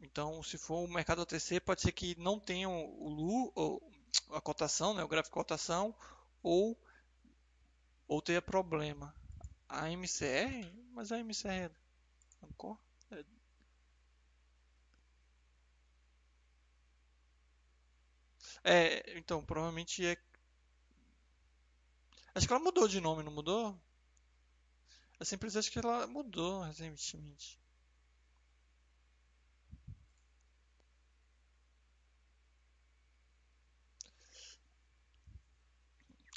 Então, 0.00 0.42
se 0.42 0.56
for 0.58 0.84
o 0.84 0.88
mercado 0.88 1.22
OTC, 1.22 1.60
pode 1.60 1.82
ser 1.82 1.92
que 1.92 2.18
não 2.18 2.38
tenham 2.38 2.72
o 2.72 3.08
LU, 3.08 3.52
ou 3.54 3.92
a 4.30 4.40
cotação, 4.40 4.94
né, 4.94 5.02
o 5.02 5.08
gráfico 5.08 5.34
de 5.34 5.40
cotação, 5.42 5.94
ou, 6.42 6.78
ou 8.06 8.22
tenha 8.22 8.40
problema. 8.40 9.14
A 9.68 9.90
MCR, 9.90 10.72
mas 10.92 11.12
a 11.12 11.18
MCR 11.18 11.70
é, 18.64 18.86
é, 19.08 19.18
então, 19.18 19.44
provavelmente 19.44 20.04
é. 20.06 20.16
Acho 22.34 22.46
que 22.46 22.52
ela 22.52 22.62
mudou 22.62 22.86
de 22.86 23.00
nome, 23.00 23.22
não 23.22 23.32
mudou? 23.32 23.76
Essa 25.20 25.34
empresa 25.34 25.58
acho 25.58 25.70
que 25.70 25.78
ela 25.78 26.06
mudou 26.06 26.62
recentemente. 26.62 27.57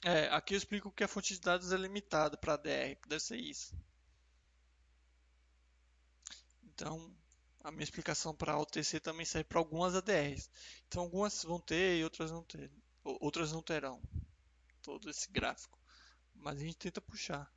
É, 0.04 0.28
aqui 0.30 0.56
eu 0.56 0.58
explico 0.58 0.92
que 0.92 1.04
a 1.04 1.08
fonte 1.08 1.34
de 1.34 1.40
dados 1.40 1.72
é 1.72 1.78
limitada 1.78 2.36
para 2.36 2.58
DR, 2.58 2.98
deve 3.08 3.20
ser 3.20 3.38
isso. 3.38 3.76
Então, 6.64 7.16
a 7.64 7.72
minha 7.72 7.84
explicação 7.84 8.34
para 8.34 8.58
OTC 8.58 9.00
também 9.00 9.26
serve 9.26 9.48
para 9.48 9.60
algumas 9.60 9.96
ADRs. 9.96 10.50
Então, 10.88 11.04
algumas 11.04 11.44
vão 11.44 11.60
ter 11.60 12.00
e 12.00 12.04
outras 12.04 12.32
não 12.32 12.44
ter, 12.44 12.72
outras 13.04 13.52
não 13.52 13.62
terão 13.62 14.02
todo 14.82 15.08
esse 15.10 15.30
gráfico. 15.30 15.78
Mas 16.34 16.58
a 16.58 16.62
gente 16.62 16.78
tenta 16.78 17.00
puxar. 17.00 17.52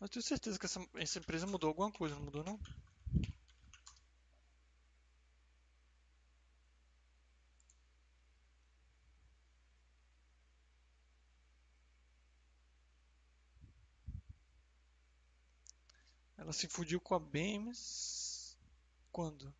Mas 0.00 0.08
tenho 0.08 0.22
certeza 0.22 0.58
que 0.58 0.64
essa, 0.66 0.84
essa 0.94 1.18
empresa 1.18 1.46
mudou 1.46 1.68
alguma 1.68 1.92
coisa, 1.92 2.14
não 2.14 2.22
mudou 2.22 2.42
não? 2.42 2.58
Ela 16.42 16.52
se 16.52 16.66
fudiu 16.66 17.00
com 17.00 17.14
a 17.14 17.20
Bemis. 17.20 18.58
Quando? 19.12 19.54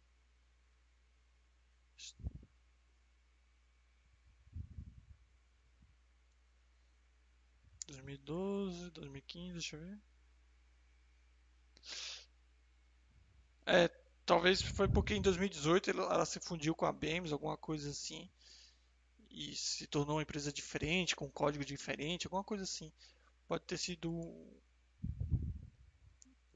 dois 7.87 8.01
mil 8.01 8.15
e 8.17 8.19
doze, 8.19 8.91
dois 8.91 9.09
mil 9.09 9.19
e 9.19 9.23
quinze, 9.23 9.53
deixa 9.53 9.77
eu 9.77 9.81
ver. 9.81 9.99
É, 13.67 13.89
talvez 14.27 14.61
foi 14.63 14.89
porque 14.89 15.15
em 15.15 15.23
2018 15.23 15.91
ela, 15.91 16.25
se 16.27 16.41
fundiu 16.41 16.75
com 16.75 16.85
a 16.87 16.93
Bemis, 16.93 17.33
alguma 17.33 17.57
coisa 17.57 17.91
assim. 17.91 18.29
E 19.31 19.55
se 19.57 19.87
tornou 19.89 20.17
uma 20.17 20.23
empresa 20.23 20.53
diferente, 20.53 21.17
com 21.17 21.27
um 21.27 21.31
código 21.31 21.65
diferente, 21.65 22.27
alguma 22.27 22.45
coisa 22.45 22.65
assim. 22.65 22.93
pode 23.49 23.65
ter 23.65 23.79
sido 23.79 24.11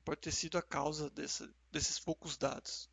pode 0.07 0.21
ter 0.21 0.31
sido 0.31 0.57
a 0.57 0.63
causa 0.63 1.11
desses 1.11 1.99
poucos 1.99 2.37
dados. 2.37 2.89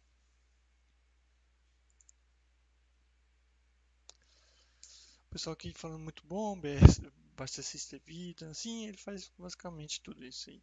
O 5.28 5.30
pessoal 5.30 5.54
aqui 5.54 5.72
falando 5.76 6.02
muito 6.02 6.26
bom, 6.26 6.60
abastecista 7.34 8.00
vida, 8.00 8.52
sim, 8.56 8.88
ele 8.88 8.98
faz 8.98 9.32
basicamente 9.38 10.02
tudo 10.02 10.26
isso 10.26 10.50
aí. 10.50 10.60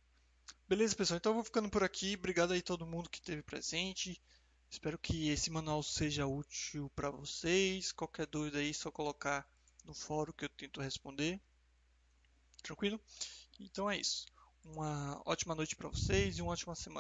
Beleza, 0.69 0.97
pessoal? 0.97 1.19
Então 1.19 1.31
eu 1.31 1.35
vou 1.35 1.45
ficando 1.45 1.71
por 1.71 1.85
aqui. 1.85 2.17
Obrigado 2.17 2.53
aí 2.53 2.63
todo 2.63 2.85
mundo 2.85 3.09
que 3.09 3.19
esteve 3.19 3.43
presente. 3.43 4.21
Espero 4.69 4.99
que 4.99 5.29
esse 5.29 5.51
manual 5.51 5.85
seja 5.85 6.27
útil 6.27 6.91
para 6.97 7.13
vocês. 7.13 7.93
Qualquer 7.93 8.27
dúvida 8.27 8.59
aí, 8.59 8.75
só 8.75 8.91
colocar 8.91 9.49
no 9.85 9.95
fórum 9.95 10.33
que 10.33 10.45
eu 10.45 10.49
tento 10.49 10.81
responder. 10.81 11.41
Tranquilo? 12.61 13.01
Então 13.61 13.89
é 13.89 13.99
isso. 13.99 14.27
Uma 14.65 15.21
ótima 15.27 15.55
noite 15.55 15.77
para 15.77 15.89
vocês 15.89 16.39
e 16.39 16.43
uma 16.43 16.53
ótima 16.53 16.75
semana. 16.75 16.99